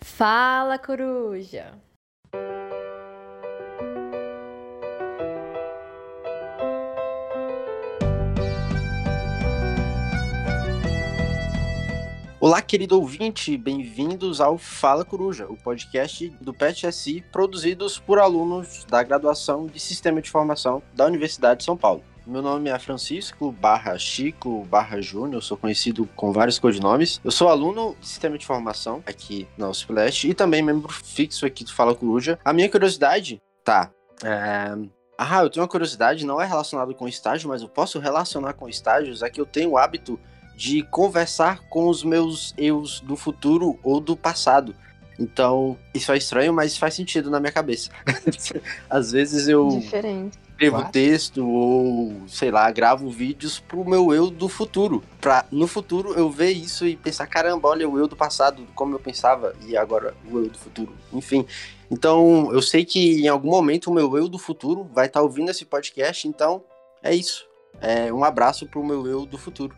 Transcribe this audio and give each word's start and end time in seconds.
Fala, 0.00 0.76
coruja! 0.76 1.72
Olá, 12.40 12.60
querido 12.60 13.00
ouvinte, 13.00 13.56
bem-vindos 13.56 14.40
ao 14.40 14.58
Fala 14.58 15.04
Coruja, 15.04 15.46
o 15.46 15.56
podcast 15.56 16.28
do 16.40 16.52
PET-SI 16.52 17.24
produzidos 17.30 18.00
por 18.00 18.18
alunos 18.18 18.84
da 18.84 19.00
graduação 19.04 19.66
de 19.66 19.78
Sistema 19.78 20.20
de 20.20 20.28
Informação 20.28 20.82
da 20.92 21.06
Universidade 21.06 21.60
de 21.60 21.66
São 21.66 21.76
Paulo. 21.76 22.02
Meu 22.28 22.42
nome 22.42 22.68
é 22.68 22.78
Francisco 22.78 23.50
barra 23.50 23.96
Chico 23.96 24.62
barra 24.66 25.00
Júnior, 25.00 25.42
sou 25.42 25.56
conhecido 25.56 26.06
com 26.14 26.30
vários 26.30 26.58
codinomes. 26.58 27.22
Eu 27.24 27.30
sou 27.30 27.48
aluno 27.48 27.96
de 27.98 28.06
Sistema 28.06 28.36
de 28.36 28.44
Informação 28.44 29.02
aqui 29.06 29.48
na 29.56 29.70
USPLeste 29.70 30.28
e 30.28 30.34
também 30.34 30.60
membro 30.60 30.92
fixo 30.92 31.46
aqui 31.46 31.64
do 31.64 31.72
Fala 31.72 31.94
Coruja. 31.94 32.38
A 32.44 32.52
minha 32.52 32.68
curiosidade, 32.68 33.40
tá, 33.64 33.90
é... 34.22 34.76
Ah, 35.16 35.42
eu 35.42 35.48
tenho 35.48 35.62
uma 35.62 35.70
curiosidade, 35.70 36.26
não 36.26 36.38
é 36.38 36.44
relacionado 36.44 36.94
com 36.94 37.08
estágio, 37.08 37.48
mas 37.48 37.62
eu 37.62 37.68
posso 37.68 37.98
relacionar 37.98 38.52
com 38.52 38.68
estágios, 38.68 39.22
é 39.22 39.30
que 39.30 39.40
eu 39.40 39.46
tenho 39.46 39.70
o 39.70 39.78
hábito 39.78 40.20
de 40.54 40.82
conversar 40.82 41.66
com 41.70 41.88
os 41.88 42.04
meus 42.04 42.52
eus 42.58 43.00
do 43.00 43.16
futuro 43.16 43.78
ou 43.82 44.00
do 44.00 44.14
passado. 44.14 44.76
Então, 45.18 45.76
isso 45.92 46.12
é 46.12 46.16
estranho, 46.16 46.52
mas 46.52 46.76
faz 46.76 46.94
sentido 46.94 47.30
na 47.30 47.40
minha 47.40 47.52
cabeça. 47.52 47.90
Às 48.88 49.10
vezes 49.10 49.48
eu 49.48 49.68
Diferente. 49.68 50.38
escrevo 50.50 50.84
texto 50.92 51.44
ou, 51.44 52.22
sei 52.28 52.50
lá, 52.50 52.70
gravo 52.70 53.10
vídeos 53.10 53.58
pro 53.58 53.84
meu 53.84 54.14
eu 54.14 54.30
do 54.30 54.48
futuro. 54.48 55.02
Pra 55.20 55.44
no 55.50 55.66
futuro 55.66 56.14
eu 56.14 56.30
ver 56.30 56.50
isso 56.52 56.86
e 56.86 56.96
pensar, 56.96 57.26
caramba, 57.26 57.68
olha 57.68 57.88
o 57.88 57.98
eu 57.98 58.06
do 58.06 58.14
passado, 58.14 58.64
como 58.74 58.94
eu 58.94 59.00
pensava, 59.00 59.54
e 59.66 59.76
agora 59.76 60.14
o 60.30 60.38
eu 60.38 60.48
do 60.48 60.58
futuro. 60.58 60.92
Enfim. 61.12 61.44
Então, 61.90 62.50
eu 62.52 62.62
sei 62.62 62.84
que 62.84 63.22
em 63.24 63.28
algum 63.28 63.50
momento 63.50 63.90
o 63.90 63.94
meu 63.94 64.16
eu 64.16 64.28
do 64.28 64.38
futuro 64.38 64.88
vai 64.92 65.06
estar 65.06 65.22
ouvindo 65.22 65.50
esse 65.50 65.64
podcast, 65.64 66.28
então 66.28 66.62
é 67.02 67.14
isso. 67.14 67.47
É, 67.80 68.12
um 68.12 68.24
abraço 68.24 68.66
pro 68.66 68.84
meu 68.84 69.06
eu 69.06 69.24
do 69.24 69.38
futuro. 69.38 69.74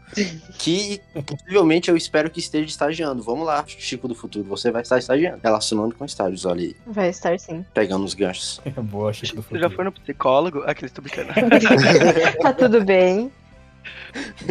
Que 0.58 1.00
possivelmente 1.26 1.90
eu 1.90 1.96
espero 1.96 2.30
que 2.30 2.40
esteja 2.40 2.66
estagiando. 2.66 3.22
Vamos 3.22 3.46
lá, 3.46 3.64
Chico 3.66 4.08
do 4.08 4.14
futuro. 4.14 4.44
Você 4.48 4.70
vai 4.70 4.82
estar 4.82 4.98
estagiando. 4.98 5.40
Relacionando 5.42 5.94
com 5.94 6.04
estágios, 6.04 6.44
olha 6.44 6.62
aí. 6.62 6.76
Vai 6.86 7.10
estar 7.10 7.38
sim. 7.38 7.64
Pegando 7.74 8.04
os 8.04 8.14
ganchos. 8.14 8.60
Boa, 8.84 9.12
Chico 9.12 9.36
do 9.36 9.42
Você 9.42 9.48
futuro. 9.48 9.68
já 9.68 9.70
foi 9.70 9.84
no 9.84 9.92
psicólogo? 9.92 10.62
Aqueles 10.66 10.92
tô 10.92 11.02
brincando. 11.02 11.28
tá 12.40 12.52
tudo 12.52 12.82
bem. 12.84 13.30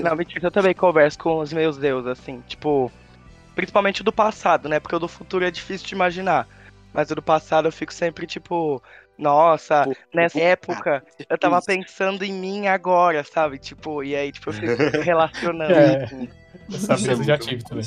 Não, 0.02 0.16
mentira, 0.16 0.48
eu 0.48 0.52
também 0.52 0.74
converso 0.74 1.18
com 1.18 1.40
os 1.40 1.52
meus 1.52 1.78
deuses, 1.78 2.08
assim, 2.08 2.42
tipo, 2.48 2.92
principalmente 3.56 4.02
o 4.02 4.04
do 4.04 4.12
passado, 4.12 4.70
né? 4.70 4.80
Porque 4.80 4.96
o 4.96 5.00
do 5.00 5.08
futuro 5.08 5.46
é 5.46 5.52
difícil 5.52 5.88
de 5.88 5.94
imaginar. 5.96 6.48
Mas 6.94 7.12
o 7.12 7.16
do 7.16 7.22
passado 7.22 7.68
eu 7.68 7.72
fico 7.72 7.94
sempre, 7.94 8.26
tipo, 8.26 8.82
nossa, 9.20 9.84
Pô, 9.84 9.96
nessa 10.14 10.40
pô, 10.40 10.46
época 10.46 11.04
eu 11.30 11.38
tava 11.38 11.58
isso. 11.58 11.68
pensando 11.68 12.24
em 12.24 12.32
mim 12.32 12.68
agora, 12.68 13.24
sabe? 13.24 13.60
Tipo, 13.60 14.02
e 14.04 14.16
aí, 14.16 14.32
tipo, 14.32 14.50
eu 14.50 14.54
fico 14.54 14.74
relacionando. 15.04 15.74
É. 15.74 16.10
Essa 16.74 17.12
eu 17.12 17.24
já 17.24 17.38
tive 17.38 17.64
também. 17.64 17.86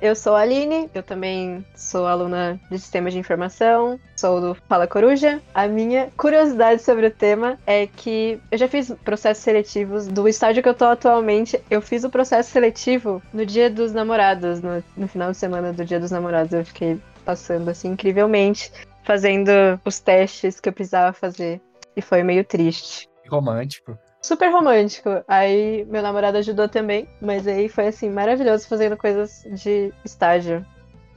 Eu 0.00 0.16
sou 0.16 0.34
a 0.34 0.40
Aline, 0.40 0.90
eu 0.94 1.02
também 1.02 1.64
sou 1.76 2.06
aluna 2.06 2.60
de 2.70 2.78
Sistemas 2.78 3.12
de 3.12 3.18
Informação, 3.18 4.00
sou 4.16 4.40
do 4.40 4.54
Fala 4.68 4.86
Coruja. 4.86 5.40
A 5.54 5.68
minha 5.68 6.10
curiosidade 6.16 6.82
sobre 6.82 7.06
o 7.06 7.10
tema 7.10 7.58
é 7.66 7.86
que 7.86 8.40
eu 8.50 8.58
já 8.58 8.66
fiz 8.66 8.92
processos 9.04 9.44
seletivos 9.44 10.08
do 10.08 10.28
estágio 10.28 10.62
que 10.62 10.68
eu 10.68 10.74
tô 10.74 10.86
atualmente. 10.86 11.60
Eu 11.70 11.80
fiz 11.80 12.02
o 12.04 12.10
processo 12.10 12.50
seletivo 12.50 13.22
no 13.32 13.46
dia 13.46 13.70
dos 13.70 13.92
namorados, 13.92 14.60
no, 14.60 14.82
no 14.96 15.06
final 15.06 15.30
de 15.30 15.36
semana 15.36 15.72
do 15.72 15.84
dia 15.84 16.00
dos 16.00 16.10
namorados. 16.10 16.52
Eu 16.52 16.64
fiquei 16.64 16.98
passando 17.24 17.68
assim 17.68 17.90
incrivelmente, 17.90 18.72
fazendo 19.02 19.50
os 19.84 20.00
testes 20.00 20.60
que 20.60 20.68
eu 20.68 20.72
precisava 20.72 21.12
fazer. 21.12 21.60
E 21.96 22.00
foi 22.00 22.22
meio 22.22 22.44
triste. 22.44 23.08
Romântico. 23.28 23.98
super 24.20 24.50
romântico. 24.50 25.22
Aí 25.26 25.84
meu 25.86 26.02
namorado 26.02 26.38
ajudou 26.38 26.68
também, 26.68 27.08
mas 27.20 27.46
aí 27.46 27.68
foi 27.68 27.88
assim 27.88 28.10
maravilhoso 28.10 28.68
fazendo 28.68 28.96
coisas 28.96 29.44
de 29.62 29.92
estágio. 30.04 30.64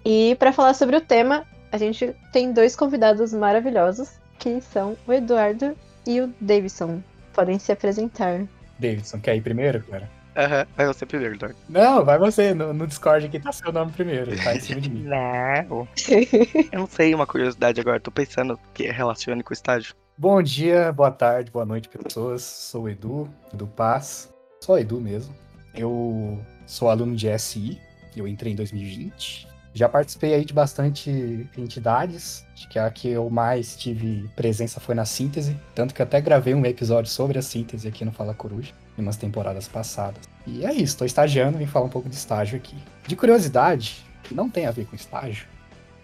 E 0.05 0.35
pra 0.35 0.53
falar 0.53 0.73
sobre 0.73 0.95
o 0.95 1.01
tema, 1.01 1.45
a 1.71 1.77
gente 1.77 2.15
tem 2.31 2.53
dois 2.53 2.75
convidados 2.75 3.33
maravilhosos, 3.33 4.19
que 4.39 4.61
são 4.61 4.95
o 5.07 5.13
Eduardo 5.13 5.75
e 6.05 6.21
o 6.21 6.33
Davidson. 6.39 7.01
Podem 7.33 7.59
se 7.59 7.71
apresentar. 7.71 8.45
Davidson, 8.79 9.19
quer 9.19 9.35
ir 9.35 9.41
primeiro, 9.41 9.83
cara? 9.83 10.09
Aham, 10.35 10.65
vai 10.75 10.85
você 10.85 11.05
primeiro, 11.05 11.35
Eduardo. 11.35 11.57
Não, 11.69 12.03
vai 12.03 12.17
você. 12.19 12.53
No, 12.53 12.73
no 12.73 12.85
Discord 12.85 13.25
aqui 13.25 13.39
tá 13.39 13.51
seu 13.51 13.71
nome 13.71 13.91
primeiro. 13.91 14.35
Tá 14.43 14.55
em 14.55 14.59
cima 14.59 14.81
de 14.81 14.89
mim. 14.89 15.03
Não. 15.07 15.87
Eu 16.71 16.79
não 16.79 16.87
sei 16.87 17.15
uma 17.15 17.25
curiosidade 17.25 17.79
agora, 17.79 17.99
tô 17.99 18.11
pensando 18.11 18.59
que 18.73 18.83
relacione 18.91 19.43
com 19.43 19.51
o 19.51 19.53
estágio. 19.53 19.95
Bom 20.17 20.41
dia, 20.41 20.91
boa 20.91 21.11
tarde, 21.11 21.51
boa 21.51 21.65
noite, 21.65 21.89
pessoas. 21.89 22.41
Sou 22.41 22.83
o 22.83 22.89
Edu, 22.89 23.29
Edu 23.53 23.67
Paz. 23.67 24.33
Só 24.61 24.77
Edu 24.77 24.99
mesmo. 24.99 25.33
Eu 25.73 26.39
sou 26.65 26.89
aluno 26.89 27.15
de 27.15 27.27
SI. 27.37 27.79
Eu 28.15 28.27
entrei 28.27 28.53
em 28.53 28.55
2020. 28.55 29.47
Já 29.73 29.89
participei 29.89 30.33
aí 30.33 30.45
de 30.45 30.53
bastante 30.53 31.09
entidades. 31.57 32.45
Acho 32.53 32.69
que 32.69 32.79
a 32.79 32.89
que 32.89 33.09
eu 33.09 33.29
mais 33.29 33.75
tive 33.75 34.25
presença 34.33 34.79
foi 34.79 34.95
na 34.95 35.03
síntese. 35.03 35.59
Tanto 35.75 35.93
que 35.93 36.01
eu 36.01 36.05
até 36.05 36.21
gravei 36.21 36.53
um 36.53 36.65
episódio 36.65 37.11
sobre 37.11 37.37
a 37.37 37.41
síntese 37.41 37.85
aqui 37.85 38.05
no 38.05 38.13
Fala 38.13 38.33
Coruja, 38.33 38.71
em 38.97 39.01
umas 39.01 39.17
temporadas 39.17 39.67
passadas. 39.67 40.21
E 40.47 40.65
é 40.65 40.73
isso, 40.73 40.97
tô 40.97 41.05
estagiando, 41.05 41.57
vim 41.57 41.65
falar 41.65 41.85
um 41.85 41.89
pouco 41.89 42.07
de 42.09 42.15
estágio 42.15 42.57
aqui. 42.57 42.75
De 43.07 43.15
curiosidade, 43.15 44.05
que 44.23 44.33
não 44.33 44.49
tem 44.49 44.65
a 44.65 44.71
ver 44.71 44.85
com 44.85 44.95
estágio, 44.95 45.47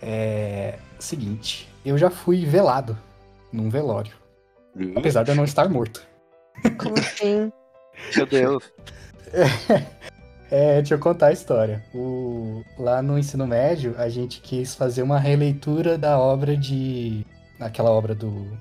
é 0.02 0.78
o 1.00 1.02
seguinte: 1.04 1.68
eu 1.86 1.98
já 1.98 2.10
fui 2.10 2.46
velado 2.46 2.98
num 3.52 3.70
velório, 3.70 4.14
apesar 4.96 5.24
de 5.24 5.32
eu 5.32 5.36
não 5.36 5.44
estar 5.44 5.70
morto. 5.70 6.06
Como 6.78 6.98
assim? 6.98 7.52
Meu 8.16 8.26
Deus. 8.26 8.72
É, 10.54 10.76
deixa 10.82 10.96
eu 10.96 11.00
contar 11.00 11.28
a 11.28 11.32
história. 11.32 11.82
O- 11.96 12.62
lá 12.78 13.02
no 13.02 13.18
ensino 13.18 13.48
médio, 13.48 13.96
a 13.98 14.10
gente 14.10 14.42
quis 14.42 14.76
fazer 14.76 15.02
uma 15.02 15.18
releitura 15.18 15.98
da 15.98 16.20
obra 16.20 16.58
de. 16.58 17.26
aquela 17.58 17.90
obra 17.90 18.14
do 18.14 18.52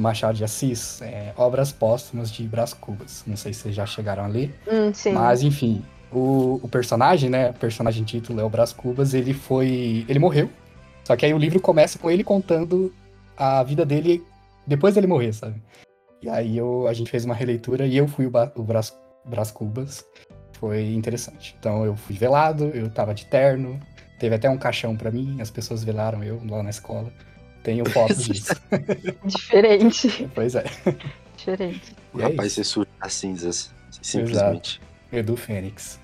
Machado 0.00 0.36
de 0.36 0.44
Assis, 0.44 1.00
é, 1.02 1.32
Obras 1.36 1.72
Póstumas 1.72 2.30
de 2.30 2.42
Brás 2.44 2.72
Cubas. 2.74 3.22
Não 3.26 3.36
sei 3.36 3.52
se 3.52 3.60
vocês 3.60 3.74
já 3.74 3.86
chegaram 3.86 4.24
a 4.24 4.26
ler. 4.26 4.54
Hum. 4.66 4.92
Mas, 5.12 5.42
enfim, 5.42 5.82
o, 6.12 6.60
o 6.62 6.68
personagem, 6.68 7.30
né? 7.30 7.50
O 7.50 7.54
personagem 7.54 8.04
título 8.04 8.40
é 8.40 8.44
o 8.44 8.48
Brás 8.50 8.72
Cubas, 8.72 9.14
ele 9.14 9.32
foi. 9.34 10.04
Ele 10.08 10.18
morreu. 10.18 10.50
Só 11.04 11.14
que 11.16 11.24
aí 11.24 11.32
o 11.32 11.38
livro 11.38 11.60
começa 11.60 11.98
com 11.98 12.10
ele 12.10 12.24
contando 12.24 12.92
a 13.36 13.62
vida 13.62 13.84
dele 13.86 14.22
depois 14.66 14.94
dele 14.94 15.06
morrer, 15.06 15.32
sabe? 15.32 15.62
E 16.22 16.28
aí 16.28 16.56
eu, 16.56 16.88
a 16.88 16.92
gente 16.92 17.10
fez 17.10 17.24
uma 17.24 17.34
releitura 17.34 17.86
e 17.86 17.96
eu 17.96 18.08
fui 18.08 18.26
o, 18.26 18.30
Ba- 18.30 18.50
o 18.56 18.62
Brás, 18.62 18.92
Brás 19.24 19.50
Cubas. 19.50 20.04
Foi 20.58 20.92
interessante. 20.94 21.54
Então 21.60 21.84
eu 21.84 21.94
fui 21.94 22.16
velado, 22.16 22.64
eu 22.74 22.90
tava 22.90 23.14
de 23.14 23.26
terno, 23.26 23.78
teve 24.18 24.34
até 24.34 24.48
um 24.50 24.56
caixão 24.56 24.96
pra 24.96 25.10
mim, 25.10 25.36
as 25.40 25.50
pessoas 25.50 25.84
velaram 25.84 26.24
eu 26.24 26.40
lá 26.48 26.62
na 26.62 26.70
escola. 26.70 27.12
Tenho 27.66 27.84
fotos 27.90 28.26
disso. 28.26 28.54
Diferente. 29.26 30.30
pois 30.32 30.54
é. 30.54 30.64
Diferente. 31.36 31.96
O 32.14 32.20
E 32.20 32.22
é 32.22 32.26
rapaz 32.26 32.52
ser 32.52 32.62
surge 32.62 32.88
das 33.00 33.12
cinzas. 33.12 33.74
Simplesmente. 34.00 34.80
Edu 35.12 35.36
Fênix. 35.36 35.98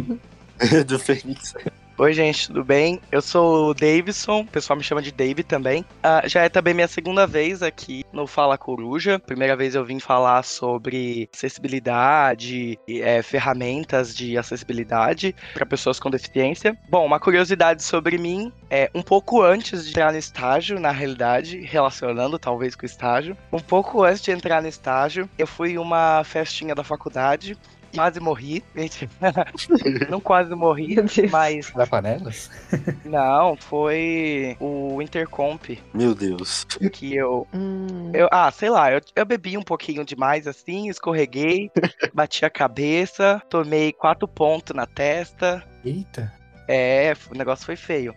Do 0.86 0.98
Fênix. 0.98 1.52
Oi, 1.98 2.12
gente, 2.12 2.48
tudo 2.48 2.62
bem? 2.62 3.00
Eu 3.10 3.22
sou 3.22 3.70
o 3.70 3.74
Davidson, 3.74 4.40
o 4.40 4.46
pessoal 4.46 4.76
me 4.76 4.84
chama 4.84 5.00
de 5.00 5.10
Dave 5.10 5.42
também. 5.42 5.82
Ah, 6.02 6.20
já 6.26 6.42
é 6.42 6.48
também 6.50 6.74
minha 6.74 6.86
segunda 6.86 7.26
vez 7.26 7.62
aqui 7.62 8.04
no 8.12 8.26
Fala 8.26 8.58
Coruja. 8.58 9.18
Primeira 9.18 9.56
vez 9.56 9.74
eu 9.74 9.82
vim 9.82 9.98
falar 9.98 10.42
sobre 10.42 11.26
acessibilidade, 11.32 12.78
e, 12.86 13.00
é, 13.00 13.22
ferramentas 13.22 14.14
de 14.14 14.36
acessibilidade 14.36 15.34
para 15.54 15.64
pessoas 15.64 15.98
com 15.98 16.10
deficiência. 16.10 16.76
Bom, 16.90 17.06
uma 17.06 17.18
curiosidade 17.18 17.82
sobre 17.82 18.18
mim 18.18 18.52
é 18.68 18.90
um 18.94 19.00
pouco 19.00 19.40
antes 19.40 19.84
de 19.84 19.92
entrar 19.92 20.12
no 20.12 20.18
estágio, 20.18 20.78
na 20.78 20.90
realidade, 20.90 21.60
relacionando 21.60 22.38
talvez 22.38 22.76
com 22.76 22.82
o 22.82 22.86
estágio. 22.86 23.34
Um 23.50 23.58
pouco 23.58 24.04
antes 24.04 24.20
de 24.20 24.32
entrar 24.32 24.60
no 24.60 24.68
estágio, 24.68 25.30
eu 25.38 25.46
fui 25.46 25.78
uma 25.78 26.22
festinha 26.24 26.74
da 26.74 26.84
faculdade. 26.84 27.56
Quase 27.96 28.20
morri, 28.20 28.62
gente. 28.74 29.08
Não 30.10 30.20
quase 30.20 30.54
morri, 30.54 30.96
mas 31.30 31.70
Da 31.72 31.86
panelas? 31.86 32.50
não, 33.04 33.56
foi 33.56 34.56
o 34.60 35.00
Intercomp 35.02 35.78
Meu 35.94 36.14
Deus. 36.14 36.64
que 36.92 37.14
eu, 37.16 37.46
Hum. 37.52 38.10
eu. 38.14 38.28
Ah, 38.30 38.50
sei 38.50 38.68
lá, 38.70 38.92
eu, 38.92 39.00
eu 39.14 39.24
bebi 39.24 39.56
um 39.58 39.62
pouquinho 39.62 40.04
demais 40.04 40.46
assim, 40.46 40.88
escorreguei, 40.88 41.70
bati 42.14 42.44
a 42.44 42.50
cabeça, 42.50 43.42
tomei 43.50 43.92
quatro 43.92 44.28
pontos 44.28 44.74
na 44.76 44.86
testa. 44.86 45.64
Eita. 45.84 46.32
É, 46.68 47.14
o 47.30 47.36
negócio 47.36 47.64
foi 47.64 47.76
feio. 47.76 48.14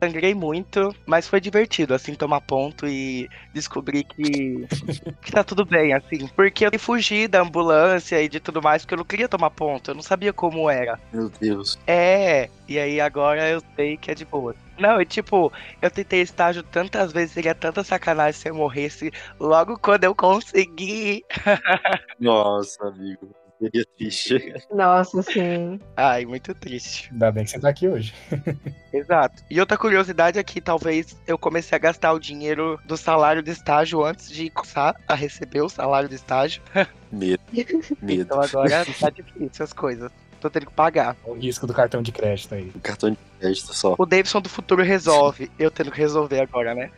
Sangrei 0.00 0.34
muito, 0.34 0.94
mas 1.06 1.28
foi 1.28 1.40
divertido, 1.40 1.94
assim, 1.94 2.14
tomar 2.14 2.40
ponto 2.40 2.86
e 2.86 3.28
descobrir 3.52 4.04
que, 4.04 4.66
que 5.22 5.32
tá 5.32 5.44
tudo 5.44 5.64
bem, 5.64 5.92
assim. 5.92 6.26
Porque 6.28 6.64
eu 6.64 6.78
fugi 6.78 7.28
da 7.28 7.42
ambulância 7.42 8.20
e 8.22 8.28
de 8.28 8.40
tudo 8.40 8.62
mais, 8.62 8.82
porque 8.82 8.94
eu 8.94 8.98
não 8.98 9.04
queria 9.04 9.28
tomar 9.28 9.50
ponto, 9.50 9.90
eu 9.90 9.94
não 9.94 10.02
sabia 10.02 10.32
como 10.32 10.70
era. 10.70 10.98
Meu 11.12 11.28
Deus. 11.28 11.78
É, 11.86 12.48
e 12.66 12.78
aí 12.78 13.00
agora 13.00 13.48
eu 13.48 13.62
sei 13.76 13.96
que 13.96 14.10
é 14.10 14.14
de 14.14 14.24
boa. 14.24 14.54
Não, 14.78 14.98
e 14.98 15.04
tipo, 15.04 15.52
eu 15.82 15.90
tentei 15.90 16.22
estágio 16.22 16.62
tantas 16.62 17.12
vezes, 17.12 17.32
seria 17.32 17.54
tanta 17.54 17.84
sacanagem 17.84 18.40
se 18.40 18.48
eu 18.48 18.54
morresse 18.54 19.12
logo 19.38 19.78
quando 19.78 20.04
eu 20.04 20.14
consegui. 20.14 21.22
Nossa, 22.18 22.88
amigo. 22.88 23.28
Seria 23.60 23.84
triste. 23.96 24.54
Nossa, 24.72 25.22
sim. 25.22 25.78
Ai, 25.94 26.24
muito 26.24 26.54
triste. 26.54 27.10
Ainda 27.12 27.30
bem 27.30 27.44
que 27.44 27.50
você 27.50 27.60
tá 27.60 27.68
aqui 27.68 27.86
hoje. 27.86 28.14
Exato. 28.90 29.42
E 29.50 29.60
outra 29.60 29.76
curiosidade 29.76 30.38
é 30.38 30.42
que 30.42 30.62
talvez 30.62 31.14
eu 31.26 31.36
comecei 31.36 31.76
a 31.76 31.78
gastar 31.78 32.12
o 32.14 32.18
dinheiro 32.18 32.80
do 32.86 32.96
salário 32.96 33.42
de 33.42 33.50
estágio 33.50 34.02
antes 34.02 34.30
de 34.30 34.48
começar 34.48 34.96
a 35.06 35.14
receber 35.14 35.60
o 35.60 35.68
salário 35.68 36.08
de 36.08 36.14
estágio. 36.14 36.62
Medo. 37.12 37.42
Medo. 38.00 38.22
Então 38.22 38.40
agora 38.40 38.86
tá 38.98 39.10
difícil 39.10 39.64
as 39.64 39.72
coisas. 39.74 40.10
Tô 40.40 40.48
tendo 40.48 40.66
que 40.66 40.72
pagar. 40.72 41.16
O 41.24 41.34
risco 41.34 41.66
do 41.66 41.74
cartão 41.74 42.00
de 42.00 42.10
crédito 42.10 42.54
aí. 42.54 42.72
O 42.74 42.80
cartão 42.80 43.10
de 43.10 43.18
crédito 43.38 43.74
só. 43.74 43.94
O 43.98 44.06
Davidson 44.06 44.40
do 44.40 44.48
futuro 44.48 44.82
resolve. 44.82 45.50
Eu 45.58 45.70
tendo 45.70 45.90
que 45.90 45.98
resolver 45.98 46.40
agora, 46.40 46.74
né? 46.74 46.90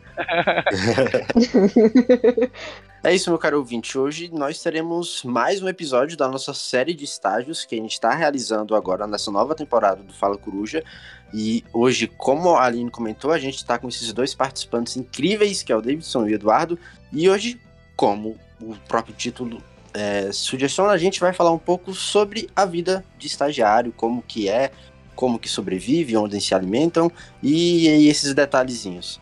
É 3.03 3.13
isso, 3.13 3.29
meu 3.29 3.37
caro 3.37 3.57
ouvinte. 3.57 3.97
Hoje 3.97 4.31
nós 4.31 4.63
teremos 4.63 5.23
mais 5.25 5.61
um 5.61 5.67
episódio 5.67 6.15
da 6.15 6.29
nossa 6.29 6.53
série 6.53 6.93
de 6.93 7.03
estágios 7.03 7.65
que 7.65 7.75
a 7.75 7.77
gente 7.77 7.91
está 7.91 8.13
realizando 8.13 8.73
agora 8.73 9.05
nessa 9.05 9.29
nova 9.29 9.53
temporada 9.53 10.01
do 10.01 10.13
Fala 10.13 10.37
Coruja. 10.37 10.81
E 11.33 11.65
hoje, 11.73 12.07
como 12.07 12.55
a 12.55 12.63
Aline 12.63 12.89
comentou, 12.89 13.33
a 13.33 13.37
gente 13.37 13.57
está 13.57 13.77
com 13.77 13.89
esses 13.89 14.13
dois 14.13 14.33
participantes 14.33 14.95
incríveis, 14.95 15.61
que 15.61 15.73
é 15.73 15.75
o 15.75 15.81
Davidson 15.81 16.27
e 16.27 16.31
o 16.31 16.35
Eduardo. 16.35 16.79
E 17.11 17.29
hoje, 17.29 17.59
como 17.97 18.37
o 18.61 18.73
próprio 18.87 19.13
título 19.13 19.61
é, 19.93 20.31
sugestiona, 20.31 20.91
a 20.91 20.97
gente 20.97 21.19
vai 21.19 21.33
falar 21.33 21.51
um 21.51 21.59
pouco 21.59 21.93
sobre 21.93 22.49
a 22.55 22.65
vida 22.65 23.05
de 23.17 23.27
estagiário, 23.27 23.93
como 23.95 24.21
que 24.21 24.49
é, 24.49 24.71
como 25.15 25.39
que 25.39 25.47
sobrevive, 25.47 26.17
onde 26.17 26.39
se 26.41 26.55
alimentam 26.55 27.11
e, 27.41 27.87
e 27.87 28.07
esses 28.09 28.33
detalhezinhos. 28.33 29.21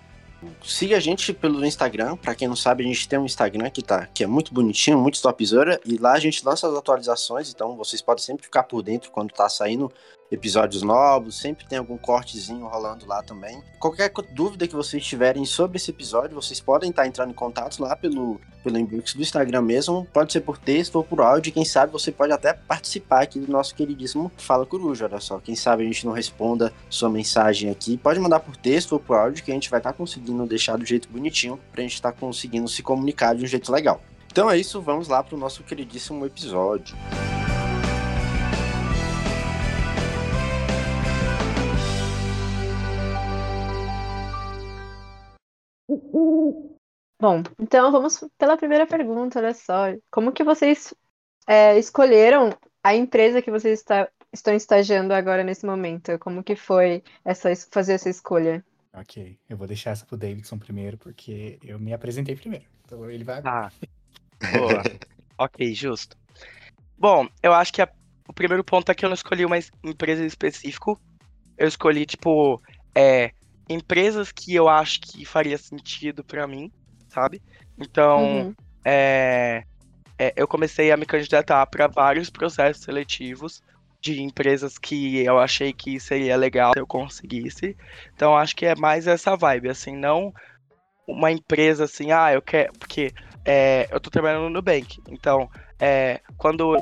Siga 0.63 0.97
a 0.97 0.99
gente 0.99 1.33
pelo 1.33 1.63
Instagram. 1.63 2.15
Para 2.15 2.33
quem 2.33 2.47
não 2.47 2.55
sabe, 2.55 2.83
a 2.83 2.87
gente 2.87 3.07
tem 3.07 3.19
um 3.19 3.25
Instagram 3.25 3.69
que, 3.69 3.83
tá, 3.83 4.07
que 4.07 4.23
é 4.23 4.27
muito 4.27 4.53
bonitinho, 4.53 4.97
muito 4.97 5.21
topzera. 5.21 5.79
E 5.85 5.97
lá 5.97 6.13
a 6.13 6.19
gente 6.19 6.43
lança 6.43 6.67
as 6.67 6.75
atualizações. 6.75 7.51
Então 7.51 7.75
vocês 7.75 8.01
podem 8.01 8.23
sempre 8.23 8.43
ficar 8.43 8.63
por 8.63 8.81
dentro 8.81 9.11
quando 9.11 9.31
tá 9.31 9.47
saindo 9.47 9.91
episódios 10.31 10.81
novos. 10.81 11.37
Sempre 11.37 11.65
tem 11.65 11.77
algum 11.77 11.97
cortezinho 11.97 12.65
rolando 12.65 13.05
lá 13.05 13.21
também. 13.21 13.61
Qualquer 13.79 14.11
dúvida 14.31 14.67
que 14.67 14.75
vocês 14.75 15.05
tiverem 15.05 15.45
sobre 15.45 15.77
esse 15.77 15.91
episódio, 15.91 16.35
vocês 16.35 16.61
podem 16.61 16.89
estar 16.89 17.03
tá 17.03 17.07
entrando 17.07 17.31
em 17.31 17.35
contato 17.35 17.81
lá 17.81 17.95
pelo, 17.95 18.39
pelo 18.63 18.77
inbox 18.77 19.13
do 19.13 19.21
Instagram 19.21 19.61
mesmo. 19.61 20.07
Pode 20.13 20.31
ser 20.31 20.41
por 20.41 20.57
texto 20.57 20.95
ou 20.95 21.03
por 21.03 21.19
áudio. 21.19 21.51
Quem 21.51 21.65
sabe 21.65 21.91
você 21.91 22.11
pode 22.11 22.31
até 22.31 22.53
participar 22.53 23.23
aqui 23.23 23.39
do 23.39 23.51
nosso 23.51 23.75
queridíssimo 23.75 24.31
Fala 24.37 24.65
Coruja. 24.65 25.05
Olha 25.05 25.19
só. 25.19 25.39
Quem 25.39 25.55
sabe 25.55 25.83
a 25.83 25.85
gente 25.85 26.05
não 26.05 26.13
responda 26.13 26.71
sua 26.89 27.09
mensagem 27.09 27.69
aqui. 27.69 27.97
Pode 27.97 28.19
mandar 28.19 28.39
por 28.39 28.55
texto 28.55 28.93
ou 28.93 28.99
por 28.99 29.17
áudio 29.17 29.43
que 29.43 29.51
a 29.51 29.53
gente 29.53 29.69
vai 29.69 29.79
estar 29.79 29.91
tá 29.91 29.97
conseguindo 29.97 30.45
deixar 30.45 30.77
do 30.77 30.85
jeito 30.85 31.09
bonitinho 31.09 31.59
pra 31.71 31.81
gente 31.81 31.95
estar 31.95 32.11
tá 32.11 32.17
conseguindo 32.17 32.67
se 32.67 32.81
comunicar 32.81 33.35
de 33.35 33.43
um 33.43 33.47
jeito 33.47 33.71
legal. 33.71 34.01
Então 34.31 34.49
é 34.49 34.57
isso, 34.57 34.81
vamos 34.81 35.09
lá 35.09 35.21
pro 35.21 35.37
nosso 35.37 35.61
queridíssimo 35.61 36.25
episódio. 36.25 36.95
Bom, 46.11 47.43
então 47.59 47.91
vamos 47.91 48.23
pela 48.37 48.57
primeira 48.57 48.87
pergunta, 48.87 49.39
olha 49.39 49.53
só. 49.53 49.85
Como 50.09 50.31
que 50.31 50.43
vocês 50.43 50.93
é, 51.47 51.77
escolheram 51.77 52.49
a 52.83 52.95
empresa 52.95 53.41
que 53.41 53.51
vocês 53.51 53.79
está, 53.79 54.09
estão 54.33 54.53
estagiando 54.53 55.13
agora 55.13 55.43
nesse 55.43 55.65
momento? 55.65 56.17
Como 56.19 56.43
que 56.43 56.55
foi 56.55 57.03
essa, 57.23 57.49
fazer 57.71 57.93
essa 57.93 58.09
escolha? 58.09 58.65
Ok, 58.93 59.37
eu 59.47 59.55
vou 59.55 59.67
deixar 59.67 59.91
essa 59.91 60.05
pro 60.05 60.17
Davidson 60.17 60.57
primeiro, 60.57 60.97
porque 60.97 61.59
eu 61.63 61.79
me 61.79 61.93
apresentei 61.93 62.35
primeiro. 62.35 62.65
Então 62.83 63.09
ele 63.09 63.23
vai. 63.23 63.41
Ah, 63.45 63.71
boa. 64.51 64.81
ok, 65.37 65.73
justo. 65.73 66.17
Bom, 66.97 67.27
eu 67.41 67.53
acho 67.53 67.71
que 67.71 67.81
a, 67.81 67.89
o 68.27 68.33
primeiro 68.33 68.63
ponto 68.63 68.91
é 68.91 68.95
que 68.95 69.05
eu 69.05 69.09
não 69.09 69.13
escolhi 69.13 69.45
uma 69.45 69.57
empresa 69.83 70.25
específica. 70.25 70.97
Eu 71.57 71.67
escolhi, 71.67 72.05
tipo, 72.05 72.61
é, 72.95 73.31
empresas 73.69 74.31
que 74.31 74.53
eu 74.53 74.67
acho 74.67 75.01
que 75.01 75.25
faria 75.25 75.57
sentido 75.57 76.23
para 76.23 76.47
mim, 76.47 76.71
sabe? 77.07 77.41
Então, 77.77 78.23
uhum. 78.23 78.55
é, 78.83 79.63
é, 80.17 80.33
eu 80.35 80.47
comecei 80.47 80.91
a 80.91 80.97
me 80.97 81.05
candidatar 81.05 81.65
para 81.67 81.87
vários 81.87 82.29
processos 82.29 82.83
seletivos 82.83 83.61
de 84.01 84.21
empresas 84.21 84.77
que 84.77 85.23
eu 85.23 85.39
achei 85.39 85.71
que 85.71 85.99
seria 85.99 86.35
legal 86.35 86.73
se 86.73 86.79
eu 86.79 86.87
conseguisse. 86.87 87.77
Então, 88.13 88.35
acho 88.35 88.55
que 88.55 88.65
é 88.65 88.75
mais 88.75 89.07
essa 89.07 89.35
vibe, 89.35 89.69
assim, 89.69 89.95
não 89.95 90.33
uma 91.07 91.31
empresa 91.31 91.83
assim, 91.83 92.11
ah, 92.11 92.33
eu 92.33 92.41
quero. 92.41 92.71
Porque 92.73 93.11
é, 93.45 93.87
eu 93.91 93.99
tô 93.99 94.09
trabalhando 94.09 94.43
no 94.43 94.49
Nubank. 94.49 95.01
Então, 95.09 95.49
é, 95.79 96.21
quando 96.37 96.81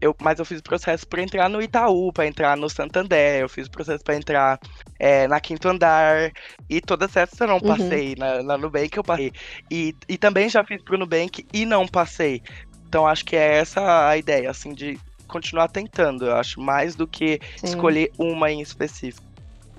eu, 0.00 0.14
mas 0.20 0.38
eu 0.38 0.44
fiz 0.44 0.60
o 0.60 0.62
processo 0.62 1.06
para 1.06 1.22
entrar 1.22 1.48
no 1.48 1.60
Itaú, 1.60 2.12
para 2.12 2.26
entrar 2.26 2.56
no 2.56 2.68
Santander, 2.68 3.40
eu 3.40 3.48
fiz 3.48 3.66
o 3.66 3.70
processo 3.70 4.02
para 4.02 4.16
entrar 4.16 4.58
é, 4.98 5.26
na 5.28 5.40
Quinto 5.40 5.68
Andar, 5.68 6.32
e 6.68 6.80
todas 6.80 7.16
essas 7.16 7.38
eu 7.40 7.46
não 7.46 7.56
uhum. 7.56 7.76
passei. 7.76 8.14
Na, 8.16 8.42
na 8.42 8.58
Nubank 8.58 8.96
eu 8.96 9.04
passei. 9.04 9.32
E, 9.70 9.94
e 10.08 10.16
também 10.16 10.48
já 10.48 10.64
fiz 10.64 10.82
pro 10.82 10.98
Nubank 10.98 11.46
e 11.52 11.66
não 11.66 11.86
passei. 11.86 12.42
Então 12.86 13.06
acho 13.06 13.24
que 13.24 13.36
é 13.36 13.56
essa 13.56 14.08
a 14.08 14.16
ideia, 14.16 14.50
assim, 14.50 14.72
de 14.72 14.98
continuar 15.26 15.68
tentando, 15.68 16.26
eu 16.26 16.36
acho, 16.36 16.60
mais 16.60 16.94
do 16.94 17.06
que 17.06 17.40
Sim. 17.56 17.66
escolher 17.66 18.12
uma 18.18 18.50
em 18.50 18.60
específico. 18.60 19.26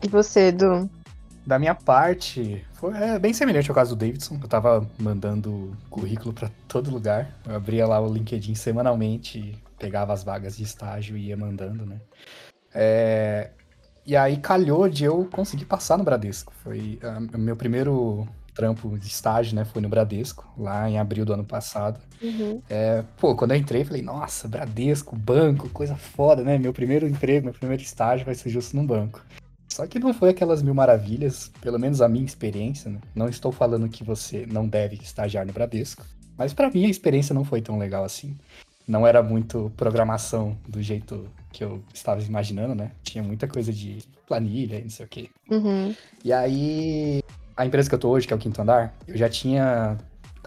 E 0.03 0.07
você, 0.07 0.47
Edu? 0.47 0.89
Da 1.45 1.59
minha 1.59 1.75
parte, 1.75 2.65
foi 2.73 2.93
é, 2.97 3.19
bem 3.19 3.31
semelhante 3.31 3.69
ao 3.69 3.75
caso 3.75 3.95
do 3.95 3.99
Davidson. 3.99 4.39
Eu 4.41 4.47
tava 4.47 4.89
mandando 4.97 5.77
currículo 5.89 6.33
para 6.33 6.49
todo 6.67 6.89
lugar. 6.89 7.37
Eu 7.47 7.55
abria 7.55 7.85
lá 7.85 8.01
o 8.01 8.11
LinkedIn 8.11 8.55
semanalmente, 8.55 9.55
pegava 9.85 10.11
as 10.13 10.23
vagas 10.23 10.57
de 10.57 10.63
estágio 10.63 11.15
e 11.15 11.27
ia 11.27 11.37
mandando, 11.37 11.85
né? 11.85 12.01
É, 12.73 13.51
e 14.03 14.17
aí 14.17 14.37
calhou 14.37 14.89
de 14.89 15.03
eu 15.03 15.29
conseguir 15.31 15.65
passar 15.65 15.95
no 15.95 16.03
Bradesco. 16.03 16.51
Foi 16.63 16.99
uh, 17.03 17.37
meu 17.37 17.55
primeiro 17.55 18.27
trampo 18.55 18.97
de 18.97 19.05
estágio, 19.05 19.55
né? 19.55 19.63
Foi 19.63 19.83
no 19.83 19.89
Bradesco, 19.89 20.43
lá 20.57 20.89
em 20.89 20.97
abril 20.97 21.23
do 21.23 21.33
ano 21.33 21.43
passado. 21.43 21.99
Uhum. 22.19 22.63
É, 22.67 23.03
pô, 23.17 23.35
quando 23.35 23.51
eu 23.51 23.57
entrei, 23.57 23.85
falei, 23.85 24.01
nossa, 24.01 24.47
Bradesco, 24.47 25.15
banco, 25.15 25.69
coisa 25.69 25.95
foda, 25.95 26.43
né? 26.43 26.57
Meu 26.57 26.73
primeiro 26.73 27.07
emprego, 27.07 27.45
meu 27.45 27.53
primeiro 27.53 27.83
estágio 27.83 28.25
vai 28.25 28.33
ser 28.33 28.49
justo 28.49 28.75
num 28.75 28.87
banco. 28.87 29.23
Só 29.69 29.85
que 29.85 29.99
não 29.99 30.15
foi 30.15 30.29
aquelas 30.29 30.63
mil 30.63 30.73
maravilhas, 30.73 31.51
pelo 31.61 31.77
menos 31.77 32.01
a 32.01 32.09
minha 32.09 32.25
experiência, 32.25 32.89
né? 32.89 32.99
Não 33.13 33.29
estou 33.29 33.51
falando 33.51 33.87
que 33.87 34.03
você 34.03 34.47
não 34.47 34.67
deve 34.67 34.95
estagiar 34.95 35.45
no 35.45 35.53
Bradesco, 35.53 36.03
mas 36.35 36.53
para 36.53 36.71
mim 36.71 36.85
a 36.85 36.89
experiência 36.89 37.35
não 37.35 37.45
foi 37.45 37.61
tão 37.61 37.77
legal 37.77 38.03
assim 38.03 38.35
não 38.87 39.05
era 39.05 39.21
muito 39.23 39.71
programação 39.75 40.57
do 40.67 40.81
jeito 40.81 41.27
que 41.51 41.63
eu 41.63 41.81
estava 41.93 42.21
imaginando, 42.21 42.75
né? 42.75 42.91
Tinha 43.03 43.23
muita 43.23 43.47
coisa 43.47 43.71
de 43.71 43.99
planilha 44.27 44.77
e 44.77 44.83
não 44.83 44.89
sei 44.89 45.05
o 45.05 45.09
quê. 45.09 45.29
Uhum. 45.49 45.95
E 46.23 46.33
aí, 46.33 47.23
a 47.55 47.65
empresa 47.65 47.89
que 47.89 47.95
eu 47.95 47.99
tô 47.99 48.09
hoje, 48.09 48.27
que 48.27 48.33
é 48.33 48.35
o 48.35 48.39
Quinto 48.39 48.61
Andar, 48.61 48.93
eu 49.07 49.17
já 49.17 49.29
tinha. 49.29 49.97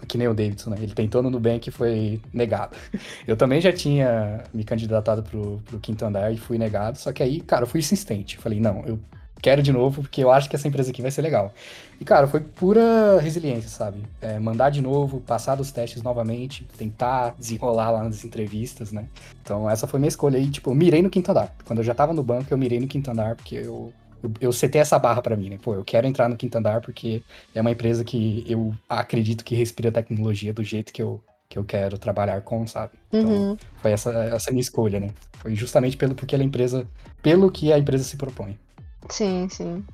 Que 0.07 0.17
nem 0.17 0.29
o 0.29 0.33
Davidson, 0.33 0.69
né? 0.69 0.77
Ele 0.79 0.93
tentou 0.93 1.21
no 1.21 1.29
Nubank 1.29 1.67
e 1.67 1.71
foi 1.71 2.21
negado. 2.33 2.73
Eu 3.27 3.35
também 3.35 3.59
já 3.59 3.73
tinha 3.73 4.45
me 4.53 4.63
candidatado 4.63 5.21
pro, 5.21 5.61
pro 5.65 5.77
Quinto 5.77 6.05
Andar 6.05 6.31
e 6.33 6.37
fui 6.37 6.57
negado. 6.57 6.97
Só 6.97 7.11
que 7.11 7.21
aí, 7.21 7.41
cara, 7.41 7.63
eu 7.63 7.67
fui 7.67 7.81
insistente. 7.81 8.37
Falei, 8.37 8.61
não, 8.61 8.85
eu 8.85 8.97
quero 9.41 9.61
de 9.61 9.71
novo, 9.71 10.01
porque 10.01 10.23
eu 10.23 10.31
acho 10.31 10.49
que 10.49 10.55
essa 10.55 10.67
empresa 10.67 10.91
aqui 10.91 11.01
vai 11.01 11.11
ser 11.11 11.21
legal. 11.21 11.53
E, 11.99 12.05
cara, 12.05 12.27
foi 12.27 12.39
pura 12.39 13.19
resiliência, 13.19 13.69
sabe? 13.69 14.03
É, 14.21 14.39
mandar 14.39 14.69
de 14.69 14.81
novo, 14.81 15.19
passar 15.21 15.55
dos 15.55 15.71
testes 15.71 16.01
novamente, 16.01 16.65
tentar 16.77 17.35
desenrolar 17.37 17.91
lá 17.91 18.03
nas 18.03 18.23
entrevistas, 18.23 18.91
né? 18.91 19.05
Então, 19.41 19.69
essa 19.69 19.87
foi 19.87 19.99
minha 19.99 20.09
escolha. 20.09 20.37
E, 20.37 20.49
tipo, 20.49 20.69
eu 20.69 20.75
mirei 20.75 21.01
no 21.01 21.09
quinto 21.09 21.31
andar. 21.31 21.53
Quando 21.65 21.79
eu 21.79 21.83
já 21.83 21.93
tava 21.93 22.13
no 22.13 22.23
banco, 22.23 22.47
eu 22.51 22.57
mirei 22.57 22.79
no 22.79 22.87
quinto 22.87 23.11
andar, 23.11 23.35
porque 23.35 23.55
eu, 23.55 23.93
eu, 24.23 24.31
eu 24.39 24.53
setei 24.53 24.79
essa 24.79 24.97
barra 24.97 25.21
para 25.21 25.35
mim, 25.35 25.49
né? 25.49 25.59
Pô, 25.61 25.73
eu 25.73 25.83
quero 25.83 26.07
entrar 26.07 26.29
no 26.29 26.37
quinto 26.37 26.57
andar 26.57 26.81
porque 26.81 27.21
é 27.53 27.61
uma 27.61 27.71
empresa 27.71 28.03
que 28.03 28.45
eu 28.47 28.73
acredito 28.87 29.43
que 29.43 29.55
respira 29.55 29.91
tecnologia 29.91 30.53
do 30.53 30.63
jeito 30.63 30.93
que 30.93 31.01
eu, 31.01 31.21
que 31.49 31.57
eu 31.57 31.63
quero 31.63 31.97
trabalhar 31.97 32.41
com, 32.41 32.65
sabe? 32.65 32.93
Então, 33.11 33.29
uhum. 33.29 33.57
foi 33.81 33.91
essa, 33.91 34.11
essa 34.11 34.51
minha 34.51 34.61
escolha, 34.61 34.99
né? 34.99 35.09
Foi 35.33 35.55
justamente 35.55 35.97
pelo, 35.97 36.15
porque 36.15 36.35
a 36.35 36.39
empresa, 36.39 36.87
pelo 37.21 37.51
que 37.51 37.73
a 37.73 37.77
empresa 37.79 38.03
se 38.03 38.17
propõe. 38.17 38.57
Sim, 39.07 39.47
sim. 39.49 39.85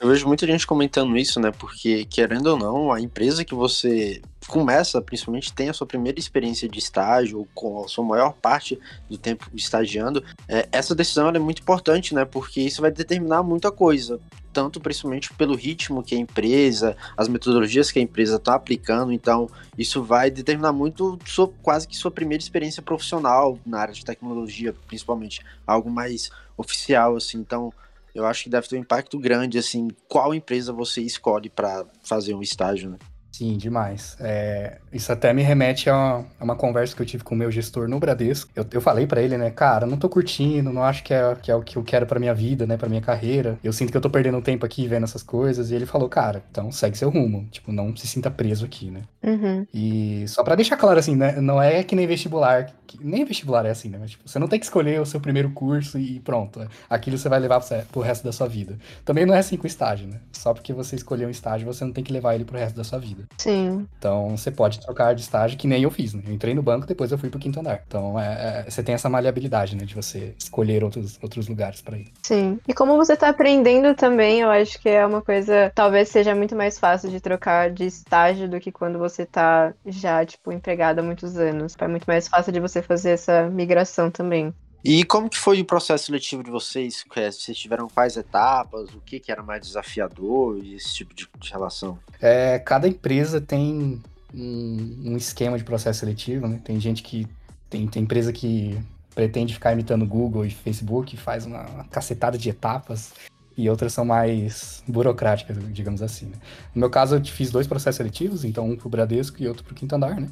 Eu 0.00 0.08
vejo 0.08 0.26
muita 0.28 0.46
gente 0.46 0.66
comentando 0.66 1.16
isso, 1.16 1.40
né? 1.40 1.50
Porque, 1.50 2.04
querendo 2.06 2.46
ou 2.48 2.56
não, 2.58 2.92
a 2.92 3.00
empresa 3.00 3.44
que 3.44 3.54
você 3.54 4.22
começa, 4.46 5.02
principalmente, 5.02 5.52
tem 5.52 5.68
a 5.68 5.72
sua 5.72 5.86
primeira 5.86 6.18
experiência 6.20 6.68
de 6.68 6.78
estágio, 6.78 7.48
com 7.54 7.84
a 7.84 7.88
sua 7.88 8.04
maior 8.04 8.32
parte 8.34 8.78
do 9.08 9.18
tempo 9.18 9.50
estagiando, 9.52 10.24
é, 10.48 10.68
essa 10.70 10.94
decisão 10.94 11.28
é 11.28 11.38
muito 11.38 11.62
importante, 11.62 12.14
né? 12.14 12.24
Porque 12.24 12.60
isso 12.60 12.80
vai 12.80 12.92
determinar 12.92 13.42
muita 13.42 13.72
coisa. 13.72 14.20
tanto 14.52 14.80
principalmente 14.80 15.32
pelo 15.34 15.54
ritmo 15.54 16.02
que 16.02 16.14
a 16.14 16.18
empresa, 16.18 16.96
as 17.16 17.28
metodologias 17.28 17.90
que 17.92 17.98
a 17.98 18.02
empresa 18.02 18.36
está 18.36 18.54
aplicando. 18.54 19.12
Então, 19.12 19.48
isso 19.78 20.02
vai 20.02 20.30
determinar 20.30 20.72
muito 20.72 21.18
sua, 21.24 21.48
quase 21.62 21.86
que 21.86 21.96
sua 21.96 22.10
primeira 22.10 22.42
experiência 22.42 22.82
profissional 22.82 23.58
na 23.64 23.80
área 23.80 23.94
de 23.94 24.04
tecnologia, 24.04 24.74
principalmente 24.86 25.40
algo 25.66 25.90
mais 25.90 26.30
oficial, 26.56 27.16
assim. 27.16 27.38
Então, 27.38 27.72
eu 28.14 28.26
acho 28.26 28.44
que 28.44 28.50
deve 28.50 28.68
ter 28.68 28.76
um 28.76 28.80
impacto 28.80 29.18
grande, 29.18 29.58
assim, 29.58 29.88
qual 30.08 30.34
empresa 30.34 30.72
você 30.72 31.00
escolhe 31.00 31.48
para 31.48 31.86
fazer 32.02 32.34
um 32.34 32.42
estágio, 32.42 32.90
né? 32.90 32.98
Sim, 33.32 33.56
demais. 33.56 34.16
É, 34.20 34.78
isso 34.92 35.10
até 35.12 35.32
me 35.32 35.42
remete 35.42 35.88
a 35.88 35.94
uma, 35.94 36.26
a 36.38 36.44
uma, 36.44 36.56
conversa 36.56 36.94
que 36.94 37.00
eu 37.00 37.06
tive 37.06 37.24
com 37.24 37.34
o 37.34 37.38
meu 37.38 37.50
gestor 37.50 37.88
no 37.88 37.98
Bradesco. 37.98 38.50
Eu, 38.54 38.66
eu 38.72 38.80
falei 38.80 39.06
para 39.06 39.22
ele, 39.22 39.38
né, 39.38 39.50
cara, 39.50 39.86
não 39.86 39.96
tô 39.96 40.08
curtindo, 40.08 40.72
não 40.72 40.82
acho 40.82 41.02
que 41.02 41.14
é, 41.14 41.34
que 41.36 41.50
é 41.50 41.54
o 41.54 41.62
que 41.62 41.76
eu 41.78 41.82
quero 41.82 42.06
para 42.06 42.18
minha 42.18 42.34
vida, 42.34 42.66
né, 42.66 42.76
para 42.76 42.88
minha 42.88 43.00
carreira. 43.00 43.58
Eu 43.62 43.72
sinto 43.72 43.90
que 43.90 43.96
eu 43.96 44.00
tô 44.00 44.10
perdendo 44.10 44.42
tempo 44.42 44.66
aqui 44.66 44.86
vendo 44.86 45.04
essas 45.04 45.22
coisas. 45.22 45.70
E 45.70 45.74
ele 45.74 45.86
falou, 45.86 46.08
cara, 46.08 46.42
então 46.50 46.70
segue 46.72 46.98
seu 46.98 47.08
rumo. 47.08 47.46
Tipo, 47.50 47.72
não 47.72 47.96
se 47.96 48.06
sinta 48.06 48.30
preso 48.30 48.64
aqui, 48.64 48.90
né? 48.90 49.02
Uhum. 49.22 49.66
E 49.72 50.26
só 50.28 50.42
para 50.42 50.56
deixar 50.56 50.76
claro, 50.76 50.98
assim, 50.98 51.16
né, 51.16 51.40
não 51.40 51.62
é 51.62 51.82
que 51.82 51.94
nem 51.94 52.06
vestibular. 52.06 52.66
Que, 52.86 52.98
nem 53.02 53.24
vestibular 53.24 53.64
é 53.64 53.70
assim, 53.70 53.88
né? 53.88 53.98
Mas, 53.98 54.10
tipo, 54.10 54.28
você 54.28 54.38
não 54.38 54.48
tem 54.48 54.58
que 54.58 54.66
escolher 54.66 55.00
o 55.00 55.06
seu 55.06 55.20
primeiro 55.20 55.50
curso 55.52 55.98
e 55.98 56.20
pronto. 56.20 56.60
Aquilo 56.88 57.16
você 57.16 57.28
vai 57.28 57.38
levar 57.38 57.60
pro 57.90 58.00
resto 58.00 58.24
da 58.24 58.32
sua 58.32 58.48
vida. 58.48 58.76
Também 59.04 59.24
não 59.24 59.34
é 59.34 59.38
assim 59.38 59.56
com 59.56 59.64
o 59.64 59.66
estágio, 59.66 60.08
né? 60.08 60.20
Só 60.32 60.52
porque 60.52 60.72
você 60.72 60.96
escolheu 60.96 61.28
um 61.28 61.30
estágio, 61.30 61.66
você 61.66 61.84
não 61.84 61.92
tem 61.92 62.02
que 62.02 62.12
levar 62.12 62.34
ele 62.34 62.44
pro 62.44 62.58
resto 62.58 62.76
da 62.76 62.84
sua 62.84 62.98
vida. 62.98 63.19
Sim. 63.38 63.86
Então 63.98 64.36
você 64.36 64.50
pode 64.50 64.80
trocar 64.80 65.14
de 65.14 65.22
estágio, 65.22 65.58
que 65.58 65.66
nem 65.66 65.82
eu 65.82 65.90
fiz, 65.90 66.14
né? 66.14 66.22
Eu 66.26 66.32
entrei 66.32 66.54
no 66.54 66.62
banco, 66.62 66.86
depois 66.86 67.12
eu 67.12 67.18
fui 67.18 67.30
pro 67.30 67.38
quinto 67.38 67.60
andar. 67.60 67.82
Então 67.86 68.18
é, 68.18 68.64
é, 68.66 68.70
você 68.70 68.82
tem 68.82 68.94
essa 68.94 69.08
maleabilidade, 69.08 69.76
né? 69.76 69.84
De 69.84 69.94
você 69.94 70.34
escolher 70.38 70.84
outros, 70.84 71.18
outros 71.22 71.48
lugares 71.48 71.80
para 71.80 71.98
ir. 71.98 72.08
Sim. 72.22 72.58
E 72.66 72.74
como 72.74 72.96
você 72.96 73.16
tá 73.16 73.28
aprendendo 73.28 73.94
também, 73.94 74.40
eu 74.40 74.50
acho 74.50 74.80
que 74.80 74.88
é 74.88 75.04
uma 75.04 75.22
coisa. 75.22 75.70
Talvez 75.74 76.08
seja 76.08 76.34
muito 76.34 76.54
mais 76.56 76.78
fácil 76.78 77.10
de 77.10 77.20
trocar 77.20 77.70
de 77.70 77.84
estágio 77.84 78.48
do 78.48 78.60
que 78.60 78.72
quando 78.72 78.98
você 78.98 79.26
tá 79.26 79.72
já, 79.86 80.24
tipo, 80.24 80.52
empregado 80.52 81.00
há 81.00 81.02
muitos 81.02 81.36
anos. 81.36 81.74
É 81.78 81.88
muito 81.88 82.04
mais 82.04 82.28
fácil 82.28 82.52
de 82.52 82.60
você 82.60 82.82
fazer 82.82 83.10
essa 83.10 83.48
migração 83.48 84.10
também. 84.10 84.54
E 84.84 85.04
como 85.04 85.28
que 85.28 85.38
foi 85.38 85.60
o 85.60 85.64
processo 85.64 86.06
seletivo 86.06 86.42
de 86.42 86.50
vocês? 86.50 87.04
Vocês 87.14 87.58
tiveram 87.58 87.88
quais 87.88 88.16
etapas? 88.16 88.94
O 88.94 89.00
que, 89.00 89.20
que 89.20 89.30
era 89.30 89.42
mais 89.42 89.60
desafiador 89.60 90.58
e 90.62 90.74
esse 90.74 90.94
tipo 90.94 91.14
de, 91.14 91.28
de 91.38 91.50
relação? 91.50 91.98
É, 92.20 92.58
cada 92.58 92.88
empresa 92.88 93.40
tem 93.40 94.00
um, 94.32 95.02
um, 95.04 95.16
esquema 95.16 95.58
de 95.58 95.64
processo 95.64 96.00
seletivo, 96.00 96.48
né? 96.48 96.60
Tem 96.64 96.80
gente 96.80 97.02
que. 97.02 97.26
Tem, 97.68 97.86
tem 97.86 98.02
empresa 98.02 98.32
que 98.32 98.80
pretende 99.14 99.54
ficar 99.54 99.72
imitando 99.72 100.06
Google 100.06 100.44
e 100.44 100.50
Facebook, 100.50 101.16
faz 101.16 101.46
uma, 101.46 101.62
uma 101.66 101.84
cacetada 101.84 102.36
de 102.36 102.48
etapas, 102.48 103.12
e 103.56 103.68
outras 103.68 103.92
são 103.92 104.04
mais 104.04 104.82
burocráticas, 104.86 105.56
digamos 105.72 106.02
assim. 106.02 106.26
Né? 106.26 106.36
No 106.74 106.80
meu 106.80 106.90
caso, 106.90 107.16
eu 107.16 107.24
fiz 107.24 107.50
dois 107.50 107.66
processos 107.66 107.96
seletivos, 107.96 108.44
então 108.44 108.68
um 108.68 108.76
pro 108.76 108.88
Bradesco 108.88 109.42
e 109.42 109.48
outro 109.48 109.64
pro 109.64 109.74
Quinto 109.74 109.94
Andar, 109.94 110.20
né? 110.20 110.28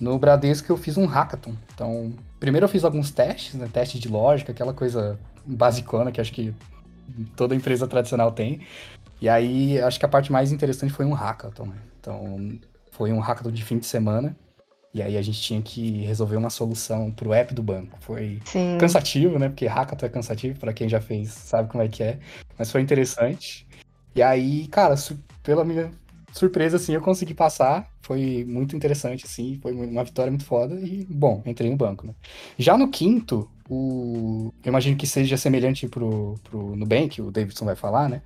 No 0.00 0.18
Bradesco 0.18 0.72
eu 0.72 0.76
fiz 0.76 0.96
um 0.96 1.04
hackathon. 1.04 1.54
Então, 1.74 2.12
primeiro 2.38 2.64
eu 2.64 2.68
fiz 2.68 2.84
alguns 2.84 3.10
testes, 3.10 3.54
né? 3.54 3.68
Testes 3.70 4.00
de 4.00 4.08
lógica, 4.08 4.52
aquela 4.52 4.72
coisa 4.72 5.18
basicona 5.44 6.10
que 6.10 6.20
acho 6.20 6.32
que 6.32 6.54
toda 7.36 7.54
empresa 7.54 7.86
tradicional 7.86 8.32
tem. 8.32 8.60
E 9.20 9.28
aí, 9.28 9.78
acho 9.80 9.98
que 9.98 10.06
a 10.06 10.08
parte 10.08 10.32
mais 10.32 10.50
interessante 10.50 10.92
foi 10.92 11.04
um 11.04 11.12
hackathon, 11.12 11.66
né? 11.66 11.76
Então, 12.00 12.58
foi 12.90 13.12
um 13.12 13.20
hackathon 13.20 13.50
de 13.50 13.62
fim 13.62 13.78
de 13.78 13.86
semana. 13.86 14.34
E 14.92 15.00
aí 15.00 15.16
a 15.16 15.22
gente 15.22 15.40
tinha 15.40 15.62
que 15.62 16.02
resolver 16.02 16.36
uma 16.36 16.50
solução 16.50 17.12
pro 17.12 17.32
app 17.32 17.54
do 17.54 17.62
banco. 17.62 17.96
Foi 18.00 18.40
Sim. 18.44 18.76
cansativo, 18.78 19.38
né? 19.38 19.48
Porque 19.48 19.66
hackathon 19.66 20.06
é 20.06 20.08
cansativo, 20.08 20.58
para 20.58 20.72
quem 20.72 20.88
já 20.88 21.00
fez, 21.00 21.30
sabe 21.30 21.70
como 21.70 21.82
é 21.82 21.88
que 21.88 22.02
é. 22.02 22.18
Mas 22.58 22.72
foi 22.72 22.80
interessante. 22.80 23.66
E 24.14 24.22
aí, 24.22 24.66
cara, 24.66 24.96
pela 25.44 25.64
minha 25.64 25.92
surpresa, 26.32 26.76
assim, 26.76 26.92
eu 26.92 27.00
consegui 27.00 27.34
passar. 27.34 27.88
Foi 28.02 28.44
muito 28.44 28.74
interessante, 28.74 29.24
assim. 29.24 29.58
Foi 29.62 29.72
uma 29.72 30.02
vitória 30.02 30.30
muito 30.30 30.44
foda. 30.44 30.74
E, 30.74 31.06
bom, 31.08 31.40
entrei 31.46 31.70
no 31.70 31.76
banco, 31.76 32.06
né? 32.06 32.14
Já 32.58 32.76
no 32.76 32.88
quinto, 32.88 33.48
o... 33.68 34.52
eu 34.64 34.70
imagino 34.70 34.96
que 34.96 35.06
seja 35.06 35.36
semelhante 35.36 35.86
pro, 35.86 36.34
pro 36.42 36.74
Nubank, 36.74 37.22
o 37.22 37.30
Davidson 37.30 37.64
vai 37.64 37.76
falar, 37.76 38.08
né? 38.08 38.22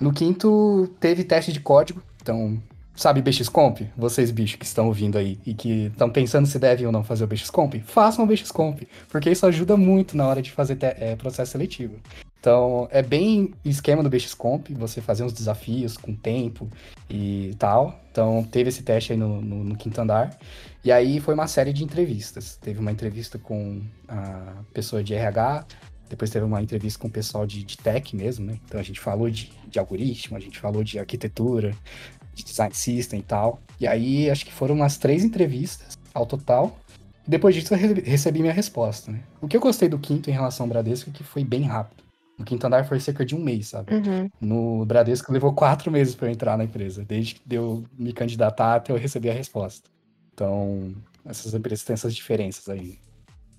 No 0.00 0.12
quinto, 0.12 0.88
teve 0.98 1.24
teste 1.24 1.52
de 1.52 1.60
código. 1.60 2.02
Então, 2.22 2.62
sabe 2.98 3.22
BXComp? 3.22 3.88
Vocês, 3.96 4.32
bichos, 4.32 4.56
que 4.56 4.64
estão 4.64 4.88
ouvindo 4.88 5.16
aí 5.16 5.38
e 5.46 5.54
que 5.54 5.86
estão 5.86 6.10
pensando 6.10 6.46
se 6.46 6.58
devem 6.58 6.84
ou 6.84 6.92
não 6.92 7.04
fazer 7.04 7.24
o 7.24 7.26
BXComp, 7.28 7.80
façam 7.86 8.24
o 8.24 8.26
BXComp, 8.26 8.86
porque 9.08 9.30
isso 9.30 9.46
ajuda 9.46 9.76
muito 9.76 10.16
na 10.16 10.26
hora 10.26 10.42
de 10.42 10.50
fazer 10.50 10.76
é, 10.82 11.14
processo 11.14 11.52
seletivo. 11.52 11.94
Então, 12.40 12.88
é 12.90 13.02
bem 13.02 13.52
esquema 13.64 14.02
do 14.02 14.10
BXComp, 14.10 14.72
você 14.74 15.00
fazer 15.00 15.22
uns 15.22 15.32
desafios 15.32 15.96
com 15.96 16.14
tempo 16.14 16.68
e 17.08 17.54
tal. 17.58 18.00
Então, 18.10 18.44
teve 18.50 18.68
esse 18.68 18.82
teste 18.82 19.12
aí 19.12 19.18
no, 19.18 19.40
no, 19.40 19.64
no, 19.64 19.76
quinto 19.76 20.00
andar. 20.00 20.36
E 20.84 20.90
aí 20.90 21.20
foi 21.20 21.34
uma 21.34 21.46
série 21.46 21.72
de 21.72 21.84
entrevistas. 21.84 22.56
Teve 22.56 22.78
uma 22.78 22.92
entrevista 22.92 23.38
com 23.38 23.82
a 24.08 24.54
pessoa 24.72 25.02
de 25.02 25.14
RH, 25.14 25.66
depois 26.08 26.30
teve 26.30 26.44
uma 26.44 26.62
entrevista 26.62 26.98
com 26.98 27.08
o 27.08 27.10
pessoal 27.10 27.46
de, 27.46 27.62
de 27.62 27.76
tech 27.76 28.16
mesmo, 28.16 28.46
né? 28.46 28.58
Então, 28.64 28.80
a 28.80 28.84
gente 28.84 29.00
falou 29.00 29.28
de, 29.28 29.52
de 29.68 29.78
algoritmo, 29.78 30.36
a 30.36 30.40
gente 30.40 30.58
falou 30.58 30.82
de 30.82 30.98
arquitetura, 30.98 31.74
de 32.38 32.44
design 32.44 32.74
system 32.74 33.20
e 33.20 33.22
tal. 33.22 33.60
E 33.80 33.86
aí, 33.86 34.30
acho 34.30 34.44
que 34.44 34.52
foram 34.52 34.74
umas 34.74 34.96
três 34.96 35.24
entrevistas 35.24 35.98
ao 36.14 36.26
total. 36.26 36.78
Depois 37.26 37.54
disso, 37.54 37.74
eu 37.74 37.78
recebi 38.04 38.40
minha 38.40 38.52
resposta, 38.52 39.12
né? 39.12 39.22
O 39.40 39.46
que 39.46 39.56
eu 39.56 39.60
gostei 39.60 39.88
do 39.88 39.98
quinto 39.98 40.30
em 40.30 40.32
relação 40.32 40.64
ao 40.64 40.70
Bradesco 40.70 41.10
é 41.10 41.12
que 41.12 41.22
foi 41.22 41.44
bem 41.44 41.62
rápido. 41.62 42.02
No 42.38 42.44
quinto 42.44 42.66
andar 42.66 42.86
foi 42.86 43.00
cerca 43.00 43.24
de 43.24 43.34
um 43.34 43.42
mês, 43.42 43.68
sabe? 43.68 43.92
Uhum. 43.92 44.30
No 44.40 44.86
Bradesco 44.86 45.32
levou 45.32 45.52
quatro 45.52 45.90
meses 45.90 46.14
para 46.14 46.28
eu 46.28 46.32
entrar 46.32 46.56
na 46.56 46.64
empresa, 46.64 47.04
desde 47.04 47.34
que 47.34 47.42
eu 47.54 47.84
me 47.98 48.12
candidatar 48.12 48.76
até 48.76 48.92
eu 48.92 48.96
receber 48.96 49.30
a 49.30 49.34
resposta. 49.34 49.90
Então, 50.32 50.94
essas 51.24 51.52
empresas 51.52 51.84
têm 51.84 51.94
essas 51.94 52.14
diferenças 52.14 52.68
aí. 52.68 52.98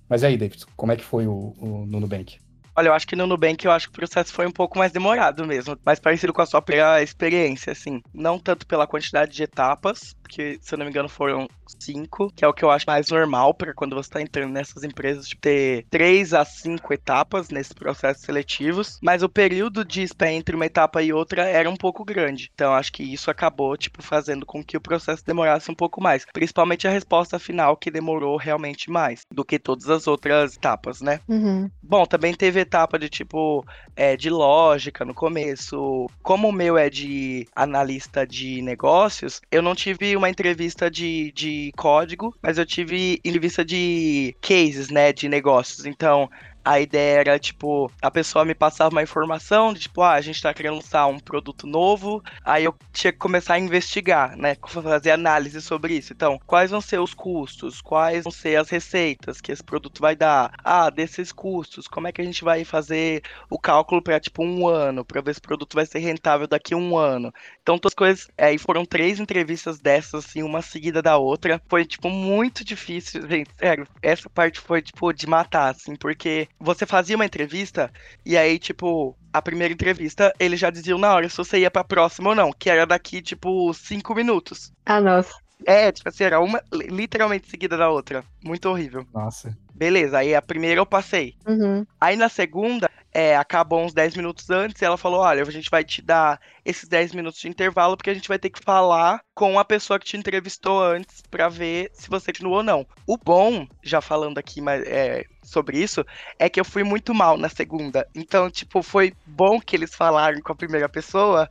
Mas 0.07 0.23
e 0.23 0.27
aí, 0.27 0.37
David, 0.37 0.65
como 0.75 0.91
é 0.91 0.95
que 0.95 1.03
foi 1.03 1.27
o, 1.27 1.53
o 1.59 1.85
no 1.85 1.99
Nubank? 1.99 2.37
Olha, 2.79 2.87
eu 2.87 2.93
acho 2.93 3.05
que 3.05 3.15
no 3.17 3.27
Nubank 3.27 3.65
eu 3.65 3.73
acho 3.73 3.87
que 3.87 3.91
o 3.91 3.99
processo 3.99 4.31
foi 4.31 4.47
um 4.47 4.51
pouco 4.53 4.77
mais 4.77 4.93
demorado 4.93 5.45
mesmo, 5.45 5.77
mais 5.85 5.99
parecido 5.99 6.31
com 6.31 6.41
a 6.41 6.45
sua 6.45 6.61
primeira 6.61 7.03
experiência, 7.03 7.73
assim. 7.73 8.01
Não 8.13 8.39
tanto 8.39 8.65
pela 8.65 8.87
quantidade 8.87 9.33
de 9.33 9.43
etapas, 9.43 10.15
que 10.29 10.57
se 10.61 10.73
eu 10.73 10.77
não 10.77 10.85
me 10.85 10.91
engano 10.91 11.09
foram 11.09 11.45
cinco, 11.77 12.31
que 12.33 12.45
é 12.45 12.47
o 12.47 12.53
que 12.53 12.63
eu 12.63 12.71
acho 12.71 12.85
mais 12.87 13.09
normal 13.09 13.53
para 13.53 13.73
quando 13.73 13.95
você 13.95 14.07
está 14.07 14.21
entrando 14.21 14.53
nessas 14.53 14.83
empresas, 14.83 15.27
tipo, 15.27 15.41
ter 15.41 15.85
três 15.89 16.33
a 16.33 16.45
cinco 16.45 16.93
etapas 16.93 17.49
nesses 17.49 17.73
processos 17.73 18.23
seletivos, 18.23 18.97
mas 19.03 19.23
o 19.23 19.29
período 19.29 19.83
de 19.83 20.01
espera 20.01 20.31
entre 20.31 20.55
uma 20.55 20.65
etapa 20.65 21.01
e 21.01 21.11
outra 21.11 21.43
era 21.43 21.69
um 21.69 21.75
pouco 21.75 22.05
grande. 22.05 22.49
Então 22.53 22.73
acho 22.73 22.93
que 22.93 23.03
isso 23.03 23.29
acabou, 23.29 23.75
tipo, 23.75 24.01
fazendo 24.01 24.45
com 24.45 24.63
que 24.63 24.77
o 24.77 24.81
processo 24.81 25.23
demorasse 25.25 25.69
um 25.69 25.75
pouco 25.75 26.01
mais, 26.01 26.25
principalmente 26.31 26.87
a 26.87 26.91
resposta 26.91 27.37
final 27.37 27.75
que 27.75 27.91
demorou 27.91 28.37
realmente 28.37 28.89
mais 28.89 29.21
do 29.33 29.43
que 29.43 29.59
todas 29.59 29.89
as 29.89 30.07
outras 30.07 30.55
etapas, 30.55 31.01
né? 31.01 31.19
Uhum. 31.27 31.69
Bom, 31.81 32.05
também 32.05 32.33
teve 32.33 32.61
etapa 32.69 32.99
de 32.99 33.09
tipo 33.09 33.65
é, 33.95 34.15
de 34.15 34.29
lógica 34.29 35.03
no 35.03 35.13
começo. 35.13 36.07
Como 36.21 36.47
o 36.47 36.53
meu 36.53 36.77
é 36.77 36.89
de 36.89 37.47
analista 37.55 38.25
de 38.25 38.61
negócios, 38.61 39.41
eu 39.51 39.61
não 39.61 39.73
tive 39.73 40.15
uma 40.15 40.29
entrevista 40.29 40.89
de, 40.89 41.31
de 41.31 41.71
código, 41.75 42.35
mas 42.41 42.59
eu 42.59 42.65
tive 42.65 43.19
entrevista 43.25 43.65
de 43.65 44.35
cases, 44.39 44.89
né, 44.89 45.11
de 45.11 45.27
negócios. 45.27 45.85
Então, 45.85 46.29
a 46.69 46.79
ideia 46.79 47.19
era, 47.19 47.39
tipo, 47.39 47.91
a 47.99 48.11
pessoa 48.11 48.45
me 48.45 48.53
passava 48.53 48.93
uma 48.93 49.01
informação 49.01 49.73
de, 49.73 49.79
tipo, 49.79 50.03
ah, 50.03 50.11
a 50.11 50.21
gente 50.21 50.39
tá 50.39 50.53
querendo 50.53 50.75
lançar 50.75 51.07
um 51.07 51.17
produto 51.17 51.65
novo, 51.65 52.23
aí 52.45 52.63
eu 52.63 52.75
tinha 52.93 53.11
que 53.11 53.17
começar 53.17 53.55
a 53.55 53.59
investigar, 53.59 54.37
né? 54.37 54.55
Fazer 54.67 55.09
análise 55.09 55.59
sobre 55.63 55.95
isso. 55.95 56.13
Então, 56.13 56.39
quais 56.45 56.69
vão 56.69 56.79
ser 56.79 56.99
os 56.99 57.11
custos? 57.11 57.81
Quais 57.81 58.23
vão 58.23 58.31
ser 58.31 58.55
as 58.55 58.69
receitas 58.69 59.41
que 59.41 59.51
esse 59.51 59.63
produto 59.63 59.99
vai 59.99 60.15
dar? 60.15 60.51
Ah, 60.63 60.91
desses 60.91 61.31
custos, 61.31 61.87
como 61.87 62.07
é 62.07 62.11
que 62.11 62.21
a 62.21 62.23
gente 62.25 62.43
vai 62.43 62.63
fazer 62.63 63.23
o 63.49 63.57
cálculo 63.57 63.99
para 63.99 64.19
tipo, 64.19 64.43
um 64.43 64.67
ano, 64.67 65.03
para 65.03 65.21
ver 65.21 65.33
se 65.33 65.39
o 65.39 65.43
produto 65.43 65.73
vai 65.73 65.87
ser 65.87 65.97
rentável 65.97 66.45
daqui 66.45 66.75
a 66.75 66.77
um 66.77 66.95
ano? 66.95 67.33
Então, 67.63 67.79
todas 67.79 67.93
as 67.93 67.95
coisas. 67.95 68.27
Aí 68.37 68.55
é, 68.55 68.57
foram 68.59 68.85
três 68.85 69.19
entrevistas 69.19 69.79
dessas, 69.79 70.25
assim, 70.25 70.43
uma 70.43 70.61
seguida 70.61 71.01
da 71.01 71.17
outra. 71.17 71.59
Foi, 71.67 71.83
tipo, 71.83 72.09
muito 72.09 72.63
difícil, 72.63 73.27
gente. 73.27 73.49
Sério, 73.57 73.87
essa 74.03 74.29
parte 74.29 74.59
foi, 74.59 74.83
tipo, 74.83 75.11
de 75.11 75.25
matar, 75.25 75.69
assim, 75.69 75.95
porque 75.95 76.47
você 76.59 76.85
fazia 76.85 77.15
uma 77.15 77.25
entrevista 77.25 77.91
e 78.25 78.37
aí, 78.37 78.59
tipo, 78.59 79.17
a 79.31 79.41
primeira 79.41 79.73
entrevista, 79.73 80.33
eles 80.39 80.59
já 80.59 80.69
diziam 80.69 80.99
na 80.99 81.13
hora 81.13 81.29
se 81.29 81.37
você 81.37 81.59
ia 81.59 81.71
pra 81.71 81.83
próxima 81.83 82.29
ou 82.29 82.35
não, 82.35 82.51
que 82.51 82.69
era 82.69 82.85
daqui, 82.85 83.21
tipo, 83.21 83.73
cinco 83.73 84.13
minutos. 84.13 84.71
Ah, 84.85 84.99
nossa. 84.99 85.33
É, 85.65 85.91
tipo 85.91 86.07
assim, 86.09 86.23
era 86.23 86.39
uma 86.39 86.61
literalmente 86.71 87.49
seguida 87.49 87.77
da 87.77 87.89
outra. 87.89 88.23
Muito 88.43 88.69
horrível. 88.69 89.05
Nossa. 89.13 89.57
Beleza, 89.73 90.17
aí 90.17 90.35
a 90.35 90.41
primeira 90.41 90.79
eu 90.79 90.85
passei. 90.85 91.35
Uhum. 91.47 91.85
Aí 91.99 92.15
na 92.15 92.29
segunda, 92.29 92.89
é, 93.11 93.35
acabou 93.35 93.83
uns 93.83 93.93
10 93.93 94.15
minutos 94.15 94.49
antes 94.49 94.81
e 94.81 94.85
ela 94.85 94.97
falou: 94.97 95.21
olha, 95.21 95.41
a 95.41 95.51
gente 95.51 95.69
vai 95.69 95.83
te 95.83 96.01
dar 96.01 96.39
esses 96.63 96.87
10 96.87 97.13
minutos 97.13 97.39
de 97.39 97.47
intervalo 97.47 97.97
porque 97.97 98.09
a 98.09 98.13
gente 98.13 98.27
vai 98.27 98.37
ter 98.37 98.49
que 98.49 98.63
falar 98.63 99.21
com 99.33 99.57
a 99.57 99.65
pessoa 99.65 99.99
que 99.99 100.05
te 100.05 100.17
entrevistou 100.17 100.83
antes 100.83 101.21
para 101.29 101.49
ver 101.49 101.89
se 101.93 102.09
você 102.09 102.31
continua 102.31 102.57
ou 102.57 102.63
não. 102.63 102.85
O 103.07 103.17
bom, 103.17 103.67
já 103.81 104.01
falando 104.01 104.37
aqui 104.37 104.61
mas, 104.61 104.83
é, 104.85 105.23
sobre 105.43 105.81
isso, 105.81 106.05
é 106.37 106.49
que 106.49 106.59
eu 106.59 106.65
fui 106.65 106.83
muito 106.83 107.13
mal 107.13 107.37
na 107.37 107.49
segunda. 107.49 108.07
Então, 108.13 108.49
tipo, 108.49 108.83
foi 108.83 109.13
bom 109.25 109.59
que 109.59 109.75
eles 109.75 109.95
falaram 109.95 110.39
com 110.41 110.51
a 110.51 110.55
primeira 110.55 110.87
pessoa, 110.87 111.49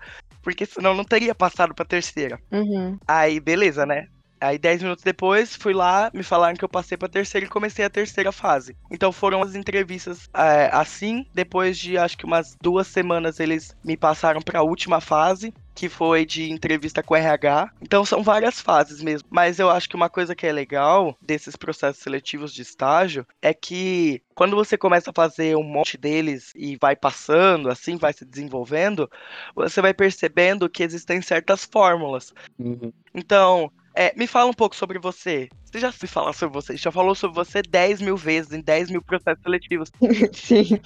porque 0.48 0.64
senão 0.64 0.94
não 0.94 1.04
teria 1.04 1.34
passado 1.34 1.74
pra 1.74 1.84
terceira. 1.84 2.40
Uhum. 2.50 2.98
Aí, 3.06 3.38
beleza, 3.38 3.84
né? 3.84 4.06
Aí, 4.40 4.58
10 4.58 4.82
minutos 4.82 5.04
depois, 5.04 5.56
fui 5.56 5.72
lá, 5.72 6.10
me 6.14 6.22
falaram 6.22 6.56
que 6.56 6.64
eu 6.64 6.68
passei 6.68 6.96
pra 6.96 7.08
terceira 7.08 7.46
e 7.46 7.50
comecei 7.50 7.84
a 7.84 7.90
terceira 7.90 8.32
fase. 8.32 8.76
Então, 8.90 9.12
foram 9.12 9.42
as 9.42 9.54
entrevistas 9.54 10.28
é, 10.34 10.70
assim. 10.72 11.26
Depois 11.34 11.78
de 11.78 11.98
acho 11.98 12.16
que 12.16 12.24
umas 12.24 12.56
duas 12.60 12.86
semanas, 12.86 13.40
eles 13.40 13.76
me 13.84 13.96
passaram 13.96 14.40
pra 14.40 14.62
última 14.62 15.00
fase, 15.00 15.52
que 15.74 15.88
foi 15.88 16.26
de 16.26 16.50
entrevista 16.50 17.02
com 17.02 17.14
RH. 17.14 17.70
Então, 17.80 18.04
são 18.04 18.22
várias 18.22 18.60
fases 18.60 19.00
mesmo. 19.00 19.28
Mas 19.30 19.58
eu 19.58 19.70
acho 19.70 19.88
que 19.88 19.96
uma 19.96 20.10
coisa 20.10 20.34
que 20.34 20.46
é 20.46 20.52
legal 20.52 21.16
desses 21.20 21.54
processos 21.54 22.02
seletivos 22.02 22.52
de 22.52 22.62
estágio 22.62 23.26
é 23.40 23.54
que 23.54 24.20
quando 24.34 24.56
você 24.56 24.76
começa 24.76 25.10
a 25.10 25.14
fazer 25.14 25.56
um 25.56 25.62
monte 25.62 25.96
deles 25.96 26.52
e 26.54 26.76
vai 26.80 26.96
passando, 26.96 27.70
assim, 27.70 27.96
vai 27.96 28.12
se 28.12 28.24
desenvolvendo, 28.24 29.10
você 29.54 29.80
vai 29.80 29.94
percebendo 29.94 30.68
que 30.68 30.82
existem 30.82 31.22
certas 31.22 31.64
fórmulas. 31.64 32.32
Uhum. 32.58 32.92
Então, 33.14 33.70
é, 33.98 34.12
me 34.16 34.28
fala 34.28 34.48
um 34.48 34.54
pouco 34.54 34.76
sobre 34.76 34.96
você. 34.96 35.48
Você 35.64 35.80
já 35.80 35.90
se 35.90 36.06
fala 36.06 36.32
sobre 36.32 36.54
você, 36.54 36.76
já 36.76 36.92
falou 36.92 37.16
sobre 37.16 37.34
você 37.34 37.60
10 37.60 38.00
mil 38.00 38.16
vezes 38.16 38.52
em 38.52 38.60
10 38.60 38.90
mil 38.90 39.02
processos 39.02 39.42
seletivos. 39.42 39.90
Sim. 40.32 40.78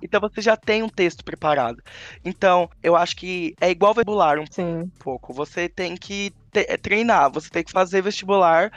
Então 0.00 0.20
você 0.20 0.40
já 0.40 0.56
tem 0.56 0.80
um 0.80 0.88
texto 0.88 1.24
preparado. 1.24 1.82
Então, 2.24 2.70
eu 2.80 2.94
acho 2.94 3.16
que 3.16 3.56
é 3.60 3.70
igual 3.70 3.92
vestibular 3.92 4.38
um 4.38 4.46
Sim. 4.48 4.88
pouco. 5.00 5.32
Você 5.32 5.68
tem 5.68 5.96
que 5.96 6.32
treinar, 6.80 7.28
você 7.32 7.50
tem 7.50 7.64
que 7.64 7.72
fazer 7.72 8.02
vestibular 8.02 8.70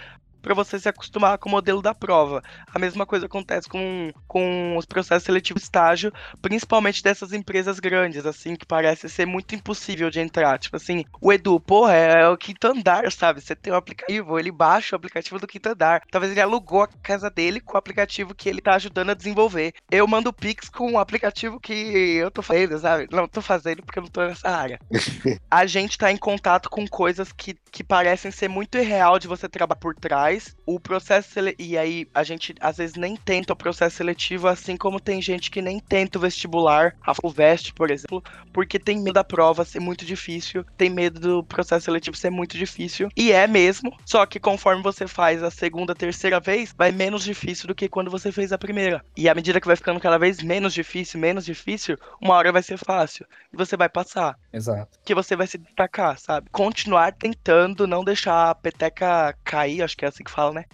para 0.44 0.54
você 0.54 0.78
se 0.78 0.90
acostumar 0.90 1.38
com 1.38 1.48
o 1.50 1.52
modelo 1.52 1.82
da 1.82 1.96
prova. 1.96 2.44
A 2.68 2.78
mesma 2.78 3.06
coisa 3.06 3.26
acontece 3.26 3.68
com, 3.68 4.12
com 4.28 4.76
os 4.78 4.86
processos 4.86 5.24
seletivos 5.24 5.64
estágio, 5.64 6.12
principalmente 6.42 7.02
dessas 7.02 7.34
empresas 7.34 7.80
grandes, 7.80 8.26
assim, 8.26 8.56
que 8.56 8.66
parece 8.66 9.10
ser 9.10 9.26
muito 9.26 9.56
impossível 9.56 10.10
de 10.10 10.20
entrar. 10.20 10.60
Tipo 10.60 10.76
assim, 10.76 11.06
o 11.22 11.32
Edu, 11.32 11.60
porra, 11.60 11.94
é 11.94 12.28
o 12.28 12.38
quinto 12.38 12.68
andar, 12.68 13.10
sabe? 13.12 13.42
Você 13.42 13.56
tem 13.56 13.74
um 13.74 13.78
aplicativo, 13.78 14.38
ele 14.38 14.52
baixa 14.52 14.96
o 14.96 14.98
aplicativo 14.98 15.40
do 15.40 15.48
quinto 15.48 15.70
andar. 15.70 16.04
Talvez 16.12 16.32
ele 16.32 16.42
alugou 16.42 16.84
a 16.84 16.88
casa 16.88 17.30
dele 17.30 17.60
com 17.60 17.76
o 17.76 17.78
aplicativo 17.78 18.36
que 18.36 18.50
ele 18.50 18.62
tá 18.62 18.76
ajudando 18.76 19.12
a 19.12 19.16
desenvolver. 19.16 19.74
Eu 19.90 20.06
mando 20.06 20.34
Pix 20.34 20.70
com 20.70 20.94
o 20.94 21.00
aplicativo 21.00 21.60
que 21.60 21.74
eu 21.74 22.30
tô 22.30 22.42
fazendo, 22.42 22.78
sabe? 22.78 23.08
Não 23.10 23.28
tô 23.28 23.42
fazendo 23.42 23.82
porque 23.82 24.00
eu 24.00 24.04
não 24.04 24.10
tô 24.10 24.22
nessa 24.22 24.50
área 24.50 24.80
a 25.50 25.66
gente 25.66 25.98
tá 25.98 26.12
em 26.12 26.18
contato 26.18 26.70
com 26.70 26.88
coisas 26.88 27.32
que, 27.32 27.56
que 27.72 27.84
parecem 27.84 28.32
ser 28.32 28.48
muito 28.48 28.78
irreal 28.78 29.20
de 29.20 29.28
você 29.28 29.48
trabalhar 29.48 29.80
por 29.80 29.96
trás. 29.96 30.33
O 30.66 30.80
processo 30.80 31.32
sele... 31.32 31.56
E 31.60 31.78
aí 31.78 32.08
a 32.14 32.24
gente 32.24 32.56
às 32.60 32.78
vezes 32.78 32.96
nem 32.96 33.16
tenta 33.16 33.54
o 33.54 33.56
processo 33.56 33.98
seletivo, 33.98 34.48
assim 34.48 34.78
como 34.78 35.00
tem 35.00 35.22
gente 35.22 35.52
que 35.52 35.62
nem 35.62 35.80
tenta 35.80 36.18
o 36.18 36.22
vestibular, 36.22 36.96
a 37.02 37.14
FUVEST, 37.14 37.74
por 37.74 37.92
exemplo, 37.92 38.24
porque 38.52 38.80
tem 38.80 39.02
medo 39.02 39.14
da 39.14 39.24
prova 39.24 39.66
ser 39.66 39.80
muito 39.80 40.06
difícil, 40.06 40.66
tem 40.78 40.90
medo 40.90 41.20
do 41.20 41.44
processo 41.44 41.86
seletivo 41.86 42.18
ser 42.18 42.30
muito 42.30 42.58
difícil. 42.58 43.10
E 43.16 43.32
é 43.32 43.48
mesmo, 43.48 43.96
só 44.06 44.26
que 44.26 44.40
conforme 44.40 44.82
você 44.82 45.08
faz 45.08 45.44
a 45.44 45.52
segunda, 45.52 45.96
terceira 45.96 46.40
vez, 46.40 46.74
vai 46.78 46.92
menos 46.92 47.24
difícil 47.24 47.68
do 47.68 47.76
que 47.76 47.90
quando 47.90 48.12
você 48.12 48.32
fez 48.32 48.52
a 48.52 48.58
primeira. 48.58 49.04
E 49.16 49.30
à 49.30 49.36
medida 49.36 49.60
que 49.60 49.68
vai 49.68 49.76
ficando 49.76 50.00
cada 50.00 50.18
vez 50.18 50.42
menos 50.42 50.74
difícil, 50.74 51.20
menos 51.20 51.46
difícil, 51.46 51.98
uma 52.22 52.36
hora 52.36 52.52
vai 52.52 52.64
ser 52.64 52.78
fácil. 52.78 53.26
E 53.52 53.58
você 53.58 53.78
vai 53.78 53.90
passar 53.90 54.38
Exato. 54.52 55.00
que 55.06 55.16
você 55.16 55.36
vai 55.36 55.48
se 55.48 55.58
destacar, 55.58 56.18
sabe? 56.20 56.50
Continuar 56.52 57.14
tentando 57.14 57.88
não 57.88 58.04
deixar 58.04 58.50
a 58.50 58.56
peteca 58.56 59.36
cair, 59.44 59.82
acho 59.82 59.96
que 59.96 60.06
é 60.06 60.08
assim 60.08 60.23
que 60.24 60.32
fala, 60.32 60.54
né? 60.54 60.66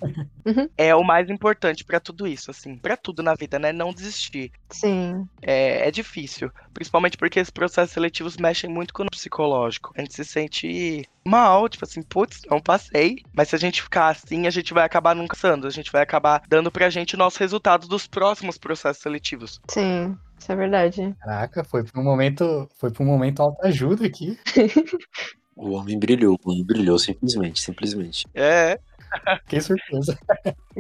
Uhum. 0.46 0.70
É 0.78 0.96
o 0.96 1.04
mais 1.04 1.30
importante 1.30 1.84
pra 1.84 2.00
tudo 2.00 2.28
isso, 2.28 2.52
assim. 2.52 2.78
Pra 2.78 2.96
tudo 2.96 3.24
na 3.24 3.34
vida, 3.34 3.58
né? 3.60 3.72
Não 3.72 3.94
desistir. 3.94 4.52
Sim. 4.70 5.28
É, 5.42 5.88
é 5.88 5.92
difícil. 5.92 6.52
Principalmente 6.74 7.18
porque 7.18 7.40
esses 7.40 7.52
processos 7.52 7.94
seletivos 7.94 8.38
mexem 8.38 8.70
muito 8.70 8.94
com 8.94 9.04
o 9.04 9.12
psicológico. 9.12 9.92
A 9.98 10.02
gente 10.02 10.14
se 10.14 10.26
sente 10.26 11.08
mal, 11.26 11.68
tipo 11.68 11.86
assim, 11.86 12.02
putz, 12.02 12.42
não 12.50 12.60
passei. 12.60 13.18
Mas 13.34 13.50
se 13.50 13.56
a 13.56 13.60
gente 13.60 13.82
ficar 13.82 14.10
assim, 14.10 14.48
a 14.48 14.52
gente 14.52 14.74
vai 14.74 14.86
acabar 14.86 15.16
nunca 15.16 15.36
passando. 15.36 15.68
A 15.68 15.72
gente 15.72 15.92
vai 15.92 16.02
acabar 16.02 16.42
dando 16.48 16.72
pra 16.72 16.90
gente 16.90 17.16
o 17.16 17.18
nosso 17.18 17.40
resultado 17.40 17.88
dos 17.88 18.08
próximos 18.08 18.58
processos 18.58 19.02
seletivos. 19.02 19.62
Sim. 19.68 20.18
Isso 20.38 20.52
é 20.52 20.56
verdade. 20.56 21.16
Caraca, 21.20 21.64
foi 21.66 21.84
para 21.84 22.00
um 22.00 22.04
momento, 22.04 22.70
foi 22.78 22.90
para 22.90 23.04
um 23.04 23.06
momento 23.06 23.42
alta 23.42 23.68
ajuda 23.68 24.06
aqui. 24.06 24.38
O 25.62 25.72
homem 25.72 26.00
brilhou, 26.00 26.40
o 26.42 26.52
homem 26.52 26.64
brilhou, 26.64 26.98
simplesmente, 26.98 27.60
simplesmente. 27.60 28.26
É, 28.34 28.80
Fiquei 29.44 29.62
surpresa. 29.62 30.18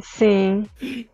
Sim. 0.01 0.67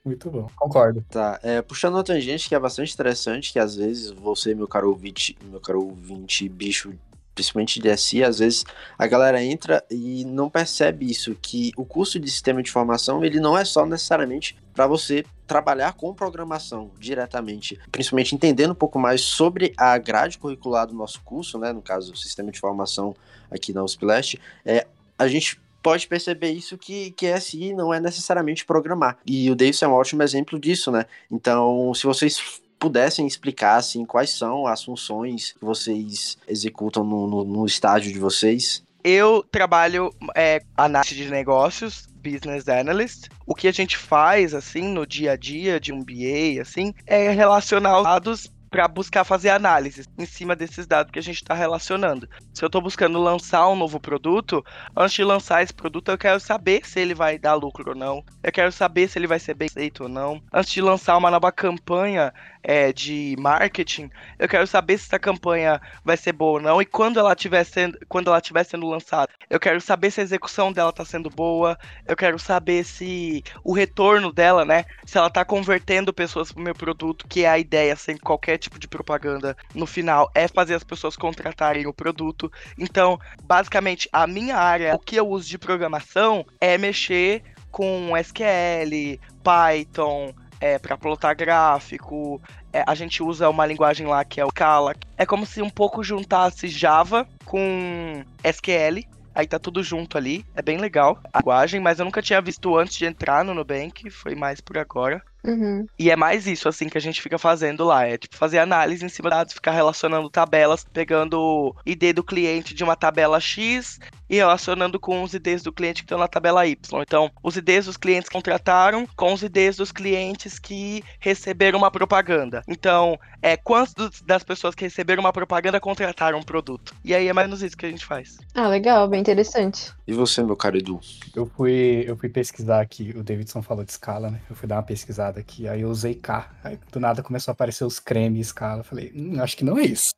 Muito 0.03 0.29
bom. 0.29 0.47
Concordo. 0.55 1.03
Tá, 1.09 1.39
é, 1.43 1.61
puxando 1.61 1.95
uma 1.95 2.03
tangente 2.03 2.47
que 2.47 2.55
é 2.55 2.59
bastante 2.59 2.93
interessante, 2.93 3.51
que 3.51 3.59
às 3.59 3.75
vezes 3.75 4.11
você, 4.11 4.53
meu 4.53 4.67
caro 4.67 4.89
ouvinte, 4.89 5.37
meu 5.43 5.59
caro 5.59 5.83
ouvinte, 5.83 6.47
bicho, 6.49 6.93
principalmente 7.35 7.79
de 7.79 7.95
SI, 7.97 8.23
às 8.23 8.39
vezes 8.39 8.63
a 8.97 9.05
galera 9.05 9.43
entra 9.43 9.83
e 9.91 10.23
não 10.25 10.49
percebe 10.49 11.09
isso, 11.09 11.35
que 11.41 11.71
o 11.75 11.83
curso 11.85 12.19
de 12.19 12.31
sistema 12.31 12.63
de 12.63 12.69
informação, 12.69 13.23
ele 13.23 13.39
não 13.39 13.57
é 13.57 13.65
só 13.65 13.85
necessariamente 13.85 14.57
para 14.73 14.87
você 14.87 15.25
trabalhar 15.45 15.93
com 15.93 16.13
programação 16.13 16.89
diretamente, 16.97 17.79
principalmente 17.91 18.33
entendendo 18.33 18.71
um 18.71 18.75
pouco 18.75 18.97
mais 18.97 19.21
sobre 19.21 19.73
a 19.77 19.97
grade 19.97 20.37
curricular 20.37 20.87
do 20.87 20.93
nosso 20.95 21.21
curso, 21.21 21.59
né, 21.59 21.71
no 21.71 21.81
caso, 21.81 22.13
o 22.13 22.17
sistema 22.17 22.51
de 22.51 22.57
informação 22.57 23.15
aqui 23.51 23.73
na 23.73 23.83
USP 23.83 24.05
Leste, 24.05 24.41
é, 24.65 24.87
a 25.17 25.27
gente 25.27 25.59
pode 25.85 26.07
perceber 26.07 26.49
isso 26.49 26.79
que, 26.79 27.11
que 27.11 27.39
SI 27.39 27.71
não 27.71 27.93
é 27.93 27.99
necessariamente 27.99 28.65
programar. 28.65 29.19
E 29.23 29.51
o 29.51 29.55
Davis 29.55 29.83
é 29.83 29.87
um 29.87 29.91
ótimo 29.91 30.23
exemplo 30.23 30.59
disso, 30.59 30.89
né? 30.89 31.05
Então, 31.29 31.93
se 31.93 32.07
vocês 32.07 32.59
pudessem 32.79 33.27
explicar 33.27 33.75
assim, 33.75 34.03
quais 34.03 34.31
são 34.31 34.65
as 34.65 34.83
funções 34.83 35.51
que 35.51 35.63
vocês 35.63 36.39
executam 36.47 37.03
no, 37.03 37.27
no, 37.27 37.43
no 37.43 37.65
estágio 37.67 38.11
de 38.11 38.17
vocês. 38.17 38.83
Eu 39.03 39.45
trabalho 39.51 40.11
é, 40.35 40.59
análise 40.75 41.13
de 41.13 41.29
negócios, 41.29 42.07
business 42.15 42.67
analyst. 42.67 43.27
O 43.45 43.53
que 43.53 43.67
a 43.67 43.71
gente 43.71 43.95
faz 43.95 44.55
assim 44.55 44.87
no 44.87 45.05
dia 45.05 45.33
a 45.33 45.35
dia 45.35 45.79
de 45.79 45.93
um 45.93 46.03
BA 46.03 46.59
assim 46.59 46.95
é 47.05 47.29
relacionar 47.29 47.99
os 47.99 48.03
dados 48.03 48.51
para 48.75 48.89
buscar 48.89 49.23
fazer 49.23 49.51
análises 49.51 50.05
em 50.17 50.25
cima 50.25 50.53
desses 50.53 50.85
dados 50.85 51.09
que 51.09 51.17
a 51.17 51.21
gente 51.21 51.37
está 51.37 51.53
relacionando. 51.53 52.27
Se 52.53 52.61
eu 52.61 52.67
estou 52.67 52.81
buscando 52.81 53.17
lançar 53.23 53.69
um 53.69 53.75
novo 53.75 54.01
produto, 54.01 54.65
antes 54.93 55.15
de 55.15 55.23
lançar 55.23 55.63
esse 55.63 55.73
produto, 55.73 56.11
eu 56.11 56.17
quero 56.17 56.41
saber 56.41 56.85
se 56.85 56.99
ele 56.99 57.15
vai 57.15 57.39
dar 57.39 57.53
lucro 57.53 57.91
ou 57.91 57.95
não. 57.95 58.21
Eu 58.43 58.51
quero 58.51 58.73
saber 58.73 59.07
se 59.07 59.17
ele 59.17 59.27
vai 59.27 59.39
ser 59.39 59.53
bem 59.53 59.69
feito 59.69 60.03
ou 60.03 60.09
não. 60.09 60.41
Antes 60.51 60.73
de 60.73 60.81
lançar 60.81 61.15
uma 61.15 61.31
nova 61.31 61.53
campanha 61.53 62.33
é, 62.61 62.91
de 62.91 63.35
marketing, 63.39 64.09
eu 64.39 64.49
quero 64.49 64.67
saber 64.67 64.97
se 64.97 65.05
essa 65.05 65.19
campanha 65.19 65.79
vai 66.03 66.17
ser 66.17 66.33
boa 66.33 66.53
ou 66.53 66.59
não. 66.59 66.81
E 66.81 66.85
quando 66.85 67.17
ela 67.17 67.31
estiver 67.31 67.63
sendo, 67.63 67.97
quando 68.09 68.27
ela 68.27 68.39
estiver 68.39 68.65
sendo 68.65 68.87
lançada, 68.87 69.31
eu 69.49 69.59
quero 69.59 69.79
saber 69.79 70.11
se 70.11 70.19
a 70.19 70.23
execução 70.23 70.73
dela 70.73 70.89
está 70.89 71.05
sendo 71.05 71.29
boa. 71.29 71.77
Eu 72.05 72.15
quero 72.15 72.37
saber 72.39 72.83
se 72.83 73.41
o 73.63 73.71
retorno 73.71 74.33
dela, 74.33 74.65
né, 74.65 74.83
se 75.05 75.17
ela 75.17 75.27
está 75.27 75.45
convertendo 75.45 76.11
pessoas 76.11 76.51
para 76.51 76.59
o 76.59 76.63
meu 76.63 76.73
produto, 76.73 77.25
que 77.25 77.45
é 77.45 77.49
a 77.49 77.59
ideia 77.59 77.95
sem 77.95 78.17
qualquer 78.17 78.57
tipo 78.65 78.79
de 78.79 78.87
propaganda 78.87 79.55
no 79.73 79.85
final, 79.85 80.29
é 80.33 80.47
fazer 80.47 80.75
as 80.75 80.83
pessoas 80.83 81.15
contratarem 81.15 81.87
o 81.87 81.93
produto. 81.93 82.51
Então, 82.77 83.19
basicamente, 83.43 84.09
a 84.11 84.27
minha 84.27 84.57
área, 84.57 84.95
o 84.95 84.99
que 84.99 85.15
eu 85.15 85.27
uso 85.27 85.47
de 85.47 85.57
programação 85.57 86.45
é 86.59 86.77
mexer 86.77 87.43
com 87.71 88.15
SQL, 88.17 89.19
Python, 89.43 90.33
é, 90.59 90.79
para 90.79 90.97
plotar 90.97 91.35
gráfico. 91.35 92.41
É, 92.71 92.83
a 92.87 92.95
gente 92.95 93.21
usa 93.21 93.49
uma 93.49 93.65
linguagem 93.65 94.07
lá 94.07 94.23
que 94.23 94.39
é 94.39 94.45
o 94.45 94.49
Scala. 94.49 94.95
É 95.17 95.25
como 95.25 95.45
se 95.45 95.61
um 95.61 95.69
pouco 95.69 96.03
juntasse 96.03 96.67
Java 96.67 97.27
com 97.45 98.23
SQL. 98.43 99.05
Aí 99.33 99.45
tá 99.45 99.59
tudo 99.59 99.83
junto 99.83 100.17
ali. 100.17 100.45
É 100.55 100.61
bem 100.61 100.77
legal 100.77 101.19
a 101.33 101.39
linguagem, 101.39 101.81
mas 101.81 101.99
eu 101.99 102.05
nunca 102.05 102.21
tinha 102.21 102.41
visto 102.41 102.77
antes 102.77 102.95
de 102.95 103.05
entrar 103.05 103.43
no 103.43 103.53
Nubank. 103.53 104.09
Foi 104.09 104.33
mais 104.33 104.61
por 104.61 104.77
agora. 104.77 105.21
Uhum. 105.45 105.85
E 105.97 106.09
é 106.09 106.15
mais 106.15 106.47
isso, 106.47 106.67
assim, 106.67 106.89
que 106.89 106.97
a 106.97 107.01
gente 107.01 107.21
fica 107.21 107.37
fazendo 107.37 107.85
lá. 107.85 108.05
É 108.05 108.17
tipo 108.17 108.35
fazer 108.35 108.57
análise 108.59 109.05
em 109.05 109.09
cima 109.09 109.29
de 109.29 109.35
dados, 109.35 109.53
ficar 109.53 109.71
relacionando 109.71 110.29
tabelas, 110.29 110.85
pegando 110.91 111.39
o 111.39 111.75
ID 111.85 112.13
do 112.13 112.23
cliente 112.23 112.73
de 112.73 112.83
uma 112.83 112.95
tabela 112.95 113.39
X 113.39 113.99
e 114.29 114.35
relacionando 114.35 114.99
com 114.99 115.23
os 115.23 115.33
IDs 115.33 115.63
do 115.63 115.71
cliente 115.71 116.01
que 116.01 116.05
estão 116.05 116.17
na 116.17 116.27
tabela 116.27 116.65
Y. 116.65 117.01
Então, 117.01 117.31
os 117.43 117.55
IDs 117.55 117.85
dos 117.85 117.97
clientes 117.97 118.29
que 118.29 118.35
contrataram 118.35 119.07
com 119.15 119.33
os 119.33 119.43
IDs 119.43 119.77
dos 119.77 119.91
clientes 119.91 120.59
que 120.59 121.03
receberam 121.19 121.79
uma 121.79 121.91
propaganda. 121.91 122.63
Então, 122.67 123.19
é 123.41 123.55
quantas 123.55 124.21
das 124.21 124.43
pessoas 124.43 124.75
que 124.75 124.83
receberam 124.83 125.21
uma 125.21 125.33
propaganda 125.33 125.79
contrataram 125.79 126.39
um 126.39 126.43
produto. 126.43 126.95
E 127.03 127.13
aí 127.13 127.27
é 127.27 127.33
mais 127.33 127.45
ou 127.45 127.49
menos 127.49 127.63
isso 127.63 127.77
que 127.77 127.85
a 127.85 127.89
gente 127.89 128.05
faz. 128.05 128.37
Ah, 128.53 128.67
legal, 128.67 129.07
bem 129.07 129.21
interessante. 129.21 129.93
E 130.07 130.13
você, 130.13 130.43
meu 130.43 130.55
caro 130.55 130.77
Edu? 130.77 130.99
Eu 131.35 131.45
fui, 131.45 132.03
eu 132.07 132.17
fui 132.17 132.29
pesquisar 132.29 132.81
aqui, 132.81 133.13
o 133.15 133.23
Davidson 133.23 133.61
falou 133.61 133.83
de 133.83 133.91
escala, 133.91 134.29
né? 134.29 134.41
Eu 134.49 134.55
fui 134.55 134.67
dar 134.67 134.75
uma 134.77 134.83
pesquisada 134.83 135.39
aqui, 135.39 135.67
aí 135.67 135.81
eu 135.81 135.89
usei 135.89 136.15
K. 136.15 136.49
Aí 136.63 136.79
do 136.91 136.99
nada 136.99 137.21
começou 137.21 137.51
a 137.51 137.53
aparecer 137.53 137.85
os 137.85 137.99
cremes 137.99 138.47
escala. 138.47 138.79
Eu 138.79 138.83
falei, 138.83 139.11
hum, 139.15 139.41
acho 139.41 139.57
que 139.57 139.63
não 139.63 139.77
é 139.77 139.83
isso. 139.83 140.09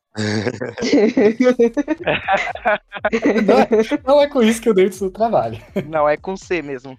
Não, 3.44 3.58
é, 3.60 3.68
não, 4.04 4.20
é, 4.20 4.26
com 4.26 4.42
isso 4.42 4.60
que 4.60 4.68
o 4.68 4.74
Davidson 4.74 5.10
trabalha. 5.10 5.60
Não, 5.86 6.08
é 6.08 6.16
com 6.16 6.36
C 6.36 6.60
mesmo. 6.60 6.98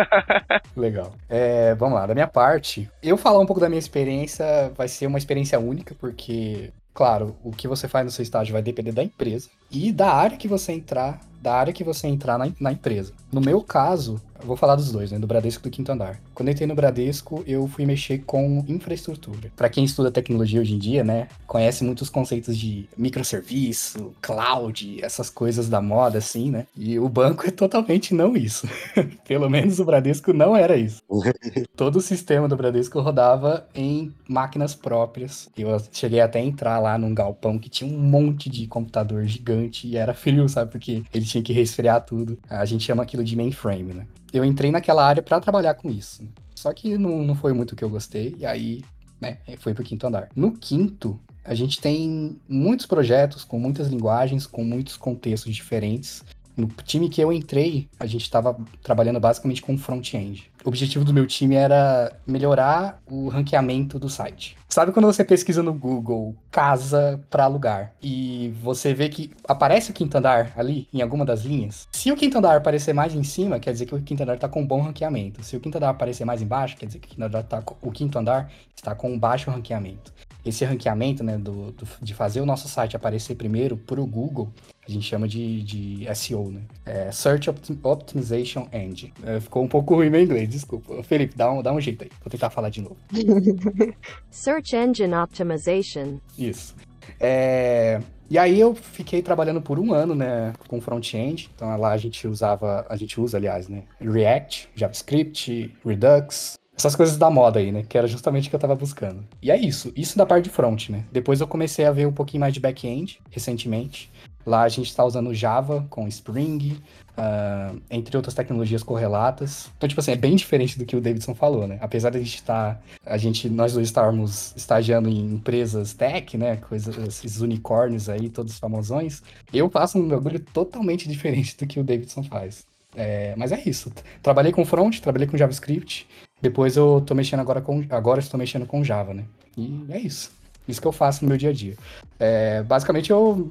Legal. 0.76 1.14
É, 1.28 1.74
vamos 1.74 1.94
lá, 1.94 2.06
da 2.06 2.14
minha 2.14 2.26
parte, 2.26 2.90
eu 3.02 3.16
falar 3.16 3.38
um 3.38 3.46
pouco 3.46 3.60
da 3.60 3.68
minha 3.68 3.78
experiência 3.78 4.70
vai 4.76 4.88
ser 4.88 5.06
uma 5.06 5.18
experiência 5.18 5.58
única, 5.58 5.94
porque, 5.98 6.70
claro, 6.92 7.36
o 7.42 7.50
que 7.50 7.66
você 7.66 7.88
faz 7.88 8.04
no 8.04 8.10
seu 8.10 8.22
estágio 8.22 8.52
vai 8.52 8.62
depender 8.62 8.92
da 8.92 9.02
empresa 9.02 9.48
e 9.70 9.90
da 9.90 10.12
área 10.12 10.36
que 10.36 10.48
você 10.48 10.72
entrar 10.72 11.20
da 11.44 11.54
área 11.54 11.74
que 11.74 11.84
você 11.84 12.08
entrar 12.08 12.38
na, 12.38 12.50
na 12.58 12.72
empresa. 12.72 13.12
No 13.30 13.40
meu 13.40 13.60
caso, 13.60 14.18
eu 14.44 14.46
vou 14.48 14.56
falar 14.56 14.76
dos 14.76 14.92
dois, 14.92 15.10
né? 15.10 15.18
Do 15.18 15.26
Bradesco 15.26 15.66
e 15.66 15.70
do 15.70 15.72
Quinto 15.72 15.90
Andar. 15.90 16.20
Quando 16.34 16.48
eu 16.48 16.52
entrei 16.52 16.66
no 16.66 16.74
Bradesco, 16.74 17.42
eu 17.46 17.66
fui 17.66 17.86
mexer 17.86 18.18
com 18.26 18.62
infraestrutura. 18.68 19.50
Para 19.56 19.70
quem 19.70 19.84
estuda 19.84 20.10
tecnologia 20.10 20.60
hoje 20.60 20.74
em 20.74 20.78
dia, 20.78 21.02
né? 21.02 21.28
Conhece 21.46 21.82
muitos 21.82 22.10
conceitos 22.10 22.56
de 22.56 22.86
microserviço, 22.96 24.12
cloud, 24.20 25.02
essas 25.02 25.30
coisas 25.30 25.68
da 25.68 25.80
moda, 25.80 26.18
assim, 26.18 26.50
né? 26.50 26.66
E 26.76 26.98
o 26.98 27.08
banco 27.08 27.46
é 27.46 27.50
totalmente 27.50 28.14
não 28.14 28.36
isso. 28.36 28.68
Pelo 29.26 29.48
menos 29.48 29.78
o 29.78 29.84
Bradesco 29.84 30.32
não 30.32 30.54
era 30.54 30.76
isso. 30.76 31.02
Todo 31.74 31.96
o 31.96 32.02
sistema 32.02 32.46
do 32.46 32.56
Bradesco 32.56 33.00
rodava 33.00 33.66
em 33.74 34.12
máquinas 34.28 34.74
próprias. 34.74 35.48
Eu 35.56 35.80
cheguei 35.90 36.20
até 36.20 36.38
a 36.38 36.44
entrar 36.44 36.78
lá 36.78 36.98
num 36.98 37.14
galpão 37.14 37.58
que 37.58 37.70
tinha 37.70 37.90
um 37.90 37.98
monte 37.98 38.50
de 38.50 38.66
computador 38.66 39.24
gigante 39.24 39.86
e 39.86 39.96
era 39.96 40.12
frio, 40.12 40.48
sabe? 40.48 40.70
Porque 40.70 41.02
ele 41.14 41.24
tinha 41.34 41.42
que 41.42 41.52
resfriar 41.52 42.00
tudo. 42.04 42.38
A 42.48 42.64
gente 42.64 42.84
chama 42.84 43.02
aquilo 43.02 43.24
de 43.24 43.34
mainframe, 43.36 43.92
né? 43.92 44.06
Eu 44.32 44.44
entrei 44.44 44.70
naquela 44.70 45.04
área 45.04 45.22
para 45.22 45.40
trabalhar 45.40 45.74
com 45.74 45.90
isso. 45.90 46.22
Só 46.54 46.72
que 46.72 46.96
não, 46.96 47.24
não 47.24 47.34
foi 47.34 47.52
muito 47.52 47.72
o 47.72 47.76
que 47.76 47.84
eu 47.84 47.90
gostei, 47.90 48.34
e 48.38 48.46
aí, 48.46 48.82
né, 49.20 49.38
foi 49.58 49.74
pro 49.74 49.84
quinto 49.84 50.06
andar. 50.06 50.28
No 50.34 50.52
quinto, 50.52 51.18
a 51.44 51.54
gente 51.54 51.80
tem 51.80 52.38
muitos 52.48 52.86
projetos 52.86 53.44
com 53.44 53.58
muitas 53.58 53.88
linguagens, 53.88 54.46
com 54.46 54.64
muitos 54.64 54.96
contextos 54.96 55.54
diferentes. 55.54 56.22
No 56.56 56.68
time 56.84 57.08
que 57.08 57.20
eu 57.20 57.32
entrei, 57.32 57.88
a 57.98 58.06
gente 58.06 58.22
estava 58.22 58.56
trabalhando 58.82 59.18
basicamente 59.18 59.60
com 59.60 59.76
front-end. 59.76 60.50
O 60.64 60.68
objetivo 60.68 61.04
do 61.04 61.12
meu 61.12 61.26
time 61.26 61.56
era 61.56 62.12
melhorar 62.26 63.02
o 63.06 63.28
ranqueamento 63.28 63.98
do 63.98 64.08
site. 64.08 64.56
Sabe 64.68 64.92
quando 64.92 65.06
você 65.06 65.24
pesquisa 65.24 65.62
no 65.62 65.74
Google 65.74 66.34
casa 66.50 67.20
para 67.28 67.44
alugar 67.44 67.92
e 68.02 68.54
você 68.62 68.94
vê 68.94 69.08
que 69.08 69.30
aparece 69.46 69.90
o 69.90 69.94
quinto 69.94 70.16
andar 70.16 70.52
ali 70.56 70.88
em 70.92 71.02
alguma 71.02 71.24
das 71.24 71.42
linhas? 71.42 71.88
Se 71.92 72.10
o 72.10 72.16
quinto 72.16 72.38
andar 72.38 72.56
aparecer 72.56 72.92
mais 72.92 73.14
em 73.14 73.24
cima, 73.24 73.58
quer 73.58 73.72
dizer 73.72 73.86
que 73.86 73.94
o 73.94 74.00
quinto 74.00 74.22
andar 74.22 74.36
está 74.36 74.48
com 74.48 74.64
bom 74.64 74.80
ranqueamento. 74.80 75.42
Se 75.42 75.56
o 75.56 75.60
quinto 75.60 75.76
andar 75.76 75.90
aparecer 75.90 76.24
mais 76.24 76.40
embaixo, 76.40 76.76
quer 76.76 76.86
dizer 76.86 77.00
que 77.00 77.08
o 77.08 77.10
quinto 77.10 77.24
andar, 77.24 77.42
tá, 77.42 77.62
o 77.82 77.90
quinto 77.90 78.18
andar 78.18 78.50
está 78.76 78.94
com 78.94 79.18
baixo 79.18 79.50
ranqueamento 79.50 80.12
esse 80.44 80.64
ranqueamento, 80.64 81.24
né, 81.24 81.38
do, 81.38 81.72
do, 81.72 81.86
de 82.02 82.14
fazer 82.14 82.40
o 82.40 82.46
nosso 82.46 82.68
site 82.68 82.96
aparecer 82.96 83.34
primeiro 83.34 83.76
para 83.76 84.00
o 84.00 84.06
Google, 84.06 84.52
a 84.86 84.90
gente 84.90 85.06
chama 85.06 85.26
de, 85.26 85.62
de 85.62 86.06
SEO, 86.14 86.50
né? 86.50 86.60
É 86.84 87.10
Search 87.10 87.48
Optim 87.48 87.78
Optimization 87.82 88.68
Engine. 88.70 89.14
É, 89.24 89.40
ficou 89.40 89.62
um 89.62 89.68
pouco 89.68 89.94
ruim 89.94 90.10
meu 90.10 90.20
inglês, 90.20 90.48
desculpa. 90.48 91.02
Felipe, 91.02 91.34
dá 91.34 91.50
um, 91.50 91.62
dá 91.62 91.72
um 91.72 91.80
jeito 91.80 92.04
aí. 92.04 92.10
Vou 92.20 92.30
tentar 92.30 92.50
falar 92.50 92.68
de 92.68 92.82
novo. 92.82 92.96
Search 94.30 94.76
Engine 94.76 95.14
Optimization. 95.14 96.18
Isso. 96.38 96.74
É, 97.18 98.00
e 98.28 98.38
aí 98.38 98.58
eu 98.58 98.74
fiquei 98.74 99.22
trabalhando 99.22 99.62
por 99.62 99.78
um 99.78 99.94
ano, 99.94 100.14
né, 100.14 100.52
com 100.68 100.80
front-end. 100.80 101.50
Então 101.54 101.74
lá 101.78 101.92
a 101.92 101.96
gente 101.96 102.26
usava, 102.26 102.86
a 102.88 102.96
gente 102.96 103.20
usa, 103.20 103.38
aliás, 103.38 103.68
né, 103.68 103.84
React, 104.00 104.68
JavaScript, 104.74 105.74
Redux, 105.84 106.58
essas 106.76 106.96
coisas 106.96 107.16
da 107.16 107.30
moda 107.30 107.60
aí, 107.60 107.70
né? 107.70 107.84
Que 107.88 107.96
era 107.96 108.06
justamente 108.06 108.46
o 108.46 108.50
que 108.50 108.56
eu 108.56 108.60
tava 108.60 108.74
buscando. 108.74 109.24
E 109.42 109.50
é 109.50 109.56
isso. 109.56 109.92
Isso 109.96 110.18
da 110.18 110.26
parte 110.26 110.44
de 110.44 110.50
front, 110.50 110.88
né? 110.90 111.04
Depois 111.12 111.40
eu 111.40 111.46
comecei 111.46 111.84
a 111.84 111.92
ver 111.92 112.06
um 112.06 112.12
pouquinho 112.12 112.40
mais 112.40 112.52
de 112.52 112.60
back-end, 112.60 113.20
recentemente. 113.30 114.10
Lá 114.46 114.62
a 114.62 114.68
gente 114.68 114.88
está 114.88 115.02
usando 115.04 115.32
Java 115.32 115.86
com 115.88 116.06
Spring, 116.06 116.76
uh, 117.16 117.80
entre 117.90 118.16
outras 118.16 118.34
tecnologias 118.34 118.82
correlatas. 118.82 119.70
Então, 119.76 119.88
tipo 119.88 120.00
assim, 120.00 120.12
é 120.12 120.16
bem 120.16 120.36
diferente 120.36 120.78
do 120.78 120.84
que 120.84 120.96
o 120.96 121.00
Davidson 121.00 121.34
falou, 121.34 121.66
né? 121.66 121.78
Apesar 121.80 122.10
de 122.10 122.18
a 122.18 122.20
gente 122.20 122.36
estar, 122.36 122.74
tá, 122.74 122.80
a 123.06 123.16
gente, 123.16 123.48
nós 123.48 123.72
dois 123.72 123.88
estarmos 123.88 124.52
estagiando 124.56 125.08
em 125.08 125.34
empresas 125.34 125.94
tech, 125.94 126.36
né? 126.36 126.56
Coisas, 126.56 126.96
esses 126.98 127.40
unicórnios 127.40 128.08
aí, 128.08 128.28
todos 128.28 128.58
famosões, 128.58 129.22
eu 129.52 129.70
faço 129.70 129.98
um 129.98 130.08
bagulho 130.08 130.40
totalmente 130.40 131.08
diferente 131.08 131.56
do 131.56 131.66
que 131.66 131.80
o 131.80 131.84
Davidson 131.84 132.22
faz. 132.22 132.66
É, 132.96 133.34
mas 133.36 133.50
é 133.50 133.60
isso. 133.66 133.92
Trabalhei 134.22 134.52
com 134.52 134.64
front, 134.64 135.00
trabalhei 135.00 135.26
com 135.26 135.36
JavaScript. 135.36 136.06
Depois 136.44 136.76
eu 136.76 137.00
tô 137.00 137.14
mexendo 137.14 137.40
agora 137.40 137.62
com. 137.62 137.82
Agora 137.88 138.20
estou 138.20 138.36
mexendo 138.36 138.66
com 138.66 138.84
Java, 138.84 139.14
né? 139.14 139.24
E 139.56 139.82
é 139.88 139.98
isso. 139.98 140.30
Isso 140.68 140.78
que 140.78 140.86
eu 140.86 140.92
faço 140.92 141.24
no 141.24 141.28
meu 141.30 141.38
dia 141.38 141.48
a 141.48 141.52
dia. 141.54 141.74
É, 142.20 142.62
basicamente 142.62 143.10
eu 143.10 143.50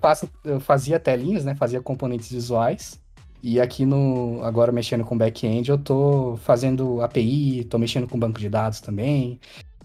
faço, 0.00 0.28
eu 0.44 0.58
fazia 0.58 0.98
telinhas, 0.98 1.44
né? 1.44 1.54
Fazia 1.54 1.80
componentes 1.80 2.32
visuais. 2.32 3.00
E 3.40 3.60
aqui 3.60 3.86
no. 3.86 4.40
Agora 4.42 4.72
mexendo 4.72 5.04
com 5.04 5.16
back-end, 5.16 5.70
eu 5.70 5.78
tô 5.78 6.36
fazendo 6.42 7.00
API, 7.00 7.62
tô 7.62 7.78
mexendo 7.78 8.08
com 8.08 8.18
banco 8.18 8.40
de 8.40 8.48
dados 8.48 8.80
também. 8.80 9.38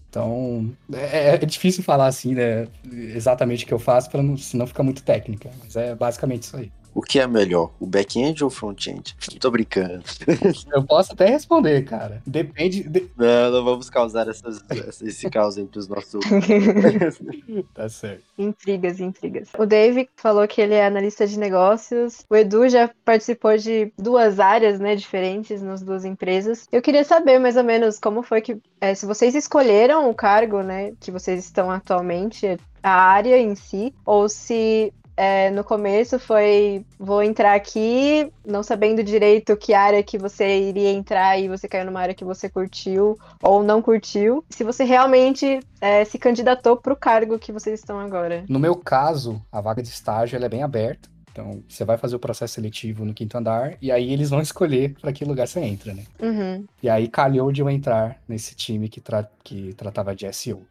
Então, 0.09 0.71
é, 0.93 1.35
é 1.35 1.37
difícil 1.37 1.83
falar 1.83 2.07
assim, 2.07 2.33
né? 2.33 2.67
Exatamente 2.91 3.65
o 3.65 3.67
que 3.67 3.73
eu 3.73 3.77
faço, 3.77 4.09
para 4.09 4.23
não, 4.23 4.35
senão 4.35 4.65
fica 4.65 4.81
muito 4.81 5.03
técnica. 5.03 5.51
Mas 5.63 5.75
é 5.75 5.93
basicamente 5.93 6.41
isso 6.41 6.57
aí. 6.57 6.71
O 6.97 7.01
que 7.03 7.19
é 7.19 7.27
melhor, 7.27 7.69
o 7.79 7.85
back-end 7.85 8.43
ou 8.43 8.47
o 8.47 8.49
front-end? 8.49 9.15
Tô 9.39 9.51
brincando. 9.51 10.01
Eu 10.73 10.83
posso 10.83 11.13
até 11.13 11.27
responder, 11.27 11.85
cara. 11.85 12.23
Depende. 12.25 12.89
De... 12.89 13.07
Não, 13.15 13.51
não 13.51 13.63
vamos 13.63 13.87
causar 13.87 14.27
essas, 14.27 14.63
esse 15.03 15.29
caos 15.29 15.59
entre 15.59 15.77
os 15.77 15.87
nossos. 15.87 16.25
tá 17.75 17.87
certo. 17.87 18.23
Intrigas, 18.35 18.99
intrigas. 18.99 19.49
O 19.59 19.67
Dave 19.67 20.09
falou 20.15 20.47
que 20.47 20.59
ele 20.59 20.73
é 20.73 20.87
analista 20.87 21.27
de 21.27 21.37
negócios. 21.37 22.25
O 22.27 22.35
Edu 22.35 22.67
já 22.67 22.89
participou 23.05 23.55
de 23.55 23.93
duas 23.95 24.39
áreas, 24.39 24.79
né, 24.79 24.95
diferentes 24.95 25.61
nas 25.61 25.83
duas 25.83 26.03
empresas. 26.03 26.67
Eu 26.71 26.81
queria 26.81 27.03
saber 27.03 27.37
mais 27.37 27.57
ou 27.57 27.63
menos 27.63 27.99
como 27.99 28.23
foi 28.23 28.41
que, 28.41 28.57
é, 28.81 28.95
se 28.95 29.05
vocês 29.05 29.35
escolheram 29.35 30.09
o 30.09 30.15
cargo, 30.15 30.63
né, 30.63 30.93
que 30.99 31.11
vocês 31.11 31.45
estão 31.45 31.69
atualmente, 31.69 32.57
a 32.81 32.89
área 32.89 33.37
em 33.37 33.53
si, 33.53 33.93
ou 34.03 34.27
se 34.27 34.91
é, 35.17 35.49
no 35.49 35.63
começo 35.63 36.19
foi 36.19 36.85
vou 36.99 37.23
entrar 37.23 37.55
aqui, 37.55 38.31
não 38.45 38.61
sabendo 38.61 39.03
direito 39.03 39.57
que 39.57 39.73
área 39.73 40.03
que 40.03 40.17
você 40.17 40.59
iria 40.69 40.91
entrar 40.91 41.39
e 41.39 41.49
você 41.49 41.67
caiu 41.67 41.85
numa 41.85 41.99
área 41.99 42.13
que 42.13 42.23
você 42.23 42.47
curtiu 42.47 43.17
ou 43.41 43.63
não 43.63 43.81
curtiu. 43.81 44.45
Se 44.47 44.63
você 44.63 44.83
realmente 44.83 45.59
é, 45.81 46.05
se 46.05 46.19
candidatou 46.19 46.77
para 46.77 46.93
o 46.93 46.95
cargo 46.95 47.39
que 47.39 47.51
vocês 47.51 47.79
estão 47.79 47.99
agora. 47.99 48.45
No 48.47 48.59
meu 48.59 48.75
caso, 48.75 49.41
a 49.51 49.59
vaga 49.59 49.81
de 49.81 49.89
estágio 49.89 50.37
é 50.41 50.49
bem 50.49 50.61
aberta. 50.61 51.09
Então, 51.31 51.63
você 51.69 51.85
vai 51.85 51.97
fazer 51.97 52.15
o 52.15 52.19
processo 52.19 52.55
seletivo 52.55 53.05
no 53.05 53.13
quinto 53.13 53.37
andar 53.37 53.77
e 53.79 53.91
aí 53.91 54.11
eles 54.11 54.31
vão 54.31 54.41
escolher 54.41 54.95
para 54.99 55.13
que 55.13 55.23
lugar 55.23 55.47
você 55.47 55.59
entra, 55.59 55.93
né? 55.93 56.03
Uhum. 56.19 56.65
E 56.81 56.89
aí 56.89 57.07
calhou 57.07 57.51
de 57.51 57.61
eu 57.61 57.69
entrar 57.69 58.19
nesse 58.27 58.55
time 58.55 58.89
que, 58.89 58.99
tra 58.99 59.27
que 59.43 59.71
tratava 59.75 60.15
de 60.15 60.31
SEO. 60.33 60.63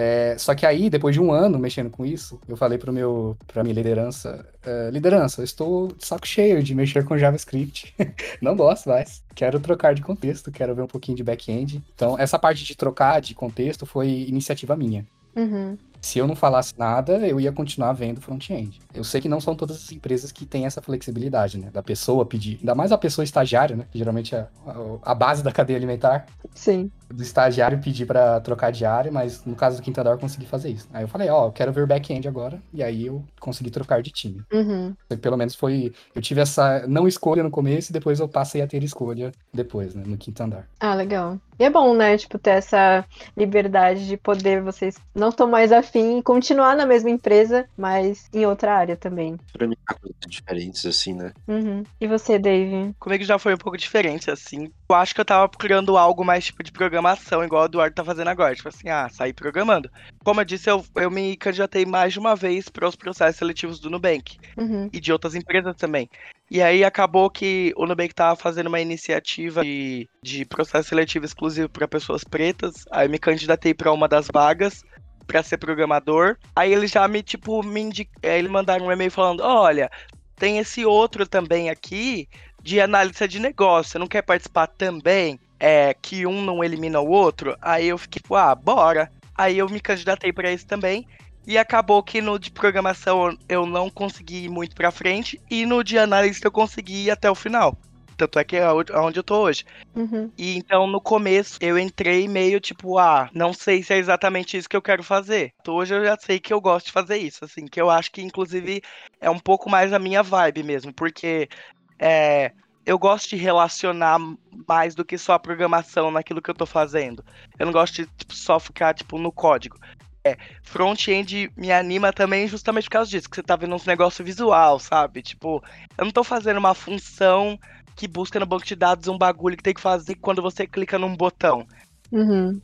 É, 0.00 0.38
só 0.38 0.54
que 0.54 0.64
aí, 0.64 0.88
depois 0.88 1.12
de 1.12 1.20
um 1.20 1.32
ano 1.32 1.58
mexendo 1.58 1.90
com 1.90 2.06
isso, 2.06 2.38
eu 2.46 2.56
falei 2.56 2.78
para 2.78 2.92
meu, 2.92 3.36
pra 3.48 3.64
minha 3.64 3.74
liderança, 3.74 4.46
é, 4.64 4.90
liderança, 4.92 5.40
eu 5.40 5.44
estou 5.44 5.88
de 5.88 6.06
saco 6.06 6.24
cheio 6.24 6.62
de 6.62 6.72
mexer 6.72 7.04
com 7.04 7.18
JavaScript. 7.18 7.92
Não 8.40 8.54
gosto 8.54 8.88
mais. 8.88 9.24
Quero 9.34 9.58
trocar 9.58 9.96
de 9.96 10.02
contexto, 10.02 10.52
quero 10.52 10.72
ver 10.72 10.82
um 10.82 10.86
pouquinho 10.86 11.16
de 11.16 11.24
back-end. 11.24 11.82
Então, 11.96 12.16
essa 12.16 12.38
parte 12.38 12.62
de 12.64 12.76
trocar 12.76 13.20
de 13.20 13.34
contexto 13.34 13.84
foi 13.84 14.08
iniciativa 14.28 14.76
minha. 14.76 15.04
Uhum. 15.34 15.76
Se 16.00 16.18
eu 16.18 16.28
não 16.28 16.36
falasse 16.36 16.74
nada, 16.78 17.26
eu 17.26 17.40
ia 17.40 17.50
continuar 17.50 17.92
vendo 17.92 18.20
front-end. 18.20 18.80
Eu 18.94 19.02
sei 19.02 19.20
que 19.20 19.28
não 19.28 19.40
são 19.40 19.56
todas 19.56 19.76
as 19.76 19.90
empresas 19.90 20.30
que 20.30 20.46
têm 20.46 20.64
essa 20.64 20.80
flexibilidade, 20.80 21.58
né? 21.58 21.70
Da 21.72 21.82
pessoa 21.82 22.24
pedir. 22.24 22.58
Ainda 22.60 22.74
mais 22.74 22.92
a 22.92 22.98
pessoa 22.98 23.24
estagiária, 23.24 23.74
né? 23.74 23.84
Que 23.90 23.98
geralmente 23.98 24.34
é 24.34 24.46
a, 24.64 25.10
a 25.10 25.14
base 25.14 25.42
da 25.42 25.50
cadeia 25.50 25.76
alimentar. 25.76 26.26
Sim. 26.54 26.90
Do 27.10 27.22
estagiário 27.22 27.80
pedir 27.80 28.06
pra 28.06 28.40
trocar 28.40 28.70
de 28.70 28.84
área, 28.84 29.10
mas 29.10 29.44
no 29.44 29.54
caso 29.54 29.76
do 29.76 29.82
quinto 29.82 30.00
andar 30.00 30.10
eu 30.10 30.18
consegui 30.18 30.46
fazer 30.46 30.70
isso. 30.70 30.88
Aí 30.92 31.04
eu 31.04 31.08
falei, 31.08 31.28
ó, 31.28 31.46
eu 31.46 31.52
quero 31.52 31.72
ver 31.72 31.86
back-end 31.86 32.28
agora, 32.28 32.60
e 32.72 32.82
aí 32.82 33.06
eu 33.06 33.24
consegui 33.40 33.70
trocar 33.70 34.02
de 34.02 34.10
time. 34.10 34.42
Uhum. 34.52 34.94
Pelo 35.20 35.36
menos 35.36 35.54
foi. 35.54 35.92
Eu 36.14 36.22
tive 36.22 36.40
essa 36.40 36.86
não 36.86 37.08
escolha 37.08 37.42
no 37.42 37.50
começo 37.50 37.90
e 37.90 37.92
depois 37.92 38.20
eu 38.20 38.28
passei 38.28 38.62
a 38.62 38.66
ter 38.66 38.82
escolha 38.82 39.32
depois, 39.52 39.94
né? 39.94 40.02
No 40.06 40.16
quinto 40.16 40.42
andar. 40.42 40.68
Ah, 40.80 40.94
legal. 40.94 41.38
E 41.58 41.64
é 41.64 41.70
bom, 41.70 41.94
né? 41.94 42.16
Tipo, 42.16 42.38
ter 42.38 42.50
essa 42.50 43.04
liberdade 43.36 44.06
de 44.06 44.16
poder 44.16 44.62
vocês 44.62 44.96
não 45.14 45.30
estão 45.30 45.48
mais 45.48 45.72
afim 45.72 46.18
e 46.18 46.22
continuar 46.22 46.76
na 46.76 46.86
mesma 46.86 47.10
empresa, 47.10 47.66
mas 47.76 48.28
em 48.32 48.46
outra 48.46 48.74
área 48.76 48.96
também. 48.96 49.36
Experimentar 49.46 49.98
coisas 49.98 50.18
diferentes, 50.28 50.86
assim, 50.86 51.14
né? 51.14 51.32
Uhum. 51.48 51.82
E 52.00 52.06
você, 52.06 52.38
Dave? 52.38 52.94
Comigo 52.98 53.24
já 53.24 53.38
foi 53.38 53.54
um 53.54 53.58
pouco 53.58 53.76
diferente, 53.76 54.30
assim. 54.30 54.70
Eu 54.88 54.96
acho 54.96 55.14
que 55.14 55.20
eu 55.20 55.24
tava 55.24 55.48
procurando 55.48 55.96
algo 55.96 56.24
mais 56.24 56.44
tipo 56.44 56.62
de 56.62 56.70
programação, 56.98 57.44
igual 57.44 57.62
o 57.62 57.66
Eduardo 57.66 57.94
tá 57.94 58.04
fazendo 58.04 58.28
agora. 58.28 58.54
Tipo 58.54 58.68
assim, 58.68 58.88
ah, 58.88 59.08
sair 59.08 59.32
programando. 59.32 59.90
Como 60.24 60.40
eu 60.40 60.44
disse, 60.44 60.68
eu, 60.68 60.84
eu 60.96 61.10
me 61.10 61.36
candidatei 61.36 61.86
mais 61.86 62.12
de 62.12 62.18
uma 62.18 62.34
vez 62.34 62.68
para 62.68 62.86
os 62.88 62.96
processos 62.96 63.36
seletivos 63.36 63.78
do 63.78 63.88
Nubank 63.88 64.36
Uhum. 64.56 64.90
e 64.92 65.00
de 65.00 65.12
outras 65.12 65.34
empresas 65.34 65.74
também. 65.76 66.10
E 66.50 66.60
aí 66.60 66.82
acabou 66.82 67.30
que 67.30 67.72
o 67.76 67.86
Nubank 67.86 68.14
tava 68.14 68.34
fazendo 68.36 68.66
uma 68.66 68.80
iniciativa 68.80 69.62
de, 69.62 70.08
de 70.22 70.44
processo 70.44 70.88
seletivo 70.88 71.24
exclusivo 71.24 71.68
para 71.68 71.86
pessoas 71.86 72.24
pretas. 72.24 72.84
Aí 72.90 73.06
eu 73.06 73.10
me 73.10 73.18
candidatei 73.18 73.72
para 73.72 73.92
uma 73.92 74.08
das 74.08 74.28
vagas 74.32 74.82
para 75.26 75.42
ser 75.42 75.58
programador. 75.58 76.36
Aí 76.56 76.72
eles 76.72 76.90
já 76.90 77.06
me, 77.06 77.22
tipo, 77.22 77.62
me 77.62 77.90
aí 78.22 78.38
eles 78.38 78.50
mandaram 78.50 78.86
um 78.86 78.92
e-mail 78.92 79.10
falando: 79.10 79.42
olha, 79.42 79.90
tem 80.36 80.58
esse 80.58 80.84
outro 80.84 81.26
também 81.26 81.68
aqui 81.68 82.28
de 82.62 82.80
analista 82.80 83.28
de 83.28 83.38
negócio. 83.38 83.92
Você 83.92 83.98
não 83.98 84.06
quer 84.06 84.22
participar 84.22 84.66
também? 84.66 85.38
É 85.60 85.94
que 85.94 86.26
um 86.26 86.42
não 86.42 86.62
elimina 86.62 87.00
o 87.00 87.10
outro? 87.10 87.56
Aí 87.60 87.88
eu 87.88 87.98
fiquei, 87.98 88.20
tipo, 88.20 88.34
ah, 88.34 88.54
bora. 88.54 89.10
Aí 89.36 89.58
eu 89.58 89.68
me 89.68 89.80
candidatei 89.80 90.32
para 90.32 90.52
isso 90.52 90.66
também. 90.66 91.06
E 91.46 91.56
acabou 91.56 92.02
que 92.02 92.20
no 92.20 92.38
de 92.38 92.50
programação 92.50 93.36
eu 93.48 93.64
não 93.64 93.88
consegui 93.88 94.44
ir 94.44 94.50
muito 94.50 94.76
pra 94.76 94.90
frente. 94.90 95.40
E 95.50 95.64
no 95.64 95.82
de 95.82 95.98
analista 95.98 96.46
eu 96.46 96.52
consegui 96.52 97.06
ir 97.06 97.10
até 97.10 97.30
o 97.30 97.34
final. 97.34 97.76
Tanto 98.18 98.38
é 98.40 98.44
que 98.44 98.56
é 98.56 98.68
onde 98.70 99.20
eu 99.20 99.22
tô 99.22 99.42
hoje. 99.42 99.64
Uhum. 99.94 100.30
E 100.36 100.58
então 100.58 100.88
no 100.88 101.00
começo 101.00 101.56
eu 101.60 101.78
entrei 101.78 102.26
meio 102.26 102.60
tipo, 102.60 102.98
ah, 102.98 103.30
não 103.32 103.52
sei 103.52 103.80
se 103.80 103.94
é 103.94 103.96
exatamente 103.96 104.56
isso 104.56 104.68
que 104.68 104.76
eu 104.76 104.82
quero 104.82 105.04
fazer. 105.04 105.52
Então, 105.60 105.76
Hoje 105.76 105.94
eu 105.94 106.04
já 106.04 106.16
sei 106.18 106.40
que 106.40 106.52
eu 106.52 106.60
gosto 106.60 106.86
de 106.86 106.92
fazer 106.92 107.16
isso, 107.16 107.44
assim, 107.44 107.66
que 107.66 107.80
eu 107.80 107.88
acho 107.88 108.10
que 108.10 108.20
inclusive 108.20 108.82
é 109.20 109.30
um 109.30 109.38
pouco 109.38 109.70
mais 109.70 109.92
a 109.92 109.98
minha 110.00 110.20
vibe 110.20 110.64
mesmo, 110.64 110.92
porque 110.92 111.48
é, 111.96 112.52
eu 112.88 112.98
gosto 112.98 113.28
de 113.28 113.36
relacionar 113.36 114.18
mais 114.66 114.94
do 114.94 115.04
que 115.04 115.18
só 115.18 115.34
a 115.34 115.38
programação 115.38 116.10
naquilo 116.10 116.40
que 116.40 116.50
eu 116.50 116.54
tô 116.54 116.64
fazendo. 116.64 117.22
Eu 117.58 117.66
não 117.66 117.72
gosto 117.72 117.96
de 117.96 118.06
tipo, 118.06 118.34
só 118.34 118.58
ficar 118.58 118.94
tipo 118.94 119.18
no 119.18 119.30
código. 119.30 119.76
É, 120.24 120.38
front-end 120.62 121.52
me 121.54 121.70
anima 121.70 122.14
também 122.14 122.48
justamente 122.48 122.84
por 122.84 122.92
causa 122.92 123.10
disso, 123.10 123.28
que 123.28 123.36
você 123.36 123.42
tá 123.42 123.56
vendo 123.56 123.74
uns 123.74 123.84
negócio 123.84 124.24
visual, 124.24 124.78
sabe? 124.78 125.20
Tipo, 125.20 125.62
eu 125.98 126.04
não 126.06 126.10
tô 126.10 126.24
fazendo 126.24 126.56
uma 126.56 126.72
função 126.72 127.58
que 127.94 128.08
busca 128.08 128.40
no 128.40 128.46
banco 128.46 128.64
de 128.64 128.74
dados 128.74 129.06
um 129.06 129.18
bagulho 129.18 129.58
que 129.58 129.62
tem 129.62 129.74
que 129.74 129.82
fazer 129.82 130.14
quando 130.14 130.40
você 130.40 130.66
clica 130.66 130.98
num 130.98 131.14
botão, 131.14 131.66
Uhum. 132.10 132.58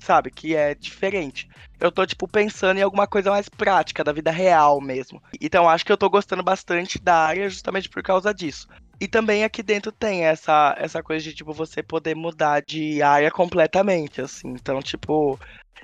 sabe? 0.00 0.30
Que 0.30 0.56
é 0.56 0.74
diferente. 0.74 1.46
Eu 1.78 1.92
tô, 1.92 2.06
tipo, 2.06 2.26
pensando 2.26 2.78
em 2.78 2.82
alguma 2.82 3.06
coisa 3.06 3.30
mais 3.30 3.50
prática, 3.50 4.02
da 4.02 4.12
vida 4.14 4.30
real 4.30 4.80
mesmo. 4.80 5.22
Então 5.38 5.68
acho 5.68 5.84
que 5.84 5.92
eu 5.92 5.98
tô 5.98 6.08
gostando 6.08 6.42
bastante 6.42 6.98
da 6.98 7.16
área 7.16 7.50
justamente 7.50 7.90
por 7.90 8.02
causa 8.02 8.32
disso. 8.32 8.66
E 9.00 9.06
também 9.06 9.44
aqui 9.44 9.62
dentro 9.62 9.92
tem 9.92 10.24
essa, 10.24 10.74
essa 10.78 11.02
coisa 11.02 11.22
de, 11.22 11.34
tipo, 11.34 11.52
você 11.52 11.82
poder 11.82 12.16
mudar 12.16 12.62
de 12.62 13.00
área 13.00 13.30
completamente, 13.30 14.20
assim. 14.20 14.48
Então, 14.48 14.80
tipo, 14.82 15.38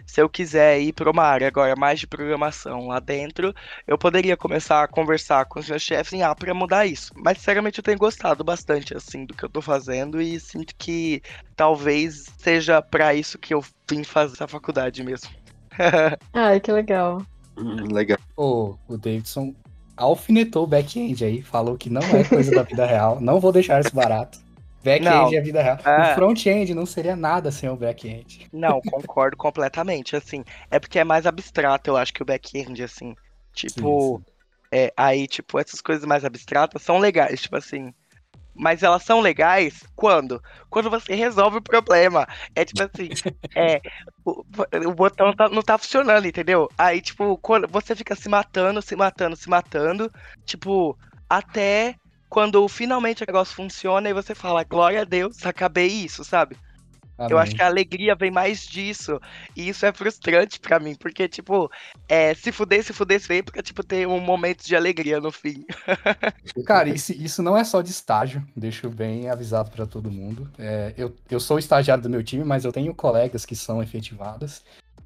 se 0.06 0.20
eu 0.20 0.28
quiser 0.28 0.80
ir 0.80 0.92
para 0.92 1.10
uma 1.10 1.22
área 1.22 1.46
agora 1.46 1.76
mais 1.76 2.00
de 2.00 2.06
programação 2.06 2.88
lá 2.88 2.98
dentro, 2.98 3.54
eu 3.86 3.96
poderia 3.96 4.36
começar 4.36 4.82
a 4.82 4.88
conversar 4.88 5.44
com 5.46 5.60
os 5.60 5.68
meus 5.68 5.82
chefes 5.82 6.12
em 6.12 6.22
ah, 6.22 6.34
para 6.34 6.52
mudar 6.52 6.86
isso. 6.86 7.12
Mas 7.16 7.38
sinceramente 7.38 7.78
eu 7.78 7.84
tenho 7.84 7.98
gostado 7.98 8.42
bastante 8.42 8.96
assim 8.96 9.24
do 9.24 9.34
que 9.34 9.44
eu 9.44 9.48
tô 9.48 9.62
fazendo 9.62 10.20
e 10.20 10.38
sinto 10.40 10.74
que 10.76 11.22
talvez 11.54 12.26
seja 12.38 12.82
para 12.82 13.14
isso 13.14 13.38
que 13.38 13.54
eu 13.54 13.64
vim 13.88 14.02
fazer 14.02 14.34
essa 14.34 14.48
faculdade 14.48 15.02
mesmo. 15.04 15.30
Ai, 16.32 16.60
que 16.60 16.72
legal. 16.72 17.24
Hum, 17.56 17.92
legal. 17.92 18.18
O, 18.36 18.76
o 18.88 18.96
Davidson 18.96 19.54
alfinetou 19.96 20.64
o 20.64 20.66
back-end 20.66 21.24
aí, 21.24 21.42
falou 21.42 21.76
que 21.76 21.90
não 21.90 22.02
é 22.02 22.24
coisa 22.24 22.50
da 22.50 22.62
vida 22.62 22.84
real. 22.86 23.20
Não 23.20 23.40
vou 23.40 23.52
deixar 23.52 23.80
isso 23.80 23.94
barato. 23.94 24.38
Back-end 24.82 25.34
é 25.34 25.40
vida 25.40 25.62
real. 25.62 25.78
É. 25.84 26.12
O 26.12 26.14
front-end 26.14 26.74
não 26.74 26.84
seria 26.84 27.16
nada 27.16 27.50
sem 27.50 27.68
o 27.70 27.76
back-end. 27.76 28.46
Não, 28.52 28.80
concordo 28.82 29.36
completamente, 29.36 30.14
assim. 30.14 30.44
É 30.70 30.78
porque 30.78 30.98
é 30.98 31.04
mais 31.04 31.24
abstrato, 31.26 31.90
eu 31.90 31.96
acho 31.96 32.12
que 32.12 32.22
o 32.22 32.26
back-end, 32.26 32.82
assim. 32.82 33.14
Tipo, 33.54 34.18
Sim, 34.18 34.24
É, 34.70 34.92
aí, 34.96 35.26
tipo, 35.26 35.58
essas 35.58 35.80
coisas 35.80 36.04
mais 36.04 36.24
abstratas 36.24 36.82
são 36.82 36.98
legais, 36.98 37.40
tipo 37.40 37.56
assim. 37.56 37.94
Mas 38.54 38.82
elas 38.82 39.02
são 39.04 39.20
legais 39.20 39.82
quando? 39.96 40.42
Quando 40.70 40.90
você 40.90 41.14
resolve 41.14 41.58
o 41.58 41.62
problema. 41.62 42.26
É 42.54 42.64
tipo 42.64 42.82
assim, 42.82 43.14
é, 43.54 43.80
o, 44.24 44.44
o 44.88 44.94
botão 44.94 45.34
tá- 45.34 45.48
não 45.48 45.62
tá 45.62 45.76
funcionando, 45.78 46.26
entendeu? 46.26 46.68
Aí, 46.78 47.00
tipo, 47.00 47.36
quando 47.38 47.68
você 47.68 47.94
fica 47.96 48.14
se 48.14 48.28
matando, 48.28 48.80
se 48.82 48.96
matando, 48.96 49.36
se 49.36 49.48
matando, 49.48 50.10
tipo, 50.44 50.98
até 51.28 51.96
quando 52.28 52.66
finalmente 52.68 53.22
o 53.22 53.26
negócio 53.26 53.54
funciona 53.54 54.08
e 54.08 54.12
você 54.14 54.34
fala, 54.34 54.64
glória 54.64 55.02
a 55.02 55.04
Deus, 55.04 55.44
acabei 55.46 55.86
isso, 55.88 56.24
sabe? 56.24 56.58
Eu 57.18 57.38
acho 57.38 57.50
Amém. 57.50 57.56
que 57.56 57.62
a 57.62 57.66
alegria 57.66 58.14
vem 58.14 58.30
mais 58.30 58.66
disso. 58.66 59.20
E 59.56 59.68
isso 59.68 59.86
é 59.86 59.92
frustrante 59.92 60.58
pra 60.58 60.80
mim, 60.80 60.94
porque, 60.94 61.28
tipo, 61.28 61.70
é, 62.08 62.34
se 62.34 62.50
fuder, 62.50 62.82
se 62.82 62.92
fuder, 62.92 63.20
se 63.20 63.28
vem, 63.28 63.42
porque, 63.42 63.62
tipo, 63.62 63.84
tem 63.84 64.04
um 64.06 64.20
momento 64.20 64.64
de 64.64 64.74
alegria 64.74 65.20
no 65.20 65.30
fim. 65.30 65.64
Cara, 66.66 66.88
isso, 66.88 67.12
isso 67.12 67.42
não 67.42 67.56
é 67.56 67.62
só 67.62 67.80
de 67.82 67.90
estágio, 67.90 68.44
deixo 68.56 68.90
bem 68.90 69.28
avisado 69.28 69.70
pra 69.70 69.86
todo 69.86 70.10
mundo. 70.10 70.50
É, 70.58 70.92
eu, 70.96 71.14
eu 71.30 71.38
sou 71.38 71.58
estagiário 71.58 72.02
do 72.02 72.10
meu 72.10 72.22
time, 72.22 72.44
mas 72.44 72.64
eu 72.64 72.72
tenho 72.72 72.94
colegas 72.94 73.46
que 73.46 73.54
são 73.54 73.82
efetivadas. 73.82 74.62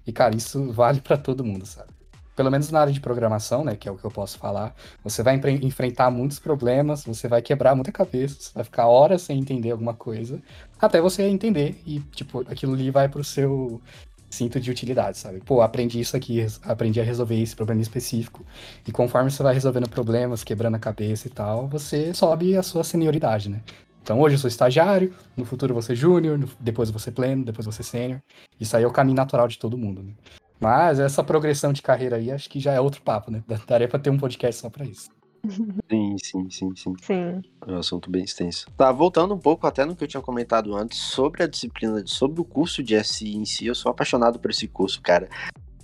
E, 0.07 0.12
cara, 0.12 0.35
isso 0.35 0.73
vale 0.73 1.03
pra 1.03 1.18
todo 1.18 1.44
mundo, 1.44 1.66
sabe? 1.66 1.90
Pelo 2.35 2.51
menos 2.53 2.71
na 2.71 2.81
área 2.81 2.92
de 2.92 3.01
programação, 3.01 3.64
né, 3.64 3.75
que 3.75 3.88
é 3.88 3.90
o 3.90 3.97
que 3.97 4.05
eu 4.05 4.12
posso 4.12 4.38
falar, 4.38 4.73
você 5.03 5.25
vai 5.25 5.40
enfrentar 5.61 6.09
muitos 6.09 6.38
problemas, 6.38 7.05
você 7.05 7.27
vai 7.27 7.42
quebrar 7.42 7.75
muita 7.75 7.90
cabeça, 7.90 8.37
você 8.38 8.53
vai 8.55 8.62
ficar 8.62 8.87
horas 8.87 9.23
sem 9.23 9.40
entender 9.40 9.73
alguma 9.73 9.92
coisa, 9.92 10.40
até 10.81 11.01
você 11.01 11.23
entender 11.25 11.81
e, 11.87 12.01
tipo, 12.14 12.41
aquilo 12.41 12.75
ali 12.75 12.91
vai 12.91 13.09
pro 13.09 13.25
seu 13.25 13.81
cinto 14.31 14.61
de 14.61 14.71
utilidade, 14.71 15.17
sabe? 15.19 15.41
Pô, 15.41 15.62
aprendi 15.62 16.01
isso 16.01 16.17
aqui, 16.17 16.47
aprendi 16.62 17.01
a 17.01 17.05
resolver 17.05 17.41
esse 17.41 17.57
problema 17.57 17.81
específico. 17.81 18.45
E 18.87 18.93
conforme 18.93 19.31
você 19.31 19.43
vai 19.43 19.55
resolvendo 19.55 19.88
problemas, 19.88 20.45
quebrando 20.45 20.75
a 20.75 20.79
cabeça 20.79 21.27
e 21.27 21.31
tal, 21.31 21.67
você 21.67 22.12
sobe 22.12 22.57
a 22.57 22.62
sua 22.62 22.85
senioridade, 22.85 23.49
né? 23.49 23.62
Então 24.03 24.21
hoje 24.21 24.37
eu 24.37 24.38
sou 24.38 24.49
estagiário, 24.49 25.12
no 25.37 25.45
futuro 25.45 25.75
você 25.75 25.95
júnior, 25.95 26.49
depois 26.59 26.91
você 26.91 27.11
pleno, 27.11 27.45
depois 27.45 27.67
você 27.67 27.83
sênior. 27.83 28.21
Isso 28.59 28.77
aí 28.77 28.83
é 28.83 28.87
o 28.87 28.93
caminho 28.93 29.17
natural 29.17 29.49
de 29.49 29.59
todo 29.59 29.77
mundo, 29.77 30.03
né? 30.03 30.12
Mas 30.61 30.99
essa 30.99 31.23
progressão 31.23 31.73
de 31.73 31.83
carreira 31.83 32.17
aí, 32.17 32.33
acho 32.33 32.49
que 32.49 32.59
já 32.59 32.73
é 32.73 32.81
outro 32.81 33.01
papo, 33.03 33.31
né? 33.31 33.43
Daria 33.67 33.88
pra 33.88 33.99
ter 33.99 34.11
um 34.11 34.19
podcast 34.19 34.61
só 34.61 34.71
pra 34.71 34.85
isso. 34.85 35.11
Sim, 35.90 36.16
sim, 36.22 36.51
sim, 36.51 36.77
sim. 36.77 36.94
Sim. 37.01 37.42
É 37.66 37.72
um 37.72 37.79
assunto 37.79 38.11
bem 38.11 38.24
extenso. 38.24 38.70
Tá, 38.77 38.90
voltando 38.92 39.35
um 39.35 39.38
pouco 39.38 39.66
até 39.66 39.85
no 39.85 39.94
que 39.96 40.05
eu 40.05 40.09
tinha 40.09 40.22
comentado 40.22 40.74
antes 40.77 40.98
sobre 40.98 41.42
a 41.42 41.46
disciplina, 41.46 42.03
sobre 42.07 42.40
o 42.40 42.44
curso 42.44 42.83
de 42.83 42.94
SI 42.94 43.37
em 43.37 43.44
si, 43.44 43.66
eu 43.66 43.74
sou 43.74 43.90
apaixonado 43.90 44.38
por 44.38 44.51
esse 44.51 44.66
curso, 44.68 45.01
cara. 45.01 45.29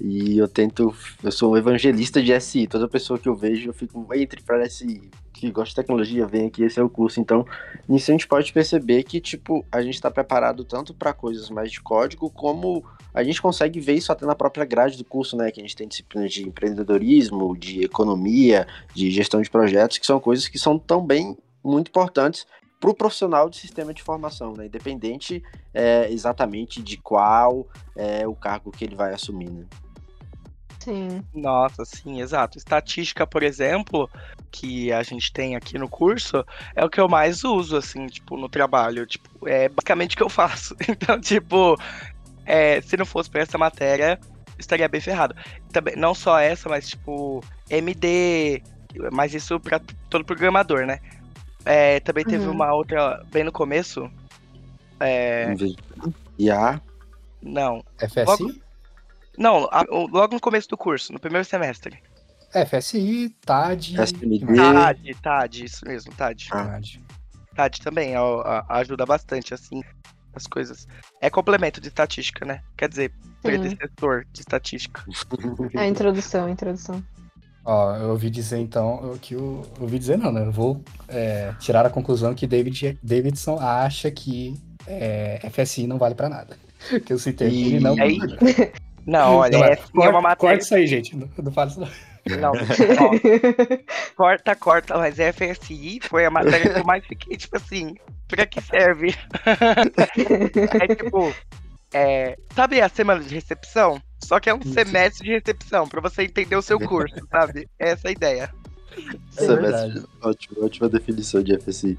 E 0.00 0.38
eu 0.38 0.48
tento, 0.48 0.94
eu 1.22 1.32
sou 1.32 1.52
um 1.52 1.56
evangelista 1.56 2.22
de 2.22 2.32
SI. 2.32 2.66
Toda 2.66 2.88
pessoa 2.88 3.18
que 3.18 3.28
eu 3.28 3.34
vejo, 3.34 3.68
eu 3.68 3.72
fico, 3.72 4.06
entre 4.14 4.42
para 4.42 4.64
SI, 4.64 5.10
que 5.46 5.52
gosta 5.52 5.70
de 5.70 5.76
tecnologia, 5.76 6.26
vem 6.26 6.46
aqui, 6.46 6.62
esse 6.62 6.78
é 6.78 6.82
o 6.82 6.88
curso. 6.88 7.20
Então, 7.20 7.46
nisso 7.88 8.10
a 8.10 8.14
gente 8.14 8.26
pode 8.26 8.52
perceber 8.52 9.02
que, 9.02 9.20
tipo, 9.20 9.64
a 9.70 9.82
gente 9.82 10.00
tá 10.00 10.10
preparado 10.10 10.64
tanto 10.64 10.94
para 10.94 11.12
coisas 11.12 11.50
mais 11.50 11.70
de 11.70 11.80
código, 11.80 12.30
como 12.30 12.84
a 13.12 13.22
gente 13.22 13.40
consegue 13.40 13.80
ver 13.80 13.94
isso 13.94 14.10
até 14.10 14.26
na 14.26 14.34
própria 14.34 14.64
grade 14.64 14.98
do 14.98 15.04
curso, 15.04 15.36
né? 15.36 15.50
Que 15.50 15.60
a 15.60 15.62
gente 15.62 15.76
tem 15.76 15.86
disciplinas 15.86 16.32
de 16.32 16.46
empreendedorismo, 16.46 17.56
de 17.56 17.84
economia, 17.84 18.66
de 18.94 19.10
gestão 19.10 19.40
de 19.40 19.50
projetos, 19.50 19.98
que 19.98 20.06
são 20.06 20.18
coisas 20.18 20.48
que 20.48 20.58
são 20.58 20.78
também 20.78 21.36
muito 21.62 21.88
importantes 21.88 22.46
para 22.80 22.90
o 22.90 22.94
profissional 22.94 23.48
de 23.48 23.56
sistema 23.56 23.94
de 23.94 24.02
formação, 24.02 24.52
né? 24.54 24.66
Independente 24.66 25.42
é, 25.72 26.10
exatamente 26.10 26.82
de 26.82 26.96
qual 26.96 27.66
é 27.96 28.26
o 28.26 28.34
cargo 28.34 28.70
que 28.70 28.84
ele 28.84 28.94
vai 28.94 29.14
assumir, 29.14 29.48
né? 29.48 29.64
Sim. 30.84 31.22
Nossa, 31.32 31.84
sim, 31.84 32.20
exato. 32.20 32.58
Estatística, 32.58 33.26
por 33.26 33.42
exemplo, 33.42 34.08
que 34.52 34.92
a 34.92 35.02
gente 35.02 35.32
tem 35.32 35.56
aqui 35.56 35.78
no 35.78 35.88
curso, 35.88 36.44
é 36.76 36.84
o 36.84 36.90
que 36.90 37.00
eu 37.00 37.08
mais 37.08 37.42
uso, 37.42 37.76
assim, 37.76 38.06
tipo, 38.06 38.36
no 38.36 38.48
trabalho. 38.48 39.06
Tipo, 39.06 39.48
é 39.48 39.68
basicamente 39.68 40.14
o 40.14 40.16
que 40.18 40.22
eu 40.22 40.28
faço. 40.28 40.76
Então, 40.88 41.20
tipo, 41.20 41.76
é, 42.44 42.80
se 42.82 42.96
não 42.96 43.06
fosse 43.06 43.30
por 43.30 43.40
essa 43.40 43.56
matéria, 43.58 44.18
estaria 44.58 44.88
bem 44.88 45.00
ferrado. 45.00 45.34
Também, 45.72 45.96
não 45.96 46.14
só 46.14 46.38
essa, 46.38 46.68
mas, 46.68 46.88
tipo, 46.88 47.42
MD, 47.70 48.62
mas 49.10 49.34
isso 49.34 49.58
para 49.58 49.80
todo 50.10 50.24
programador, 50.24 50.86
né? 50.86 51.00
É, 51.64 51.98
também 52.00 52.24
teve 52.24 52.46
Uhum. 52.46 52.52
uma 52.52 52.72
outra, 52.74 53.22
bem 53.32 53.42
no 53.42 53.50
começo, 53.50 54.08
é, 55.00 55.44
Vamos 55.46 55.60
ver. 55.62 55.74
IA, 56.38 56.80
Não. 57.42 57.82
FSI? 57.98 58.24
Logo- 58.26 58.63
Não, 59.38 59.68
a- 59.70 59.84
o- 59.90 60.06
logo 60.06 60.34
no 60.34 60.40
começo 60.40 60.68
do 60.68 60.76
curso, 60.76 61.12
no 61.12 61.18
primeiro 61.20 61.44
semestre. 61.44 61.98
É, 62.52 62.64
FSI, 62.64 63.34
TAD. 63.44 63.96
SMD. 64.00 64.38
que 64.38 64.44
mais? 64.44 64.56
TAD, 64.58 65.14
TAD, 65.20 65.64
isso 65.64 65.84
mesmo, 65.86 66.12
TAD. 66.14 66.48
Ah. 66.52 66.64
TAD. 66.64 67.00
TAD 67.56 67.80
também 67.82 68.16
ó, 68.16 68.40
a- 68.42 68.64
ajuda 68.78 69.04
bastante, 69.04 69.52
assim, 69.54 69.82
as 70.34 70.46
coisas. 70.46 70.86
É 71.20 71.28
complemento 71.28 71.80
de 71.80 71.88
estatística, 71.88 72.44
né? 72.44 72.60
Quer 72.76 72.88
dizer, 72.88 73.12
predecessor 73.42 74.24
de 74.32 74.40
estatística. 74.40 75.02
É 75.74 75.80
a 75.80 75.88
introdução, 75.88 76.46
a 76.46 76.50
introdução. 76.50 77.02
Ó, 77.64 77.96
eu 77.96 78.10
ouvi 78.10 78.28
dizer 78.30 78.58
então 78.58 79.16
que 79.22 79.34
o. 79.34 79.62
eu 79.76 79.82
Ouvi 79.82 79.98
dizer 79.98 80.18
não, 80.18 80.30
né? 80.30 80.42
Eu 80.44 80.52
vou 80.52 80.82
é, 81.08 81.52
tirar 81.58 81.84
a 81.86 81.90
conclusão 81.90 82.34
que 82.34 82.46
David 82.46 82.98
Davidson 83.02 83.58
acha 83.58 84.10
que 84.10 84.54
é, 84.86 85.40
FSI 85.50 85.86
não 85.86 85.96
vale 85.98 86.14
pra 86.14 86.28
nada. 86.28 86.56
Que 87.06 87.12
eu 87.12 87.18
citei 87.18 87.48
que 87.50 87.62
ele 87.68 87.80
não. 87.80 87.96
Aí- 87.98 88.18
Não, 89.06 89.36
olha, 89.36 89.58
Não, 89.58 89.64
é, 89.64 89.70
é, 89.70 89.72
é 89.72 89.76
corta, 89.76 90.10
uma 90.10 90.20
matéria. 90.20 90.36
corta 90.36 90.64
isso 90.64 90.74
aí, 90.74 90.86
gente. 90.86 91.16
Não, 91.16 91.28
não 91.36 91.52
fala 91.52 91.70
isso 91.70 91.80
não. 91.80 91.88
Não, 92.40 92.52
ó, 92.98 94.16
corta, 94.16 94.56
corta, 94.56 94.96
mas 94.96 95.16
FSI 95.16 96.00
foi 96.02 96.24
a 96.24 96.30
matéria 96.30 96.72
que 96.72 96.78
eu 96.78 96.84
mais 96.84 97.06
fiquei, 97.06 97.36
tipo 97.36 97.54
assim, 97.56 97.94
pra 98.26 98.46
que 98.46 98.62
serve? 98.62 99.14
é 100.80 100.94
tipo, 100.94 101.34
é, 101.92 102.36
sabe 102.54 102.80
a 102.80 102.88
semana 102.88 103.22
de 103.22 103.34
recepção? 103.34 104.00
Só 104.22 104.40
que 104.40 104.48
é 104.48 104.54
um 104.54 104.62
semestre 104.62 105.26
de 105.26 105.34
recepção, 105.34 105.86
pra 105.86 106.00
você 106.00 106.22
entender 106.22 106.56
o 106.56 106.62
seu 106.62 106.80
curso, 106.80 107.14
sabe? 107.30 107.68
Essa 107.78 108.08
é 108.08 108.10
a 108.10 108.12
ideia. 108.12 108.54
É 109.36 109.44
é 109.44 110.26
ótima, 110.26 110.64
ótima 110.64 110.88
definição 110.88 111.42
de 111.42 111.58
FSI. 111.58 111.98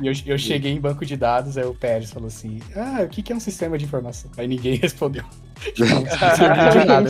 E 0.00 0.06
eu, 0.06 0.12
eu 0.26 0.38
cheguei 0.38 0.72
em 0.72 0.80
banco 0.80 1.04
de 1.04 1.16
dados, 1.16 1.56
aí 1.58 1.64
o 1.64 1.74
Pérez 1.74 2.10
falou 2.10 2.28
assim: 2.28 2.60
Ah, 2.74 3.02
o 3.02 3.08
que, 3.08 3.22
que 3.22 3.32
é 3.32 3.36
um 3.36 3.40
sistema 3.40 3.76
de 3.76 3.84
informação? 3.84 4.30
Aí 4.36 4.46
ninguém 4.46 4.76
respondeu. 4.80 5.24
Não 5.78 6.02
de 6.72 6.84
nada. 6.84 7.08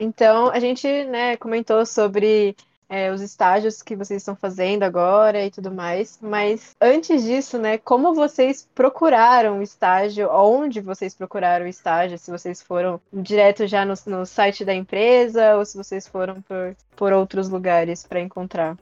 Então, 0.00 0.48
a 0.50 0.60
gente, 0.60 0.86
né, 1.04 1.36
comentou 1.36 1.84
sobre 1.84 2.56
é, 2.88 3.12
os 3.12 3.20
estágios 3.20 3.82
que 3.82 3.94
vocês 3.94 4.22
estão 4.22 4.34
fazendo 4.34 4.82
agora 4.82 5.44
e 5.44 5.50
tudo 5.50 5.70
mais, 5.70 6.18
mas 6.22 6.74
antes 6.80 7.22
disso, 7.22 7.58
né, 7.58 7.76
como 7.78 8.14
vocês 8.14 8.66
procuraram 8.74 9.58
o 9.58 9.62
estágio, 9.62 10.28
onde 10.32 10.80
vocês 10.80 11.14
procuraram 11.14 11.66
o 11.66 11.68
estágio, 11.68 12.18
se 12.18 12.30
vocês 12.30 12.62
foram 12.62 13.00
direto 13.12 13.66
já 13.66 13.84
no, 13.84 13.94
no 14.06 14.24
site 14.24 14.64
da 14.64 14.74
empresa 14.74 15.56
ou 15.56 15.64
se 15.64 15.76
vocês 15.76 16.08
foram 16.08 16.40
por, 16.42 16.74
por 16.96 17.12
outros 17.12 17.48
lugares 17.48 18.04
para 18.04 18.20
encontrar? 18.20 18.76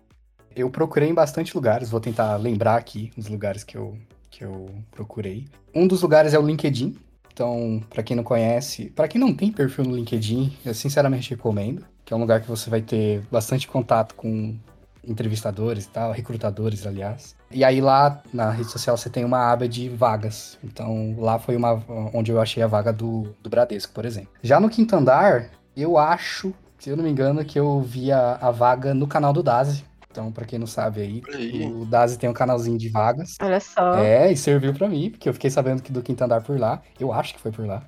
Eu 0.54 0.70
procurei 0.70 1.08
em 1.08 1.14
bastante 1.14 1.54
lugares, 1.54 1.90
vou 1.90 2.00
tentar 2.00 2.36
lembrar 2.36 2.76
aqui 2.76 3.12
os 3.16 3.28
lugares 3.28 3.62
que 3.62 3.76
eu, 3.76 3.98
que 4.30 4.44
eu 4.44 4.70
procurei. 4.90 5.46
Um 5.74 5.86
dos 5.86 6.00
lugares 6.00 6.32
é 6.32 6.38
o 6.38 6.46
LinkedIn. 6.46 6.96
Então, 7.30 7.82
para 7.90 8.02
quem 8.02 8.16
não 8.16 8.24
conhece, 8.24 8.86
para 8.88 9.06
quem 9.06 9.20
não 9.20 9.34
tem 9.34 9.52
perfil 9.52 9.84
no 9.84 9.94
LinkedIn, 9.94 10.56
eu 10.64 10.72
sinceramente 10.72 11.28
recomendo, 11.28 11.84
que 12.06 12.14
é 12.14 12.16
um 12.16 12.20
lugar 12.20 12.40
que 12.40 12.48
você 12.48 12.70
vai 12.70 12.80
ter 12.80 13.20
bastante 13.30 13.66
contato 13.66 14.14
com 14.14 14.56
entrevistadores 15.04 15.84
e 15.84 15.88
tal, 15.88 16.12
recrutadores, 16.12 16.86
aliás. 16.86 17.34
E 17.50 17.64
aí 17.64 17.80
lá 17.80 18.22
na 18.32 18.50
rede 18.50 18.70
social 18.70 18.96
você 18.96 19.10
tem 19.10 19.24
uma 19.24 19.52
aba 19.52 19.68
de 19.68 19.88
vagas. 19.88 20.56
Então, 20.62 21.16
lá 21.18 21.38
foi 21.38 21.56
uma 21.56 21.82
onde 22.14 22.30
eu 22.30 22.40
achei 22.40 22.62
a 22.62 22.66
vaga 22.68 22.92
do, 22.92 23.34
do 23.42 23.50
Bradesco, 23.50 23.92
por 23.92 24.04
exemplo. 24.04 24.30
Já 24.42 24.58
no 24.60 24.70
quinto 24.70 24.94
andar, 24.94 25.50
eu 25.76 25.98
acho, 25.98 26.54
se 26.78 26.90
eu 26.90 26.96
não 26.96 27.04
me 27.04 27.10
engano, 27.10 27.44
que 27.44 27.58
eu 27.58 27.80
vi 27.80 28.12
a, 28.12 28.38
a 28.40 28.50
vaga 28.52 28.94
no 28.94 29.06
canal 29.08 29.32
do 29.32 29.42
Dazi. 29.42 29.84
Então, 30.10 30.32
pra 30.32 30.46
quem 30.46 30.58
não 30.58 30.66
sabe 30.66 31.02
aí, 31.02 31.22
Aí. 31.34 31.70
o 31.70 31.84
Dazi 31.84 32.18
tem 32.18 32.30
um 32.30 32.32
canalzinho 32.32 32.78
de 32.78 32.88
vagas. 32.88 33.36
Olha 33.40 33.60
só. 33.60 33.96
É, 33.96 34.32
e 34.32 34.36
serviu 34.36 34.72
pra 34.72 34.88
mim, 34.88 35.10
porque 35.10 35.28
eu 35.28 35.34
fiquei 35.34 35.50
sabendo 35.50 35.82
que 35.82 35.92
do 35.92 36.02
quinto 36.02 36.24
andar 36.24 36.40
por 36.42 36.58
lá. 36.58 36.80
Eu 36.98 37.12
acho 37.12 37.34
que 37.34 37.40
foi 37.40 37.52
por 37.52 37.66
lá. 37.66 37.82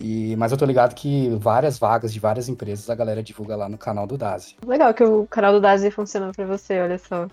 E, 0.00 0.36
mas 0.36 0.52
eu 0.52 0.58
tô 0.58 0.64
ligado 0.64 0.94
que 0.94 1.28
várias 1.36 1.78
vagas 1.78 2.12
de 2.12 2.20
várias 2.20 2.48
empresas 2.48 2.88
a 2.88 2.94
galera 2.94 3.22
divulga 3.22 3.56
lá 3.56 3.68
no 3.68 3.76
canal 3.76 4.06
do 4.06 4.16
Dazi. 4.16 4.56
Legal 4.64 4.94
que 4.94 5.02
o 5.02 5.26
canal 5.26 5.52
do 5.52 5.60
Dazi 5.60 5.90
funcionou 5.90 6.32
para 6.32 6.46
você, 6.46 6.80
olha 6.80 6.98
só. 6.98 7.26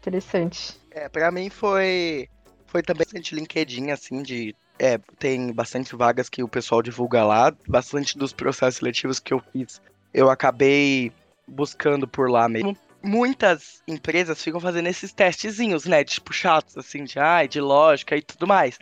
Interessante. 0.00 0.80
É, 0.90 1.08
pra 1.08 1.30
mim 1.30 1.48
foi 1.48 2.28
foi 2.66 2.82
também 2.82 3.06
bastante 3.06 3.34
LinkedIn, 3.34 3.90
assim, 3.90 4.22
de. 4.22 4.54
É, 4.78 4.98
tem 5.18 5.52
bastante 5.52 5.96
vagas 5.96 6.28
que 6.28 6.42
o 6.42 6.48
pessoal 6.48 6.82
divulga 6.82 7.24
lá, 7.24 7.50
bastante 7.66 8.18
dos 8.18 8.34
processos 8.34 8.76
seletivos 8.76 9.18
que 9.18 9.32
eu 9.32 9.40
fiz. 9.52 9.80
Eu 10.12 10.28
acabei 10.28 11.10
buscando 11.48 12.06
por 12.06 12.30
lá 12.30 12.46
mesmo. 12.48 12.76
Muitas 13.02 13.82
empresas 13.88 14.42
ficam 14.42 14.60
fazendo 14.60 14.88
esses 14.88 15.12
testezinhos, 15.12 15.86
né? 15.86 16.04
Tipo, 16.04 16.32
chatos, 16.32 16.76
assim, 16.76 17.04
de, 17.04 17.18
ai, 17.18 17.48
de 17.48 17.60
lógica 17.60 18.16
e 18.16 18.20
tudo 18.20 18.46
mais. 18.46 18.78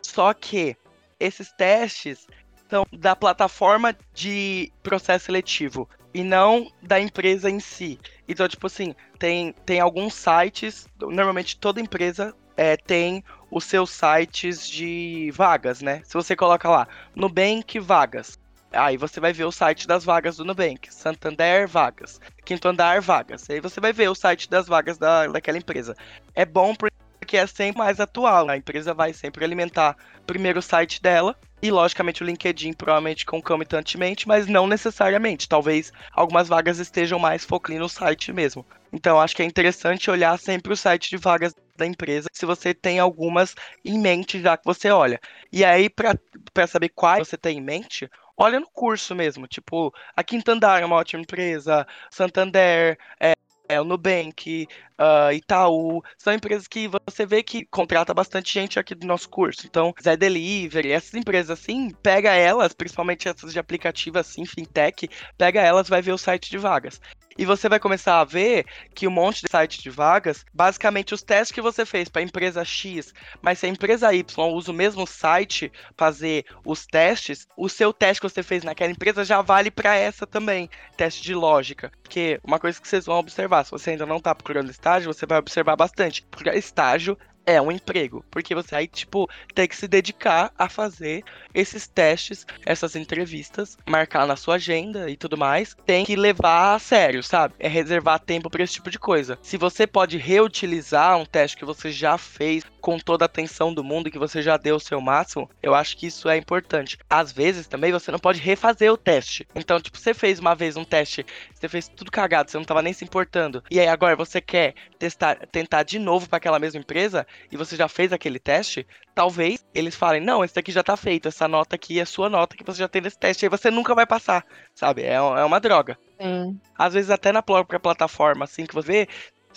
Só 0.00 0.32
que 0.32 0.76
esses 1.20 1.52
testes 1.52 2.26
são 2.74 2.84
da 2.92 3.14
plataforma 3.14 3.96
de 4.12 4.72
processo 4.82 5.26
seletivo 5.26 5.88
e 6.12 6.24
não 6.24 6.68
da 6.82 6.98
empresa 6.98 7.48
em 7.48 7.60
si. 7.60 8.00
Então, 8.28 8.48
tipo 8.48 8.66
assim, 8.66 8.96
tem, 9.16 9.52
tem 9.64 9.78
alguns 9.78 10.14
sites, 10.14 10.88
normalmente 11.00 11.56
toda 11.56 11.80
empresa 11.80 12.34
é, 12.56 12.76
tem 12.76 13.22
os 13.48 13.62
seus 13.62 13.90
sites 13.90 14.68
de 14.68 15.30
vagas, 15.32 15.80
né? 15.80 16.02
Se 16.04 16.14
você 16.14 16.34
coloca 16.34 16.68
lá, 16.68 16.88
Nubank 17.14 17.78
Vagas, 17.78 18.40
aí 18.72 18.96
você 18.96 19.20
vai 19.20 19.32
ver 19.32 19.44
o 19.44 19.52
site 19.52 19.86
das 19.86 20.04
vagas 20.04 20.36
do 20.36 20.44
Nubank, 20.44 20.92
Santander 20.92 21.68
Vagas, 21.68 22.20
Quinto 22.44 22.66
Andar 22.66 23.00
Vagas, 23.00 23.48
aí 23.48 23.60
você 23.60 23.80
vai 23.80 23.92
ver 23.92 24.08
o 24.08 24.16
site 24.16 24.50
das 24.50 24.66
vagas 24.66 24.98
da, 24.98 25.28
daquela 25.28 25.58
empresa. 25.58 25.96
É 26.34 26.44
bom 26.44 26.74
porque 26.74 27.36
é 27.36 27.46
sempre 27.46 27.78
mais 27.78 28.00
atual, 28.00 28.48
a 28.50 28.56
empresa 28.56 28.92
vai 28.92 29.12
sempre 29.12 29.44
alimentar 29.44 29.96
primeiro 30.26 30.58
o 30.58 30.62
site 30.62 31.00
dela, 31.00 31.36
e 31.64 31.70
logicamente 31.70 32.22
o 32.22 32.26
LinkedIn 32.26 32.74
provavelmente 32.74 33.24
concomitantemente, 33.24 34.28
mas 34.28 34.46
não 34.46 34.66
necessariamente. 34.66 35.48
Talvez 35.48 35.90
algumas 36.12 36.46
vagas 36.46 36.78
estejam 36.78 37.18
mais 37.18 37.42
focadas 37.42 37.80
no 37.80 37.88
site 37.88 38.34
mesmo. 38.34 38.66
Então 38.92 39.18
acho 39.18 39.34
que 39.34 39.42
é 39.42 39.46
interessante 39.46 40.10
olhar 40.10 40.38
sempre 40.38 40.74
o 40.74 40.76
site 40.76 41.08
de 41.08 41.16
vagas 41.16 41.54
da 41.74 41.86
empresa, 41.86 42.28
se 42.30 42.44
você 42.44 42.74
tem 42.74 42.98
algumas 42.98 43.54
em 43.82 43.98
mente 43.98 44.42
já 44.42 44.58
que 44.58 44.64
você 44.66 44.90
olha. 44.90 45.18
E 45.50 45.64
aí, 45.64 45.88
para 45.88 46.66
saber 46.66 46.90
quais 46.90 47.26
você 47.26 47.38
tem 47.38 47.56
em 47.56 47.62
mente, 47.62 48.10
olha 48.36 48.60
no 48.60 48.68
curso 48.70 49.14
mesmo. 49.14 49.46
Tipo, 49.46 49.90
a 50.14 50.22
Quinta 50.22 50.52
Andar 50.52 50.82
é 50.82 50.84
uma 50.84 50.96
ótima 50.96 51.22
empresa, 51.22 51.86
Santander, 52.10 52.98
é, 53.18 53.32
é 53.68 53.80
o 53.80 53.84
Nubank, 53.84 54.66
uh, 54.98 55.32
Itaú, 55.32 56.02
são 56.18 56.32
empresas 56.32 56.66
que 56.66 56.88
você 56.88 57.24
vê 57.24 57.42
que 57.42 57.64
contrata 57.66 58.12
bastante 58.12 58.52
gente 58.52 58.78
aqui 58.78 58.94
do 58.94 59.06
nosso 59.06 59.28
curso. 59.28 59.66
Então, 59.66 59.94
Zé 60.02 60.16
Delivery, 60.16 60.92
essas 60.92 61.14
empresas 61.14 61.58
assim, 61.58 61.90
pega 62.02 62.32
elas, 62.32 62.72
principalmente 62.72 63.28
essas 63.28 63.52
de 63.52 63.58
aplicativo 63.58 64.18
assim, 64.18 64.44
fintech, 64.44 65.08
pega 65.36 65.60
elas, 65.60 65.88
vai 65.88 66.02
ver 66.02 66.12
o 66.12 66.18
site 66.18 66.50
de 66.50 66.58
vagas. 66.58 67.00
E 67.36 67.44
você 67.44 67.68
vai 67.68 67.80
começar 67.80 68.20
a 68.20 68.24
ver 68.24 68.66
que 68.94 69.08
um 69.08 69.10
monte 69.10 69.42
de 69.42 69.50
site 69.50 69.82
de 69.82 69.90
vagas, 69.90 70.44
basicamente 70.52 71.14
os 71.14 71.22
testes 71.22 71.52
que 71.52 71.60
você 71.60 71.84
fez 71.84 72.08
para 72.08 72.20
a 72.20 72.24
empresa 72.24 72.64
X, 72.64 73.12
mas 73.42 73.58
se 73.58 73.66
a 73.66 73.68
empresa 73.68 74.14
Y 74.14 74.24
usa 74.52 74.70
o 74.70 74.74
mesmo 74.74 75.06
site 75.06 75.72
fazer 75.96 76.44
os 76.64 76.86
testes, 76.86 77.46
o 77.56 77.68
seu 77.68 77.92
teste 77.92 78.20
que 78.20 78.28
você 78.28 78.42
fez 78.42 78.62
naquela 78.62 78.92
empresa 78.92 79.24
já 79.24 79.42
vale 79.42 79.70
para 79.70 79.94
essa 79.96 80.26
também, 80.26 80.70
teste 80.96 81.22
de 81.22 81.34
lógica. 81.34 81.90
Porque 82.02 82.40
uma 82.44 82.58
coisa 82.58 82.80
que 82.80 82.86
vocês 82.86 83.06
vão 83.06 83.18
observar, 83.18 83.64
se 83.64 83.70
você 83.70 83.90
ainda 83.90 84.06
não 84.06 84.18
está 84.18 84.34
procurando 84.34 84.70
estágio, 84.70 85.12
você 85.12 85.26
vai 85.26 85.38
observar 85.38 85.76
bastante, 85.76 86.26
porque 86.30 86.50
estágio 86.50 87.18
é 87.46 87.60
um 87.60 87.70
emprego, 87.70 88.24
porque 88.30 88.54
você 88.54 88.74
aí, 88.74 88.86
tipo, 88.86 89.28
tem 89.54 89.68
que 89.68 89.76
se 89.76 89.86
dedicar 89.86 90.52
a 90.58 90.68
fazer 90.68 91.22
esses 91.54 91.86
testes, 91.86 92.46
essas 92.64 92.96
entrevistas, 92.96 93.76
marcar 93.86 94.26
na 94.26 94.36
sua 94.36 94.56
agenda 94.56 95.10
e 95.10 95.16
tudo 95.16 95.36
mais. 95.36 95.76
Tem 95.86 96.04
que 96.04 96.16
levar 96.16 96.74
a 96.74 96.78
sério, 96.78 97.22
sabe? 97.22 97.54
É 97.58 97.68
reservar 97.68 98.18
tempo 98.18 98.50
para 98.50 98.62
esse 98.62 98.74
tipo 98.74 98.90
de 98.90 98.98
coisa. 98.98 99.38
Se 99.42 99.56
você 99.56 99.86
pode 99.86 100.16
reutilizar 100.16 101.18
um 101.18 101.26
teste 101.26 101.56
que 101.56 101.64
você 101.64 101.90
já 101.90 102.16
fez 102.16 102.64
com 102.84 102.98
toda 102.98 103.24
a 103.24 103.26
atenção 103.26 103.72
do 103.72 103.82
mundo 103.82 104.10
que 104.10 104.18
você 104.18 104.42
já 104.42 104.58
deu 104.58 104.76
o 104.76 104.80
seu 104.80 105.00
máximo, 105.00 105.48
eu 105.62 105.74
acho 105.74 105.96
que 105.96 106.06
isso 106.06 106.28
é 106.28 106.36
importante. 106.36 106.98
Às 107.08 107.32
vezes 107.32 107.66
também 107.66 107.90
você 107.90 108.12
não 108.12 108.18
pode 108.18 108.42
refazer 108.42 108.92
o 108.92 108.96
teste. 108.98 109.48
Então, 109.54 109.80
tipo, 109.80 109.96
você 109.96 110.12
fez 110.12 110.38
uma 110.38 110.54
vez 110.54 110.76
um 110.76 110.84
teste, 110.84 111.24
você 111.54 111.66
fez 111.66 111.88
tudo 111.88 112.10
cagado, 112.10 112.50
você 112.50 112.58
não 112.58 112.64
tava 112.66 112.82
nem 112.82 112.92
se 112.92 113.02
importando. 113.02 113.64
E 113.70 113.80
aí 113.80 113.88
agora 113.88 114.14
você 114.14 114.38
quer 114.38 114.74
testar, 114.98 115.34
tentar 115.50 115.82
de 115.82 115.98
novo 115.98 116.28
para 116.28 116.36
aquela 116.36 116.58
mesma 116.58 116.78
empresa, 116.78 117.26
e 117.50 117.56
você 117.56 117.74
já 117.74 117.88
fez 117.88 118.12
aquele 118.12 118.38
teste, 118.38 118.86
talvez 119.14 119.64
eles 119.74 119.94
falem, 119.94 120.20
não, 120.20 120.44
esse 120.44 120.54
daqui 120.54 120.70
já 120.70 120.82
tá 120.82 120.94
feito, 120.94 121.26
essa 121.26 121.48
nota 121.48 121.76
aqui 121.76 121.98
é 121.98 122.04
sua 122.04 122.28
nota 122.28 122.54
que 122.54 122.64
você 122.64 122.80
já 122.80 122.88
tem 122.88 123.00
nesse 123.00 123.18
teste, 123.18 123.46
aí 123.46 123.48
você 123.48 123.70
nunca 123.70 123.94
vai 123.94 124.04
passar, 124.04 124.44
sabe? 124.74 125.04
É, 125.04 125.14
é 125.14 125.44
uma 125.44 125.58
droga. 125.58 125.98
Sim. 126.20 126.60
Às 126.76 126.92
vezes 126.92 127.10
até 127.10 127.32
na 127.32 127.42
própria 127.42 127.80
plataforma, 127.80 128.44
assim, 128.44 128.66
que 128.66 128.74
você 128.74 128.86
vê, 128.86 129.08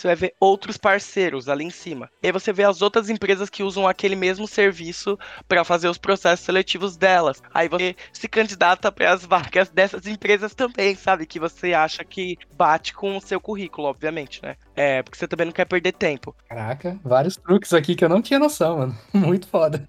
você 0.02 0.08
vai 0.08 0.16
ver 0.16 0.34
outros 0.40 0.76
parceiros 0.76 1.48
ali 1.48 1.64
em 1.64 1.70
cima. 1.70 2.10
E 2.22 2.26
aí 2.26 2.32
você 2.32 2.52
vê 2.52 2.64
as 2.64 2.82
outras 2.82 3.10
empresas 3.10 3.50
que 3.50 3.62
usam 3.62 3.86
aquele 3.86 4.16
mesmo 4.16 4.46
serviço 4.46 5.18
para 5.46 5.64
fazer 5.64 5.88
os 5.88 5.98
processos 5.98 6.44
seletivos 6.44 6.96
delas. 6.96 7.42
Aí 7.52 7.68
você 7.68 7.96
se 8.12 8.28
candidata 8.28 8.90
para 8.90 9.12
as 9.12 9.24
vagas 9.24 9.68
dessas 9.70 10.06
empresas 10.06 10.54
também, 10.54 10.94
sabe? 10.94 11.26
Que 11.26 11.40
você 11.40 11.74
acha 11.74 12.04
que 12.04 12.36
bate 12.56 12.94
com 12.94 13.16
o 13.16 13.20
seu 13.20 13.40
currículo, 13.40 13.88
obviamente, 13.88 14.42
né? 14.42 14.56
É, 14.76 15.02
porque 15.02 15.18
você 15.18 15.26
também 15.26 15.46
não 15.46 15.52
quer 15.52 15.64
perder 15.64 15.92
tempo. 15.92 16.34
Caraca, 16.48 16.98
vários 17.04 17.36
truques 17.36 17.72
aqui 17.72 17.94
que 17.94 18.04
eu 18.04 18.08
não 18.08 18.22
tinha 18.22 18.38
noção, 18.38 18.78
mano. 18.78 18.98
Muito 19.12 19.48
foda. 19.48 19.88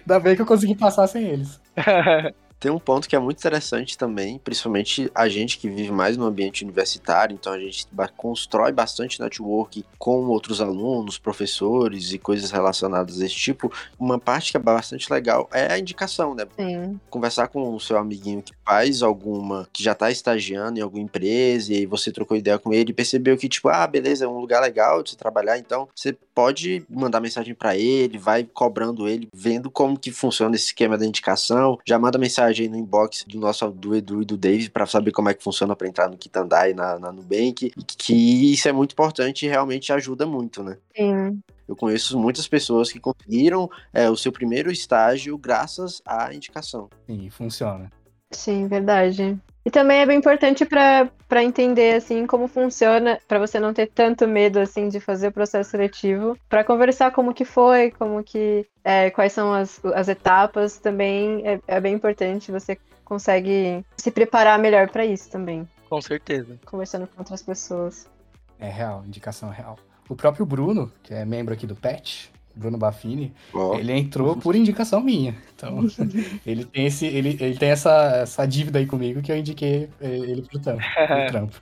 Ainda 0.00 0.20
bem 0.20 0.36
que 0.36 0.42
eu 0.42 0.46
consegui 0.46 0.74
passar 0.74 1.06
sem 1.06 1.24
eles. 1.24 1.60
Tem 2.60 2.70
um 2.70 2.78
ponto 2.78 3.08
que 3.08 3.16
é 3.16 3.18
muito 3.18 3.38
interessante 3.38 3.96
também, 3.96 4.38
principalmente 4.38 5.10
a 5.14 5.30
gente 5.30 5.56
que 5.56 5.66
vive 5.66 5.90
mais 5.90 6.18
no 6.18 6.26
ambiente 6.26 6.62
universitário, 6.62 7.32
então 7.32 7.54
a 7.54 7.58
gente 7.58 7.86
constrói 8.18 8.70
bastante 8.70 9.18
network 9.18 9.82
com 9.98 10.26
outros 10.26 10.60
alunos, 10.60 11.16
professores 11.16 12.12
e 12.12 12.18
coisas 12.18 12.50
relacionadas 12.50 13.16
desse 13.16 13.34
tipo. 13.34 13.72
Uma 13.98 14.18
parte 14.18 14.50
que 14.50 14.58
é 14.58 14.60
bastante 14.60 15.10
legal 15.10 15.48
é 15.54 15.72
a 15.72 15.78
indicação, 15.78 16.34
né? 16.34 16.46
Sim. 16.54 17.00
Conversar 17.08 17.48
com 17.48 17.74
o 17.74 17.80
seu 17.80 17.96
amiguinho 17.96 18.42
que 18.42 18.52
faz 18.62 19.02
alguma, 19.02 19.66
que 19.72 19.82
já 19.82 19.94
tá 19.94 20.10
estagiando 20.10 20.78
em 20.78 20.82
alguma 20.82 21.02
empresa, 21.02 21.72
e 21.72 21.78
aí 21.78 21.86
você 21.86 22.12
trocou 22.12 22.36
ideia 22.36 22.58
com 22.58 22.74
ele 22.74 22.90
e 22.90 22.94
percebeu 22.94 23.38
que, 23.38 23.48
tipo, 23.48 23.70
ah, 23.70 23.86
beleza, 23.86 24.26
é 24.26 24.28
um 24.28 24.38
lugar 24.38 24.60
legal 24.60 25.02
de 25.02 25.10
se 25.10 25.16
trabalhar, 25.16 25.58
então 25.58 25.88
você 25.94 26.12
pode 26.34 26.84
mandar 26.90 27.20
mensagem 27.20 27.54
para 27.54 27.74
ele, 27.74 28.18
vai 28.18 28.44
cobrando 28.44 29.08
ele, 29.08 29.28
vendo 29.34 29.70
como 29.70 29.98
que 29.98 30.10
funciona 30.10 30.54
esse 30.54 30.66
esquema 30.66 30.98
da 30.98 31.06
indicação, 31.06 31.78
já 31.86 31.98
manda 31.98 32.18
mensagem 32.18 32.49
mensagem 32.50 32.68
no 32.68 32.76
inbox 32.76 33.24
do 33.26 33.38
nosso 33.38 33.70
do 33.70 33.94
Edu 33.94 34.22
e 34.22 34.24
do 34.24 34.36
Dave 34.36 34.68
para 34.68 34.86
saber 34.86 35.12
como 35.12 35.28
é 35.28 35.34
que 35.34 35.42
funciona 35.42 35.74
para 35.74 35.88
entrar 35.88 36.10
no 36.10 36.18
Kitandai 36.18 36.74
na, 36.74 36.98
na 36.98 37.12
Nubank, 37.12 37.72
que 37.96 38.52
isso 38.52 38.68
é 38.68 38.72
muito 38.72 38.92
importante 38.92 39.46
e 39.46 39.48
realmente 39.48 39.92
ajuda 39.92 40.26
muito, 40.26 40.62
né? 40.62 40.76
Sim. 40.96 41.40
Eu 41.66 41.76
conheço 41.76 42.18
muitas 42.18 42.48
pessoas 42.48 42.92
que 42.92 42.98
conseguiram 42.98 43.70
é, 43.92 44.10
o 44.10 44.16
seu 44.16 44.32
primeiro 44.32 44.70
estágio 44.72 45.38
graças 45.38 46.02
à 46.04 46.34
indicação. 46.34 46.90
Sim, 47.06 47.30
funciona. 47.30 47.90
Sim, 48.32 48.66
verdade. 48.66 49.38
E 49.70 49.72
também 49.72 50.00
é 50.00 50.06
bem 50.06 50.18
importante 50.18 50.66
para 50.66 51.44
entender 51.44 51.94
assim 51.94 52.26
como 52.26 52.48
funciona, 52.48 53.20
para 53.28 53.38
você 53.38 53.60
não 53.60 53.72
ter 53.72 53.86
tanto 53.86 54.26
medo 54.26 54.58
assim 54.58 54.88
de 54.88 54.98
fazer 54.98 55.28
o 55.28 55.32
processo 55.32 55.70
seletivo, 55.70 56.36
para 56.48 56.64
conversar 56.64 57.12
como 57.12 57.32
que 57.32 57.44
foi, 57.44 57.92
como 57.92 58.20
que 58.24 58.66
é, 58.82 59.10
quais 59.10 59.32
são 59.32 59.54
as, 59.54 59.80
as 59.94 60.08
etapas, 60.08 60.80
também 60.80 61.46
é, 61.46 61.60
é 61.68 61.80
bem 61.80 61.94
importante. 61.94 62.50
Você 62.50 62.76
consegue 63.04 63.86
se 63.96 64.10
preparar 64.10 64.58
melhor 64.58 64.88
para 64.88 65.06
isso 65.06 65.30
também. 65.30 65.68
Com 65.88 66.00
certeza. 66.00 66.58
Conversando 66.66 67.06
com 67.06 67.20
outras 67.20 67.40
pessoas. 67.40 68.10
É 68.58 68.68
real, 68.68 69.04
indicação 69.06 69.50
real. 69.50 69.78
O 70.08 70.16
próprio 70.16 70.44
Bruno, 70.44 70.90
que 71.00 71.14
é 71.14 71.24
membro 71.24 71.54
aqui 71.54 71.64
do 71.64 71.76
PET, 71.76 72.32
Bruno 72.54 72.78
Baffini, 72.78 73.32
Ó, 73.52 73.74
ele 73.78 73.92
entrou 73.92 74.36
por 74.36 74.54
indicação 74.54 75.00
minha. 75.02 75.36
Então, 75.54 75.86
ele 76.44 76.64
tem, 76.64 76.86
esse, 76.86 77.06
ele, 77.06 77.36
ele 77.40 77.56
tem 77.56 77.70
essa, 77.70 78.18
essa 78.22 78.46
dívida 78.46 78.78
aí 78.78 78.86
comigo 78.86 79.22
que 79.22 79.30
eu 79.32 79.36
indiquei 79.36 79.88
eh, 80.00 80.08
ele 80.08 80.42
pro 80.42 80.58
trampo. 80.60 80.90
Pro 81.10 81.24
trampo. 81.26 81.60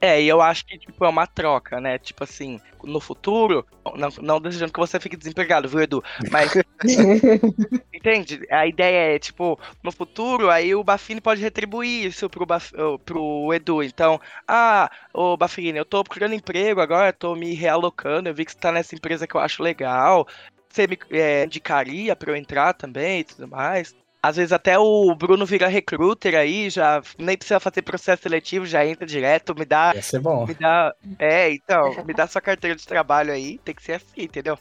É, 0.00 0.22
e 0.22 0.28
eu 0.28 0.40
acho 0.40 0.64
que, 0.64 0.78
tipo, 0.78 1.04
é 1.04 1.08
uma 1.08 1.26
troca, 1.26 1.80
né? 1.80 1.98
Tipo 1.98 2.22
assim, 2.22 2.60
no 2.84 3.00
futuro, 3.00 3.66
não, 3.96 4.08
não 4.22 4.40
desejando 4.40 4.72
que 4.72 4.78
você 4.78 5.00
fique 5.00 5.16
desempregado, 5.16 5.68
viu, 5.68 5.80
Edu? 5.80 6.04
Mas, 6.30 6.52
entende? 7.92 8.46
A 8.48 8.64
ideia 8.64 9.16
é, 9.16 9.18
tipo, 9.18 9.58
no 9.82 9.90
futuro, 9.90 10.50
aí 10.50 10.72
o 10.72 10.84
Bafini 10.84 11.20
pode 11.20 11.42
retribuir 11.42 12.06
isso 12.06 12.30
pro, 12.30 12.46
Baf, 12.46 12.72
pro 13.04 13.52
Edu. 13.52 13.82
Então, 13.82 14.20
ah, 14.46 14.88
ô 15.12 15.36
Bafini, 15.36 15.78
eu 15.78 15.84
tô 15.84 16.04
procurando 16.04 16.34
emprego 16.34 16.80
agora, 16.80 17.12
tô 17.12 17.34
me 17.34 17.52
realocando, 17.54 18.28
eu 18.28 18.34
vi 18.34 18.44
que 18.44 18.52
você 18.52 18.58
tá 18.58 18.70
nessa 18.70 18.94
empresa 18.94 19.26
que 19.26 19.34
eu 19.34 19.40
acho 19.40 19.64
legal. 19.64 20.28
Você 20.68 20.86
me 20.86 20.96
é, 21.10 21.44
indicaria 21.44 22.14
pra 22.14 22.30
eu 22.30 22.36
entrar 22.36 22.72
também 22.72 23.20
e 23.20 23.24
tudo 23.24 23.48
mais? 23.48 23.96
Às 24.20 24.36
vezes 24.36 24.52
até 24.52 24.76
o 24.78 25.14
Bruno 25.14 25.46
vira 25.46 25.68
recruiter 25.68 26.34
aí, 26.34 26.68
já 26.68 27.00
nem 27.16 27.36
precisa 27.36 27.60
fazer 27.60 27.82
processo 27.82 28.22
seletivo, 28.22 28.66
já 28.66 28.84
entra 28.84 29.06
direto, 29.06 29.54
me 29.56 29.64
dá. 29.64 29.92
Ia 29.94 30.02
ser 30.02 30.18
bom. 30.18 30.44
Me 30.44 30.54
dá. 30.54 30.92
É, 31.18 31.50
então, 31.52 32.04
me 32.04 32.12
dá 32.12 32.26
sua 32.26 32.40
carteira 32.40 32.74
de 32.74 32.84
trabalho 32.84 33.32
aí, 33.32 33.58
tem 33.58 33.74
que 33.74 33.82
ser 33.82 33.92
assim, 33.92 34.22
entendeu? 34.22 34.58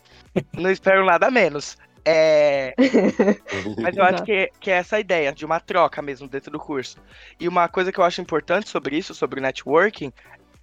Não 0.53 0.69
espero 0.69 1.03
nada 1.03 1.31
menos. 1.31 1.75
É. 2.05 2.73
Mas 3.81 3.97
eu 3.97 4.03
acho 4.03 4.23
que, 4.23 4.51
que 4.59 4.71
é 4.71 4.75
essa 4.75 4.95
a 4.95 4.99
ideia, 4.99 5.33
de 5.33 5.43
uma 5.43 5.59
troca 5.59 6.01
mesmo 6.01 6.27
dentro 6.27 6.51
do 6.51 6.59
curso. 6.59 6.97
E 7.39 7.47
uma 7.47 7.67
coisa 7.67 7.91
que 7.91 7.99
eu 7.99 8.03
acho 8.03 8.21
importante 8.21 8.69
sobre 8.69 8.95
isso, 8.95 9.13
sobre 9.13 9.41
networking, 9.41 10.13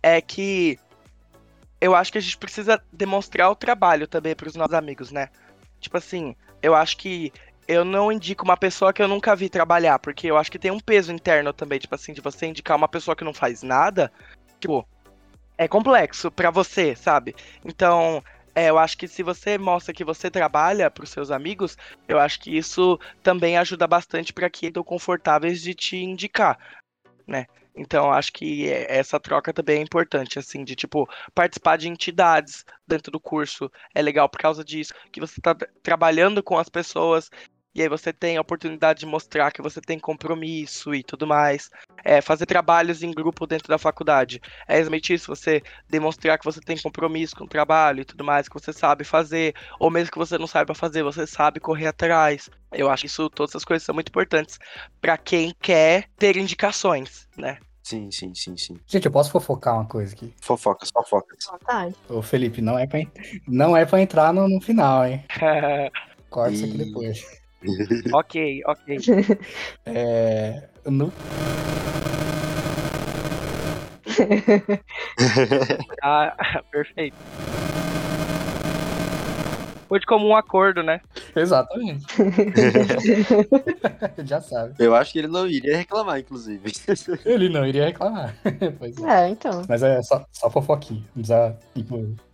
é 0.03 0.21
que 0.21 0.79
eu 1.81 1.95
acho 1.95 2.13
que 2.13 2.19
a 2.19 2.21
gente 2.21 2.39
precisa 2.39 2.81
demonstrar 2.93 3.51
o 3.51 3.57
trabalho 3.57 4.07
também 4.07 4.35
para 4.35 4.49
os 4.49 4.55
nossos 4.55 4.73
amigos, 4.73 5.11
né? 5.11 5.29
Tipo 5.81 5.99
assim, 5.99 6.35
eu 6.63 6.75
acho 6.75 6.97
que 6.97 7.31
eu 7.67 7.85
não 7.85 8.11
indico 8.11 8.45
uma 8.45 8.57
pessoa 8.57 8.93
que 8.93 9.03
eu 9.03 9.09
nunca 9.09 9.35
vi 9.35 9.49
trabalhar, 9.49 9.99
porque 9.99 10.27
eu 10.27 10.37
acho 10.37 10.51
que 10.51 10.59
tem 10.59 10.71
um 10.71 10.81
peso 10.81 11.12
interno 11.12 11.53
também, 11.53 11.79
tipo 11.79 11.95
assim, 11.95 12.12
de 12.12 12.21
você 12.21 12.47
indicar 12.47 12.77
uma 12.77 12.89
pessoa 12.89 13.17
que 13.17 13.25
não 13.25 13.35
faz 13.35 13.62
nada, 13.62 14.12
tipo, 14.61 14.87
é 15.57 15.69
complexo 15.69 16.31
para 16.31 16.51
você, 16.51 16.95
sabe? 16.95 17.35
Então, 17.65 18.23
é, 18.55 18.71
eu 18.71 18.79
acho 18.79 18.97
que 18.97 19.09
se 19.09 19.23
você 19.23 19.59
mostra 19.59 19.93
que 19.93 20.05
você 20.05 20.31
trabalha 20.31 20.91
para 20.91 21.05
os 21.05 21.11
seus 21.11 21.31
amigos, 21.31 21.77
eu 22.07 22.19
acho 22.21 22.41
que 22.41 22.57
isso 22.57 22.99
também 23.23 23.57
ajuda 23.57 23.87
bastante 23.87 24.33
para 24.33 24.49
que 24.49 24.67
estão 24.67 24.85
confortáveis 24.85 25.61
de 25.61 25.75
te 25.75 25.97
indicar, 25.97 26.59
né? 27.27 27.47
Então, 27.77 28.12
acho 28.12 28.33
que 28.33 28.69
essa 28.71 29.19
troca 29.19 29.53
também 29.53 29.79
é 29.79 29.83
importante, 29.83 30.39
assim, 30.39 30.62
de 30.62 30.77
tipo, 30.77 31.09
participar 31.35 31.77
de 31.77 31.89
entidades 31.89 32.65
dentro 32.87 33.11
do 33.11 33.19
curso 33.19 33.69
é 33.93 34.01
legal 34.01 34.29
por 34.29 34.39
causa 34.39 34.65
disso, 34.65 34.95
que 35.11 35.19
você 35.19 35.41
está 35.41 35.57
trabalhando 35.83 36.41
com 36.41 36.57
as 36.57 36.69
pessoas 36.69 37.29
e 37.75 37.83
aí 37.83 37.89
você 37.89 38.12
tem 38.12 38.37
a 38.37 38.41
oportunidade 38.41 39.01
de 39.01 39.07
mostrar 39.07 39.51
que 39.51 39.61
você 39.61 39.81
tem 39.81 39.99
compromisso 39.99 40.95
e 40.95 41.03
tudo 41.03 41.27
mais. 41.27 41.70
É, 42.05 42.20
fazer 42.20 42.47
trabalhos 42.47 43.03
em 43.03 43.11
grupo 43.11 43.47
dentro 43.47 43.68
da 43.68 43.79
faculdade. 43.79 44.41
É 44.68 44.79
exatamente 44.79 45.12
isso, 45.12 45.35
você 45.35 45.62
demonstrar 45.89 46.39
que 46.39 46.45
você 46.45 46.61
tem 46.61 46.79
compromisso 46.81 47.35
com 47.35 47.45
o 47.45 47.49
trabalho 47.49 48.01
e 48.01 48.05
tudo 48.05 48.22
mais, 48.22 48.49
que 48.49 48.55
você 48.55 48.72
sabe 48.72 49.03
fazer, 49.03 49.55
ou 49.81 49.91
mesmo 49.91 50.12
que 50.12 50.18
você 50.18 50.39
não 50.39 50.47
saiba 50.47 50.75
fazer, 50.75 51.03
você 51.03 51.27
sabe 51.27 51.59
correr 51.59 51.89
atrás. 51.89 52.49
Eu 52.70 52.91
acho 52.91 53.03
que 53.03 53.07
isso, 53.07 53.29
todas 53.31 53.51
essas 53.53 53.64
coisas 53.64 53.85
são 53.85 53.95
muito 53.95 54.09
importantes 54.09 54.59
para 55.01 55.16
quem 55.16 55.55
quer 55.61 56.09
ter 56.16 56.37
indicações, 56.37 57.29
né? 57.37 57.59
Sim, 57.83 58.11
sim, 58.11 58.35
sim, 58.35 58.57
sim. 58.57 58.81
Gente, 58.87 59.05
eu 59.05 59.12
posso 59.12 59.31
fofocar 59.31 59.75
uma 59.75 59.85
coisa 59.85 60.14
aqui. 60.14 60.33
Fofocas, 60.41 60.91
fofocas. 60.91 61.45
Vontade. 61.51 61.95
Ô, 62.09 62.22
Felipe, 62.22 62.62
não 62.62 62.79
é 62.79 62.87
pra, 62.87 63.01
não 63.47 63.77
é 63.77 63.85
pra 63.85 64.01
entrar 64.01 64.33
no, 64.33 64.49
no 64.49 64.61
final, 64.61 65.05
hein? 65.05 65.25
Corta 66.31 66.55
isso 66.55 66.64
aqui 66.64 66.79
depois. 66.79 67.44
ok, 68.12 68.62
ok. 68.67 68.99
É, 69.87 70.69
no, 70.87 71.12
Ah, 76.03 76.62
perfeito. 76.71 77.17
Foi 79.89 80.01
de 80.01 80.07
comum 80.07 80.35
acordo, 80.35 80.83
né? 80.83 81.01
exatamente. 81.37 82.05
Já 84.25 84.41
sabe. 84.41 84.75
Eu 84.79 84.95
acho 84.95 85.12
que 85.12 85.19
ele 85.21 85.29
não 85.29 85.47
iria 85.47 85.77
reclamar, 85.77 86.19
inclusive. 86.19 86.73
Ele 87.25 87.49
não 87.49 87.67
iria 87.67 87.85
reclamar. 87.85 88.35
Pois 88.79 88.97
é. 88.99 89.27
É, 89.27 89.29
então. 89.29 89.62
Mas 89.69 89.83
é 89.83 90.03
só, 90.03 90.25
só 90.33 90.51
fofoquinha. 90.51 91.05
Não 91.15 91.23
precisa 91.23 91.57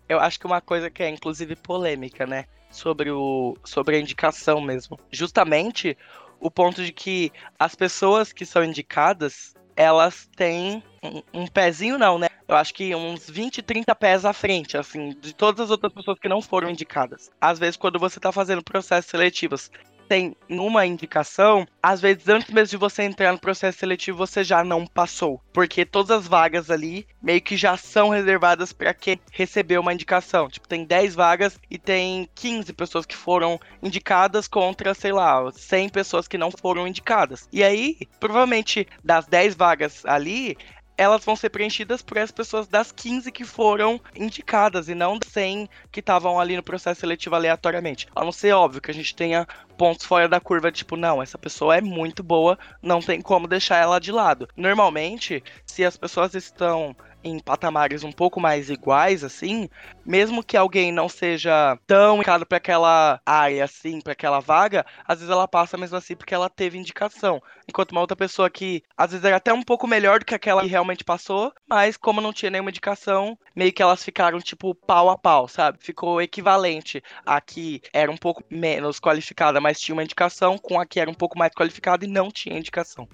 Eu 0.09 0.21
acho 0.21 0.41
que 0.41 0.47
uma 0.47 0.61
coisa 0.61 0.89
que 0.89 1.03
é 1.03 1.11
inclusive 1.11 1.55
polêmica, 1.57 2.27
né? 2.27 2.47
Sobre, 2.71 3.11
o, 3.11 3.57
sobre 3.65 3.97
a 3.97 4.01
indicação 4.01 4.61
mesmo. 4.61 4.99
Justamente 5.11 5.97
o 6.41 6.51
ponto 6.51 6.83
de 6.83 6.93
que 6.93 7.33
as 7.59 7.75
pessoas 7.75 8.33
que 8.33 8.47
são 8.47 8.65
indicadas, 8.65 9.55
elas 9.77 10.29
têm 10.37 10.83
um, 11.03 11.23
um 11.43 11.47
pezinho, 11.47 11.99
não, 11.99 12.19
né? 12.19 12.29
Eu 12.49 12.57
acho 12.57 12.75
que 12.75 12.93
uns 12.95 13.31
20, 13.31 13.63
30 13.63 13.95
pés 13.95 14.25
à 14.25 14.33
frente, 14.33 14.77
assim, 14.77 15.15
de 15.21 15.33
todas 15.33 15.61
as 15.61 15.71
outras 15.71 15.93
pessoas 15.93 16.19
que 16.19 16.29
não 16.29 16.43
foram 16.43 16.69
indicadas. 16.69 17.31
Às 17.41 17.61
vezes, 17.61 17.77
quando 17.77 17.99
você 17.99 18.19
tá 18.19 18.33
fazendo 18.33 18.63
processos 18.63 19.09
seletivos, 19.11 19.71
tem 20.11 20.37
uma 20.49 20.85
indicação, 20.85 21.65
às 21.81 22.01
vezes 22.01 22.29
antes 22.29 22.53
mesmo 22.53 22.71
de 22.71 22.77
você 22.77 23.05
entrar 23.05 23.31
no 23.31 23.39
processo 23.39 23.79
seletivo, 23.79 24.19
você 24.19 24.43
já 24.43 24.65
não 24.65 24.85
passou. 24.85 25.41
Porque 25.53 25.85
todas 25.85 26.11
as 26.11 26.27
vagas 26.27 26.69
ali 26.69 27.07
meio 27.23 27.41
que 27.41 27.57
já 27.57 27.77
são 27.77 28.09
reservadas 28.09 28.73
para 28.73 28.93
quem 28.93 29.21
recebeu 29.31 29.81
uma 29.81 29.95
indicação. 29.95 30.49
Tipo, 30.49 30.67
tem 30.67 30.85
10 30.85 31.15
vagas 31.15 31.61
e 31.71 31.79
tem 31.79 32.29
15 32.35 32.73
pessoas 32.73 33.07
que 33.07 33.15
foram 33.15 33.61
indicadas 33.81 34.49
contra, 34.49 34.95
sei 34.95 35.13
lá, 35.13 35.49
100 35.53 35.89
pessoas 35.91 36.27
que 36.27 36.37
não 36.37 36.51
foram 36.51 36.89
indicadas. 36.89 37.49
E 37.53 37.63
aí, 37.63 37.97
provavelmente 38.19 38.89
das 39.05 39.27
10 39.27 39.55
vagas 39.55 40.05
ali, 40.05 40.57
elas 41.01 41.25
vão 41.25 41.35
ser 41.35 41.49
preenchidas 41.49 42.03
por 42.03 42.19
as 42.19 42.31
pessoas 42.31 42.69
das 42.69 42.93
15 42.93 43.33
que 43.33 43.43
foram 43.43 43.99
indicadas 44.15 44.87
e 44.87 44.95
não 44.95 45.19
das 45.19 45.33
100 45.33 45.67
que 45.91 46.01
estavam 46.01 46.39
ali 46.39 46.55
no 46.55 46.63
processo 46.63 47.01
seletivo 47.01 47.35
aleatoriamente. 47.35 48.07
A 48.15 48.23
não 48.23 48.31
ser 48.31 48.53
óbvio 48.53 48.83
que 48.83 48.91
a 48.91 48.95
gente 48.95 49.17
tenha 49.17 49.49
pontos 49.79 50.05
fora 50.05 50.29
da 50.29 50.39
curva, 50.39 50.71
tipo, 50.71 50.99
não, 50.99 51.23
essa 51.23 51.39
pessoa 51.39 51.75
é 51.75 51.81
muito 51.81 52.23
boa, 52.23 52.59
não 52.83 53.01
tem 53.01 53.23
como 53.23 53.49
deixar 53.49 53.79
ela 53.79 53.99
de 53.99 54.13
lado. 54.13 54.47
Normalmente, 54.55 55.43
se 55.65 55.83
as 55.87 55.97
pessoas 55.97 56.35
estão 56.35 56.95
em 57.23 57.39
patamares 57.39 58.03
um 58.03 58.13
pouco 58.13 58.41
mais 58.41 58.71
iguais, 58.71 59.23
assim, 59.25 59.69
mesmo 60.05 60.43
que 60.43 60.57
alguém 60.57 60.93
não 60.93 61.09
seja 61.09 61.79
tão 61.87 62.17
indicado 62.17 62.47
para 62.47 62.59
aquela 62.59 63.21
área, 63.25 63.65
assim, 63.65 64.01
para 64.01 64.13
aquela 64.13 64.41
vaga, 64.41 64.85
às 65.07 65.19
vezes 65.19 65.31
ela 65.31 65.47
passa 65.47 65.77
mesmo 65.77 65.97
assim 65.97 66.17
porque 66.17 66.35
ela 66.35 66.49
teve 66.49 66.79
indicação. 66.79 67.41
Enquanto 67.69 67.93
uma 67.93 68.01
outra 68.01 68.17
pessoa 68.17 68.51
que 68.51 68.83
às 68.97 69.11
vezes 69.11 69.25
era 69.25 69.37
até 69.37 69.53
um 69.53 69.63
pouco 69.63 69.87
melhor 69.87 70.19
do 70.19 70.25
que 70.25 70.35
aquela 70.35 70.63
que 70.63 70.69
realmente 70.69 71.05
passou, 71.05 71.53
mas 71.69 71.97
como 71.97 72.21
não 72.21 72.33
tinha 72.33 72.51
nenhuma 72.51 72.71
indicação, 72.71 73.39
meio 73.55 73.73
que 73.73 73.83
elas 73.83 74.03
ficaram 74.03 74.39
tipo 74.41 74.75
pau 74.75 75.09
a 75.11 75.19
pau, 75.19 75.47
sabe? 75.49 75.79
Ficou 75.81 76.21
equivalente 76.21 77.03
a 77.25 77.41
que 77.41 77.81
era 77.93 78.11
um 78.11 78.17
pouco 78.17 78.43
menos 78.51 78.99
qualificada, 78.99 79.61
mas 79.61 79.79
tinha 79.79 79.95
uma 79.95 80.05
indicação, 80.05 80.59
com 80.59 80.81
a 80.81 80.87
que 80.87 81.01
era 81.01 81.11
um 81.11 81.15
pouco 81.15 81.39
mais 81.39 81.53
qualificada 81.53 82.05
e 82.05 82.09
não 82.09 82.31
tinha 82.31 82.59
indicação. 82.59 83.09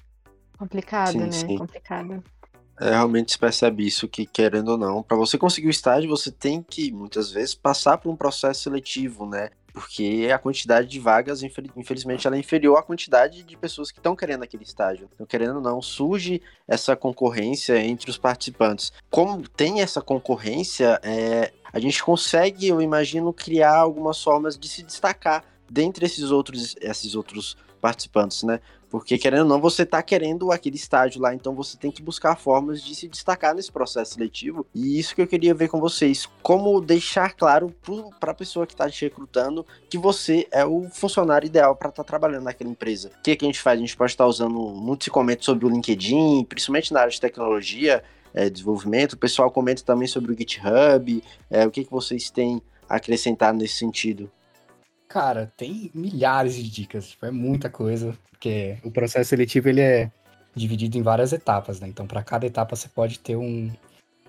Complicado, 0.58 1.12
Sim, 1.12 1.18
né? 1.18 1.30
sim. 1.30 1.58
Complicado. 1.58 2.24
É, 2.80 2.90
realmente 2.90 3.32
se 3.32 3.38
percebe 3.38 3.86
isso, 3.86 4.06
que 4.06 4.26
querendo 4.26 4.72
ou 4.72 4.78
não, 4.78 5.02
para 5.02 5.16
você 5.16 5.38
conseguir 5.38 5.68
o 5.68 5.70
estágio, 5.70 6.10
você 6.10 6.30
tem 6.30 6.62
que, 6.62 6.92
muitas 6.92 7.30
vezes, 7.30 7.54
passar 7.54 7.96
por 7.98 8.10
um 8.10 8.16
processo 8.16 8.62
seletivo, 8.62 9.26
né? 9.26 9.50
Porque 9.72 10.28
a 10.32 10.38
quantidade 10.38 10.88
de 10.88 10.98
vagas, 10.98 11.42
infel- 11.42 11.66
infelizmente, 11.76 12.26
ela 12.26 12.36
é 12.36 12.38
inferior 12.38 12.78
à 12.78 12.82
quantidade 12.82 13.42
de 13.42 13.56
pessoas 13.56 13.90
que 13.90 13.98
estão 13.98 14.16
querendo 14.16 14.42
aquele 14.42 14.62
estágio. 14.62 15.08
Então, 15.14 15.26
querendo 15.26 15.56
ou 15.56 15.60
não, 15.60 15.82
surge 15.82 16.40
essa 16.66 16.96
concorrência 16.96 17.78
entre 17.78 18.10
os 18.10 18.16
participantes. 18.16 18.90
Como 19.10 19.46
tem 19.48 19.82
essa 19.82 20.00
concorrência, 20.00 20.98
é, 21.02 21.52
a 21.70 21.78
gente 21.78 22.02
consegue, 22.02 22.68
eu 22.68 22.80
imagino, 22.80 23.32
criar 23.34 23.76
algumas 23.76 24.22
formas 24.22 24.58
de 24.58 24.66
se 24.66 24.82
destacar 24.82 25.44
dentre 25.70 26.06
esses 26.06 26.30
outros, 26.30 26.74
esses 26.80 27.14
outros 27.14 27.56
participantes, 27.80 28.42
né? 28.42 28.60
Porque, 28.88 29.18
querendo 29.18 29.42
ou 29.42 29.48
não, 29.48 29.60
você 29.60 29.84
tá 29.84 30.02
querendo 30.02 30.52
aquele 30.52 30.76
estágio 30.76 31.20
lá, 31.20 31.34
então 31.34 31.54
você 31.54 31.76
tem 31.76 31.90
que 31.90 32.02
buscar 32.02 32.36
formas 32.36 32.82
de 32.82 32.94
se 32.94 33.08
destacar 33.08 33.54
nesse 33.54 33.70
processo 33.70 34.14
seletivo. 34.14 34.66
E 34.74 34.98
isso 34.98 35.14
que 35.14 35.22
eu 35.22 35.26
queria 35.26 35.54
ver 35.54 35.68
com 35.68 35.80
vocês. 35.80 36.28
Como 36.42 36.80
deixar 36.80 37.34
claro 37.34 37.74
para 38.20 38.30
a 38.30 38.34
pessoa 38.34 38.66
que 38.66 38.74
está 38.74 38.88
te 38.88 39.04
recrutando 39.04 39.66
que 39.90 39.98
você 39.98 40.46
é 40.50 40.64
o 40.64 40.88
funcionário 40.90 41.46
ideal 41.46 41.74
para 41.74 41.88
estar 41.88 42.04
trabalhando 42.04 42.44
naquela 42.44 42.70
empresa. 42.70 43.10
O 43.18 43.22
que, 43.22 43.36
que 43.36 43.44
a 43.44 43.48
gente 43.48 43.60
faz? 43.60 43.78
A 43.78 43.80
gente 43.80 43.96
pode 43.96 44.12
estar 44.12 44.26
usando 44.26 44.58
muito 44.58 45.04
se 45.04 45.10
comenta 45.10 45.42
sobre 45.42 45.66
o 45.66 45.68
LinkedIn, 45.68 46.44
principalmente 46.44 46.92
na 46.92 47.00
área 47.00 47.12
de 47.12 47.20
tecnologia, 47.20 48.02
é, 48.32 48.48
desenvolvimento. 48.48 49.14
O 49.14 49.18
pessoal 49.18 49.50
comenta 49.50 49.82
também 49.82 50.06
sobre 50.06 50.32
o 50.32 50.36
GitHub. 50.36 51.22
É, 51.50 51.66
o 51.66 51.70
que, 51.70 51.84
que 51.84 51.90
vocês 51.90 52.30
têm 52.30 52.62
a 52.88 52.96
acrescentar 52.96 53.52
nesse 53.52 53.74
sentido? 53.74 54.30
Cara, 55.08 55.52
tem 55.56 55.90
milhares 55.94 56.56
de 56.56 56.68
dicas, 56.68 57.10
tipo, 57.10 57.26
é 57.26 57.30
muita 57.30 57.70
coisa, 57.70 58.16
porque 58.30 58.78
o 58.82 58.90
processo 58.90 59.30
seletivo 59.30 59.68
ele 59.68 59.80
é 59.80 60.10
dividido 60.54 60.98
em 60.98 61.02
várias 61.02 61.32
etapas, 61.32 61.80
né? 61.80 61.86
Então, 61.88 62.06
para 62.06 62.22
cada 62.22 62.46
etapa 62.46 62.74
você 62.74 62.88
pode 62.88 63.18
ter 63.18 63.36
um, 63.36 63.70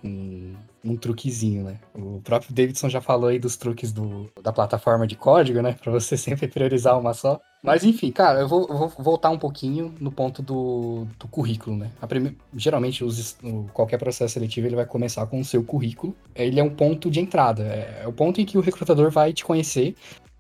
um, 0.03 0.53
um 0.83 0.95
truquezinho, 0.95 1.63
né? 1.63 1.79
O 1.95 2.21
próprio 2.23 2.53
Davidson 2.53 2.89
já 2.89 3.01
falou 3.01 3.29
aí 3.29 3.39
dos 3.39 3.55
truques 3.55 3.91
do, 3.91 4.29
da 4.41 4.51
plataforma 4.51 5.07
de 5.07 5.15
código, 5.15 5.61
né? 5.61 5.73
Para 5.81 5.91
você 5.91 6.17
sempre 6.17 6.47
priorizar 6.47 6.99
uma 6.99 7.13
só. 7.13 7.39
Mas 7.63 7.83
enfim, 7.83 8.11
cara, 8.11 8.41
eu 8.41 8.47
vou, 8.47 8.67
vou 8.67 8.89
voltar 8.99 9.29
um 9.29 9.39
pouquinho 9.39 9.93
no 9.99 10.11
ponto 10.11 10.41
do, 10.43 11.07
do 11.17 11.27
currículo, 11.27 11.75
né? 11.75 11.91
Prime... 12.07 12.37
Geralmente, 12.55 13.03
os, 13.03 13.37
qualquer 13.73 13.97
processo 13.97 14.33
seletivo 14.33 14.67
ele 14.67 14.75
vai 14.75 14.85
começar 14.85 15.25
com 15.27 15.39
o 15.39 15.45
seu 15.45 15.63
currículo. 15.63 16.15
Ele 16.35 16.59
é 16.59 16.63
um 16.63 16.69
ponto 16.69 17.09
de 17.09 17.19
entrada, 17.19 17.63
é, 17.63 18.01
é 18.03 18.07
o 18.07 18.13
ponto 18.13 18.39
em 18.39 18.45
que 18.45 18.57
o 18.57 18.61
recrutador 18.61 19.09
vai 19.09 19.33
te 19.33 19.43
conhecer 19.43 19.95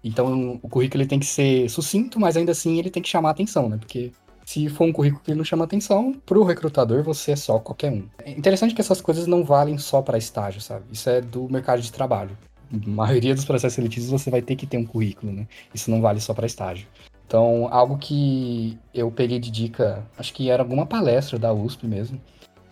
então, 0.07 0.59
o 0.61 0.69
currículo 0.69 1.01
ele 1.01 1.09
tem 1.09 1.19
que 1.19 1.25
ser 1.25 1.69
sucinto, 1.69 2.19
mas 2.19 2.37
ainda 2.37 2.51
assim 2.51 2.77
ele 2.77 2.89
tem 2.89 3.01
que 3.01 3.09
chamar 3.09 3.31
atenção, 3.31 3.69
né? 3.69 3.77
Porque 3.77 4.11
se 4.45 4.69
for 4.69 4.85
um 4.85 4.93
currículo 4.93 5.21
que 5.23 5.35
não 5.35 5.43
chama 5.43 5.65
atenção, 5.65 6.13
pro 6.25 6.43
recrutador 6.43 7.03
você 7.03 7.31
é 7.31 7.35
só 7.35 7.59
qualquer 7.59 7.91
um. 7.91 8.05
É 8.23 8.31
interessante 8.31 8.73
que 8.73 8.81
essas 8.81 9.01
coisas 9.01 9.27
não 9.27 9.43
valem 9.43 9.77
só 9.77 10.01
para 10.01 10.17
estágio, 10.17 10.61
sabe? 10.61 10.85
Isso 10.91 11.09
é 11.09 11.19
do 11.19 11.49
mercado 11.49 11.81
de 11.81 11.91
trabalho. 11.91 12.37
A 12.71 12.89
maioria 12.89 13.35
dos 13.35 13.45
processos 13.45 13.75
seletivos 13.75 14.09
você 14.09 14.29
vai 14.29 14.41
ter 14.41 14.55
que 14.55 14.65
ter 14.65 14.77
um 14.77 14.85
currículo, 14.85 15.33
né? 15.33 15.47
Isso 15.73 15.91
não 15.91 16.01
vale 16.01 16.21
só 16.21 16.33
para 16.33 16.45
estágio. 16.45 16.87
Então, 17.25 17.67
algo 17.71 17.97
que 17.97 18.79
eu 18.93 19.11
peguei 19.11 19.37
de 19.37 19.51
dica, 19.51 20.07
acho 20.17 20.33
que 20.33 20.49
era 20.49 20.63
alguma 20.63 20.85
palestra 20.85 21.37
da 21.37 21.51
USP 21.51 21.85
mesmo, 21.85 22.19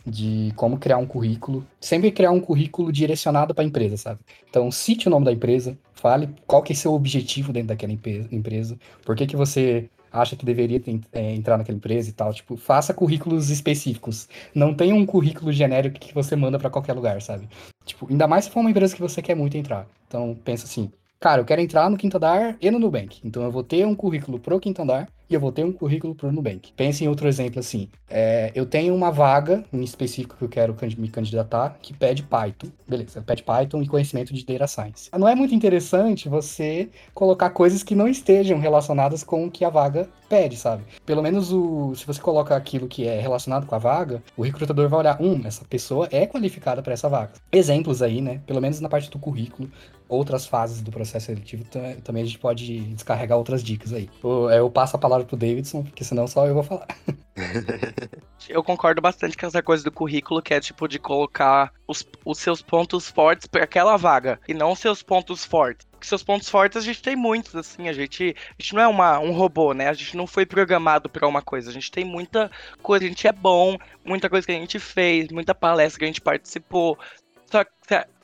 de 0.06 0.52
como 0.56 0.78
criar 0.78 0.98
um 0.98 1.06
currículo. 1.06 1.66
Sempre 1.80 2.12
criar 2.12 2.32
um 2.32 2.40
currículo 2.40 2.92
direcionado 2.92 3.54
para 3.54 3.64
a 3.64 3.68
empresa, 3.68 3.98
sabe? 3.98 4.20
Então, 4.50 4.72
cite 4.72 5.08
o 5.08 5.12
nome 5.12 5.26
da 5.26 5.32
empresa, 5.32 5.78
fale 5.94 6.30
qual 6.46 6.62
que 6.62 6.74
é 6.74 6.76
seu 6.76 6.94
objetivo 6.94 7.52
dentro 7.52 7.70
daquela 7.70 7.94
empresa, 7.94 8.78
por 9.04 9.16
que, 9.16 9.26
que 9.26 9.36
você 9.36 9.90
acha 10.16 10.36
que 10.36 10.46
deveria 10.46 10.82
é, 11.12 11.36
entrar 11.36 11.58
naquela 11.58 11.78
empresa 11.78 12.10
e 12.10 12.14
tal. 12.14 12.34
Tipo, 12.34 12.56
faça 12.56 12.94
currículos 12.94 13.50
específicos. 13.50 14.28
Não 14.54 14.74
tenha 14.74 14.96
um 14.96 15.06
currículo 15.06 15.52
genérico 15.52 16.00
que 16.00 16.14
você 16.14 16.36
manda 16.36 16.58
para 16.58 16.70
qualquer 16.70 16.94
lugar, 16.94 17.22
sabe? 17.22 17.48
Tipo, 17.86 18.08
ainda 18.10 18.28
mais 18.28 18.46
se 18.46 18.52
for 18.52 18.62
uma 18.62 18.70
empresa 18.70 18.96
que 18.96 19.02
você 19.02 19.22
quer 19.22 19.36
muito 19.36 19.58
entrar. 19.58 19.86
Então, 20.08 20.38
pensa 20.44 20.66
assim, 20.66 20.90
cara, 21.20 21.42
eu 21.42 21.46
quero 21.46 21.62
entrar 21.62 21.90
no 21.90 21.98
Quinto 21.98 22.18
Andar 22.18 22.58
e 22.62 22.72
no 22.72 22.80
Nubank. 22.80 23.20
Então 23.24 23.44
eu 23.44 23.52
vou 23.52 23.64
ter 23.64 23.86
um 23.86 23.96
currículo 23.96 24.40
pro 24.40 24.60
Quinto 24.60 24.82
Andar 24.82 25.10
e 25.30 25.34
eu 25.34 25.40
vou 25.40 25.52
ter 25.52 25.64
um 25.64 25.72
currículo 25.72 26.16
pro 26.16 26.32
Nubank. 26.32 26.72
Pense 26.76 27.04
em 27.04 27.08
outro 27.08 27.28
exemplo 27.28 27.60
assim. 27.60 27.90
É, 28.10 28.52
eu 28.54 28.66
tenho 28.66 28.94
uma 28.94 29.12
vaga 29.12 29.64
em 29.74 29.84
específico 29.84 30.36
que 30.38 30.44
eu 30.44 30.50
quero 30.50 30.76
me 30.98 31.08
candidatar 31.08 31.78
que 31.82 31.94
pede 31.94 32.24
Python. 32.24 32.68
Beleza, 32.88 33.22
pede 33.22 33.44
Python 33.44 33.82
e 33.82 33.88
conhecimento 33.88 34.34
de 34.34 34.46
Data 34.46 34.68
Science. 34.68 35.10
Não 35.18 35.28
é 35.28 35.36
muito 35.36 35.56
interessante 35.56 36.30
você 36.30 36.90
colocar 37.14 37.50
coisas 37.50 37.84
que 37.84 37.96
não 37.96 38.08
estejam 38.08 38.60
relacionadas 38.60 39.24
com 39.24 39.46
o 39.46 39.52
que 39.52 39.66
a 39.66 39.70
vaga 39.70 40.08
pede, 40.30 40.58
sabe? 40.58 40.84
Pelo 41.06 41.22
menos 41.22 41.52
o, 41.52 41.96
se 41.96 42.06
você 42.06 42.22
coloca 42.22 42.56
aquilo 42.56 42.88
que 42.88 43.08
é 43.08 43.20
relacionado 43.20 43.66
com 43.66 43.76
a 43.76 43.80
vaga, 43.80 44.24
o 44.36 44.42
recrutador 44.42 44.90
vai 44.90 45.00
olhar, 45.00 45.22
hum, 45.22 45.42
essa 45.46 45.64
pessoa 45.66 46.08
é 46.12 46.26
qualificada 46.26 46.82
para 46.82 46.94
essa 46.94 47.08
vaga. 47.08 47.32
Exemplos 47.52 48.02
aí, 48.02 48.22
né? 48.22 48.42
Pelo 48.46 48.62
menos 48.62 48.80
na 48.80 48.90
parte 48.90 49.10
do 49.10 49.20
currículo, 49.20 49.70
outras 50.08 50.46
fases 50.46 50.82
do 50.82 50.92
processo 50.92 51.28
seletivo, 51.28 51.64
também 52.04 52.24
a 52.24 52.26
gente 52.26 52.40
pode 52.40 52.80
descarregar 52.94 53.38
outras 53.38 53.64
dicas 53.64 53.94
aí. 53.94 54.10
Eu, 54.24 54.50
eu 54.50 54.70
passo 54.70 54.96
a 54.96 55.00
palavra 55.00 55.15
pro 55.24 55.38
Davidson, 55.38 55.84
porque 55.84 56.04
senão 56.04 56.28
só 56.28 56.46
eu 56.46 56.54
vou 56.54 56.64
falar. 56.64 56.88
Eu 58.48 58.64
concordo 58.64 59.02
bastante 59.02 59.36
com 59.36 59.46
essa 59.46 59.62
coisa 59.62 59.84
do 59.84 59.92
currículo, 59.92 60.42
que 60.42 60.54
é 60.54 60.60
tipo 60.60 60.88
de 60.88 61.00
colocar 61.00 61.74
os, 61.88 62.06
os 62.24 62.38
seus 62.38 62.62
pontos 62.62 63.10
fortes 63.10 63.48
para 63.48 63.64
aquela 63.64 63.98
vaga, 63.98 64.40
e 64.48 64.54
não 64.54 64.72
os 64.72 64.80
seus 64.80 65.02
pontos 65.02 65.44
fortes. 65.44 65.88
Seus 66.02 66.22
pontos 66.22 66.48
fortes 66.48 66.78
a 66.78 66.86
gente 66.86 67.02
tem 67.02 67.16
muitos, 67.16 67.56
assim, 67.56 67.90
a 67.90 67.94
gente, 67.94 68.36
a 68.38 68.62
gente 68.62 68.76
não 68.76 68.82
é 68.82 68.88
uma, 68.88 69.18
um 69.18 69.32
robô, 69.32 69.74
né? 69.74 69.90
A 69.90 69.94
gente 69.94 70.16
não 70.16 70.28
foi 70.28 70.46
programado 70.46 71.10
para 71.10 71.28
uma 71.28 71.42
coisa, 71.42 71.72
a 71.72 71.74
gente 71.74 71.90
tem 71.90 72.06
muita 72.06 72.52
coisa, 72.84 73.06
a 73.06 73.08
gente 73.08 73.28
é 73.28 73.32
bom, 73.32 73.76
muita 74.06 74.30
coisa 74.30 74.46
que 74.46 74.52
a 74.52 74.56
gente 74.56 74.78
fez, 74.78 75.30
muita 75.32 75.56
palestra 75.56 75.98
que 75.98 76.06
a 76.06 76.08
gente 76.08 76.22
participou. 76.22 77.00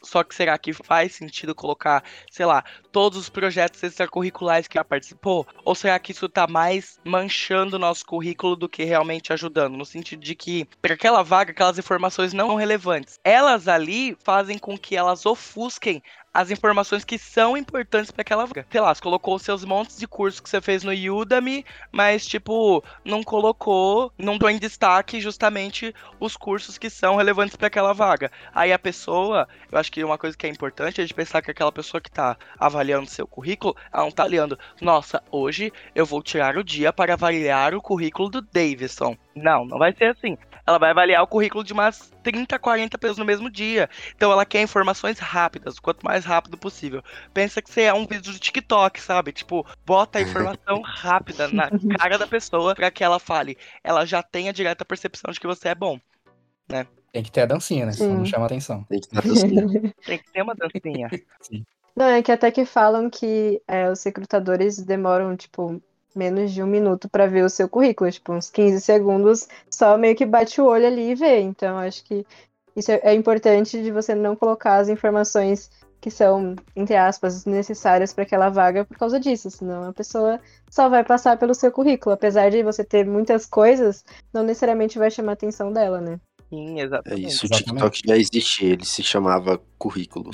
Só 0.04 0.24
que 0.24 0.34
será 0.34 0.58
que 0.58 0.74
faz 0.74 1.16
sentido 1.16 1.54
colocar, 1.54 2.04
sei 2.32 2.46
lá, 2.46 2.64
todos 2.92 3.18
os 3.18 3.30
projetos 3.30 3.82
extracurriculares 3.84 4.68
que 4.68 4.76
já 4.76 4.84
participou? 4.84 5.48
Ou 5.64 5.76
será 5.76 5.98
que 6.00 6.12
isso 6.12 6.28
tá 6.28 6.48
mais 6.48 7.00
manchando 7.06 7.76
o 7.76 7.80
nosso 7.80 8.06
currículo 8.06 8.56
do 8.56 8.68
que 8.70 8.84
realmente 8.84 9.32
ajudando? 9.32 9.78
No 9.78 9.86
sentido 9.86 10.22
de 10.22 10.36
que, 10.36 10.66
para 10.82 10.96
aquela 10.96 11.24
vaga, 11.24 11.52
aquelas 11.52 11.78
informações 11.78 12.34
não 12.34 12.56
relevantes. 12.56 13.20
Elas 13.24 13.68
ali 13.68 14.18
fazem 14.24 14.58
com 14.58 14.78
que 14.78 14.96
elas 14.96 15.26
ofusquem 15.26 16.02
as 16.34 16.50
informações 16.50 17.04
que 17.04 17.18
são 17.18 17.58
importantes 17.58 18.12
para 18.12 18.22
aquela 18.22 18.46
vaga. 18.46 18.66
Sei 18.70 18.80
lá, 18.80 18.94
você 18.94 19.02
colocou 19.02 19.38
seus 19.38 19.66
montes 19.66 19.98
de 19.98 20.08
cursos 20.08 20.40
que 20.40 20.50
você 20.50 20.62
fez 20.62 20.84
no 20.84 20.92
Udemy, 20.92 21.66
mas, 21.92 22.26
tipo, 22.26 22.84
não 23.04 23.24
colocou, 23.24 24.12
não 24.18 24.38
deu 24.38 24.50
em 24.50 24.58
destaque 24.58 25.20
justamente 25.20 25.94
os 26.20 26.38
cursos 26.38 26.78
que 26.78 26.90
são 26.90 27.16
relevantes 27.18 27.56
para 27.56 27.68
aquela 27.68 27.94
vaga. 27.94 28.32
Aí 28.54 28.72
a 28.72 28.80
pessoa, 28.80 29.48
eu 29.72 29.78
acho 29.78 29.92
que 29.92 30.04
uma 30.04 30.18
coisa 30.18 30.38
que 30.38 30.48
é 30.48 30.50
importante 30.50 31.02
é 31.02 31.06
de 31.06 31.14
pensar 31.14 31.42
que 31.42 31.52
aquela 31.52 31.72
pessoa 31.72 32.00
que 32.00 32.10
está 32.10 32.38
avaliando 32.58 33.10
seu 33.10 33.28
currículo, 33.28 33.76
ela 33.92 34.04
não 34.04 34.10
está 34.10 34.24
olhando, 34.24 34.58
nossa, 34.80 35.22
hoje 35.32 35.72
eu 35.94 36.06
vou 36.06 36.24
tirar 36.24 36.58
o 36.58 36.64
dia 36.64 36.94
para 36.94 37.14
avaliar 37.14 37.74
o 37.74 37.82
currículo 37.82 38.30
do 38.30 38.42
Davidson. 38.42 39.18
Não, 39.36 39.66
não 39.66 39.78
vai 39.78 39.94
ser 39.94 40.06
assim. 40.06 40.38
Ela 40.72 40.80
vai 40.80 40.92
avaliar 40.92 41.22
o 41.22 41.28
currículo 41.28 41.64
de 41.64 41.74
umas 41.74 42.14
30, 42.24 42.58
40 42.58 42.98
pessoas 42.98 43.18
no 43.18 43.26
mesmo 43.26 43.50
dia. 43.50 43.90
Então 44.16 44.32
ela 44.32 44.46
quer 44.46 44.62
informações 44.62 45.20
rápidas, 45.20 45.80
quanto 45.80 46.06
mais 46.06 46.24
rápido 46.24 46.58
possível. 46.58 47.04
Pensa 47.34 47.62
que 47.62 47.70
você 47.70 47.82
é 47.84 47.94
um 47.94 48.08
vídeo 48.08 48.32
do 48.32 48.40
TikTok, 48.40 49.02
sabe? 49.02 49.34
Tipo, 49.34 49.66
bota 49.86 50.20
a 50.20 50.22
informação 50.22 50.82
rápida 50.86 51.50
na 51.50 51.70
cara 51.98 52.18
da 52.18 52.26
pessoa 52.26 52.74
para 52.74 52.90
que 52.90 53.04
ela 53.04 53.20
fale. 53.20 53.58
Ela 53.84 54.06
já 54.06 54.24
tenha 54.24 54.54
direta 54.54 54.86
percepção 54.86 55.32
de 55.32 55.40
que 55.40 55.48
você 55.48 55.70
é 55.70 55.76
bom, 55.76 56.00
né? 56.70 56.88
Tem 57.12 57.22
que 57.22 57.32
ter 57.32 57.42
a 57.42 57.46
dancinha, 57.46 57.86
né? 57.86 57.92
Senão 57.92 58.20
não 58.20 58.26
chama 58.26 58.46
atenção. 58.46 58.86
Tem 58.86 59.02
que 59.02 59.10
ter 59.10 59.18
a 59.18 59.22
dancinha. 59.22 59.66
Tem 60.06 60.18
que 60.18 60.32
ter 60.32 60.42
uma 60.42 60.56
dancinha. 60.56 61.10
Sim. 61.42 61.66
Não, 61.94 62.06
é 62.06 62.24
que 62.24 62.32
até 62.32 62.50
que 62.50 62.64
falam 62.64 63.10
que 63.10 63.62
é, 63.68 63.92
os 63.92 64.02
recrutadores 64.04 64.82
demoram, 64.82 65.36
tipo, 65.36 65.82
menos 66.16 66.52
de 66.52 66.62
um 66.62 66.68
minuto 66.68 67.10
para 67.10 67.28
ver 67.28 67.44
o 67.44 67.50
seu 67.50 67.68
currículo, 67.70 68.12
tipo, 68.12 68.34
uns 68.34 68.50
15 68.50 68.82
segundos, 68.82 69.48
só 69.70 69.98
meio 69.98 70.16
que 70.16 70.26
bate 70.26 70.60
o 70.62 70.66
olho 70.66 70.88
ali 70.88 71.12
e 71.12 71.16
vê. 71.16 71.40
Então, 71.40 71.78
acho 71.78 72.04
que 72.04 72.26
isso 72.76 72.92
é, 72.92 73.00
é 73.04 73.14
importante 73.14 73.82
de 73.82 73.92
você 73.92 74.16
não 74.16 74.36
colocar 74.36 74.78
as 74.78 74.90
informações 74.90 75.70
que 76.00 76.10
são, 76.10 76.56
entre 76.76 76.96
aspas, 76.96 77.46
necessárias 77.46 78.12
para 78.12 78.24
aquela 78.24 78.50
vaga 78.50 78.84
por 78.84 78.98
causa 78.98 79.20
disso, 79.20 79.52
senão 79.52 79.88
a 79.88 79.94
pessoa 79.94 80.40
só 80.70 80.90
vai 80.90 81.04
passar 81.04 81.38
pelo 81.38 81.54
seu 81.54 81.72
currículo. 81.72 82.14
Apesar 82.14 82.50
de 82.50 82.64
você 82.64 82.84
ter 82.84 83.06
muitas 83.06 83.46
coisas, 83.46 84.04
não 84.34 84.44
necessariamente 84.44 84.98
vai 84.98 85.12
chamar 85.12 85.34
a 85.34 85.34
atenção 85.34 85.72
dela, 85.72 86.02
né? 86.02 86.20
Sim, 86.50 86.80
É 86.82 86.84
exatamente. 86.84 87.28
isso, 87.28 87.46
o. 87.46 87.50
TikTok 87.50 88.02
já 88.06 88.18
existe, 88.18 88.66
ele 88.66 88.84
se 88.84 89.02
chamava 89.04 89.62
currículo. 89.78 90.32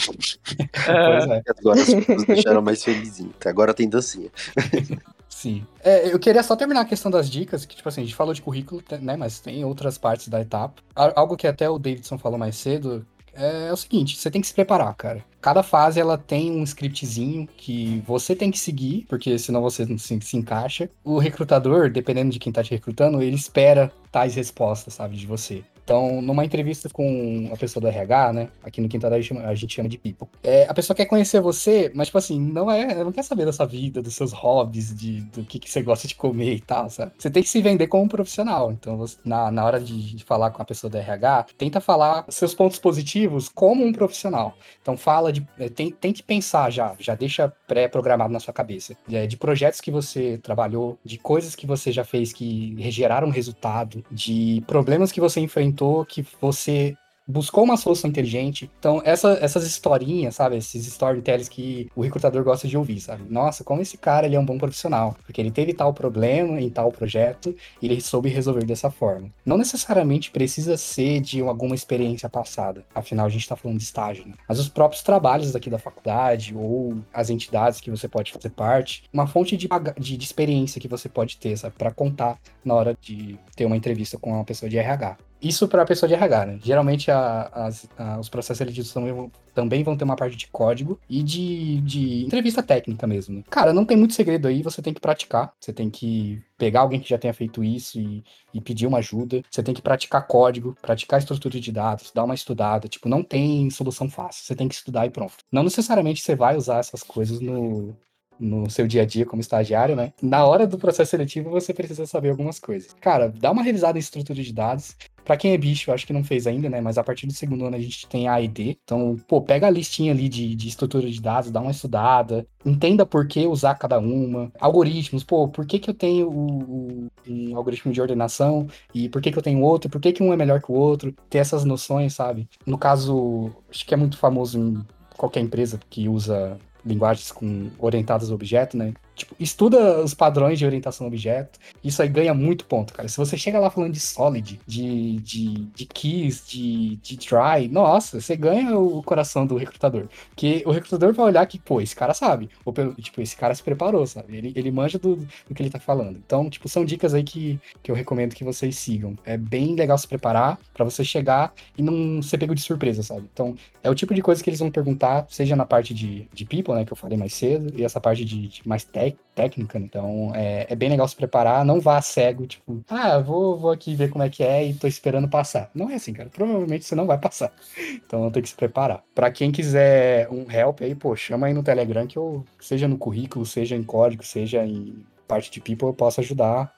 É, 0.87 1.05
Pois 1.05 1.27
é. 1.27 1.43
Agora 1.59 1.81
as 1.81 1.93
pessoas 1.93 2.25
deixaram 2.25 2.61
mais 2.61 2.83
felizinho. 2.83 3.33
Agora 3.45 3.73
tem 3.73 3.87
dancinha. 3.87 4.31
Sim. 5.37 5.67
É, 5.83 6.11
eu 6.11 6.17
queria 6.17 6.41
só 6.41 6.55
terminar 6.55 6.81
a 6.81 6.85
questão 6.85 7.11
das 7.11 7.29
dicas, 7.29 7.63
que, 7.63 7.75
tipo 7.75 7.87
assim, 7.87 8.01
a 8.01 8.03
gente 8.03 8.15
falou 8.15 8.33
de 8.33 8.41
currículo, 8.41 8.83
né? 8.99 9.15
Mas 9.15 9.39
tem 9.39 9.63
outras 9.63 9.95
partes 9.95 10.29
da 10.29 10.41
etapa. 10.41 10.81
Algo 10.95 11.37
que 11.37 11.45
até 11.45 11.69
o 11.69 11.77
Davidson 11.77 12.17
falou 12.17 12.39
mais 12.39 12.55
cedo 12.55 13.05
é, 13.35 13.71
o 13.71 13.77
seguinte: 13.77 14.17
você 14.17 14.31
tem 14.31 14.41
que 14.41 14.47
se 14.47 14.53
preparar, 14.55 14.95
cara. 14.95 15.23
Cada 15.39 15.61
fase 15.61 15.99
ela 15.99 16.17
tem 16.17 16.51
um 16.51 16.63
scriptzinho 16.63 17.47
que 17.55 18.03
você 18.07 18.35
tem 18.35 18.49
que 18.49 18.57
seguir, 18.57 19.05
porque 19.07 19.37
senão 19.37 19.61
você 19.61 19.85
não 19.85 19.99
se, 19.99 20.19
se 20.21 20.35
encaixa. 20.35 20.89
O 21.03 21.19
recrutador, 21.19 21.91
dependendo 21.91 22.31
de 22.31 22.39
quem 22.39 22.51
tá 22.51 22.63
te 22.63 22.71
recrutando, 22.71 23.21
ele 23.21 23.35
espera 23.35 23.93
tais 24.11 24.33
respostas, 24.33 24.95
sabe, 24.95 25.15
de 25.17 25.27
você. 25.27 25.63
Então, 25.87 26.21
numa 26.21 26.43
entrevista 26.43 26.89
com 26.89 27.49
a 27.49 27.55
pessoa 27.55 27.79
do 27.79 27.87
RH, 27.87 28.33
né? 28.33 28.49
Aqui 28.61 28.81
no 28.81 28.89
Quintal 28.89 29.13
a 29.13 29.21
gente 29.21 29.37
a 29.37 29.55
gente 29.55 29.73
chama 29.73 29.87
de 29.87 29.97
people. 29.97 30.27
É, 30.43 30.65
a 30.67 30.73
pessoa 30.73 30.93
quer 30.93 31.05
conhecer 31.05 31.39
você, 31.39 31.89
mas, 31.95 32.07
tipo 32.09 32.17
assim, 32.17 32.37
não 32.41 32.69
é. 32.69 32.91
Ela 32.91 33.05
não 33.05 33.11
quer 33.13 33.23
saber 33.23 33.45
da 33.45 33.53
sua 33.53 33.65
vida, 33.65 34.01
dos 34.01 34.13
seus 34.13 34.33
hobbies, 34.33 34.93
de, 34.93 35.21
do 35.21 35.45
que, 35.45 35.57
que 35.59 35.71
você 35.71 35.81
gosta 35.81 36.05
de 36.05 36.13
comer 36.15 36.55
e 36.55 36.59
tal, 36.59 36.89
sabe? 36.89 37.13
Você 37.17 37.29
tem 37.31 37.41
que 37.41 37.47
se 37.47 37.61
vender 37.61 37.87
como 37.87 38.03
um 38.03 38.07
profissional. 38.09 38.69
Então, 38.69 38.97
você- 38.97 39.15
na, 39.23 39.49
na 39.49 39.63
hora 39.63 39.79
de, 39.79 40.21
falar 40.25 40.51
com 40.51 40.61
a 40.61 40.65
pessoa 40.65 40.91
do 40.91 40.97
RH, 40.97 41.45
tenta 41.57 41.79
falar 41.79 42.25
seus 42.27 42.53
pontos 42.53 42.79
positivos 42.79 43.47
como 43.47 43.85
um 43.85 43.93
profissional. 43.93 44.57
Então, 44.81 44.97
fala 44.97 45.31
de. 45.31 45.47
é, 45.57 45.69
tem- 45.69 45.91
tente 45.91 46.21
pensar 46.21 46.69
já, 46.69 46.95
já 46.99 47.15
deixa 47.15 47.47
pré-programado 47.65 48.33
na 48.33 48.41
sua 48.41 48.53
cabeça. 48.53 48.93
é, 49.09 49.25
de 49.25 49.37
projetos 49.37 49.79
que 49.79 49.89
você 49.89 50.37
trabalhou, 50.37 50.99
de 51.05 51.17
coisas 51.17 51.55
que 51.55 51.65
você 51.65 51.93
já 51.93 52.03
fez 52.03 52.33
que 52.33 52.75
geraram 52.91 53.29
resultado, 53.29 54.03
de 54.11 54.61
problemas 54.67 55.11
que 55.13 55.21
você 55.21 55.39
enfrentou 55.39 55.76
que 56.05 56.25
você 56.41 56.95
buscou 57.29 57.65
uma 57.65 57.75
solução 57.75 58.09
inteligente. 58.09 58.71
Então, 58.79 59.01
essa- 59.03 59.37
essas 59.41 59.65
historinhas, 59.65 60.35
sabe? 60.35 60.55
Esses 60.55 60.87
storytellers 60.87 61.49
que 61.49 61.89
o 61.93 62.01
recrutador 62.01 62.41
gosta 62.41 62.69
de 62.69 62.77
ouvir, 62.77 63.01
sabe? 63.01 63.23
Nossa, 63.29 63.65
como 63.65 63.81
esse 63.81 63.97
cara 63.97 64.25
ele 64.25 64.37
é 64.37 64.39
um 64.39 64.45
bom 64.45 64.57
profissional. 64.57 65.13
Porque 65.25 65.41
ele 65.41 65.51
teve 65.51 65.73
tal 65.73 65.93
problema 65.93 66.57
em 66.61 66.69
tal 66.69 66.89
projeto 66.89 67.53
e 67.81 67.85
ele 67.85 67.99
soube 67.99 68.29
resolver 68.29 68.63
dessa 68.63 68.89
forma. 68.89 69.29
Não 69.45 69.57
necessariamente 69.57 70.31
precisa 70.31 70.77
ser 70.77 71.19
de 71.19 71.41
alguma 71.41 71.75
experiência 71.75 72.29
passada. 72.29 72.85
Afinal, 72.95 73.25
a 73.25 73.29
gente 73.29 73.41
está 73.41 73.57
falando 73.57 73.77
de 73.77 73.83
estágio, 73.83 74.25
né? 74.25 74.33
Mas 74.47 74.57
os 74.57 74.69
próprios 74.69 75.03
trabalhos 75.03 75.51
daqui 75.51 75.69
da 75.69 75.77
faculdade 75.77 76.55
ou 76.55 76.95
as 77.13 77.29
entidades 77.29 77.81
que 77.81 77.91
você 77.91 78.07
pode 78.07 78.31
fazer 78.31 78.51
parte, 78.51 79.03
uma 79.11 79.27
fonte 79.27 79.57
de, 79.57 79.67
de, 79.99 80.15
de 80.15 80.23
experiência 80.23 80.79
que 80.79 80.87
você 80.87 81.09
pode 81.09 81.35
ter, 81.35 81.57
sabe? 81.57 81.75
Para 81.77 81.91
contar 81.91 82.39
na 82.63 82.73
hora 82.73 82.97
de 83.01 83.37
ter 83.53 83.65
uma 83.65 83.75
entrevista 83.75 84.17
com 84.17 84.31
uma 84.31 84.45
pessoa 84.45 84.69
de 84.69 84.77
RH. 84.77 85.17
Isso 85.41 85.67
para 85.67 85.83
a 85.83 85.85
pessoa 85.85 86.07
de 86.07 86.15
RH, 86.15 86.45
né? 86.45 86.59
Geralmente 86.63 87.11
a- 87.11 87.69
a- 87.97 88.19
os 88.19 88.27
processos 88.29 88.57
seletivos 88.57 88.91
também 88.91 89.13
vão, 89.13 89.31
também 89.53 89.83
vão 89.83 89.95
ter 89.95 90.03
uma 90.03 90.15
parte 90.15 90.35
de 90.35 90.47
código 90.47 90.99
e 91.09 91.21
de, 91.21 91.79
de 91.81 92.25
entrevista 92.25 92.63
técnica 92.63 93.05
mesmo. 93.05 93.37
né? 93.37 93.43
Cara, 93.49 93.71
não 93.73 93.85
tem 93.85 93.95
muito 93.95 94.13
segredo 94.13 94.47
aí, 94.47 94.63
você 94.63 94.81
tem 94.81 94.93
que 94.93 94.99
praticar, 95.01 95.53
você 95.59 95.71
tem 95.71 95.89
que 95.89 96.41
pegar 96.57 96.81
alguém 96.81 96.99
que 96.99 97.09
já 97.09 97.17
tenha 97.19 97.33
feito 97.33 97.63
isso 97.63 97.99
e, 97.99 98.23
e 98.53 98.59
pedir 98.59 98.87
uma 98.87 98.97
ajuda, 98.97 99.41
você 99.49 99.61
tem 99.61 99.73
que 99.75 99.81
praticar 99.81 100.25
código, 100.25 100.75
praticar 100.81 101.19
estrutura 101.19 101.59
de 101.59 101.71
dados, 101.71 102.11
dar 102.13 102.23
uma 102.23 102.35
estudada, 102.35 102.87
tipo, 102.87 103.07
não 103.07 103.23
tem 103.23 103.69
solução 103.69 104.09
fácil, 104.09 104.43
você 104.43 104.55
tem 104.55 104.67
que 104.67 104.75
estudar 104.75 105.05
e 105.05 105.09
pronto. 105.11 105.35
Não 105.51 105.63
necessariamente 105.63 106.21
você 106.21 106.35
vai 106.35 106.55
usar 106.57 106.79
essas 106.79 107.03
coisas 107.03 107.39
no, 107.39 107.95
no 108.39 108.69
seu 108.69 108.87
dia 108.87 109.01
a 109.03 109.05
dia 109.05 109.25
como 109.25 109.41
estagiário, 109.41 109.95
né? 109.95 110.13
Na 110.21 110.45
hora 110.45 110.65
do 110.67 110.77
processo 110.77 111.11
seletivo, 111.11 111.49
você 111.49 111.73
precisa 111.73 112.05
saber 112.05 112.29
algumas 112.29 112.59
coisas. 112.59 112.93
Cara, 113.01 113.33
dá 113.37 113.51
uma 113.51 113.63
revisada 113.63 113.97
em 113.97 114.01
estrutura 114.01 114.41
de 114.41 114.53
dados. 114.53 114.95
Pra 115.25 115.35
quem 115.35 115.51
é 115.51 115.57
bicho, 115.57 115.91
acho 115.91 116.07
que 116.07 116.13
não 116.13 116.23
fez 116.23 116.47
ainda, 116.47 116.69
né? 116.69 116.79
Mas 116.79 116.97
a 116.97 117.03
partir 117.03 117.27
do 117.27 117.33
segundo 117.33 117.65
ano 117.65 117.75
a 117.75 117.79
gente 117.79 118.07
tem 118.07 118.29
A 118.29 118.39
e 118.39 118.47
D. 118.47 118.77
Então, 118.83 119.17
pô, 119.27 119.41
pega 119.41 119.67
a 119.67 119.69
listinha 119.69 120.13
ali 120.13 120.29
de, 120.29 120.55
de 120.55 120.69
estrutura 120.69 121.09
de 121.09 121.21
dados, 121.21 121.51
dá 121.51 121.59
uma 121.59 121.71
estudada, 121.71 122.47
entenda 122.65 123.05
por 123.05 123.27
que 123.27 123.45
usar 123.45 123.75
cada 123.75 123.99
uma. 123.99 124.49
Algoritmos, 124.57 125.25
pô, 125.25 125.49
por 125.49 125.65
que, 125.65 125.79
que 125.79 125.89
eu 125.89 125.93
tenho 125.93 126.29
o, 126.29 127.07
o- 127.07 127.07
um 127.27 127.57
algoritmo 127.57 127.91
de 127.91 127.99
ordenação 128.01 128.67
e 128.93 129.09
por 129.09 129.21
que, 129.21 129.29
que 129.31 129.37
eu 129.37 129.43
tenho 129.43 129.59
outro? 129.61 129.89
Por 129.89 129.99
que, 129.99 130.13
que 130.13 130.23
um 130.23 130.31
é 130.31 130.37
melhor 130.37 130.61
que 130.61 130.71
o 130.71 130.75
outro? 130.75 131.13
Ter 131.29 131.39
essas 131.39 131.65
noções, 131.65 132.13
sabe? 132.13 132.47
No 132.65 132.77
caso, 132.77 133.51
acho 133.69 133.85
que 133.85 133.93
é 133.93 133.97
muito 133.97 134.17
famoso 134.17 134.57
em 134.57 134.81
qualquer 135.17 135.41
empresa 135.41 135.77
que 135.89 136.07
usa 136.07 136.57
linguagens 136.87 137.31
com 137.31 137.69
orientadas 137.77 138.31
a 138.31 138.33
objeto, 138.33 138.77
né? 138.77 138.93
Tipo, 139.17 139.35
estuda 139.39 140.03
os 140.03 140.13
padrões 140.13 140.59
de 140.59 140.65
orientação 140.65 141.05
a 141.05 141.09
objeto. 141.09 141.59
Isso 141.83 142.01
aí 142.01 142.07
ganha 142.07 142.33
muito 142.33 142.65
ponto, 142.65 142.93
cara. 142.93 143.07
Se 143.09 143.17
você 143.17 143.35
chega 143.35 143.59
lá 143.59 143.69
falando 143.69 143.93
de 143.93 143.99
solid, 143.99 144.59
de, 144.67 145.15
de, 145.17 145.53
de 145.75 145.85
keys, 145.85 146.43
de, 146.47 146.97
de 146.97 147.17
try, 147.17 147.67
nossa, 147.69 148.21
você 148.21 148.35
ganha 148.35 148.77
o 148.77 149.01
coração 149.01 149.45
do 149.47 149.55
recrutador. 149.57 150.07
Porque 150.29 150.61
o 150.65 150.71
recrutador 150.71 151.13
vai 151.13 151.25
olhar 151.25 151.45
que, 151.47 151.57
pô, 151.57 151.81
esse 151.81 151.95
cara 151.95 152.13
sabe. 152.13 152.49
Ou, 152.63 152.73
tipo, 153.01 153.21
esse 153.21 153.35
cara 153.35 153.55
se 153.55 153.63
preparou, 153.63 154.05
sabe? 154.05 154.37
Ele, 154.37 154.53
ele 154.55 154.71
manja 154.71 154.99
do, 154.99 155.15
do 155.15 155.55
que 155.55 155.61
ele 155.63 155.69
tá 155.69 155.79
falando. 155.79 156.17
Então, 156.23 156.49
tipo, 156.49 156.69
são 156.69 156.85
dicas 156.85 157.13
aí 157.13 157.23
que, 157.23 157.59
que 157.81 157.89
eu 157.89 157.95
recomendo 157.95 158.35
que 158.35 158.43
vocês 158.43 158.77
sigam. 158.77 159.15
É 159.25 159.35
bem 159.37 159.75
legal 159.75 159.97
se 159.97 160.07
preparar 160.07 160.59
pra 160.73 160.85
você 160.85 161.03
chegar 161.03 161.53
e 161.77 161.81
não 161.81 162.21
ser 162.21 162.37
pego 162.37 162.53
de 162.53 162.61
surpresa, 162.61 163.01
sabe? 163.01 163.27
Então, 163.33 163.55
é 163.81 163.89
o 163.89 163.95
tipo 163.95 164.13
de 164.13 164.21
coisa 164.21 164.43
que 164.43 164.49
eles 164.49 164.59
vão 164.59 164.69
perguntar, 164.69 165.25
seja 165.29 165.55
na 165.55 165.65
parte 165.65 165.93
de, 165.93 166.27
de 166.33 166.45
people, 166.45 166.73
né, 166.75 166.85
que 166.85 166.91
eu 166.91 166.97
falei 166.97 167.17
mais 167.17 167.33
cedo, 167.33 167.73
e 167.75 167.83
essa 167.83 167.99
parte 168.01 168.25
de, 168.25 168.47
de 168.47 168.67
mais 168.67 168.83
tec- 168.83 169.06
técnica, 169.35 169.79
né? 169.79 169.85
Então, 169.85 170.31
é, 170.33 170.65
é 170.69 170.75
bem 170.75 170.89
legal 170.89 171.07
se 171.07 171.15
preparar, 171.15 171.63
não 171.63 171.79
vá 171.79 172.01
cego, 172.01 172.47
tipo, 172.47 172.83
ah, 172.89 173.19
vou, 173.19 173.57
vou 173.57 173.71
aqui 173.71 173.95
ver 173.95 174.09
como 174.09 174.23
é 174.23 174.29
que 174.29 174.43
é 174.43 174.65
e 174.65 174.73
tô 174.73 174.87
esperando 174.87 175.29
passar. 175.29 175.69
Não 175.75 175.89
é 175.89 175.95
assim, 175.95 176.13
cara, 176.13 176.29
provavelmente 176.29 176.85
você 176.85 176.95
não 176.95 177.05
vai 177.05 177.17
passar. 177.17 177.51
Então, 178.07 178.29
tem 178.31 178.41
que 178.41 178.49
se 178.49 178.55
preparar. 178.55 179.03
Pra 179.13 179.29
quem 179.29 179.51
quiser 179.51 180.29
um 180.29 180.49
help 180.49 180.81
aí, 180.81 180.95
pô, 180.95 181.15
chama 181.15 181.47
aí 181.47 181.53
no 181.53 181.63
Telegram 181.63 182.07
que 182.07 182.17
eu, 182.17 182.45
seja 182.59 182.87
no 182.87 182.97
currículo, 182.97 183.45
seja 183.45 183.75
em 183.75 183.83
código, 183.83 184.23
seja 184.23 184.65
em 184.65 185.05
parte 185.27 185.51
de 185.51 185.59
people, 185.59 185.87
eu 185.87 185.93
posso 185.93 186.21
ajudar 186.21 186.71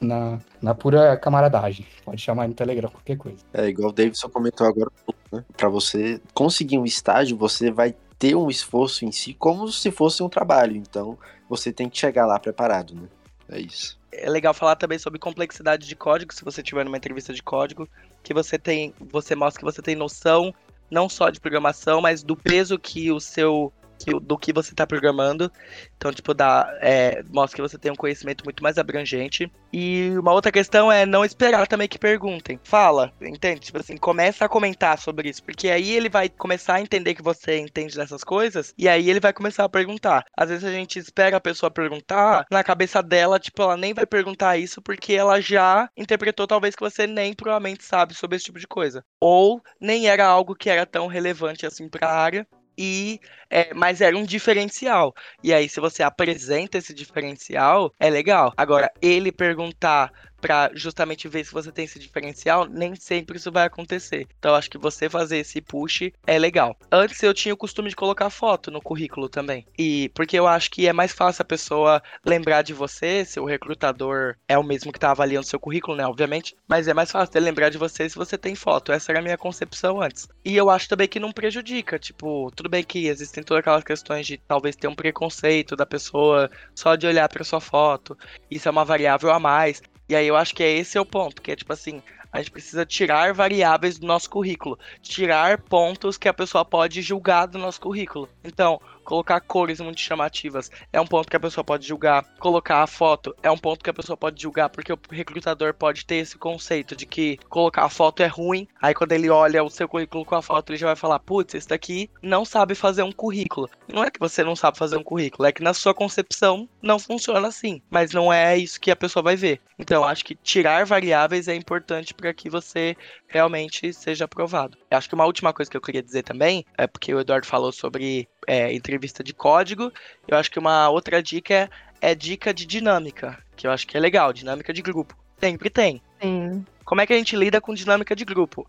na, 0.00 0.38
na 0.60 0.74
pura 0.74 1.16
camaradagem. 1.16 1.86
Pode 2.04 2.20
chamar 2.20 2.48
no 2.48 2.54
Telegram 2.54 2.90
qualquer 2.90 3.16
coisa. 3.16 3.38
É 3.52 3.68
igual 3.68 3.90
o 3.90 3.92
Davidson 3.92 4.28
comentou 4.28 4.66
agora, 4.66 4.90
né? 5.30 5.44
Pra 5.56 5.68
você 5.68 6.20
conseguir 6.32 6.78
um 6.78 6.84
estágio, 6.84 7.36
você 7.36 7.70
vai 7.70 7.94
ter 8.18 8.36
um 8.36 8.48
esforço 8.48 9.04
em 9.04 9.10
si 9.10 9.34
como 9.34 9.68
se 9.68 9.90
fosse 9.90 10.22
um 10.22 10.28
trabalho. 10.28 10.76
Então, 10.76 11.18
você 11.52 11.70
tem 11.70 11.86
que 11.86 11.98
chegar 11.98 12.24
lá 12.24 12.38
preparado, 12.38 12.94
né? 12.94 13.06
É 13.50 13.60
isso. 13.60 13.98
É 14.10 14.28
legal 14.28 14.54
falar 14.54 14.74
também 14.76 14.98
sobre 14.98 15.18
complexidade 15.18 15.86
de 15.86 15.94
código, 15.94 16.32
se 16.32 16.42
você 16.42 16.62
tiver 16.62 16.82
numa 16.82 16.96
entrevista 16.96 17.34
de 17.34 17.42
código, 17.42 17.86
que 18.22 18.32
você 18.32 18.58
tem, 18.58 18.94
você 19.10 19.34
mostra 19.34 19.58
que 19.60 19.64
você 19.64 19.82
tem 19.82 19.94
noção 19.94 20.54
não 20.90 21.10
só 21.10 21.28
de 21.28 21.40
programação, 21.40 22.00
mas 22.00 22.22
do 22.22 22.34
peso 22.34 22.78
que 22.78 23.12
o 23.12 23.20
seu 23.20 23.70
que, 24.04 24.20
do 24.20 24.38
que 24.38 24.52
você 24.52 24.72
está 24.72 24.86
programando. 24.86 25.50
Então, 25.96 26.12
tipo, 26.12 26.34
dá, 26.34 26.68
é, 26.80 27.22
mostra 27.30 27.56
que 27.56 27.62
você 27.62 27.78
tem 27.78 27.92
um 27.92 27.96
conhecimento 27.96 28.44
muito 28.44 28.62
mais 28.62 28.78
abrangente. 28.78 29.50
E 29.72 30.10
uma 30.18 30.32
outra 30.32 30.52
questão 30.52 30.92
é 30.92 31.06
não 31.06 31.24
esperar 31.24 31.66
também 31.66 31.88
que 31.88 31.98
perguntem. 31.98 32.60
Fala, 32.62 33.12
entende? 33.20 33.60
Tipo 33.60 33.78
assim, 33.78 33.96
começa 33.96 34.44
a 34.44 34.48
comentar 34.48 34.98
sobre 34.98 35.28
isso, 35.28 35.42
porque 35.42 35.68
aí 35.68 35.92
ele 35.92 36.08
vai 36.08 36.28
começar 36.28 36.74
a 36.74 36.80
entender 36.80 37.14
que 37.14 37.22
você 37.22 37.58
entende 37.58 37.96
dessas 37.96 38.22
coisas, 38.22 38.74
e 38.76 38.88
aí 38.88 39.08
ele 39.08 39.20
vai 39.20 39.32
começar 39.32 39.64
a 39.64 39.68
perguntar. 39.68 40.24
Às 40.36 40.50
vezes 40.50 40.64
a 40.64 40.72
gente 40.72 40.98
espera 40.98 41.36
a 41.36 41.40
pessoa 41.40 41.70
perguntar, 41.70 42.46
na 42.50 42.62
cabeça 42.62 43.02
dela, 43.02 43.38
tipo, 43.38 43.62
ela 43.62 43.76
nem 43.76 43.94
vai 43.94 44.04
perguntar 44.06 44.58
isso 44.58 44.82
porque 44.82 45.14
ela 45.14 45.40
já 45.40 45.88
interpretou 45.96 46.46
talvez 46.46 46.74
que 46.74 46.82
você 46.82 47.06
nem 47.06 47.34
provavelmente 47.34 47.84
sabe 47.84 48.14
sobre 48.14 48.36
esse 48.36 48.44
tipo 48.46 48.58
de 48.58 48.66
coisa. 48.66 49.04
Ou 49.20 49.62
nem 49.80 50.08
era 50.08 50.26
algo 50.26 50.54
que 50.54 50.68
era 50.68 50.84
tão 50.84 51.06
relevante 51.06 51.66
assim 51.66 51.88
para 51.88 52.08
a 52.08 52.14
área. 52.14 52.46
E, 52.76 53.20
é, 53.50 53.72
mas 53.74 54.00
era 54.00 54.16
um 54.16 54.24
diferencial. 54.24 55.12
E 55.42 55.52
aí, 55.52 55.68
se 55.68 55.80
você 55.80 56.02
apresenta 56.02 56.78
esse 56.78 56.94
diferencial, 56.94 57.92
é 58.00 58.08
legal. 58.10 58.52
Agora, 58.56 58.90
ele 59.00 59.30
perguntar 59.30 60.10
pra 60.42 60.70
justamente 60.74 61.28
ver 61.28 61.44
se 61.44 61.52
você 61.52 61.70
tem 61.70 61.84
esse 61.84 62.00
diferencial, 62.00 62.66
nem 62.66 62.96
sempre 62.96 63.36
isso 63.36 63.52
vai 63.52 63.64
acontecer. 63.64 64.26
Então, 64.38 64.54
acho 64.54 64.68
que 64.68 64.76
você 64.76 65.08
fazer 65.08 65.38
esse 65.38 65.60
push 65.60 66.10
é 66.26 66.38
legal. 66.38 66.76
Antes 66.90 67.22
eu 67.22 67.32
tinha 67.32 67.54
o 67.54 67.56
costume 67.56 67.88
de 67.88 67.96
colocar 67.96 68.28
foto 68.28 68.70
no 68.70 68.82
currículo 68.82 69.28
também. 69.28 69.64
E 69.78 70.10
porque 70.14 70.38
eu 70.38 70.48
acho 70.48 70.70
que 70.70 70.88
é 70.88 70.92
mais 70.92 71.12
fácil 71.12 71.42
a 71.42 71.46
pessoa 71.46 72.02
lembrar 72.26 72.62
de 72.62 72.74
você, 72.74 73.24
se 73.24 73.38
o 73.38 73.44
recrutador 73.44 74.34
é 74.48 74.58
o 74.58 74.64
mesmo 74.64 74.92
que 74.92 74.98
tá 74.98 75.12
avaliando 75.12 75.46
seu 75.46 75.60
currículo, 75.60 75.96
né? 75.96 76.04
Obviamente. 76.04 76.56
Mas 76.66 76.88
é 76.88 76.94
mais 76.94 77.10
fácil 77.10 77.38
ele 77.38 77.44
lembrar 77.44 77.70
de 77.70 77.78
você 77.78 78.08
se 78.08 78.16
você 78.16 78.36
tem 78.36 78.56
foto. 78.56 78.90
Essa 78.90 79.12
era 79.12 79.20
a 79.20 79.22
minha 79.22 79.38
concepção 79.38 80.02
antes. 80.02 80.28
E 80.44 80.56
eu 80.56 80.68
acho 80.68 80.88
também 80.88 81.06
que 81.06 81.20
não 81.20 81.30
prejudica. 81.30 81.98
Tipo, 81.98 82.50
tudo 82.56 82.68
bem 82.68 82.82
que 82.82 83.06
existem 83.06 83.44
todas 83.44 83.60
aquelas 83.60 83.84
questões 83.84 84.26
de 84.26 84.38
talvez 84.38 84.74
ter 84.74 84.88
um 84.88 84.94
preconceito 84.94 85.76
da 85.76 85.86
pessoa 85.86 86.50
só 86.74 86.96
de 86.96 87.06
olhar 87.06 87.28
pra 87.28 87.44
sua 87.44 87.60
foto. 87.60 88.18
Isso 88.50 88.68
é 88.68 88.70
uma 88.70 88.84
variável 88.84 89.30
a 89.30 89.38
mais. 89.38 89.80
E 90.12 90.14
aí 90.14 90.28
eu 90.28 90.36
acho 90.36 90.54
que 90.54 90.62
é 90.62 90.70
esse 90.70 90.98
é 90.98 91.00
o 91.00 91.06
ponto, 91.06 91.40
que 91.40 91.50
é 91.50 91.56
tipo 91.56 91.72
assim, 91.72 92.02
a 92.30 92.36
gente 92.36 92.50
precisa 92.50 92.84
tirar 92.84 93.32
variáveis 93.32 93.98
do 93.98 94.06
nosso 94.06 94.28
currículo, 94.28 94.78
tirar 95.00 95.56
pontos 95.62 96.18
que 96.18 96.28
a 96.28 96.34
pessoa 96.34 96.66
pode 96.66 97.00
julgar 97.00 97.46
do 97.46 97.56
nosso 97.56 97.80
currículo. 97.80 98.28
Então, 98.44 98.78
colocar 99.04 99.40
cores 99.40 99.80
muito 99.80 100.00
chamativas 100.00 100.70
é 100.92 101.00
um 101.00 101.06
ponto 101.06 101.28
que 101.28 101.36
a 101.36 101.40
pessoa 101.40 101.64
pode 101.64 101.86
julgar. 101.86 102.24
Colocar 102.38 102.82
a 102.82 102.86
foto 102.86 103.34
é 103.42 103.50
um 103.50 103.58
ponto 103.58 103.82
que 103.82 103.90
a 103.90 103.94
pessoa 103.94 104.16
pode 104.16 104.40
julgar, 104.40 104.68
porque 104.68 104.92
o 104.92 104.98
recrutador 105.10 105.74
pode 105.74 106.04
ter 106.04 106.16
esse 106.16 106.38
conceito 106.38 106.96
de 106.96 107.06
que 107.06 107.38
colocar 107.48 107.84
a 107.84 107.88
foto 107.88 108.22
é 108.22 108.26
ruim. 108.26 108.66
Aí 108.80 108.94
quando 108.94 109.12
ele 109.12 109.30
olha 109.30 109.62
o 109.62 109.70
seu 109.70 109.88
currículo 109.88 110.24
com 110.24 110.34
a 110.34 110.42
foto, 110.42 110.70
ele 110.70 110.78
já 110.78 110.86
vai 110.86 110.96
falar: 110.96 111.18
putz, 111.18 111.54
esse 111.54 111.68
daqui 111.68 112.10
não 112.22 112.44
sabe 112.44 112.74
fazer 112.74 113.02
um 113.02 113.12
currículo. 113.12 113.68
Não 113.88 114.04
é 114.04 114.10
que 114.10 114.20
você 114.20 114.42
não 114.42 114.56
sabe 114.56 114.78
fazer 114.78 114.96
um 114.96 115.02
currículo, 115.02 115.46
é 115.46 115.52
que 115.52 115.62
na 115.62 115.74
sua 115.74 115.94
concepção 115.94 116.68
não 116.80 116.98
funciona 116.98 117.48
assim. 117.48 117.82
Mas 117.90 118.12
não 118.12 118.32
é 118.32 118.56
isso 118.56 118.80
que 118.80 118.90
a 118.90 118.96
pessoa 118.96 119.22
vai 119.22 119.36
ver. 119.36 119.60
Então, 119.78 120.04
acho 120.04 120.24
que 120.24 120.36
tirar 120.36 120.86
variáveis 120.86 121.48
é 121.48 121.54
importante 121.54 122.14
para 122.14 122.32
que 122.32 122.48
você 122.48 122.96
realmente 123.26 123.92
seja 123.92 124.26
aprovado. 124.26 124.78
Eu 124.90 124.96
acho 124.96 125.08
que 125.08 125.14
uma 125.14 125.26
última 125.26 125.52
coisa 125.52 125.70
que 125.70 125.76
eu 125.76 125.80
queria 125.80 126.02
dizer 126.02 126.22
também, 126.22 126.64
é 126.78 126.86
porque 126.86 127.12
o 127.12 127.18
Eduardo 127.18 127.46
falou 127.46 127.72
sobre 127.72 128.28
é, 128.46 128.72
entrevista 128.72 129.22
de 129.22 129.32
código, 129.32 129.92
eu 130.26 130.36
acho 130.36 130.50
que 130.50 130.58
uma 130.58 130.88
outra 130.88 131.22
dica 131.22 131.54
é, 131.54 131.68
é 132.00 132.14
dica 132.14 132.52
de 132.52 132.66
dinâmica, 132.66 133.38
que 133.56 133.66
eu 133.66 133.70
acho 133.70 133.86
que 133.86 133.96
é 133.96 134.00
legal, 134.00 134.32
dinâmica 134.32 134.72
de 134.72 134.82
grupo. 134.82 135.16
Sempre 135.38 135.70
tem. 135.70 136.02
Sim. 136.20 136.64
Como 136.84 137.00
é 137.00 137.06
que 137.06 137.12
a 137.12 137.16
gente 137.16 137.36
lida 137.36 137.60
com 137.60 137.74
dinâmica 137.74 138.14
de 138.14 138.24
grupo? 138.24 138.68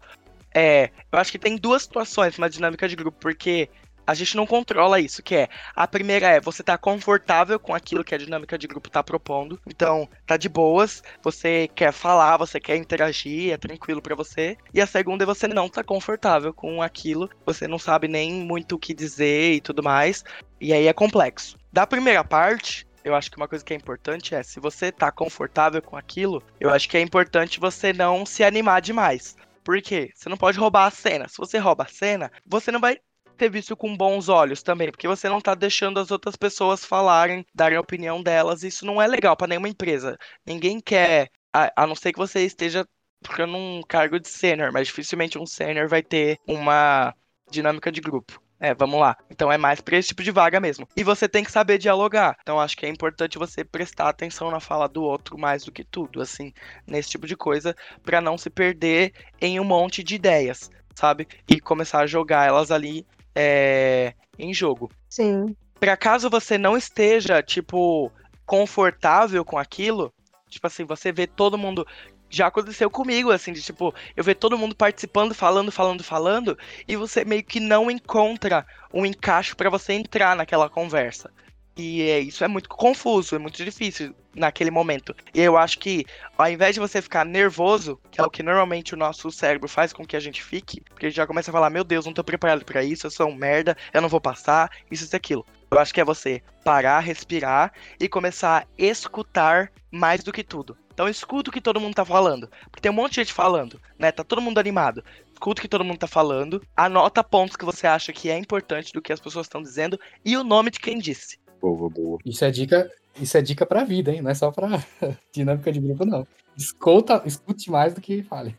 É, 0.53 0.91
eu 1.11 1.19
acho 1.19 1.31
que 1.31 1.39
tem 1.39 1.57
duas 1.57 1.83
situações 1.83 2.37
na 2.37 2.47
dinâmica 2.47 2.87
de 2.87 2.95
grupo, 2.95 3.17
porque 3.19 3.69
a 4.05 4.13
gente 4.13 4.35
não 4.35 4.45
controla 4.45 4.99
isso, 4.99 5.23
que 5.23 5.35
é 5.35 5.49
a 5.75 5.87
primeira 5.87 6.27
é 6.27 6.39
você 6.39 6.63
tá 6.63 6.77
confortável 6.77 7.59
com 7.59 7.73
aquilo 7.73 8.03
que 8.03 8.13
a 8.13 8.17
dinâmica 8.17 8.57
de 8.57 8.67
grupo 8.67 8.89
tá 8.89 9.03
propondo. 9.03 9.59
Então, 9.65 10.07
tá 10.25 10.37
de 10.37 10.49
boas, 10.49 11.03
você 11.21 11.69
quer 11.73 11.91
falar, 11.91 12.37
você 12.37 12.59
quer 12.59 12.75
interagir, 12.75 13.53
é 13.53 13.57
tranquilo 13.57 14.01
para 14.01 14.15
você. 14.15 14.57
E 14.73 14.81
a 14.81 14.87
segunda 14.87 15.23
é 15.23 15.27
você 15.27 15.47
não 15.47 15.69
tá 15.69 15.83
confortável 15.83 16.53
com 16.53 16.81
aquilo, 16.81 17.29
você 17.45 17.67
não 17.67 17.79
sabe 17.79 18.07
nem 18.07 18.31
muito 18.31 18.75
o 18.75 18.79
que 18.79 18.93
dizer 18.93 19.53
e 19.53 19.61
tudo 19.61 19.83
mais. 19.83 20.23
E 20.59 20.73
aí 20.73 20.87
é 20.87 20.93
complexo. 20.93 21.57
Da 21.71 21.87
primeira 21.87 22.23
parte, 22.23 22.87
eu 23.03 23.15
acho 23.15 23.29
que 23.29 23.37
uma 23.37 23.47
coisa 23.47 23.63
que 23.63 23.73
é 23.73 23.77
importante 23.77 24.33
é, 24.33 24.43
se 24.43 24.59
você 24.59 24.91
tá 24.91 25.11
confortável 25.11 25.81
com 25.81 25.97
aquilo, 25.97 26.41
eu 26.59 26.69
acho 26.69 26.87
que 26.87 26.97
é 26.97 27.01
importante 27.01 27.59
você 27.59 27.91
não 27.91 28.25
se 28.25 28.43
animar 28.43 28.81
demais. 28.81 29.35
Por 29.63 29.81
quê? 29.81 30.11
Você 30.13 30.29
não 30.29 30.37
pode 30.37 30.59
roubar 30.59 30.87
a 30.87 30.91
cena. 30.91 31.27
Se 31.27 31.37
você 31.37 31.57
rouba 31.57 31.83
a 31.83 31.87
cena, 31.87 32.31
você 32.45 32.71
não 32.71 32.79
vai 32.79 32.99
ter 33.33 33.49
visto 33.49 33.75
com 33.75 33.95
bons 33.95 34.29
olhos 34.29 34.63
também, 34.63 34.91
porque 34.91 35.07
você 35.07 35.27
não 35.27 35.41
tá 35.41 35.55
deixando 35.55 35.99
as 35.99 36.11
outras 36.11 36.35
pessoas 36.35 36.85
falarem, 36.85 37.45
darem 37.53 37.77
a 37.77 37.81
opinião 37.81 38.21
delas. 38.21 38.63
Isso 38.63 38.85
não 38.85 39.01
é 39.01 39.07
legal 39.07 39.35
para 39.35 39.47
nenhuma 39.47 39.69
empresa. 39.69 40.17
Ninguém 40.45 40.79
quer, 40.79 41.29
a, 41.53 41.83
a 41.83 41.87
não 41.87 41.95
ser 41.95 42.13
que 42.13 42.19
você 42.19 42.45
esteja 42.45 42.87
ficando 43.25 43.55
um 43.55 43.81
cargo 43.87 44.19
de 44.19 44.27
sênior, 44.27 44.71
mas 44.71 44.87
dificilmente 44.87 45.37
um 45.37 45.45
sênior 45.45 45.87
vai 45.87 46.03
ter 46.03 46.37
uma 46.47 47.13
dinâmica 47.49 47.91
de 47.91 48.01
grupo. 48.01 48.41
É, 48.59 48.73
vamos 48.73 48.97
lá. 48.97 49.17
Então 49.29 49.51
é 49.51 49.57
mais 49.57 49.81
para 49.81 49.97
esse 49.97 50.07
tipo 50.07 50.23
de 50.23 50.31
vaga 50.31 50.57
mesmo. 50.57 50.87
E 50.95 51.03
você 51.03 51.27
tem 51.27 51.43
que 51.43 51.51
saber 51.51 51.77
dialogar. 51.77 52.37
Então 52.41 52.61
acho 52.61 52.77
que 52.77 52.85
é 52.85 52.89
importante 52.89 53.37
você 53.37 53.61
prestar 53.61 54.07
atenção 54.07 54.49
na 54.49 54.61
fala 54.61 54.87
do 54.87 55.03
outro 55.03 55.37
mais 55.37 55.65
do 55.65 55.71
que 55.71 55.83
tudo, 55.83 56.21
assim, 56.21 56.53
nesse 56.87 57.09
tipo 57.09 57.27
de 57.27 57.35
coisa, 57.35 57.75
para 58.03 58.21
não 58.21 58.37
se 58.37 58.49
perder 58.49 59.11
em 59.41 59.59
um 59.59 59.65
monte 59.65 60.01
de 60.01 60.15
ideias, 60.15 60.71
sabe? 60.95 61.27
E 61.49 61.59
começar 61.59 61.99
a 61.99 62.07
jogar 62.07 62.47
elas 62.47 62.71
ali 62.71 63.05
é, 63.35 64.13
em 64.37 64.53
jogo. 64.53 64.89
Sim. 65.09 65.55
Para 65.79 65.97
caso 65.97 66.29
você 66.29 66.57
não 66.57 66.77
esteja, 66.77 67.41
tipo, 67.41 68.11
confortável 68.45 69.43
com 69.43 69.57
aquilo, 69.57 70.13
tipo 70.49 70.65
assim, 70.67 70.85
você 70.85 71.11
vê 71.11 71.27
todo 71.27 71.57
mundo. 71.57 71.85
Já 72.29 72.47
aconteceu 72.47 72.89
comigo, 72.89 73.29
assim, 73.31 73.53
de 73.53 73.61
tipo, 73.61 73.93
eu 74.15 74.23
ver 74.23 74.35
todo 74.35 74.57
mundo 74.57 74.75
participando, 74.75 75.35
falando, 75.35 75.71
falando, 75.71 76.03
falando, 76.03 76.57
e 76.87 76.95
você 76.95 77.23
meio 77.23 77.43
que 77.43 77.59
não 77.59 77.91
encontra 77.91 78.65
um 78.91 79.05
encaixe 79.05 79.55
para 79.55 79.69
você 79.69 79.93
entrar 79.93 80.35
naquela 80.35 80.67
conversa. 80.67 81.31
E 81.75 82.03
é, 82.03 82.19
isso 82.19 82.43
é 82.43 82.47
muito 82.47 82.69
confuso, 82.69 83.35
é 83.35 83.39
muito 83.39 83.63
difícil 83.63 84.13
naquele 84.35 84.69
momento. 84.69 85.15
E 85.33 85.41
eu 85.41 85.57
acho 85.57 85.79
que, 85.79 86.05
ao 86.37 86.49
invés 86.49 86.75
de 86.75 86.79
você 86.79 87.01
ficar 87.01 87.25
nervoso, 87.25 87.99
que 88.11 88.21
é 88.21 88.23
o 88.23 88.29
que 88.29 88.43
normalmente 88.43 88.93
o 88.93 88.97
nosso 88.97 89.31
cérebro 89.31 89.67
faz 89.67 89.91
com 89.91 90.05
que 90.05 90.15
a 90.15 90.19
gente 90.19 90.43
fique, 90.43 90.81
porque 90.81 91.07
a 91.07 91.09
gente 91.09 91.17
já 91.17 91.25
começa 91.25 91.49
a 91.49 91.53
falar: 91.53 91.69
meu 91.69 91.83
Deus, 91.83 92.05
não 92.05 92.13
tô 92.13 92.23
preparado 92.23 92.63
para 92.63 92.83
isso, 92.83 93.07
eu 93.07 93.11
sou 93.11 93.27
um 93.27 93.35
merda, 93.35 93.75
eu 93.91 94.01
não 94.01 94.09
vou 94.09 94.21
passar, 94.21 94.69
isso 94.91 95.07
e 95.11 95.15
aquilo. 95.15 95.45
Eu 95.71 95.79
acho 95.79 95.93
que 95.93 95.99
é 95.99 96.05
você 96.05 96.43
parar, 96.63 96.99
respirar 96.99 97.73
e 97.99 98.07
começar 98.07 98.61
a 98.61 98.67
escutar 98.77 99.71
mais 99.91 100.23
do 100.23 100.31
que 100.31 100.43
tudo. 100.43 100.77
Então 100.93 101.09
escuta 101.09 101.49
o 101.49 101.53
que 101.53 101.59
todo 101.59 101.79
mundo 101.79 101.95
tá 101.95 102.05
falando. 102.05 102.47
Porque 102.65 102.81
tem 102.81 102.91
um 102.91 102.95
monte 102.95 103.13
de 103.13 103.21
gente 103.21 103.33
falando, 103.33 103.81
né? 103.97 104.11
Tá 104.11 104.23
todo 104.23 104.41
mundo 104.41 104.59
animado. 104.59 105.03
Escuta 105.31 105.59
o 105.59 105.61
que 105.63 105.67
todo 105.67 105.83
mundo 105.83 105.97
tá 105.97 106.07
falando. 106.07 106.61
Anota 106.77 107.23
pontos 107.23 107.55
que 107.55 107.65
você 107.65 107.87
acha 107.87 108.13
que 108.13 108.29
é 108.29 108.37
importante 108.37 108.93
do 108.93 109.01
que 109.01 109.11
as 109.11 109.19
pessoas 109.19 109.47
estão 109.47 109.63
dizendo 109.63 109.99
e 110.23 110.37
o 110.37 110.43
nome 110.43 110.69
de 110.69 110.79
quem 110.79 110.99
disse. 110.99 111.39
Boa, 111.63 111.89
boa. 111.89 112.19
Isso 112.25 112.43
é 112.43 112.51
dica, 112.51 112.91
isso 113.15 113.37
é 113.37 113.41
dica 113.41 113.65
pra 113.65 113.85
vida, 113.85 114.11
hein? 114.11 114.21
Não 114.21 114.29
é 114.29 114.33
só 114.33 114.51
pra 114.51 114.67
dinâmica 115.31 115.71
de 115.71 115.79
grupo, 115.79 116.05
não. 116.05 116.27
Escuta, 116.57 117.23
escute 117.25 117.71
mais 117.71 117.93
do 117.93 118.01
que 118.01 118.21
fale. 118.23 118.53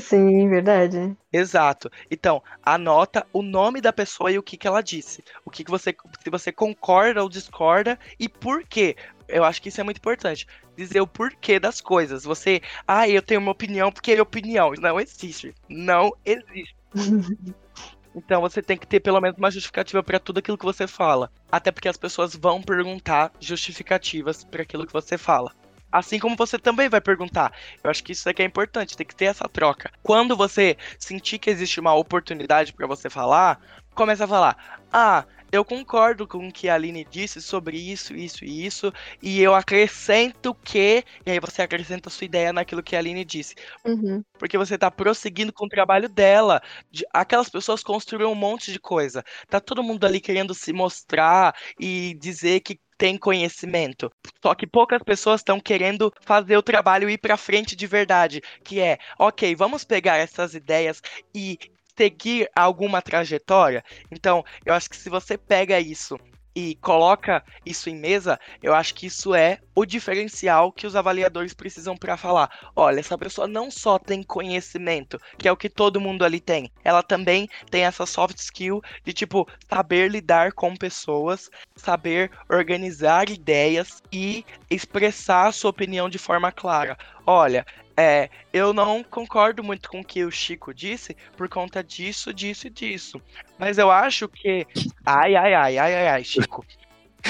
Sim, 0.00 0.48
verdade. 0.48 1.16
Exato. 1.32 1.88
Então, 2.10 2.42
anota 2.60 3.24
o 3.32 3.40
nome 3.40 3.80
da 3.80 3.92
pessoa 3.92 4.32
e 4.32 4.38
o 4.38 4.42
que, 4.42 4.56
que 4.56 4.66
ela 4.66 4.82
disse. 4.82 5.22
O 5.44 5.50
que, 5.50 5.62
que 5.62 5.70
você. 5.70 5.94
Se 6.24 6.28
você 6.28 6.50
concorda 6.50 7.22
ou 7.22 7.28
discorda 7.28 7.96
e 8.18 8.28
por 8.28 8.64
quê. 8.64 8.96
Eu 9.28 9.44
acho 9.44 9.62
que 9.62 9.68
isso 9.68 9.80
é 9.80 9.84
muito 9.84 9.98
importante. 9.98 10.44
Dizer 10.76 11.00
o 11.00 11.06
porquê 11.06 11.60
das 11.60 11.80
coisas. 11.80 12.24
Você. 12.24 12.60
Ah, 12.86 13.08
eu 13.08 13.22
tenho 13.22 13.40
uma 13.40 13.52
opinião 13.52 13.92
porque 13.92 14.12
é 14.12 14.20
opinião. 14.20 14.72
Não 14.80 14.98
existe. 14.98 15.54
Não 15.68 16.12
existe. 16.24 16.74
Então 18.14 18.40
você 18.40 18.60
tem 18.60 18.76
que 18.76 18.86
ter 18.86 19.00
pelo 19.00 19.20
menos 19.20 19.38
uma 19.38 19.50
justificativa 19.50 20.02
para 20.02 20.18
tudo 20.18 20.38
aquilo 20.38 20.58
que 20.58 20.64
você 20.64 20.86
fala. 20.86 21.30
Até 21.50 21.70
porque 21.70 21.88
as 21.88 21.96
pessoas 21.96 22.34
vão 22.34 22.60
perguntar 22.62 23.32
justificativas 23.40 24.44
para 24.44 24.62
aquilo 24.62 24.86
que 24.86 24.92
você 24.92 25.16
fala. 25.16 25.52
Assim 25.92 26.18
como 26.18 26.36
você 26.36 26.58
também 26.58 26.88
vai 26.88 27.00
perguntar. 27.00 27.52
Eu 27.82 27.90
acho 27.90 28.02
que 28.04 28.12
isso 28.12 28.28
aqui 28.28 28.42
é 28.42 28.44
importante, 28.44 28.96
tem 28.96 29.06
que 29.06 29.14
ter 29.14 29.24
essa 29.26 29.48
troca. 29.48 29.90
Quando 30.02 30.36
você 30.36 30.76
sentir 30.98 31.38
que 31.38 31.50
existe 31.50 31.80
uma 31.80 31.94
oportunidade 31.94 32.72
para 32.72 32.86
você 32.86 33.10
falar, 33.10 33.60
começa 33.94 34.24
a 34.24 34.28
falar: 34.28 34.80
"Ah, 34.92 35.24
eu 35.52 35.64
concordo 35.64 36.26
com 36.26 36.48
o 36.48 36.52
que 36.52 36.68
a 36.68 36.74
Aline 36.74 37.06
disse 37.10 37.42
sobre 37.42 37.76
isso, 37.76 38.14
isso 38.14 38.44
e 38.44 38.66
isso, 38.66 38.92
e 39.22 39.40
eu 39.40 39.54
acrescento 39.54 40.54
que. 40.54 41.04
E 41.26 41.30
aí 41.30 41.40
você 41.40 41.62
acrescenta 41.62 42.08
a 42.08 42.12
sua 42.12 42.24
ideia 42.24 42.52
naquilo 42.52 42.82
que 42.82 42.94
a 42.94 42.98
Aline 42.98 43.24
disse. 43.24 43.54
Uhum. 43.84 44.22
Porque 44.38 44.56
você 44.56 44.78
tá 44.78 44.90
prosseguindo 44.90 45.52
com 45.52 45.66
o 45.66 45.68
trabalho 45.68 46.08
dela. 46.08 46.60
De, 46.90 47.04
aquelas 47.12 47.48
pessoas 47.48 47.82
construíram 47.82 48.32
um 48.32 48.34
monte 48.34 48.72
de 48.72 48.78
coisa. 48.78 49.24
Tá 49.48 49.60
todo 49.60 49.82
mundo 49.82 50.04
ali 50.06 50.20
querendo 50.20 50.54
se 50.54 50.72
mostrar 50.72 51.54
e 51.78 52.14
dizer 52.20 52.60
que 52.60 52.78
tem 53.00 53.16
conhecimento. 53.16 54.12
Só 54.42 54.54
que 54.54 54.66
poucas 54.66 55.02
pessoas 55.02 55.40
estão 55.40 55.58
querendo 55.58 56.12
fazer 56.20 56.56
o 56.58 56.62
trabalho 56.62 57.08
ir 57.08 57.16
para 57.16 57.36
frente 57.38 57.74
de 57.74 57.86
verdade, 57.86 58.42
que 58.62 58.78
é, 58.78 58.98
OK, 59.18 59.56
vamos 59.56 59.84
pegar 59.84 60.18
essas 60.18 60.54
ideias 60.54 61.00
e 61.34 61.58
seguir 62.00 62.48
alguma 62.56 63.02
trajetória. 63.02 63.84
Então, 64.10 64.42
eu 64.64 64.72
acho 64.72 64.88
que 64.88 64.96
se 64.96 65.10
você 65.10 65.36
pega 65.36 65.78
isso 65.78 66.18
e 66.56 66.76
coloca 66.76 67.44
isso 67.64 67.90
em 67.90 67.94
mesa, 67.94 68.40
eu 68.62 68.74
acho 68.74 68.94
que 68.94 69.06
isso 69.06 69.34
é 69.34 69.58
o 69.74 69.84
diferencial 69.84 70.72
que 70.72 70.86
os 70.86 70.96
avaliadores 70.96 71.52
precisam 71.52 71.94
para 71.94 72.16
falar. 72.16 72.50
Olha, 72.74 73.00
essa 73.00 73.18
pessoa 73.18 73.46
não 73.46 73.70
só 73.70 73.98
tem 73.98 74.22
conhecimento, 74.22 75.20
que 75.36 75.46
é 75.46 75.52
o 75.52 75.56
que 75.56 75.68
todo 75.68 76.00
mundo 76.00 76.24
ali 76.24 76.40
tem, 76.40 76.72
ela 76.82 77.02
também 77.02 77.46
tem 77.70 77.84
essa 77.84 78.06
soft 78.06 78.38
skill 78.38 78.80
de 79.04 79.12
tipo 79.12 79.46
saber 79.68 80.10
lidar 80.10 80.52
com 80.52 80.74
pessoas, 80.74 81.50
saber 81.76 82.30
organizar 82.48 83.28
ideias 83.28 84.02
e 84.10 84.42
expressar 84.70 85.48
a 85.48 85.52
sua 85.52 85.70
opinião 85.70 86.08
de 86.08 86.18
forma 86.18 86.50
clara. 86.50 86.96
Olha, 87.26 87.64
é, 88.00 88.30
eu 88.50 88.72
não 88.72 89.04
concordo 89.04 89.62
muito 89.62 89.90
com 89.90 90.00
o 90.00 90.04
que 90.04 90.24
o 90.24 90.30
Chico 90.30 90.72
disse 90.72 91.14
por 91.36 91.50
conta 91.50 91.84
disso, 91.84 92.32
disso 92.32 92.66
e 92.66 92.70
disso. 92.70 93.20
Mas 93.58 93.76
eu 93.76 93.90
acho 93.90 94.26
que. 94.26 94.66
Ai, 95.04 95.36
ai, 95.36 95.52
ai, 95.52 95.78
ai, 95.78 95.94
ai, 95.94 96.08
ai, 96.08 96.24
Chico. 96.24 96.64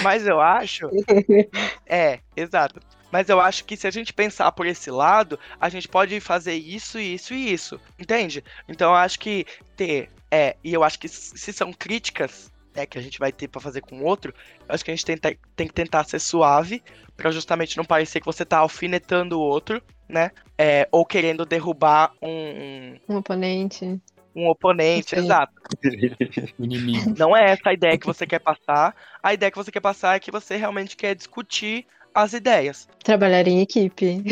Mas 0.00 0.24
eu 0.28 0.40
acho. 0.40 0.88
É, 1.84 2.20
exato. 2.36 2.80
Mas 3.10 3.28
eu 3.28 3.40
acho 3.40 3.64
que 3.64 3.76
se 3.76 3.88
a 3.88 3.90
gente 3.90 4.12
pensar 4.12 4.52
por 4.52 4.64
esse 4.64 4.92
lado, 4.92 5.36
a 5.60 5.68
gente 5.68 5.88
pode 5.88 6.20
fazer 6.20 6.54
isso, 6.54 7.00
isso 7.00 7.34
e 7.34 7.52
isso. 7.52 7.80
Entende? 7.98 8.44
Então 8.68 8.92
eu 8.92 8.96
acho 8.96 9.18
que 9.18 9.44
ter. 9.76 10.08
É, 10.30 10.54
e 10.62 10.72
eu 10.72 10.84
acho 10.84 11.00
que 11.00 11.08
se 11.08 11.52
são 11.52 11.72
críticas 11.72 12.52
né, 12.80 12.86
que 12.86 12.98
a 12.98 13.02
gente 13.02 13.18
vai 13.18 13.30
ter 13.30 13.48
para 13.48 13.60
fazer 13.60 13.80
com 13.82 14.00
o 14.00 14.04
outro, 14.04 14.34
eu 14.60 14.74
acho 14.74 14.84
que 14.84 14.90
a 14.90 14.94
gente 14.94 15.04
tenta, 15.04 15.36
tem 15.54 15.66
que 15.66 15.72
tentar 15.74 16.04
ser 16.04 16.18
suave, 16.18 16.82
para 17.16 17.30
justamente 17.30 17.76
não 17.76 17.84
parecer 17.84 18.20
que 18.20 18.26
você 18.26 18.44
tá 18.44 18.58
alfinetando 18.58 19.38
o 19.38 19.42
outro, 19.42 19.82
né? 20.08 20.30
É, 20.58 20.88
ou 20.90 21.04
querendo 21.04 21.44
derrubar 21.44 22.12
um, 22.22 22.96
Um 23.08 23.16
oponente. 23.16 24.00
um 24.34 24.48
oponente, 24.48 25.10
Sim. 25.10 25.16
exato. 25.16 25.52
Inimigo. 26.58 27.14
Não 27.18 27.36
é 27.36 27.52
essa 27.52 27.70
a 27.70 27.74
ideia 27.74 27.98
que 27.98 28.06
você 28.06 28.26
quer 28.26 28.40
passar. 28.40 28.94
A 29.22 29.34
ideia 29.34 29.50
que 29.50 29.58
você 29.58 29.70
quer 29.70 29.80
passar 29.80 30.16
é 30.16 30.20
que 30.20 30.30
você 30.30 30.56
realmente 30.56 30.96
quer 30.96 31.14
discutir 31.14 31.86
as 32.14 32.32
ideias, 32.32 32.88
Trabalhar 33.04 33.46
em 33.46 33.60
equipe. 33.60 34.22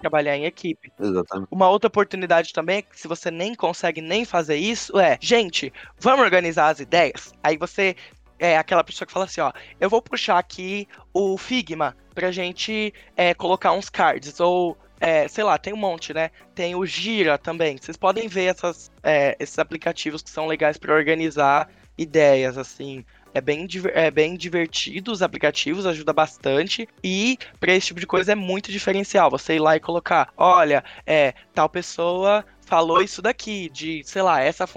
Trabalhar 0.00 0.36
em 0.36 0.44
equipe. 0.44 0.92
Exatamente. 0.98 1.48
Uma 1.50 1.68
outra 1.68 1.88
oportunidade 1.88 2.52
também 2.52 2.84
se 2.92 3.06
você 3.06 3.30
nem 3.30 3.54
consegue 3.54 4.00
nem 4.00 4.24
fazer 4.24 4.56
isso, 4.56 4.98
é, 4.98 5.18
gente, 5.20 5.72
vamos 5.98 6.24
organizar 6.24 6.68
as 6.68 6.80
ideias. 6.80 7.32
Aí 7.42 7.56
você 7.56 7.94
é 8.38 8.56
aquela 8.56 8.82
pessoa 8.82 9.06
que 9.06 9.12
fala 9.12 9.26
assim, 9.26 9.40
ó, 9.40 9.52
eu 9.78 9.90
vou 9.90 10.00
puxar 10.00 10.38
aqui 10.38 10.88
o 11.12 11.36
Figma 11.36 11.94
pra 12.14 12.30
gente 12.30 12.92
é, 13.16 13.34
colocar 13.34 13.72
uns 13.72 13.90
cards, 13.90 14.40
ou 14.40 14.76
é, 15.00 15.26
sei 15.28 15.44
lá, 15.44 15.56
tem 15.56 15.72
um 15.72 15.78
monte, 15.78 16.12
né? 16.12 16.30
Tem 16.54 16.74
o 16.74 16.84
Gira 16.84 17.38
também. 17.38 17.78
Vocês 17.78 17.96
podem 17.96 18.28
ver 18.28 18.44
essas, 18.44 18.90
é, 19.02 19.34
esses 19.40 19.58
aplicativos 19.58 20.22
que 20.22 20.30
são 20.30 20.46
legais 20.46 20.76
para 20.76 20.94
organizar 20.94 21.70
ideias, 21.96 22.58
assim. 22.58 23.04
É 23.32 23.40
bem, 23.40 23.66
é 23.92 24.10
bem 24.10 24.36
divertido 24.36 25.12
os 25.12 25.22
aplicativos, 25.22 25.86
ajuda 25.86 26.12
bastante. 26.12 26.88
E 27.02 27.38
para 27.58 27.72
esse 27.72 27.88
tipo 27.88 28.00
de 28.00 28.06
coisa 28.06 28.32
é 28.32 28.34
muito 28.34 28.72
diferencial. 28.72 29.30
Você 29.30 29.54
ir 29.54 29.60
lá 29.60 29.76
e 29.76 29.80
colocar, 29.80 30.32
olha, 30.36 30.82
é, 31.06 31.34
tal 31.54 31.68
pessoa 31.68 32.44
falou 32.60 33.02
isso 33.02 33.22
daqui, 33.22 33.68
de, 33.70 34.02
sei 34.04 34.22
lá, 34.22 34.40
essa. 34.40 34.68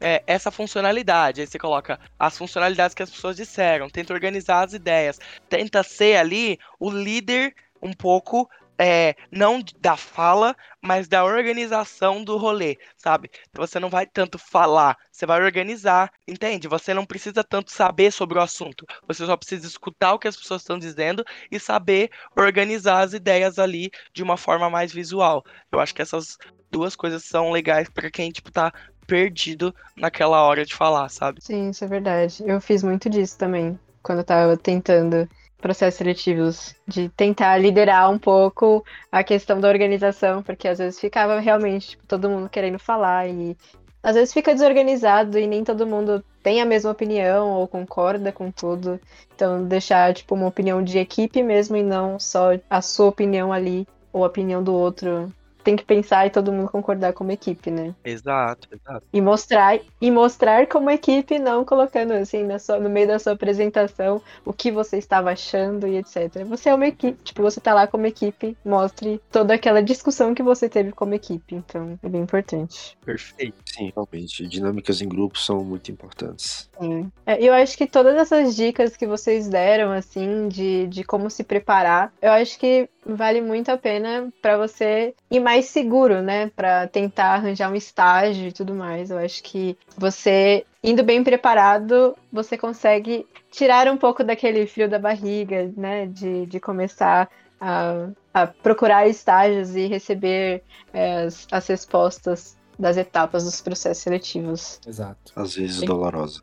É, 0.00 0.22
essa 0.28 0.52
funcionalidade. 0.52 1.40
Aí 1.40 1.46
você 1.48 1.58
coloca 1.58 1.98
as 2.16 2.38
funcionalidades 2.38 2.94
que 2.94 3.02
as 3.02 3.10
pessoas 3.10 3.36
disseram, 3.36 3.90
tenta 3.90 4.14
organizar 4.14 4.64
as 4.64 4.72
ideias, 4.72 5.18
tenta 5.48 5.82
ser 5.82 6.16
ali 6.18 6.56
o 6.78 6.88
líder 6.88 7.52
um 7.82 7.92
pouco 7.92 8.48
é, 8.78 9.16
não 9.30 9.60
da 9.80 9.96
fala, 9.96 10.56
mas 10.80 11.08
da 11.08 11.24
organização 11.24 12.22
do 12.22 12.36
rolê, 12.36 12.78
sabe? 12.96 13.30
Você 13.52 13.80
não 13.80 13.90
vai 13.90 14.06
tanto 14.06 14.38
falar, 14.38 14.96
você 15.10 15.26
vai 15.26 15.42
organizar, 15.42 16.12
entende? 16.26 16.68
Você 16.68 16.94
não 16.94 17.04
precisa 17.04 17.42
tanto 17.42 17.72
saber 17.72 18.12
sobre 18.12 18.38
o 18.38 18.42
assunto, 18.42 18.86
você 19.06 19.26
só 19.26 19.36
precisa 19.36 19.66
escutar 19.66 20.14
o 20.14 20.18
que 20.18 20.28
as 20.28 20.36
pessoas 20.36 20.62
estão 20.62 20.78
dizendo 20.78 21.24
e 21.50 21.58
saber 21.58 22.10
organizar 22.36 23.00
as 23.00 23.12
ideias 23.12 23.58
ali 23.58 23.90
de 24.12 24.22
uma 24.22 24.36
forma 24.36 24.70
mais 24.70 24.92
visual. 24.92 25.44
Eu 25.72 25.80
acho 25.80 25.94
que 25.94 26.02
essas 26.02 26.38
duas 26.70 26.94
coisas 26.94 27.24
são 27.24 27.50
legais 27.50 27.88
para 27.88 28.10
quem, 28.10 28.30
tipo, 28.30 28.52
tá 28.52 28.72
perdido 29.06 29.74
naquela 29.96 30.42
hora 30.42 30.64
de 30.64 30.74
falar, 30.74 31.08
sabe? 31.08 31.42
Sim, 31.42 31.70
isso 31.70 31.82
é 31.82 31.88
verdade. 31.88 32.44
Eu 32.46 32.60
fiz 32.60 32.82
muito 32.82 33.08
disso 33.08 33.38
também, 33.38 33.78
quando 34.02 34.18
eu 34.18 34.24
tava 34.24 34.56
tentando 34.56 35.28
processos 35.60 35.98
seletivos, 35.98 36.74
de 36.86 37.08
tentar 37.10 37.58
liderar 37.58 38.10
um 38.10 38.18
pouco 38.18 38.84
a 39.10 39.22
questão 39.22 39.60
da 39.60 39.68
organização, 39.68 40.42
porque 40.42 40.68
às 40.68 40.78
vezes 40.78 41.00
ficava 41.00 41.40
realmente 41.40 41.90
tipo, 41.90 42.06
todo 42.06 42.30
mundo 42.30 42.48
querendo 42.48 42.78
falar 42.78 43.28
e 43.28 43.56
às 44.02 44.14
vezes 44.14 44.32
fica 44.32 44.54
desorganizado 44.54 45.38
e 45.38 45.46
nem 45.46 45.64
todo 45.64 45.86
mundo 45.86 46.24
tem 46.42 46.62
a 46.62 46.64
mesma 46.64 46.92
opinião 46.92 47.50
ou 47.50 47.66
concorda 47.66 48.32
com 48.32 48.50
tudo. 48.50 49.00
Então 49.34 49.64
deixar 49.64 50.14
tipo 50.14 50.34
uma 50.34 50.46
opinião 50.46 50.82
de 50.82 50.98
equipe 50.98 51.42
mesmo 51.42 51.76
e 51.76 51.82
não 51.82 52.18
só 52.18 52.50
a 52.70 52.80
sua 52.80 53.06
opinião 53.06 53.52
ali 53.52 53.86
ou 54.12 54.24
a 54.24 54.28
opinião 54.28 54.62
do 54.62 54.72
outro 54.72 55.32
tem 55.68 55.76
que 55.76 55.84
pensar 55.84 56.26
e 56.26 56.30
todo 56.30 56.50
mundo 56.50 56.70
concordar 56.70 57.12
como 57.12 57.30
equipe, 57.30 57.70
né? 57.70 57.94
Exato, 58.02 58.66
exato. 58.72 59.06
E 59.12 59.20
mostrar, 59.20 59.78
e 60.00 60.10
mostrar 60.10 60.66
como 60.66 60.88
equipe, 60.88 61.38
não 61.38 61.62
colocando 61.62 62.12
assim 62.12 62.42
na 62.42 62.58
sua, 62.58 62.80
no 62.80 62.88
meio 62.88 63.06
da 63.06 63.18
sua 63.18 63.34
apresentação 63.34 64.22
o 64.46 64.52
que 64.54 64.70
você 64.70 64.96
estava 64.96 65.30
achando 65.30 65.86
e 65.86 65.98
etc. 65.98 66.42
Você 66.46 66.70
é 66.70 66.74
uma 66.74 66.86
equipe, 66.86 67.22
tipo, 67.22 67.42
você 67.42 67.60
tá 67.60 67.74
lá 67.74 67.86
como 67.86 68.06
equipe, 68.06 68.56
mostre 68.64 69.20
toda 69.30 69.52
aquela 69.52 69.82
discussão 69.82 70.34
que 70.34 70.42
você 70.42 70.70
teve 70.70 70.90
como 70.92 71.12
equipe. 71.12 71.54
Então, 71.54 71.98
é 72.02 72.08
bem 72.08 72.22
importante. 72.22 72.96
Perfeito. 73.04 73.58
Sim, 73.66 73.92
realmente. 73.94 74.46
Dinâmicas 74.46 75.02
em 75.02 75.08
grupo 75.08 75.38
são 75.38 75.62
muito 75.62 75.92
importantes. 75.92 76.70
Sim. 76.80 77.12
É, 77.26 77.42
eu 77.44 77.52
acho 77.52 77.76
que 77.76 77.86
todas 77.86 78.16
essas 78.16 78.56
dicas 78.56 78.96
que 78.96 79.06
vocês 79.06 79.48
deram, 79.48 79.92
assim, 79.92 80.48
de, 80.48 80.86
de 80.86 81.04
como 81.04 81.28
se 81.28 81.44
preparar, 81.44 82.10
eu 82.22 82.32
acho 82.32 82.58
que 82.58 82.88
vale 83.08 83.40
muito 83.40 83.70
a 83.70 83.76
pena 83.76 84.32
para 84.42 84.56
você 84.56 85.14
ir 85.30 85.40
mais 85.40 85.66
seguro, 85.66 86.22
né? 86.22 86.50
Para 86.54 86.86
tentar 86.86 87.34
arranjar 87.34 87.70
um 87.70 87.74
estágio 87.74 88.48
e 88.48 88.52
tudo 88.52 88.74
mais. 88.74 89.10
Eu 89.10 89.18
acho 89.18 89.42
que 89.42 89.76
você 89.96 90.64
indo 90.82 91.02
bem 91.02 91.24
preparado, 91.24 92.14
você 92.32 92.56
consegue 92.56 93.26
tirar 93.50 93.88
um 93.88 93.96
pouco 93.96 94.22
daquele 94.22 94.66
frio 94.66 94.88
da 94.88 94.98
barriga, 94.98 95.72
né? 95.76 96.06
De, 96.06 96.46
de 96.46 96.60
começar 96.60 97.28
a, 97.60 98.08
a 98.32 98.46
procurar 98.46 99.08
estágios 99.08 99.74
e 99.74 99.86
receber 99.86 100.62
é, 100.92 101.22
as, 101.22 101.46
as 101.50 101.66
respostas 101.66 102.56
das 102.78 102.96
etapas 102.96 103.44
dos 103.44 103.60
processos 103.60 104.02
seletivos. 104.02 104.80
Exato. 104.86 105.32
Às 105.34 105.56
vezes 105.56 105.82
dolorosa. 105.82 106.42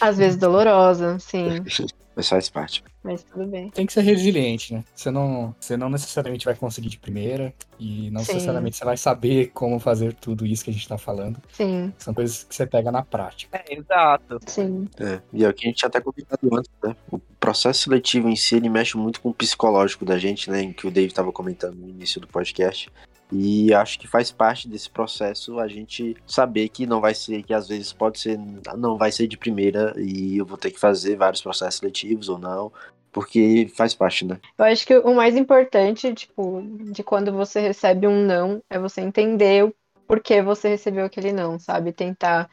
Às 0.00 0.18
vezes 0.18 0.36
dolorosa, 0.36 1.18
sim. 1.18 1.62
Mas 2.18 2.28
faz 2.28 2.50
parte. 2.50 2.82
Mas 3.00 3.22
tudo 3.22 3.46
bem. 3.46 3.70
Tem 3.70 3.86
que 3.86 3.92
ser 3.92 4.00
resiliente, 4.00 4.74
né? 4.74 4.84
Você 4.92 5.08
não, 5.08 5.54
você 5.60 5.76
não 5.76 5.88
necessariamente 5.88 6.44
vai 6.44 6.56
conseguir 6.56 6.88
de 6.88 6.98
primeira 6.98 7.54
e 7.78 8.10
não 8.10 8.24
Sim. 8.24 8.32
necessariamente 8.32 8.76
você 8.76 8.84
vai 8.84 8.96
saber 8.96 9.52
como 9.54 9.78
fazer 9.78 10.14
tudo 10.14 10.44
isso 10.44 10.64
que 10.64 10.70
a 10.70 10.72
gente 10.72 10.88
tá 10.88 10.98
falando. 10.98 11.40
Sim, 11.52 11.92
São 11.96 12.12
coisas 12.12 12.42
que 12.42 12.52
você 12.52 12.66
pega 12.66 12.90
na 12.90 13.04
prática. 13.04 13.56
É, 13.56 13.72
exato. 13.72 14.40
sim. 14.48 14.88
É, 14.98 15.20
e 15.32 15.44
é 15.44 15.48
o 15.48 15.54
que 15.54 15.66
a 15.66 15.68
gente 15.68 15.78
tinha 15.78 15.88
até 15.88 16.00
comentado 16.00 16.40
antes, 16.52 16.70
né? 16.82 16.96
O 17.08 17.20
processo 17.38 17.82
seletivo 17.84 18.28
em 18.28 18.34
si, 18.34 18.56
ele 18.56 18.68
mexe 18.68 18.96
muito 18.96 19.20
com 19.20 19.28
o 19.28 19.34
psicológico 19.34 20.04
da 20.04 20.18
gente, 20.18 20.50
né? 20.50 20.60
Em 20.60 20.72
que 20.72 20.88
o 20.88 20.90
Dave 20.90 21.06
estava 21.06 21.30
comentando 21.30 21.76
no 21.76 21.88
início 21.88 22.20
do 22.20 22.26
podcast. 22.26 22.90
E 23.30 23.72
acho 23.74 23.98
que 23.98 24.06
faz 24.06 24.30
parte 24.30 24.68
desse 24.68 24.88
processo 24.88 25.58
a 25.58 25.68
gente 25.68 26.16
saber 26.26 26.68
que 26.70 26.86
não 26.86 27.00
vai 27.00 27.14
ser, 27.14 27.42
que 27.42 27.52
às 27.52 27.68
vezes 27.68 27.92
pode 27.92 28.18
ser, 28.18 28.38
não 28.76 28.96
vai 28.96 29.12
ser 29.12 29.26
de 29.26 29.36
primeira 29.36 29.94
e 29.98 30.38
eu 30.38 30.46
vou 30.46 30.56
ter 30.56 30.70
que 30.70 30.80
fazer 30.80 31.16
vários 31.16 31.42
processos 31.42 31.80
seletivos 31.80 32.28
ou 32.28 32.38
não, 32.38 32.72
porque 33.12 33.70
faz 33.76 33.94
parte, 33.94 34.24
né? 34.24 34.38
Eu 34.56 34.64
acho 34.64 34.86
que 34.86 34.96
o 34.96 35.14
mais 35.14 35.36
importante, 35.36 36.12
tipo, 36.14 36.62
de 36.92 37.02
quando 37.02 37.32
você 37.32 37.60
recebe 37.60 38.06
um 38.06 38.24
não, 38.24 38.62
é 38.70 38.78
você 38.78 39.00
entender 39.00 39.64
o 39.64 39.74
porquê 40.06 40.40
você 40.40 40.68
recebeu 40.68 41.04
aquele 41.04 41.32
não, 41.32 41.58
sabe? 41.58 41.92
Tentar 41.92 42.48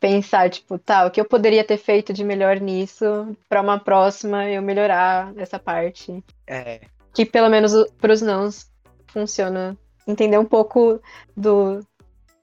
pensar, 0.00 0.48
tipo, 0.50 0.78
tá, 0.78 1.06
o 1.06 1.10
que 1.10 1.20
eu 1.20 1.24
poderia 1.24 1.64
ter 1.64 1.76
feito 1.76 2.12
de 2.12 2.24
melhor 2.24 2.60
nisso, 2.60 3.04
para 3.48 3.60
uma 3.60 3.78
próxima 3.78 4.48
eu 4.48 4.62
melhorar 4.62 5.32
essa 5.36 5.58
parte. 5.58 6.22
É, 6.46 6.80
Que 7.14 7.24
pelo 7.24 7.48
menos 7.48 7.72
para 8.00 8.12
os 8.12 8.22
nãos 8.22 8.70
funciona. 9.08 9.76
Entender 10.08 10.38
um 10.38 10.44
pouco 10.44 11.00
do 11.36 11.80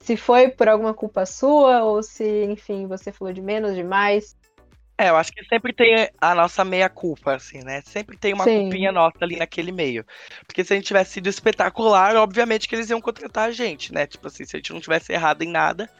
se 0.06 0.16
foi 0.16 0.48
por 0.48 0.68
alguma 0.68 0.94
culpa 0.94 1.26
sua 1.26 1.82
ou 1.82 2.00
se, 2.00 2.44
enfim, 2.44 2.86
você 2.86 3.10
falou 3.10 3.34
de 3.34 3.40
menos, 3.40 3.74
de 3.74 3.82
mais. 3.82 4.36
É, 4.96 5.10
eu 5.10 5.16
acho 5.16 5.32
que 5.32 5.44
sempre 5.46 5.72
tem 5.72 6.08
a 6.20 6.32
nossa 6.32 6.64
meia-culpa, 6.64 7.34
assim, 7.34 7.58
né? 7.64 7.82
Sempre 7.84 8.16
tem 8.16 8.32
uma 8.32 8.44
Sim. 8.44 8.62
culpinha 8.62 8.92
nossa 8.92 9.16
ali 9.20 9.36
naquele 9.36 9.72
meio. 9.72 10.06
Porque 10.46 10.64
se 10.64 10.72
a 10.72 10.76
gente 10.76 10.86
tivesse 10.86 11.14
sido 11.14 11.28
espetacular, 11.28 12.14
obviamente 12.14 12.68
que 12.68 12.76
eles 12.76 12.88
iam 12.88 13.00
contratar 13.00 13.48
a 13.48 13.50
gente, 13.50 13.92
né? 13.92 14.06
Tipo 14.06 14.28
assim, 14.28 14.44
se 14.44 14.56
a 14.56 14.58
gente 14.58 14.72
não 14.72 14.80
tivesse 14.80 15.12
errado 15.12 15.42
em 15.42 15.50
nada. 15.50 15.90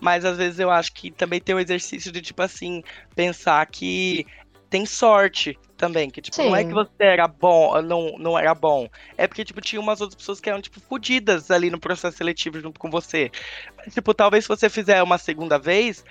Mas 0.00 0.24
às 0.24 0.38
vezes 0.38 0.58
eu 0.58 0.70
acho 0.70 0.94
que 0.94 1.10
também 1.10 1.38
tem 1.38 1.54
o 1.54 1.60
exercício 1.60 2.10
de, 2.10 2.22
tipo 2.22 2.42
assim, 2.42 2.82
pensar 3.14 3.64
que 3.66 4.26
tem 4.70 4.86
sorte 4.86 5.58
também. 5.80 6.10
Que, 6.10 6.20
tipo, 6.20 6.36
não 6.42 6.54
é 6.54 6.60
Sim. 6.60 6.68
que 6.68 6.74
você 6.74 6.90
era 6.98 7.26
bom, 7.26 7.80
não, 7.80 8.18
não 8.18 8.38
era 8.38 8.54
bom. 8.54 8.86
É 9.16 9.26
porque, 9.26 9.44
tipo, 9.44 9.60
tinha 9.62 9.80
umas 9.80 10.00
outras 10.00 10.16
pessoas 10.16 10.38
que 10.38 10.50
eram, 10.50 10.60
tipo, 10.60 10.78
fodidas 10.80 11.50
ali 11.50 11.70
no 11.70 11.80
processo 11.80 12.18
seletivo 12.18 12.60
junto 12.60 12.78
com 12.78 12.90
você. 12.90 13.30
Mas, 13.76 13.94
tipo, 13.94 14.12
talvez 14.12 14.44
se 14.44 14.48
você 14.48 14.68
fizer 14.68 15.02
uma 15.02 15.16
segunda 15.16 15.58
vez, 15.58 16.04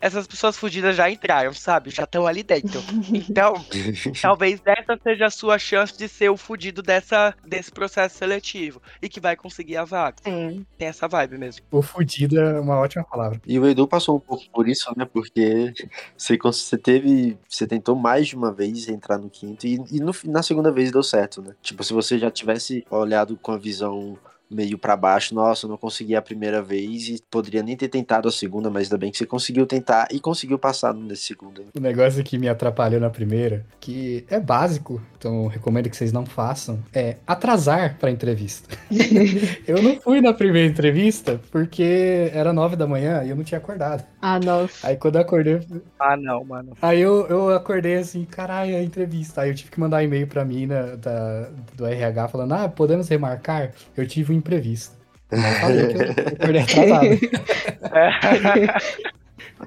essas 0.00 0.26
pessoas 0.26 0.56
fudidas 0.56 0.96
já 0.96 1.10
entraram, 1.10 1.52
sabe? 1.52 1.90
Já 1.90 2.04
estão 2.04 2.26
ali 2.26 2.42
dentro. 2.42 2.80
Então, 3.12 3.54
talvez 4.20 4.60
essa 4.64 4.98
seja 5.02 5.26
a 5.26 5.30
sua 5.30 5.58
chance 5.58 5.96
de 5.96 6.08
ser 6.08 6.28
o 6.28 6.36
fudido 6.36 6.82
dessa, 6.82 7.34
desse 7.46 7.72
processo 7.72 8.16
seletivo. 8.18 8.80
E 9.00 9.08
que 9.08 9.20
vai 9.20 9.36
conseguir 9.36 9.76
a 9.76 9.84
vaga. 9.84 10.16
Sim. 10.22 10.66
Tem 10.76 10.88
essa 10.88 11.08
vibe 11.08 11.38
mesmo. 11.38 11.64
O 11.70 11.82
fudido 11.82 12.38
é 12.38 12.60
uma 12.60 12.78
ótima 12.78 13.04
palavra. 13.04 13.40
E 13.46 13.58
o 13.58 13.66
Edu 13.66 13.86
passou 13.86 14.16
um 14.16 14.20
pouco 14.20 14.44
por 14.50 14.68
isso, 14.68 14.92
né? 14.96 15.04
Porque 15.04 15.72
você, 16.16 16.36
você 16.36 16.76
teve. 16.76 17.38
Você 17.48 17.66
tentou 17.66 17.96
mais 17.96 18.28
de 18.28 18.36
uma 18.36 18.52
vez 18.52 18.88
entrar 18.88 19.18
no 19.18 19.30
quinto 19.30 19.66
e, 19.66 19.82
e 19.90 20.00
no 20.00 20.12
na 20.24 20.42
segunda 20.42 20.70
vez 20.70 20.90
deu 20.90 21.02
certo, 21.02 21.42
né? 21.42 21.54
Tipo, 21.62 21.82
se 21.82 21.92
você 21.92 22.18
já 22.18 22.30
tivesse 22.30 22.84
olhado 22.90 23.36
com 23.36 23.52
a 23.52 23.58
visão 23.58 24.18
meio 24.50 24.78
pra 24.78 24.96
baixo, 24.96 25.34
nossa, 25.34 25.66
eu 25.66 25.70
não 25.70 25.76
consegui 25.76 26.14
a 26.14 26.22
primeira 26.22 26.62
vez 26.62 27.08
e 27.08 27.22
poderia 27.30 27.62
nem 27.62 27.76
ter 27.76 27.88
tentado 27.88 28.28
a 28.28 28.32
segunda, 28.32 28.70
mas 28.70 28.84
ainda 28.84 28.98
bem 28.98 29.10
que 29.10 29.18
você 29.18 29.26
conseguiu 29.26 29.66
tentar 29.66 30.08
e 30.12 30.20
conseguiu 30.20 30.58
passar 30.58 30.94
nesse 30.94 31.22
segundo. 31.22 31.62
né? 31.62 31.66
O 31.76 31.80
negócio 31.80 32.22
que 32.22 32.38
me 32.38 32.48
atrapalhou 32.48 33.00
na 33.00 33.10
primeira, 33.10 33.64
que 33.80 34.24
é 34.30 34.38
básico, 34.38 35.00
então 35.18 35.46
recomendo 35.46 35.90
que 35.90 35.96
vocês 35.96 36.12
não 36.12 36.24
façam, 36.24 36.78
é 36.94 37.16
atrasar 37.26 37.96
pra 37.98 38.10
entrevista. 38.10 38.68
eu 39.66 39.82
não 39.82 40.00
fui 40.00 40.20
na 40.20 40.32
primeira 40.32 40.68
entrevista 40.68 41.40
porque 41.50 42.30
era 42.32 42.52
nove 42.52 42.76
da 42.76 42.86
manhã 42.86 43.22
e 43.24 43.30
eu 43.30 43.36
não 43.36 43.44
tinha 43.44 43.58
acordado. 43.58 44.04
Ah, 44.20 44.38
nossa. 44.38 44.86
Aí 44.86 44.96
quando 44.96 45.16
eu 45.16 45.20
acordei, 45.22 45.60
Ah, 45.98 46.16
não, 46.16 46.44
mano. 46.44 46.72
aí 46.80 47.00
eu, 47.00 47.26
eu 47.28 47.50
acordei 47.50 47.96
assim, 47.96 48.24
caralho, 48.24 48.76
a 48.76 48.82
entrevista. 48.82 49.42
Aí 49.42 49.50
eu 49.50 49.54
tive 49.54 49.70
que 49.70 49.80
mandar 49.80 49.98
um 49.98 50.02
e-mail 50.02 50.26
pra 50.26 50.44
mim 50.44 50.66
né, 50.66 50.96
da, 50.96 51.48
do 51.74 51.86
RH 51.86 52.28
falando, 52.28 52.52
ah, 52.52 52.68
podemos 52.68 53.08
remarcar? 53.08 53.72
Eu 53.96 54.06
tive 54.06 54.32
um 54.32 54.35
imprevisto. 54.36 54.96
Falei 55.60 55.88
que 55.88 55.96
eu 55.96 56.02
acordei 56.28 56.62
atrasado. 56.62 57.06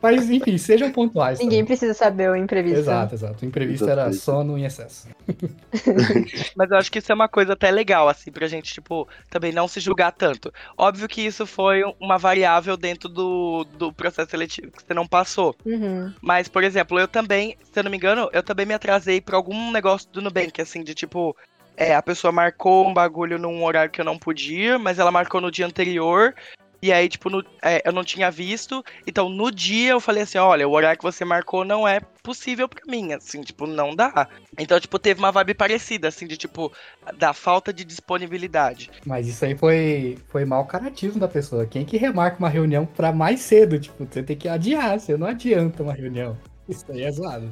Mas, 0.01 0.30
enfim, 0.30 0.57
sejam 0.57 0.91
pontuais. 0.91 1.39
Ninguém 1.39 1.59
também. 1.59 1.65
precisa 1.65 1.93
saber 1.93 2.30
o 2.30 2.36
imprevisto. 2.36 2.80
Exato, 2.80 3.15
exato. 3.15 3.43
O 3.43 3.47
imprevisto 3.47 3.89
era 3.89 4.11
sono 4.13 4.57
em 4.57 4.63
excesso. 4.63 5.07
Mas 6.55 6.70
eu 6.70 6.78
acho 6.78 6.91
que 6.91 6.99
isso 6.99 7.11
é 7.11 7.15
uma 7.15 7.28
coisa 7.28 7.53
até 7.53 7.72
legal, 7.72 8.07
assim, 8.07 8.32
pra 8.32 8.47
gente, 8.47 8.72
tipo, 8.72 9.07
também 9.30 9.51
não 9.51 9.67
se 9.67 9.80
julgar 9.80 10.11
tanto. 10.11 10.53
Óbvio 10.78 11.07
que 11.07 11.22
isso 11.22 11.45
foi 11.45 11.82
uma 11.99 12.17
variável 12.17 12.78
dentro 12.78 13.09
do, 13.09 13.65
do 13.78 13.91
processo 13.91 14.30
seletivo 14.30 14.72
que 14.72 14.84
você 14.84 14.93
não 14.93 15.07
passou. 15.07 15.55
Uhum. 15.65 16.13
Mas, 16.22 16.47
por 16.47 16.63
exemplo, 16.63 16.99
eu 16.99 17.07
também, 17.07 17.57
se 17.63 17.80
eu 17.80 17.84
não 17.84 17.91
me 17.91 17.97
engano, 17.97 18.30
eu 18.32 18.43
também 18.43 18.65
me 18.65 18.74
atrasei 18.74 19.20
pra 19.20 19.38
algum 19.38 19.72
negócio 19.72 20.07
do 20.11 20.22
Nubank, 20.22 20.61
assim, 20.61 20.84
de 20.84 20.93
tipo. 20.93 21.36
É, 21.80 21.95
a 21.95 22.01
pessoa 22.01 22.30
marcou 22.30 22.86
um 22.86 22.93
bagulho 22.93 23.39
num 23.39 23.63
horário 23.63 23.89
que 23.89 24.01
eu 24.01 24.05
não 24.05 24.19
podia, 24.19 24.77
mas 24.77 24.99
ela 24.99 25.11
marcou 25.11 25.39
no 25.39 25.49
dia 25.49 25.65
anterior. 25.65 26.36
E 26.82 26.91
aí, 26.91 27.07
tipo, 27.07 27.30
no- 27.30 27.43
é, 27.61 27.82
eu 27.86 27.93
não 27.93 28.03
tinha 28.03 28.30
visto. 28.30 28.84
Então, 29.07 29.30
no 29.30 29.49
dia 29.49 29.91
eu 29.91 29.99
falei 30.01 30.23
assim: 30.23 30.38
olha, 30.38 30.67
o 30.67 30.71
horário 30.71 30.97
que 30.97 31.03
você 31.03 31.23
marcou 31.23 31.63
não 31.63 31.88
é 31.88 32.01
possível 32.21 32.67
pra 32.67 32.82
mim, 32.86 33.13
assim, 33.13 33.41
tipo, 33.41 33.65
não 33.65 33.95
dá. 33.95 34.27
Então, 34.57 34.77
tipo, 34.77 34.99
teve 34.99 35.19
uma 35.19 35.32
vibe 35.32 35.53
parecida, 35.53 36.09
assim, 36.09 36.27
de 36.27 36.36
tipo, 36.36 36.69
da 37.17 37.34
falta 37.34 37.71
de 37.71 37.86
disponibilidade. 37.86 38.91
Mas 39.05 39.27
isso 39.27 39.45
aí 39.45 39.57
foi, 39.57 40.17
foi 40.27 40.43
mau 40.43 40.65
caratismo 40.65 41.17
da 41.19 41.27
pessoa. 41.30 41.65
Quem 41.65 41.86
que 41.86 41.95
remarca 41.97 42.39
uma 42.39 42.49
reunião 42.49 42.86
pra 42.86 43.11
mais 43.13 43.39
cedo? 43.39 43.80
Tipo, 43.80 44.05
você 44.05 44.21
tem 44.21 44.36
que 44.38 44.49
adiar, 44.49 44.99
você 44.99 45.15
não 45.15 45.27
adianta 45.27 45.82
uma 45.82 45.93
reunião. 45.93 46.38
Isso 46.70 46.86
aí 46.91 47.03
é 47.03 47.11
zoado. 47.11 47.49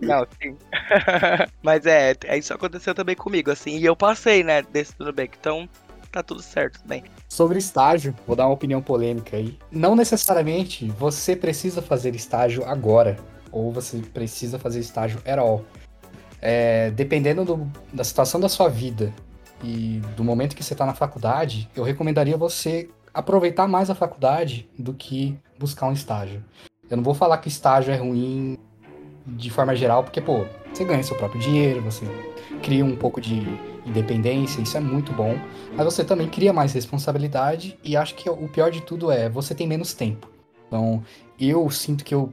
Não, 0.00 0.26
sim. 0.42 0.56
Mas 1.62 1.86
é, 1.86 2.14
é, 2.24 2.36
isso 2.36 2.52
aconteceu 2.52 2.94
também 2.94 3.14
comigo, 3.14 3.50
assim, 3.50 3.78
e 3.78 3.84
eu 3.84 3.94
passei, 3.94 4.42
né, 4.42 4.62
desse 4.62 4.94
tudo 4.94 5.12
bem. 5.12 5.30
Então, 5.38 5.68
tá 6.10 6.22
tudo 6.22 6.42
certo 6.42 6.80
também. 6.82 7.04
Sobre 7.28 7.58
estágio, 7.58 8.14
vou 8.26 8.34
dar 8.34 8.46
uma 8.46 8.54
opinião 8.54 8.82
polêmica 8.82 9.36
aí. 9.36 9.56
Não 9.70 9.94
necessariamente 9.94 10.88
você 10.90 11.36
precisa 11.36 11.80
fazer 11.80 12.14
estágio 12.14 12.64
agora, 12.64 13.16
ou 13.52 13.70
você 13.72 13.98
precisa 13.98 14.58
fazer 14.58 14.80
estágio 14.80 15.20
at 15.24 15.38
all. 15.38 15.64
É, 16.42 16.90
dependendo 16.90 17.44
do- 17.44 17.70
da 17.92 18.02
situação 18.02 18.40
da 18.40 18.48
sua 18.48 18.68
vida 18.68 19.12
e 19.62 20.00
do 20.16 20.24
momento 20.24 20.56
que 20.56 20.64
você 20.64 20.72
está 20.72 20.86
na 20.86 20.94
faculdade, 20.94 21.68
eu 21.76 21.84
recomendaria 21.84 22.36
você 22.36 22.88
aproveitar 23.12 23.68
mais 23.68 23.90
a 23.90 23.94
faculdade 23.94 24.68
do 24.78 24.94
que 24.94 25.36
buscar 25.58 25.86
um 25.86 25.92
estágio. 25.92 26.42
Eu 26.90 26.96
não 26.96 27.04
vou 27.04 27.14
falar 27.14 27.38
que 27.38 27.48
estágio 27.48 27.94
é 27.94 27.96
ruim 27.96 28.58
de 29.26 29.50
forma 29.50 29.74
geral, 29.76 30.02
porque, 30.02 30.20
pô, 30.20 30.44
você 30.72 30.84
ganha 30.84 31.02
seu 31.02 31.16
próprio 31.16 31.40
dinheiro, 31.40 31.80
você 31.82 32.04
cria 32.62 32.84
um 32.84 32.96
pouco 32.96 33.20
de 33.20 33.42
independência, 33.86 34.60
isso 34.60 34.76
é 34.76 34.80
muito 34.80 35.12
bom 35.12 35.38
mas 35.74 35.84
você 35.84 36.04
também 36.04 36.28
cria 36.28 36.52
mais 36.52 36.72
responsabilidade 36.72 37.78
e 37.82 37.96
acho 37.96 38.14
que 38.14 38.28
o 38.28 38.48
pior 38.48 38.70
de 38.70 38.80
tudo 38.82 39.10
é 39.10 39.28
você 39.28 39.54
tem 39.54 39.66
menos 39.66 39.94
tempo. 39.94 40.28
Então, 40.66 41.02
eu 41.38 41.68
sinto 41.70 42.04
que 42.04 42.14
eu 42.14 42.32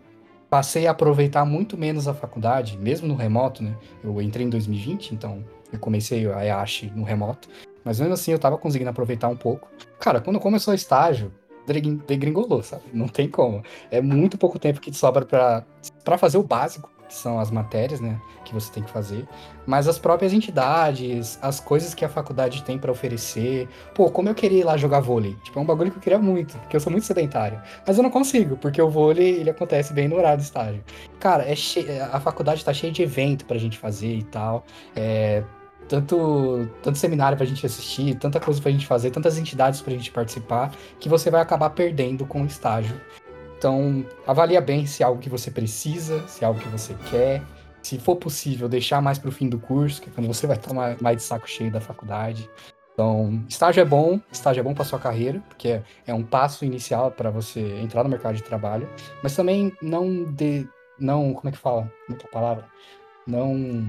passei 0.49 0.87
a 0.87 0.91
aproveitar 0.91 1.45
muito 1.45 1.77
menos 1.77 2.07
a 2.07 2.13
faculdade, 2.13 2.77
mesmo 2.77 3.07
no 3.07 3.15
remoto, 3.15 3.63
né? 3.63 3.75
Eu 4.03 4.21
entrei 4.21 4.45
em 4.45 4.49
2020, 4.49 5.11
então 5.13 5.43
eu 5.71 5.79
comecei 5.79 6.29
a 6.31 6.45
EASH 6.45 6.91
no 6.95 7.03
remoto, 7.03 7.49
mas 7.83 7.99
mesmo 7.99 8.13
assim 8.13 8.31
eu 8.31 8.39
tava 8.39 8.57
conseguindo 8.57 8.89
aproveitar 8.89 9.27
um 9.27 9.35
pouco. 9.35 9.69
Cara, 9.99 10.21
quando 10.21 10.39
começou 10.39 10.71
o 10.71 10.75
estágio, 10.75 11.31
degringolou, 12.07 12.63
sabe? 12.63 12.83
Não 12.93 13.07
tem 13.07 13.29
como. 13.29 13.61
É 13.91 14.01
muito 14.01 14.37
pouco 14.37 14.57
tempo 14.57 14.79
que 14.79 14.93
sobra 14.93 15.25
pra 15.25 16.17
fazer 16.17 16.37
o 16.37 16.43
básico, 16.43 16.89
que 17.07 17.13
são 17.13 17.39
as 17.39 17.51
matérias, 17.51 17.99
né? 17.99 18.19
Que 18.45 18.53
você 18.53 18.71
tem 18.71 18.83
que 18.83 18.89
fazer 18.89 19.27
mas 19.67 19.87
as 19.87 19.99
próprias 19.99 20.31
entidades, 20.31 21.37
as 21.41 21.59
coisas 21.59 21.93
que 21.93 22.05
a 22.05 22.09
faculdade 22.09 22.63
tem 22.63 22.79
pra 22.79 22.89
oferecer. 22.89 23.67
Pô, 23.93 24.09
como 24.09 24.29
eu 24.29 24.33
queria 24.33 24.61
ir 24.61 24.63
lá 24.63 24.77
jogar 24.77 25.01
vôlei. 25.01 25.35
Tipo, 25.43 25.59
é 25.59 25.61
um 25.61 25.65
bagulho 25.65 25.91
que 25.91 25.97
eu 25.97 26.01
queria 26.01 26.17
muito, 26.17 26.57
porque 26.59 26.77
eu 26.77 26.79
sou 26.79 26.89
muito 26.89 27.05
sedentário. 27.05 27.61
Mas 27.85 27.97
eu 27.97 28.03
não 28.03 28.09
consigo, 28.09 28.55
porque 28.55 28.81
o 28.81 28.89
vôlei, 28.89 29.41
ele 29.41 29.49
acontece 29.49 29.93
bem 29.93 30.07
no 30.07 30.15
horário 30.15 30.37
do 30.37 30.43
estágio. 30.43 30.81
Cara, 31.19 31.43
é 31.43 31.53
che... 31.53 31.85
a 32.11 32.19
faculdade 32.21 32.63
tá 32.63 32.73
cheia 32.73 32.93
de 32.93 33.03
evento 33.03 33.45
pra 33.45 33.57
gente 33.57 33.77
fazer 33.77 34.15
e 34.15 34.23
tal. 34.23 34.63
É... 34.95 35.43
Tanto, 35.87 36.67
tanto 36.83 36.97
seminário 36.97 37.37
pra 37.37 37.45
gente 37.45 37.65
assistir, 37.65 38.15
tanta 38.15 38.39
coisa 38.39 38.61
pra 38.61 38.71
gente 38.71 38.85
fazer, 38.85 39.11
tantas 39.11 39.37
entidades 39.37 39.81
pra 39.81 39.93
gente 39.93 40.11
participar, 40.11 40.71
que 40.99 41.07
você 41.07 41.31
vai 41.31 41.41
acabar 41.41 41.69
perdendo 41.69 42.25
com 42.25 42.43
o 42.43 42.45
estágio. 42.45 42.99
Então, 43.57 44.05
avalia 44.25 44.61
bem 44.61 44.85
se 44.85 45.01
é 45.01 45.05
algo 45.05 45.21
que 45.21 45.29
você 45.29 45.49
precisa, 45.49 46.27
se 46.27 46.43
é 46.43 46.47
algo 46.47 46.59
que 46.59 46.67
você 46.67 46.93
quer, 47.09 47.41
se 47.81 47.97
for 47.97 48.17
possível, 48.17 48.67
deixar 48.67 49.01
mais 49.01 49.17
para 49.17 49.29
o 49.29 49.31
fim 49.31 49.47
do 49.47 49.57
curso, 49.57 50.01
que 50.01 50.09
é 50.09 50.11
quando 50.13 50.27
você 50.27 50.45
vai 50.45 50.57
estar 50.57 50.73
mais, 50.73 51.17
de 51.17 51.23
saco 51.23 51.49
cheio 51.49 51.71
da 51.71 51.79
faculdade. 51.79 52.49
Então, 52.93 53.43
estágio 53.47 53.81
é 53.81 53.85
bom, 53.85 54.19
estágio 54.31 54.59
é 54.59 54.63
bom 54.63 54.73
para 54.73 54.83
sua 54.83 54.99
carreira, 54.99 55.41
porque 55.47 55.69
é, 55.69 55.83
é 56.07 56.13
um 56.13 56.23
passo 56.23 56.65
inicial 56.65 57.11
para 57.11 57.29
você 57.29 57.61
entrar 57.79 58.03
no 58.03 58.09
mercado 58.09 58.35
de 58.35 58.43
trabalho, 58.43 58.89
mas 59.23 59.35
também 59.35 59.71
não 59.81 60.23
de, 60.23 60.67
não, 60.99 61.33
como 61.33 61.47
é 61.47 61.51
que 61.51 61.57
fala? 61.57 61.91
Muita 62.09 62.27
palavra. 62.27 62.65
Não 63.25 63.87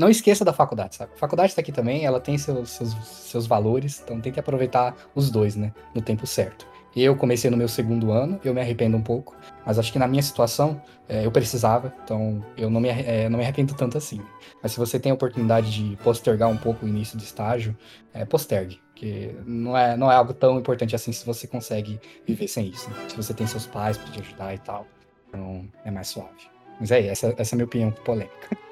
não 0.00 0.08
esqueça 0.08 0.44
da 0.44 0.52
faculdade, 0.52 0.96
sabe? 0.96 1.12
A 1.14 1.18
faculdade 1.18 1.50
está 1.50 1.60
aqui 1.60 1.70
também, 1.70 2.06
ela 2.06 2.18
tem 2.18 2.38
seus, 2.38 2.70
seus, 2.70 2.94
seus 3.06 3.46
valores, 3.46 4.00
então 4.02 4.18
tente 4.18 4.40
aproveitar 4.40 4.96
os 5.14 5.30
dois, 5.30 5.54
né? 5.54 5.72
No 5.94 6.00
tempo 6.00 6.26
certo. 6.26 6.66
Eu 6.96 7.14
comecei 7.14 7.50
no 7.50 7.56
meu 7.56 7.68
segundo 7.68 8.10
ano, 8.10 8.40
eu 8.42 8.52
me 8.52 8.60
arrependo 8.60 8.96
um 8.96 9.02
pouco, 9.02 9.36
mas 9.64 9.78
acho 9.78 9.92
que 9.92 9.98
na 9.98 10.08
minha 10.08 10.22
situação 10.22 10.82
é, 11.08 11.24
eu 11.24 11.30
precisava, 11.30 11.94
então 12.02 12.44
eu 12.56 12.68
não 12.68 12.80
me, 12.80 12.88
é, 12.88 13.28
não 13.28 13.38
me 13.38 13.44
arrependo 13.44 13.74
tanto 13.74 13.96
assim. 13.96 14.20
Mas 14.60 14.72
se 14.72 14.78
você 14.78 14.98
tem 14.98 15.12
a 15.12 15.14
oportunidade 15.14 15.70
de 15.70 15.96
postergar 15.98 16.48
um 16.48 16.56
pouco 16.56 16.84
o 16.84 16.88
início 16.88 17.16
do 17.16 17.22
estágio, 17.22 17.76
é, 18.12 18.24
postergue, 18.24 18.80
porque 18.88 19.36
não 19.46 19.76
é, 19.76 19.96
não 19.96 20.10
é 20.10 20.16
algo 20.16 20.32
tão 20.34 20.58
importante 20.58 20.96
assim 20.96 21.12
se 21.12 21.24
você 21.24 21.46
consegue 21.46 22.00
viver 22.26 22.48
sem 22.48 22.66
isso. 22.66 22.90
né? 22.90 22.96
Se 23.08 23.16
você 23.16 23.32
tem 23.32 23.46
seus 23.46 23.66
pais 23.66 23.96
para 23.96 24.10
te 24.10 24.20
ajudar 24.20 24.54
e 24.54 24.58
tal, 24.58 24.86
então 25.28 25.68
é 25.84 25.90
mais 25.92 26.08
suave. 26.08 26.50
Mas 26.80 26.90
é, 26.90 27.06
essa, 27.06 27.34
essa 27.36 27.54
é 27.54 27.54
a 27.54 27.56
minha 27.56 27.66
opinião 27.66 27.92
polêmica. 27.92 28.56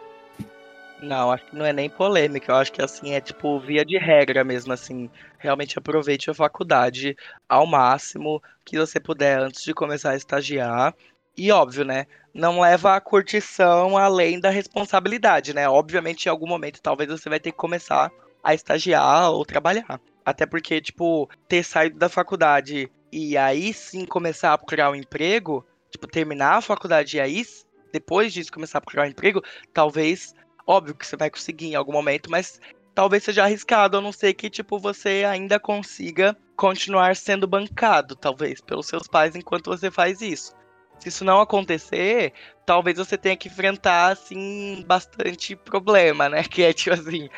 Não, 1.00 1.30
acho 1.30 1.44
que 1.46 1.54
não 1.56 1.64
é 1.64 1.72
nem 1.72 1.88
polêmica. 1.88 2.50
Eu 2.50 2.56
acho 2.56 2.72
que 2.72 2.82
assim 2.82 3.12
é 3.12 3.20
tipo 3.20 3.58
via 3.60 3.84
de 3.84 3.96
regra 3.96 4.42
mesmo, 4.42 4.72
assim. 4.72 5.08
Realmente 5.38 5.78
aproveite 5.78 6.28
a 6.30 6.34
faculdade 6.34 7.16
ao 7.48 7.66
máximo 7.66 8.42
que 8.64 8.76
você 8.76 8.98
puder 8.98 9.38
antes 9.38 9.62
de 9.62 9.72
começar 9.72 10.10
a 10.10 10.16
estagiar. 10.16 10.94
E 11.36 11.52
óbvio, 11.52 11.84
né? 11.84 12.06
Não 12.34 12.60
leva 12.60 12.96
a 12.96 13.00
curtição 13.00 13.96
além 13.96 14.40
da 14.40 14.50
responsabilidade, 14.50 15.54
né? 15.54 15.68
Obviamente, 15.68 16.26
em 16.26 16.28
algum 16.30 16.48
momento, 16.48 16.82
talvez 16.82 17.08
você 17.08 17.28
vai 17.28 17.38
ter 17.38 17.52
que 17.52 17.56
começar 17.58 18.10
a 18.42 18.54
estagiar 18.54 19.30
ou 19.30 19.44
trabalhar. 19.44 20.00
Até 20.24 20.46
porque, 20.46 20.80
tipo, 20.80 21.28
ter 21.48 21.62
saído 21.62 21.96
da 21.96 22.08
faculdade 22.08 22.90
e 23.12 23.36
aí 23.36 23.72
sim 23.72 24.04
começar 24.04 24.52
a 24.52 24.58
procurar 24.58 24.90
um 24.90 24.94
emprego, 24.96 25.64
tipo, 25.90 26.06
terminar 26.08 26.56
a 26.56 26.60
faculdade 26.60 27.16
e 27.16 27.20
aí, 27.20 27.44
depois 27.92 28.32
disso, 28.32 28.52
começar 28.52 28.78
a 28.78 28.80
procurar 28.80 29.04
um 29.04 29.10
emprego, 29.10 29.42
talvez 29.72 30.34
Óbvio 30.68 30.94
que 30.94 31.06
você 31.06 31.16
vai 31.16 31.30
conseguir 31.30 31.68
em 31.68 31.74
algum 31.74 31.92
momento, 31.92 32.30
mas 32.30 32.60
talvez 32.94 33.24
seja 33.24 33.42
arriscado, 33.42 33.96
a 33.96 34.02
não 34.02 34.12
ser 34.12 34.34
que, 34.34 34.50
tipo, 34.50 34.78
você 34.78 35.24
ainda 35.26 35.58
consiga 35.58 36.36
continuar 36.54 37.16
sendo 37.16 37.46
bancado, 37.46 38.14
talvez, 38.14 38.60
pelos 38.60 38.86
seus 38.86 39.08
pais 39.08 39.34
enquanto 39.34 39.70
você 39.70 39.90
faz 39.90 40.20
isso. 40.20 40.52
Se 40.98 41.08
isso 41.08 41.24
não 41.24 41.40
acontecer, 41.40 42.34
talvez 42.66 42.98
você 42.98 43.16
tenha 43.16 43.36
que 43.36 43.48
enfrentar, 43.48 44.12
assim, 44.12 44.84
bastante 44.86 45.56
problema, 45.56 46.28
né? 46.28 46.42
Que 46.50 46.64
é, 46.64 46.72
tipo 46.74 46.94
assim, 46.94 47.30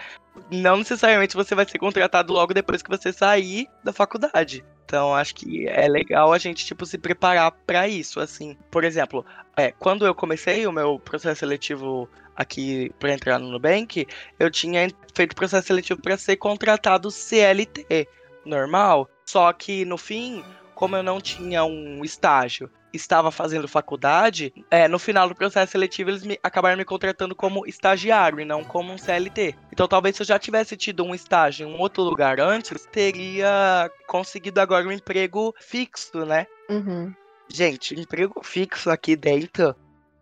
não 0.51 0.79
necessariamente 0.79 1.37
você 1.37 1.55
vai 1.55 1.69
ser 1.69 1.79
contratado 1.79 2.33
logo 2.33 2.53
depois 2.53 2.83
que 2.83 2.91
você 2.91 3.13
sair 3.13 3.69
da 3.85 3.93
faculdade. 3.93 4.65
Então, 4.85 5.15
acho 5.15 5.37
que 5.37 5.69
é 5.69 5.87
legal 5.87 6.33
a 6.33 6.39
gente, 6.39 6.67
tipo, 6.67 6.85
se 6.85 6.99
preparar 6.99 7.53
para 7.65 7.87
isso, 7.87 8.19
assim. 8.19 8.57
Por 8.73 8.83
exemplo, 8.83 9.25
é, 9.57 9.71
quando 9.71 10.05
eu 10.05 10.13
comecei 10.17 10.67
o 10.67 10.73
meu 10.73 10.99
processo 10.99 11.39
seletivo 11.39 12.09
aqui 12.41 12.91
para 12.99 13.13
entrar 13.13 13.39
no 13.39 13.51
Nubank, 13.51 14.07
eu 14.39 14.51
tinha 14.51 14.89
feito 15.15 15.37
processo 15.37 15.67
seletivo 15.67 16.01
para 16.01 16.17
ser 16.17 16.37
contratado 16.37 17.11
CLT 17.11 18.09
normal. 18.45 19.09
Só 19.27 19.53
que 19.53 19.85
no 19.85 19.99
fim, 19.99 20.43
como 20.75 20.97
eu 20.97 21.03
não 21.03 21.21
tinha 21.21 21.63
um 21.65 22.03
estágio, 22.03 22.71
estava 22.93 23.31
fazendo 23.31 23.69
faculdade, 23.69 24.53
é, 24.71 24.89
no 24.89 24.99
final 24.99 25.29
do 25.29 25.35
processo 25.35 25.73
seletivo 25.73 26.11
eles 26.11 26.25
me, 26.25 26.39
acabaram 26.43 26.77
me 26.77 26.85
contratando 26.85 27.37
como 27.37 27.67
estagiário 27.67 28.41
e 28.41 28.45
não 28.45 28.65
como 28.65 28.93
um 28.93 28.99
CLT. 28.99 29.55
Então 29.73 29.87
talvez 29.87 30.17
se 30.17 30.23
eu 30.23 30.27
já 30.27 30.39
tivesse 30.39 30.77
tido 30.77 31.05
um 31.05 31.15
estágio 31.15 31.69
em 31.69 31.73
um 31.73 31.79
outro 31.79 32.03
lugar 32.03 32.41
antes, 32.41 32.87
teria 32.91 33.91
conseguido 34.09 34.61
agora 34.61 34.89
um 34.89 34.93
emprego 34.93 35.55
fixo, 35.61 36.25
né? 36.25 36.47
Uhum. 36.69 37.15
Gente, 37.49 37.95
emprego 37.95 38.41
fixo 38.43 38.91
aqui 38.91 39.15
dentro 39.15 39.77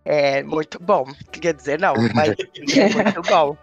é 0.08 0.42
muito 0.42 0.82
bom. 0.82 1.04
Queria 1.30 1.52
dizer 1.52 1.78
não, 1.78 1.92
mas 2.14 2.30
é 2.30 2.88
muito 2.96 3.22
bom. 3.28 3.54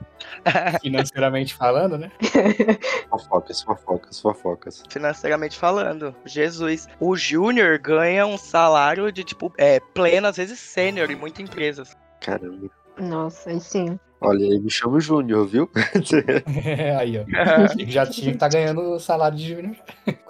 Financeiramente 0.80 1.56
falando, 1.56 1.98
né? 1.98 2.12
Fofocas, 3.10 3.64
fofocas, 3.64 4.20
fofocas. 4.20 4.84
Financeiramente 4.88 5.58
falando, 5.58 6.16
Jesus. 6.24 6.88
O 7.00 7.16
Júnior 7.16 7.80
ganha 7.80 8.28
um 8.28 8.38
salário 8.38 9.12
de 9.12 9.24
tipo, 9.24 9.52
é, 9.58 9.80
pleno, 9.80 10.28
às 10.28 10.38
vezes 10.38 10.60
sênior 10.60 11.10
em 11.10 11.16
muitas 11.16 11.44
empresas. 11.44 11.98
Caramba. 12.22 12.70
Nossa, 13.00 13.50
aí 13.50 13.60
sim. 13.60 14.00
Olha 14.22 14.46
aí, 14.46 14.60
me 14.60 14.70
chama 14.70 14.98
o 14.98 15.00
Júnior, 15.00 15.48
viu? 15.48 15.70
aí, 17.00 17.20
ó. 17.20 17.26
Já 17.88 18.06
tinha 18.06 18.32
que 18.32 18.38
tá 18.38 18.48
ganhando 18.48 18.82
o 18.82 19.00
salário 19.00 19.38
de 19.38 19.48
júnior. 19.54 19.76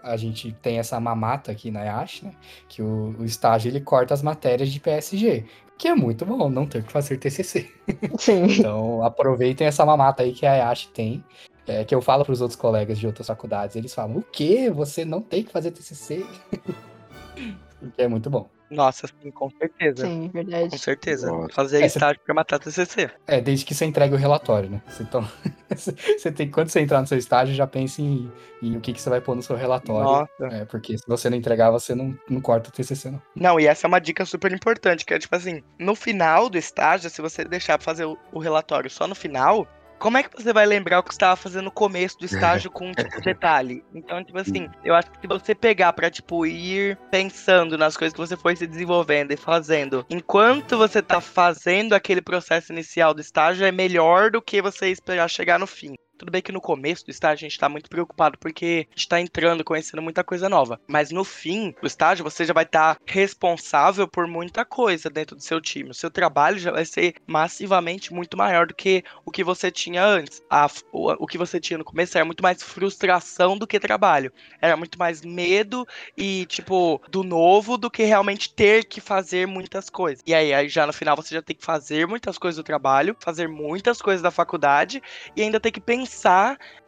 A 0.01 0.18
gente 0.18 0.51
tem 0.61 0.80
essa 0.80 0.99
mamata 0.99 1.51
aqui 1.51 1.70
na 1.72 1.84
Yash, 1.84 2.24
né? 2.24 2.32
Que 2.68 2.82
o, 2.82 3.16
o 3.20 3.24
estágio 3.24 3.70
ele 3.70 3.80
corta 3.80 4.13
as 4.13 4.22
matérias 4.22 4.70
de 4.70 4.80
PSG. 4.80 5.45
Que 5.78 5.89
é 5.89 5.95
muito 5.95 6.26
bom 6.26 6.49
não 6.49 6.65
ter 6.65 6.84
que 6.84 6.91
fazer 6.91 7.17
TCC. 7.17 7.69
Sim. 8.17 8.45
Então 8.45 9.03
aproveitem 9.03 9.67
essa 9.67 9.86
mamata 9.86 10.23
aí 10.23 10.34
que 10.34 10.45
a 10.45 10.55
Yash 10.55 10.88
tem. 10.88 11.23
É, 11.67 11.84
que 11.84 11.95
eu 11.95 12.01
falo 12.01 12.23
para 12.23 12.32
os 12.32 12.41
outros 12.41 12.59
colegas 12.59 12.99
de 12.99 13.07
outras 13.07 13.28
faculdades. 13.28 13.76
Eles 13.76 13.93
falam: 13.93 14.17
o 14.17 14.21
quê? 14.23 14.69
Você 14.69 15.03
não 15.03 15.21
tem 15.21 15.43
que 15.43 15.51
fazer 15.51 15.71
TCC? 15.71 16.26
que 17.95 18.01
é 18.01 18.07
muito 18.07 18.30
bom. 18.30 18.49
Nossa, 18.70 19.07
sim, 19.07 19.32
com 19.32 19.49
certeza. 19.51 20.05
Sim, 20.05 20.30
verdade. 20.34 20.70
Com 20.70 20.78
certeza. 20.78 21.28
Nossa. 21.32 21.53
Fazer 21.53 21.78
É, 21.78 21.80
cê- 21.82 21.97
estágio 21.97 22.20
pra 22.26 22.34
matar 22.34 22.59
TCC. 22.59 23.09
É, 23.28 23.39
desde 23.39 23.63
que 23.66 23.76
você 23.76 23.86
entregue 23.86 24.13
o 24.16 24.18
relatório, 24.18 24.70
né? 24.70 24.82
Você- 24.88 25.03
Então, 25.03 25.22
você 26.18 26.32
tem, 26.32 26.49
quando 26.49 26.70
você 26.70 26.80
entrar 26.80 27.01
no 27.01 27.07
seu 27.07 27.18
estágio, 27.18 27.53
já 27.55 27.68
pense 27.68 28.01
em, 28.01 28.32
em 28.61 28.76
o 28.78 28.82
que, 28.82 28.93
que 28.93 29.01
você 29.01 29.09
vai 29.09 29.22
pôr 29.22 29.36
no 29.36 29.41
seu 29.43 29.55
relatório. 29.55 30.03
Nossa. 30.03 30.55
É, 30.55 30.66
porque 30.66 30.97
se 30.97 31.03
você 31.07 31.30
não 31.30 31.38
entregar, 31.38 31.70
você 31.72 31.93
não, 31.93 32.18
não 32.30 32.41
corta 32.41 32.70
o 32.70 32.72
TCC, 32.72 33.11
não. 33.11 33.22
Não, 33.36 33.59
e 33.59 33.68
essa 33.68 33.86
é 33.86 33.88
uma 33.88 33.99
dica 34.01 34.26
super 34.26 34.51
importante, 34.51 35.05
que 35.05 35.13
é 35.13 35.20
tipo 35.20 35.36
assim, 35.36 35.61
no 35.80 35.95
final 35.95 36.49
do 36.49 36.57
estágio, 36.57 37.09
se 37.09 37.22
você 37.22 37.43
deixar 37.45 37.78
pra 37.78 37.86
fazer 37.86 38.05
o, 38.05 38.18
o 38.32 38.39
relatório 38.39 38.89
só 38.89 39.07
no 39.07 39.16
final, 39.16 39.68
como 40.00 40.18
é 40.18 40.24
que 40.24 40.36
você 40.36 40.54
vai 40.54 40.66
lembrar 40.66 41.00
o 41.00 41.04
que 41.04 41.10
você 41.10 41.16
estava 41.16 41.36
fazendo 41.36 41.66
no 41.66 41.72
começo 41.72 42.18
do 42.18 42.26
estágio 42.26 42.72
com, 42.72 42.91
tipo, 42.91 43.22
detalhe? 43.22 43.84
Então, 43.93 44.24
tipo 44.24 44.38
assim, 44.38 44.70
eu 44.84 44.93
acho 44.96 45.12
que 45.12 45.22
se 45.22 45.28
você 45.28 45.56
pegar 45.56 45.93
pra, 45.93 46.10
tipo, 46.10 46.46
ir 46.46 46.98
pensando 47.10 47.78
nas 47.78 47.98
coisas 47.98 48.14
que 48.14 48.20
você 48.20 48.38
foi 48.38 48.56
se 48.56 48.68
desenvolvendo 48.68 49.32
e 49.32 49.38
fazendo, 49.38 50.06
enquanto 50.10 50.78
você 50.78 51.02
tá 51.02 51.20
fazendo 51.22 51.93
aquele 51.93 52.22
processo 52.22 52.72
inicial 52.72 53.14
do 53.14 53.22
estágio, 53.22 53.66
é 53.66 53.72
melhor 53.72 54.32
do 54.32 54.41
que 54.41 54.62
você 54.62 54.89
esperar 54.89 55.30
chegar 55.30 55.60
no 55.60 55.68
fim. 55.68 55.96
Tudo 56.18 56.32
bem 56.32 56.41
que 56.41 56.51
no 56.51 56.61
começo 56.61 57.03
do 57.05 57.11
estágio 57.11 57.45
a 57.45 57.49
gente 57.49 57.59
tá 57.59 57.68
muito 57.68 57.89
preocupado 57.89 58.38
porque 58.39 58.88
a 58.89 58.97
gente 58.97 59.07
tá 59.09 59.20
entrando, 59.20 59.66
conhecendo 59.66 60.01
muita 60.01 60.24
coisa 60.24 60.47
nova. 60.47 60.80
Mas 60.88 61.11
no 61.11 61.26
fim 61.26 61.74
do 61.82 61.86
estágio 61.88 62.24
você 62.24 62.45
já 62.45 62.53
vai 62.53 62.63
estar 62.63 62.97
responsável 63.05 64.07
por 64.07 64.26
muita 64.26 64.63
coisa 64.63 65.09
dentro 65.09 65.36
do 65.36 65.43
seu 65.43 65.59
time. 65.59 65.89
O 65.89 65.93
seu 65.93 66.09
trabalho 66.09 66.57
já 66.57 66.72
vai 66.72 66.86
ser 66.86 67.16
massivamente 67.28 68.13
muito 68.13 68.38
maior 68.38 68.66
do 68.68 68.74
que 68.74 69.03
o 69.26 69.32
que 69.32 69.43
você 69.43 69.70
tinha 69.70 70.05
antes. 70.05 70.41
A- 70.49 70.68
o, 70.89 71.11
o 71.24 71.28
que 71.28 71.38
você 71.38 71.59
tinha 71.59 71.78
no 71.78 71.84
começo 71.84 72.18
era 72.18 72.24
muito 72.26 72.41
mais 72.41 72.63
frustração 72.63 73.57
do 73.57 73.68
que 73.68 73.78
trabalho. 73.78 74.32
Era 74.61 74.78
muito 74.78 74.97
mais 74.97 75.22
medo 75.22 75.86
e, 76.18 76.45
tipo, 76.45 77.01
do 77.09 77.24
novo 77.24 77.78
do 77.78 77.91
que 77.91 78.03
realmente 78.03 78.53
ter 78.55 78.86
que 78.86 79.01
fazer 79.01 79.45
muitas 79.45 79.89
coisas. 79.89 80.24
E 80.26 80.34
aí, 80.34 80.53
aí 80.53 80.70
já 80.70 80.88
no 80.88 80.93
final 80.93 81.16
você 81.18 81.36
já 81.36 81.41
tem 81.41 81.57
que 81.57 81.66
fazer 81.66 82.07
muitas 82.07 82.38
coisas 82.38 82.55
do 82.55 82.63
trabalho, 82.63 83.18
fazer 83.22 83.49
muitas 83.49 84.01
coisas 84.01 84.22
da 84.22 84.32
faculdade 84.32 85.01
e 85.36 85.41
ainda 85.41 85.59
ter 85.59 85.72
que 85.72 85.82
pensar 85.82 86.05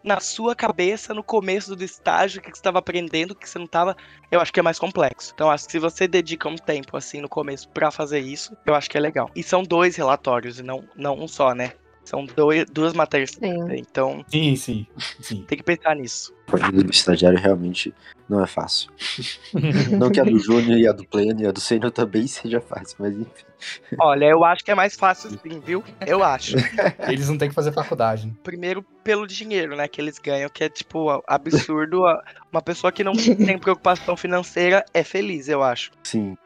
na 0.03 0.19
sua 0.19 0.55
cabeça 0.55 1.13
no 1.13 1.23
começo 1.23 1.75
do 1.75 1.83
estágio 1.83 2.39
o 2.39 2.41
que 2.41 2.49
você 2.49 2.55
estava 2.55 2.79
aprendendo, 2.79 3.31
o 3.31 3.35
que 3.35 3.47
você 3.47 3.57
não 3.57 3.65
estava. 3.65 3.95
Eu 4.31 4.39
acho 4.39 4.53
que 4.53 4.59
é 4.59 4.63
mais 4.63 4.79
complexo. 4.79 5.31
Então, 5.33 5.51
acho 5.51 5.65
que 5.65 5.71
se 5.73 5.79
você 5.79 6.07
dedica 6.07 6.47
um 6.47 6.55
tempo 6.55 6.95
assim 6.95 7.21
no 7.21 7.29
começo 7.29 7.67
pra 7.69 7.91
fazer 7.91 8.19
isso, 8.19 8.55
eu 8.65 8.73
acho 8.73 8.89
que 8.89 8.97
é 8.97 9.01
legal. 9.01 9.29
E 9.35 9.43
são 9.43 9.63
dois 9.63 9.95
relatórios 9.95 10.59
e 10.59 10.63
não, 10.63 10.83
não 10.95 11.19
um 11.19 11.27
só, 11.27 11.53
né? 11.53 11.73
São 12.07 12.25
dois, 12.25 12.63
duas 12.69 12.93
matérias. 12.93 13.31
Sim. 13.31 13.65
Então, 13.71 14.23
Sim, 14.29 14.55
sim, 14.55 14.87
sim. 15.19 15.43
tem 15.45 15.57
que 15.57 15.63
pensar 15.63 15.93
nisso. 15.93 16.33
A 16.49 16.55
vida 16.55 16.81
do 16.81 16.89
estagiário 16.89 17.37
realmente 17.37 17.93
não 18.29 18.41
é 18.41 18.47
fácil. 18.47 18.89
Não 19.99 20.09
que 20.09 20.17
a 20.21 20.23
do 20.23 20.39
Júnior 20.39 20.77
e 20.79 20.87
a 20.87 20.93
do 20.93 21.05
Pleno 21.05 21.41
e 21.41 21.45
a 21.45 21.51
do 21.51 21.59
Sênior 21.59 21.91
também 21.91 22.25
seja 22.27 22.61
fácil, 22.61 22.95
mas 22.99 23.13
enfim. 23.13 23.43
Olha, 23.99 24.25
eu 24.25 24.45
acho 24.45 24.63
que 24.63 24.71
é 24.71 24.75
mais 24.75 24.95
fácil 24.95 25.31
sim, 25.31 25.59
viu? 25.59 25.83
Eu 26.05 26.23
acho. 26.23 26.55
Eles 27.11 27.27
não 27.27 27.37
têm 27.37 27.49
que 27.49 27.55
fazer 27.55 27.73
faculdade. 27.73 28.27
né? 28.27 28.33
Primeiro, 28.41 28.81
pelo 29.03 29.27
dinheiro, 29.27 29.75
né, 29.75 29.85
que 29.89 29.99
eles 29.99 30.17
ganham, 30.17 30.49
que 30.49 30.63
é, 30.63 30.69
tipo, 30.69 31.21
absurdo. 31.27 32.03
Uma 32.51 32.61
pessoa 32.61 32.89
que 32.91 33.03
não 33.03 33.13
tem 33.13 33.57
preocupação 33.59 34.15
financeira 34.15 34.85
é 34.93 35.03
feliz, 35.03 35.49
eu 35.49 35.61
acho. 35.61 35.91
Sim. 36.03 36.37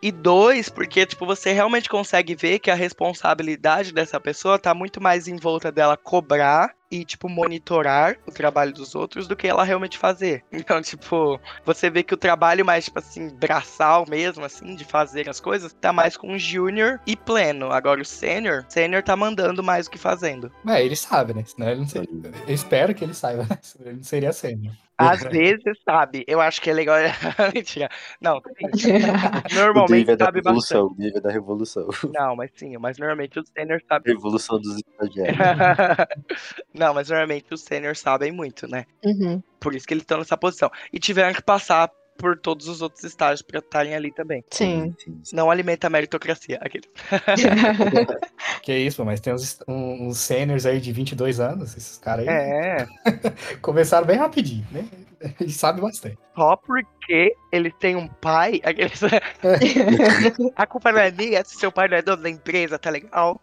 E 0.00 0.10
dois, 0.10 0.68
porque, 0.68 1.06
tipo, 1.06 1.26
você 1.26 1.52
realmente 1.52 1.88
consegue 1.88 2.34
ver 2.34 2.58
que 2.58 2.70
a 2.70 2.74
responsabilidade 2.74 3.92
dessa 3.92 4.18
pessoa 4.18 4.58
tá 4.58 4.74
muito 4.74 5.00
mais 5.00 5.28
em 5.28 5.36
volta 5.36 5.70
dela 5.70 5.96
cobrar 5.96 6.74
e, 6.90 7.04
tipo, 7.04 7.28
monitorar 7.28 8.16
o 8.26 8.30
trabalho 8.30 8.72
dos 8.72 8.94
outros 8.94 9.26
do 9.26 9.34
que 9.34 9.46
ela 9.46 9.64
realmente 9.64 9.96
fazer. 9.96 10.44
Então, 10.62 10.80
tipo, 10.80 11.40
você 11.64 11.90
vê 11.90 12.02
que 12.04 12.14
o 12.14 12.16
trabalho 12.16 12.64
mais, 12.64 12.84
tipo 12.84 12.98
assim, 12.98 13.28
braçal 13.30 14.06
mesmo, 14.08 14.44
assim, 14.44 14.76
de 14.76 14.84
fazer 14.84 15.28
as 15.28 15.40
coisas, 15.40 15.72
tá 15.72 15.92
mais 15.92 16.16
com 16.16 16.32
o 16.32 16.38
júnior 16.38 17.00
e 17.04 17.16
pleno. 17.16 17.72
Agora 17.72 18.00
o 18.00 18.04
sênior, 18.04 18.64
sênior 18.68 19.02
tá 19.02 19.16
mandando 19.16 19.62
mais 19.62 19.86
do 19.86 19.90
que 19.90 19.98
fazendo. 19.98 20.52
É, 20.66 20.84
ele 20.84 20.94
sabe, 20.94 21.34
né? 21.34 21.42
Senão 21.44 21.68
ele 21.68 21.80
não 21.80 21.88
seria. 21.88 22.08
Eu 22.46 22.54
espero 22.54 22.94
que 22.94 23.04
ele 23.04 23.12
saiba, 23.12 23.42
né? 23.42 23.58
Ele 23.80 23.96
não 23.96 24.04
seria 24.04 24.32
sênior. 24.32 24.72
Às 25.10 25.22
vezes, 25.22 25.78
sabe, 25.84 26.24
eu 26.26 26.40
acho 26.40 26.60
que 26.60 26.70
é 26.70 26.72
legal. 26.72 26.96
Mentira. 27.54 27.88
Não, 28.20 28.40
sim. 28.40 28.66
O 29.52 29.54
Normalmente 29.54 30.06
Dave 30.06 30.12
é 30.12 30.16
da 30.16 30.24
sabe 30.26 30.38
revolução. 30.38 30.88
bastante. 30.88 31.00
O 31.00 31.02
Dave 31.04 31.16
é 31.18 31.20
da 31.20 31.30
revolução. 31.30 31.88
Não, 32.12 32.36
mas 32.36 32.50
sim, 32.54 32.76
mas 32.78 32.98
normalmente 32.98 33.38
o 33.38 33.42
sênior 33.46 33.80
sabe. 33.88 34.10
Revolução 34.10 34.60
dos 34.60 34.76
estagiários. 34.76 35.36
Não, 36.74 36.94
mas 36.94 37.08
normalmente 37.08 37.52
os 37.52 37.60
sêniors 37.62 38.00
sabem 38.00 38.32
muito, 38.32 38.66
né? 38.66 38.84
Uhum. 39.04 39.42
Por 39.60 39.74
isso 39.74 39.86
que 39.86 39.94
eles 39.94 40.02
estão 40.02 40.18
nessa 40.18 40.36
posição. 40.36 40.70
E 40.92 40.98
tiveram 40.98 41.32
que 41.34 41.42
passar 41.42 41.90
por 42.22 42.38
todos 42.38 42.68
os 42.68 42.80
outros 42.80 43.02
estágios 43.02 43.42
pra 43.42 43.58
estarem 43.58 43.96
ali 43.96 44.12
também. 44.12 44.44
Sim. 44.48 44.94
sim, 44.96 45.20
sim. 45.24 45.34
Não 45.36 45.50
alimenta 45.50 45.88
a 45.88 45.90
meritocracia. 45.90 46.60
Aquele. 46.62 46.84
Que 48.62 48.76
isso, 48.78 49.04
mas 49.04 49.18
tem 49.20 49.32
uns, 49.32 49.58
uns 49.66 50.18
sêniors 50.18 50.66
aí 50.66 50.80
de 50.80 50.92
22 50.92 51.40
anos, 51.40 51.76
esses 51.76 51.98
caras 51.98 52.28
aí 52.28 52.32
É, 52.32 52.86
começaram 53.60 54.06
bem 54.06 54.16
rapidinho, 54.16 54.64
né? 54.70 54.84
Eles 55.40 55.56
sabem 55.56 55.82
bastante. 55.82 56.16
só 56.36 56.56
porque 56.56 57.34
eles 57.50 57.72
têm 57.80 57.96
um 57.96 58.06
pai. 58.06 58.60
Aqueles... 58.64 59.00
a 60.56 60.66
culpa 60.66 60.92
não 60.92 61.00
é 61.00 61.10
minha 61.10 61.44
se 61.44 61.56
seu 61.56 61.72
pai 61.72 61.88
não 61.88 61.96
é 61.96 62.02
dono 62.02 62.22
da 62.22 62.30
empresa, 62.30 62.78
tá 62.78 62.90
legal? 62.90 63.40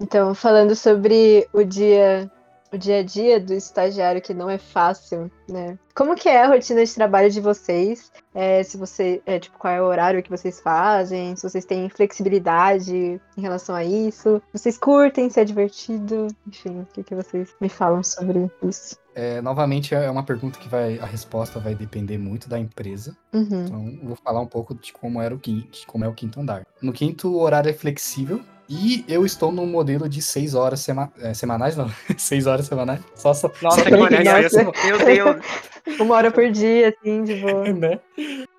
Então, 0.00 0.34
falando 0.34 0.74
sobre 0.74 1.48
o 1.52 1.62
dia, 1.64 2.30
o 2.72 2.78
dia 2.78 2.98
a 2.98 3.02
dia 3.02 3.40
do 3.40 3.52
estagiário 3.52 4.20
que 4.20 4.34
não 4.34 4.50
é 4.50 4.58
fácil, 4.58 5.30
né? 5.48 5.78
Como 5.94 6.14
que 6.14 6.28
é 6.28 6.42
a 6.42 6.48
rotina 6.48 6.84
de 6.84 6.94
trabalho 6.94 7.30
de 7.30 7.40
vocês? 7.40 8.12
É, 8.34 8.62
se 8.62 8.76
você, 8.76 9.22
é, 9.24 9.38
tipo, 9.38 9.58
qual 9.58 9.72
é 9.72 9.80
o 9.80 9.86
horário 9.86 10.22
que 10.22 10.28
vocês 10.28 10.60
fazem? 10.60 11.34
Se 11.36 11.48
vocês 11.48 11.64
têm 11.64 11.88
flexibilidade 11.88 13.20
em 13.36 13.40
relação 13.40 13.74
a 13.74 13.82
isso? 13.82 14.42
Vocês 14.52 14.76
curtem? 14.76 15.30
Se 15.30 15.40
é 15.40 15.44
divertido? 15.44 16.26
Enfim, 16.46 16.80
o 16.80 16.86
que, 16.92 17.02
que 17.02 17.14
vocês 17.14 17.54
me 17.60 17.68
falam 17.68 18.02
sobre 18.02 18.50
isso? 18.62 18.98
É, 19.14 19.40
novamente, 19.40 19.94
é 19.94 20.10
uma 20.10 20.22
pergunta 20.22 20.58
que 20.58 20.68
vai. 20.68 20.98
A 20.98 21.06
resposta 21.06 21.58
vai 21.58 21.74
depender 21.74 22.18
muito 22.18 22.46
da 22.50 22.58
empresa. 22.58 23.16
Uhum. 23.32 23.64
Então, 23.64 23.98
vou 24.02 24.16
falar 24.16 24.42
um 24.42 24.46
pouco 24.46 24.74
de 24.74 24.92
como 24.92 25.22
era 25.22 25.34
o 25.34 25.38
quinto, 25.38 25.86
como 25.86 26.04
é 26.04 26.08
o 26.08 26.12
quinto 26.12 26.38
andar. 26.38 26.66
No 26.82 26.92
quinto, 26.92 27.30
o 27.30 27.40
horário 27.40 27.70
é 27.70 27.72
flexível. 27.72 28.42
E 28.68 29.04
eu 29.08 29.24
estou 29.24 29.52
num 29.52 29.66
modelo 29.66 30.08
de 30.08 30.20
seis 30.20 30.54
horas 30.54 30.80
sema- 30.80 31.12
é, 31.20 31.32
semanais, 31.34 31.76
não. 31.76 31.90
seis 32.18 32.46
horas 32.46 32.66
semanais. 32.66 33.00
Só, 33.14 33.32
só, 33.32 33.50
Nossa, 33.62 33.82
só 33.82 33.84
que 33.84 34.14
isso. 34.44 34.60
isso, 34.60 34.72
Meu 34.86 34.98
Deus. 35.04 35.36
Uma 36.00 36.16
hora 36.16 36.30
por 36.32 36.50
dia, 36.50 36.88
assim, 36.88 37.22
de 37.22 37.36
boa. 37.36 37.62
né? 37.72 38.00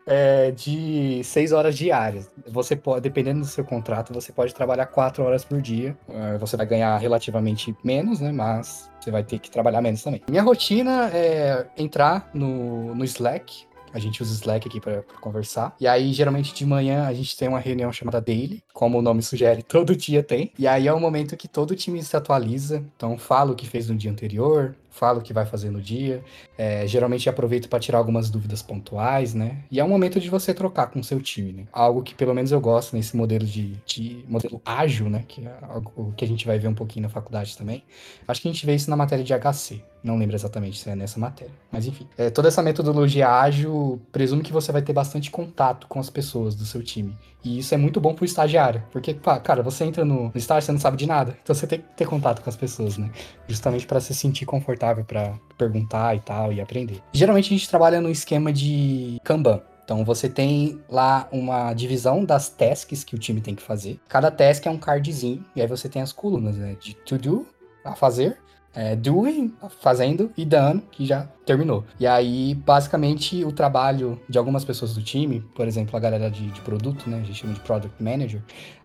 É, 0.06 0.52
de 0.52 1.22
seis 1.26 1.52
horas 1.52 1.78
diárias. 1.78 2.32
Você 2.48 2.74
pode, 2.78 3.02
dependendo 3.02 3.42
do 3.42 3.46
seu 3.46 3.66
contrato, 3.66 4.14
você 4.14 4.32
pode 4.32 4.56
trabalhar 4.56 4.86
quatro 4.86 5.22
horas 5.26 5.44
por 5.44 5.62
dia. 5.62 5.98
É, 6.10 6.38
Você 6.38 6.56
vai 6.56 6.66
ganhar 6.66 6.98
relativamente 6.98 7.76
menos, 7.84 8.22
né? 8.22 8.32
Mas 8.32 8.90
você 9.02 9.12
vai 9.12 9.24
ter 9.24 9.40
que 9.40 9.52
trabalhar 9.52 9.82
menos 9.82 10.02
também. 10.02 10.22
Minha 10.30 10.42
rotina 10.44 11.10
é 11.14 11.66
entrar 11.78 12.30
no, 12.34 12.96
no 12.96 13.04
Slack. 13.04 13.68
A 13.98 14.00
gente 14.00 14.22
usa 14.22 14.32
o 14.32 14.36
Slack 14.36 14.68
aqui 14.68 14.80
para 14.80 15.02
conversar. 15.20 15.76
E 15.80 15.88
aí, 15.88 16.14
geralmente 16.14 16.54
de 16.54 16.64
manhã, 16.68 17.08
a 17.08 17.14
gente 17.16 17.36
tem 17.36 17.48
uma 17.48 17.58
reunião 17.58 17.92
chamada 17.92 18.22
Daily, 18.22 18.64
como 18.72 19.00
o 19.00 19.02
nome 19.02 19.24
sugere, 19.24 19.64
todo 19.68 19.96
dia 19.96 20.22
tem. 20.22 20.52
E 20.58 20.68
aí 20.68 20.88
é 20.88 20.94
o 20.94 21.00
momento 21.00 21.36
que 21.36 21.48
todo 21.48 21.76
time 21.76 22.04
se 22.04 22.16
atualiza. 22.16 22.86
Então, 22.96 23.18
fala 23.18 23.54
o 23.54 23.56
que 23.56 23.68
fez 23.68 23.90
no 23.90 23.96
dia 23.96 24.12
anterior, 24.12 24.76
fala 24.98 25.20
o 25.20 25.22
que 25.22 25.32
vai 25.32 25.46
fazer 25.46 25.70
no 25.70 25.82
dia. 25.82 26.24
É, 26.58 26.86
geralmente 26.88 27.30
aproveito 27.30 27.70
para 27.70 27.80
tirar 27.80 28.00
algumas 28.00 28.30
dúvidas 28.30 28.62
pontuais, 28.62 29.34
né? 29.34 29.60
E 29.72 29.80
é 29.80 29.84
um 29.84 29.90
momento 29.90 30.20
de 30.20 30.30
você 30.30 30.54
trocar 30.54 30.88
com 30.88 31.00
o 31.00 31.04
seu 31.04 31.22
time, 31.22 31.54
né? 31.54 31.64
Algo 31.72 32.02
que 32.02 32.16
pelo 32.16 32.34
menos 32.34 32.52
eu 32.52 32.60
gosto 32.60 32.96
nesse 32.96 33.16
modelo 33.16 33.46
de, 33.46 33.76
de 33.86 34.26
modelo 34.28 34.62
ágil, 34.66 35.10
né? 35.10 35.24
Que 35.28 35.46
é 35.46 35.58
algo 35.62 36.14
que 36.18 36.26
a 36.26 36.28
gente 36.28 36.46
vai 36.46 36.58
ver 36.58 36.68
um 36.68 36.74
pouquinho 36.74 37.04
na 37.04 37.10
faculdade 37.10 37.56
também. 37.58 37.84
Acho 38.28 38.42
que 38.42 38.48
a 38.48 38.52
gente 38.52 38.66
vê 38.66 38.76
isso 38.76 38.90
na 38.90 38.96
matéria 38.96 39.24
de 39.24 39.34
HC. 39.34 39.82
Não 40.04 40.18
lembro 40.18 40.36
exatamente 40.36 40.80
se 40.80 40.90
é 40.90 40.96
nessa 40.96 41.20
matéria. 41.20 41.54
Mas 41.72 41.86
enfim. 41.86 42.08
É, 42.18 42.30
toda 42.30 42.48
essa 42.48 42.64
metodologia 42.64 43.30
ágil 43.30 44.02
presume 44.12 44.42
que 44.42 44.54
você 44.54 44.72
vai 44.72 44.82
ter 44.82 44.94
bastante 44.94 45.30
contato 45.30 45.88
com 45.88 46.00
as 46.00 46.10
pessoas 46.10 46.56
do 46.56 46.66
seu 46.66 46.82
time. 46.82 47.16
E 47.48 47.60
isso 47.60 47.74
é 47.74 47.78
muito 47.78 48.02
bom 48.02 48.14
pro 48.14 48.26
estagiário. 48.26 48.84
Porque, 48.92 49.14
pá, 49.14 49.40
cara, 49.40 49.64
você 49.64 49.86
entra 49.86 50.04
no, 50.04 50.32
estágio, 50.36 50.66
você 50.66 50.72
não 50.74 50.80
sabe 50.80 50.98
de 50.98 51.08
nada. 51.08 51.38
Então 51.42 51.56
você 51.56 51.66
tem 51.66 51.80
que 51.80 51.86
ter 51.96 52.06
contato 52.06 52.42
com 52.42 52.50
as 52.50 52.58
pessoas, 52.58 52.98
né? 52.98 53.10
Justamente 53.48 53.88
para 53.88 54.02
se 54.02 54.14
sentir 54.14 54.46
confortável 54.46 55.06
para 55.06 55.34
perguntar 55.58 56.14
e 56.16 56.20
tal 56.20 56.52
e 56.52 56.60
aprender. 56.60 57.02
Geralmente 57.14 57.46
a 57.54 57.58
gente 57.58 57.70
trabalha 57.70 58.02
no 58.02 58.10
esquema 58.10 58.52
de 58.52 59.18
Kanban. 59.24 59.62
Então 59.86 60.04
você 60.04 60.28
tem 60.28 60.82
lá 60.90 61.30
uma 61.32 61.74
divisão 61.74 62.26
das 62.26 62.50
tasks 62.50 63.06
que 63.06 63.16
o 63.16 63.18
time 63.18 63.40
tem 63.40 63.56
que 63.56 63.64
fazer. 63.64 63.98
Cada 64.10 64.30
task 64.30 64.66
é 64.66 64.70
um 64.70 64.78
cardzinho, 64.78 65.46
e 65.56 65.62
aí 65.62 65.68
você 65.68 65.88
tem 65.88 66.02
as 66.02 66.12
colunas, 66.12 66.58
né? 66.58 66.76
De 66.78 66.94
to 66.94 67.18
do, 67.18 67.48
a 67.86 67.96
fazer, 67.96 68.38
é, 68.78 68.96
doing, 68.96 69.52
fazendo, 69.82 70.32
e 70.38 70.46
done, 70.46 70.84
que 70.92 71.04
já 71.04 71.28
terminou. 71.48 71.84
E 72.00 72.06
aí, 72.06 72.54
basicamente, 72.54 73.44
o 73.44 73.52
trabalho 73.52 74.22
de 74.30 74.38
algumas 74.38 74.64
pessoas 74.64 74.94
do 74.94 75.02
time, 75.02 75.42
por 75.56 75.68
exemplo, 75.68 75.98
a 75.98 76.00
galera 76.00 76.30
de, 76.30 76.52
de 76.52 76.62
produto, 76.62 77.10
né? 77.10 77.18
A 77.18 77.24
gente 77.24 77.40
chama 77.40 77.56
de 77.56 77.60
product 77.62 78.02
manager. 78.02 78.40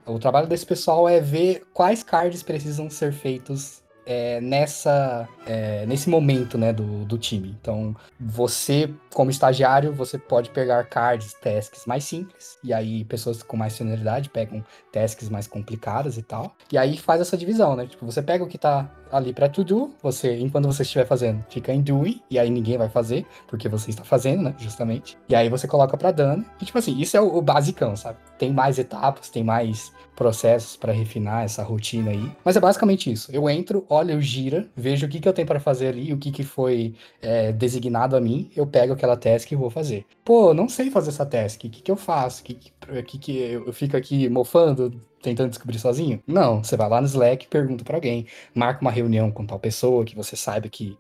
O 0.06 0.18
trabalho 0.18 0.46
desse 0.46 0.64
pessoal 0.64 1.06
é 1.06 1.20
ver 1.20 1.66
quais 1.74 2.02
cards 2.02 2.42
precisam 2.42 2.88
ser 2.88 3.12
feitos 3.12 3.82
é, 4.06 4.40
nessa, 4.40 5.28
é, 5.46 5.84
nesse 5.86 6.08
momento 6.08 6.56
né, 6.56 6.72
do, 6.72 7.04
do 7.04 7.18
time. 7.18 7.54
Então, 7.60 7.94
você, 8.18 8.92
como 9.12 9.30
estagiário, 9.30 9.92
você 9.92 10.16
pode 10.16 10.50
pegar 10.50 10.84
cards, 10.84 11.34
tasks 11.34 11.84
mais 11.86 12.04
simples, 12.04 12.58
e 12.64 12.72
aí 12.72 13.04
pessoas 13.04 13.42
com 13.42 13.56
mais 13.56 13.74
senioridade 13.74 14.30
pegam 14.30 14.64
tasks 14.90 15.28
mais 15.28 15.46
complicadas 15.46 16.16
e 16.16 16.22
tal. 16.22 16.56
E 16.72 16.78
aí 16.78 16.96
faz 16.96 17.20
essa 17.20 17.36
divisão, 17.36 17.76
né? 17.76 17.86
Tipo, 17.86 18.06
você 18.06 18.22
pega 18.22 18.42
o 18.42 18.48
que 18.48 18.58
tá 18.58 18.90
ali 19.12 19.32
para 19.32 19.48
to 19.48 19.62
do, 19.62 19.90
você, 20.02 20.38
enquanto 20.38 20.66
você 20.66 20.82
estiver 20.82 21.06
fazendo, 21.06 21.44
fica 21.48 21.72
em 21.72 21.82
doing, 21.82 22.20
e 22.30 22.38
aí 22.38 22.50
ninguém 22.50 22.78
vai 22.78 22.88
fazer, 22.88 23.26
porque 23.46 23.68
você 23.68 23.90
está 23.90 24.02
fazendo, 24.02 24.42
né? 24.42 24.54
Justamente. 24.58 25.16
E 25.28 25.34
aí 25.34 25.48
você 25.48 25.68
coloca 25.68 25.96
para 25.96 26.10
done. 26.10 26.44
E 26.60 26.64
tipo 26.64 26.78
assim, 26.78 26.98
isso 26.98 27.16
é 27.16 27.20
o, 27.20 27.36
o 27.36 27.42
basicão, 27.42 27.94
sabe? 27.94 28.18
Tem 28.38 28.52
mais 28.52 28.78
etapas, 28.78 29.28
tem 29.28 29.44
mais 29.44 29.92
processos 30.16 30.76
para 30.76 30.92
refinar 30.92 31.44
essa 31.44 31.62
rotina 31.62 32.10
aí. 32.10 32.30
Mas 32.44 32.56
é 32.56 32.60
basicamente 32.60 33.10
isso. 33.10 33.30
Eu 33.32 33.48
entro, 33.48 33.84
olho, 33.88 34.20
gira, 34.20 34.68
vejo 34.76 35.06
o 35.06 35.08
que, 35.08 35.20
que 35.20 35.28
eu 35.28 35.32
tenho 35.32 35.46
para 35.46 35.60
fazer 35.60 35.88
ali, 35.88 36.12
o 36.12 36.18
que, 36.18 36.30
que 36.30 36.42
foi 36.42 36.94
é, 37.20 37.52
designado 37.52 38.16
a 38.16 38.20
mim, 38.20 38.50
eu 38.54 38.66
pego 38.66 38.92
aquela 38.92 39.16
task 39.16 39.50
e 39.50 39.56
vou 39.56 39.70
fazer. 39.70 40.06
Pô, 40.24 40.54
não 40.54 40.68
sei 40.68 40.90
fazer 40.90 41.10
essa 41.10 41.26
task, 41.26 41.64
o 41.64 41.70
que, 41.70 41.82
que 41.82 41.90
eu 41.90 41.96
faço? 41.96 42.42
O 42.42 42.44
que, 42.44 42.72
que, 43.06 43.18
que 43.18 43.38
eu 43.38 43.72
fico 43.72 43.96
aqui 43.96 44.28
mofando, 44.28 45.00
tentando 45.22 45.50
descobrir 45.50 45.78
sozinho? 45.78 46.20
Não, 46.26 46.62
você 46.62 46.76
vai 46.76 46.88
lá 46.88 47.00
no 47.00 47.06
Slack, 47.06 47.46
pergunta 47.46 47.84
para 47.84 47.96
alguém, 47.96 48.26
marca 48.54 48.82
uma 48.82 48.90
reunião 48.90 49.30
com 49.30 49.46
tal 49.46 49.58
pessoa 49.58 50.04
que 50.04 50.16
você 50.16 50.36
sabe 50.36 50.68
que, 50.68 50.96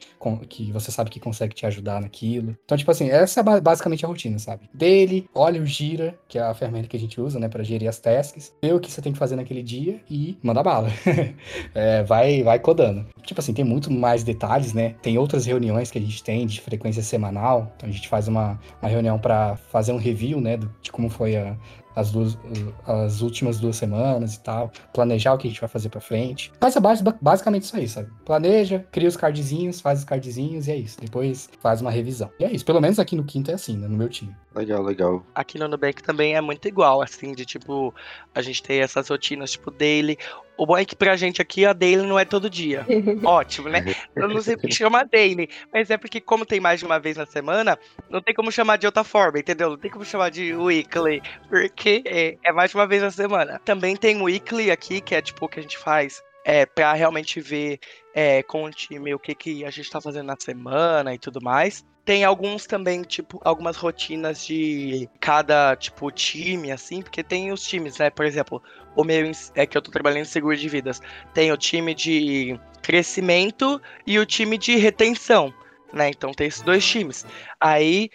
que 0.48 0.70
você 0.72 0.90
sabe 0.90 1.10
que 1.10 1.20
consegue 1.20 1.54
te 1.54 1.66
ajudar 1.66 2.00
naquilo. 2.00 2.56
Então, 2.64 2.78
tipo 2.78 2.90
assim, 2.90 3.10
essa 3.10 3.40
é 3.40 3.60
basicamente 3.60 4.04
a 4.04 4.08
rotina, 4.08 4.38
sabe? 4.38 4.70
Dele, 4.72 5.28
olha 5.34 5.60
o 5.60 5.66
Gira, 5.66 6.18
que 6.28 6.38
é 6.38 6.42
a 6.42 6.54
ferramenta 6.54 6.88
que 6.88 6.96
a 6.96 7.00
gente 7.00 7.20
usa, 7.20 7.38
né, 7.38 7.48
para 7.48 7.64
gerir 7.64 7.88
as 7.88 7.98
tasks, 7.98 8.54
vê 8.62 8.72
o 8.72 8.80
que 8.80 8.90
você 8.90 9.02
tem 9.02 9.12
que 9.12 9.18
fazer 9.18 9.36
naquele 9.36 9.62
dia 9.62 10.00
e 10.08 10.38
manda 10.42 10.62
bala. 10.62 10.88
é, 11.74 12.02
vai, 12.04 12.42
vai 12.42 12.58
codando. 12.58 13.06
Tipo 13.24 13.40
assim, 13.40 13.52
tem 13.52 13.64
muito 13.64 13.90
mais 13.90 14.22
detalhes, 14.22 14.72
né? 14.72 14.94
Tem 15.02 15.18
outras 15.18 15.46
reuniões 15.46 15.90
que 15.90 15.98
a 15.98 16.00
gente 16.00 16.22
tem 16.22 16.46
de 16.46 16.60
frequência 16.60 17.02
semanal. 17.02 17.72
Então 17.76 17.88
a 17.88 17.92
gente 17.92 18.08
faz 18.08 18.28
uma, 18.28 18.60
uma 18.80 18.88
reunião 18.88 19.18
para 19.18 19.56
fazer 19.56 19.92
um 19.92 19.96
review, 19.96 20.40
né, 20.40 20.58
de 20.80 20.92
como 20.92 21.08
foi 21.08 21.36
a, 21.36 21.56
as, 21.94 22.10
duas, 22.10 22.38
as 22.86 23.20
últimas 23.20 23.58
duas 23.58 23.76
semanas 23.76 24.34
e 24.34 24.40
tal, 24.40 24.70
planejar 24.92 25.34
o 25.34 25.38
que 25.38 25.46
a 25.46 25.50
gente 25.50 25.60
vai 25.60 25.68
fazer 25.68 25.88
para 25.88 26.00
frente. 26.00 26.52
Mas 26.60 26.76
é 26.76 26.80
basicamente 27.20 27.64
isso 27.64 27.76
aí, 27.76 27.88
sabe? 27.88 28.10
Planeja, 28.24 28.84
cria 28.90 29.08
os 29.08 29.16
cardzinhos, 29.16 29.80
faz 29.80 30.00
os 30.00 30.04
cardzinhos 30.04 30.68
e 30.68 30.72
é 30.72 30.76
isso. 30.76 31.00
Depois 31.00 31.48
faz 31.60 31.80
uma 31.80 31.90
revisão. 31.90 32.30
E 32.38 32.44
é 32.44 32.52
isso. 32.52 32.64
Pelo 32.64 32.80
menos 32.80 32.98
aqui 32.98 33.16
no 33.16 33.24
quinto 33.24 33.50
é 33.50 33.54
assim, 33.54 33.76
né? 33.76 33.88
No 33.88 33.96
meu 33.96 34.08
time. 34.08 34.34
Legal, 34.54 34.82
legal. 34.82 35.24
Aqui 35.34 35.58
no 35.58 35.66
Nubank 35.66 36.02
também 36.02 36.34
é 36.34 36.40
muito 36.40 36.68
igual, 36.68 37.00
assim, 37.00 37.32
de 37.32 37.44
tipo, 37.44 37.94
a 38.34 38.42
gente 38.42 38.62
tem 38.62 38.80
essas 38.80 39.08
rotinas, 39.08 39.52
tipo, 39.52 39.70
daily. 39.70 40.18
O 40.56 40.66
bom 40.66 40.76
é 40.76 40.84
que 40.84 40.94
pra 40.94 41.16
gente 41.16 41.40
aqui 41.40 41.64
a 41.64 41.72
daily 41.72 42.06
não 42.06 42.18
é 42.18 42.24
todo 42.24 42.50
dia. 42.50 42.86
Ótimo, 43.24 43.68
né? 43.68 43.94
Eu 44.14 44.28
não 44.28 44.42
sei 44.42 44.56
porque 44.56 44.74
chama 44.74 45.04
daily, 45.04 45.48
mas 45.72 45.90
é 45.90 45.96
porque, 45.96 46.20
como 46.20 46.44
tem 46.44 46.60
mais 46.60 46.80
de 46.80 46.86
uma 46.86 47.00
vez 47.00 47.16
na 47.16 47.24
semana, 47.24 47.78
não 48.10 48.20
tem 48.20 48.34
como 48.34 48.52
chamar 48.52 48.76
de 48.76 48.86
outra 48.86 49.02
forma, 49.02 49.38
entendeu? 49.38 49.70
Não 49.70 49.78
tem 49.78 49.90
como 49.90 50.04
chamar 50.04 50.30
de 50.30 50.54
weekly, 50.54 51.22
porque 51.48 51.81
é, 51.88 52.36
é 52.44 52.52
mais 52.52 52.70
de 52.70 52.76
uma 52.76 52.86
vez 52.86 53.02
na 53.02 53.10
semana. 53.10 53.60
Também 53.64 53.96
tem 53.96 54.20
o 54.20 54.24
weekly 54.24 54.70
aqui, 54.70 55.00
que 55.00 55.14
é 55.14 55.22
tipo 55.22 55.44
o 55.44 55.48
que 55.48 55.58
a 55.58 55.62
gente 55.62 55.78
faz 55.78 56.22
é, 56.44 56.66
para 56.66 56.92
realmente 56.92 57.40
ver 57.40 57.78
é, 58.14 58.42
com 58.42 58.64
o 58.64 58.70
time 58.70 59.14
o 59.14 59.18
que, 59.18 59.34
que 59.34 59.64
a 59.64 59.70
gente 59.70 59.86
está 59.86 60.00
fazendo 60.00 60.26
na 60.26 60.36
semana 60.38 61.14
e 61.14 61.18
tudo 61.18 61.40
mais. 61.40 61.84
Tem 62.04 62.24
alguns 62.24 62.66
também, 62.66 63.02
tipo, 63.02 63.40
algumas 63.44 63.76
rotinas 63.76 64.44
de 64.44 65.08
cada, 65.20 65.76
tipo, 65.76 66.10
time, 66.10 66.72
assim, 66.72 67.00
porque 67.00 67.22
tem 67.22 67.52
os 67.52 67.62
times, 67.64 67.98
né? 67.98 68.10
Por 68.10 68.26
exemplo, 68.26 68.60
o 68.96 69.04
meu 69.04 69.30
é 69.54 69.66
que 69.66 69.78
eu 69.78 69.82
tô 69.82 69.90
trabalhando 69.92 70.22
em 70.22 70.24
seguro 70.24 70.56
de 70.56 70.68
vidas. 70.68 71.00
Tem 71.32 71.52
o 71.52 71.56
time 71.56 71.94
de 71.94 72.58
crescimento 72.82 73.80
e 74.04 74.18
o 74.18 74.26
time 74.26 74.58
de 74.58 74.74
retenção. 74.76 75.54
Né? 75.92 76.08
Então 76.08 76.32
tem 76.32 76.46
esses 76.46 76.62
dois 76.62 76.84
times. 76.86 77.26
Aí, 77.60 78.08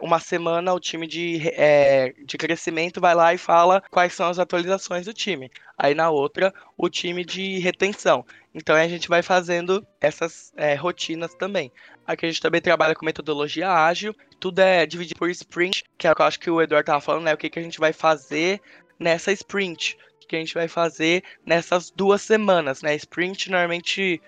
uma 0.00 0.20
semana, 0.20 0.72
o 0.72 0.78
time 0.78 1.06
de, 1.06 1.40
é, 1.54 2.14
de 2.24 2.38
crescimento 2.38 3.00
vai 3.00 3.14
lá 3.14 3.34
e 3.34 3.38
fala 3.38 3.82
quais 3.90 4.12
são 4.12 4.28
as 4.28 4.38
atualizações 4.38 5.06
do 5.06 5.12
time. 5.12 5.50
Aí 5.76 5.94
na 5.94 6.10
outra, 6.10 6.54
o 6.76 6.88
time 6.88 7.24
de 7.24 7.58
retenção. 7.58 8.24
Então 8.54 8.76
a 8.76 8.86
gente 8.86 9.08
vai 9.08 9.20
fazendo 9.20 9.84
essas 10.00 10.52
é, 10.56 10.74
rotinas 10.74 11.34
também. 11.34 11.72
Aqui 12.06 12.26
a 12.26 12.28
gente 12.28 12.40
também 12.40 12.60
trabalha 12.60 12.94
com 12.94 13.04
metodologia 13.04 13.68
ágil, 13.68 14.14
tudo 14.38 14.60
é 14.60 14.86
dividido 14.86 15.18
por 15.18 15.28
sprint, 15.30 15.84
que 15.98 16.06
é 16.06 16.12
o 16.12 16.14
que 16.14 16.22
eu 16.22 16.26
acho 16.26 16.38
que 16.38 16.50
o 16.50 16.60
Eduardo 16.62 16.82
estava 16.82 17.00
falando, 17.00 17.24
né? 17.24 17.34
O 17.34 17.36
que, 17.36 17.50
que 17.50 17.58
a 17.58 17.62
gente 17.62 17.80
vai 17.80 17.92
fazer 17.92 18.60
nessa 18.98 19.32
sprint, 19.32 19.96
o 20.22 20.26
que 20.26 20.36
a 20.36 20.38
gente 20.38 20.54
vai 20.54 20.68
fazer 20.68 21.24
nessas 21.44 21.90
duas 21.90 22.22
semanas, 22.22 22.82
né? 22.82 22.94
Sprint 22.94 23.50
normalmente, 23.50 24.20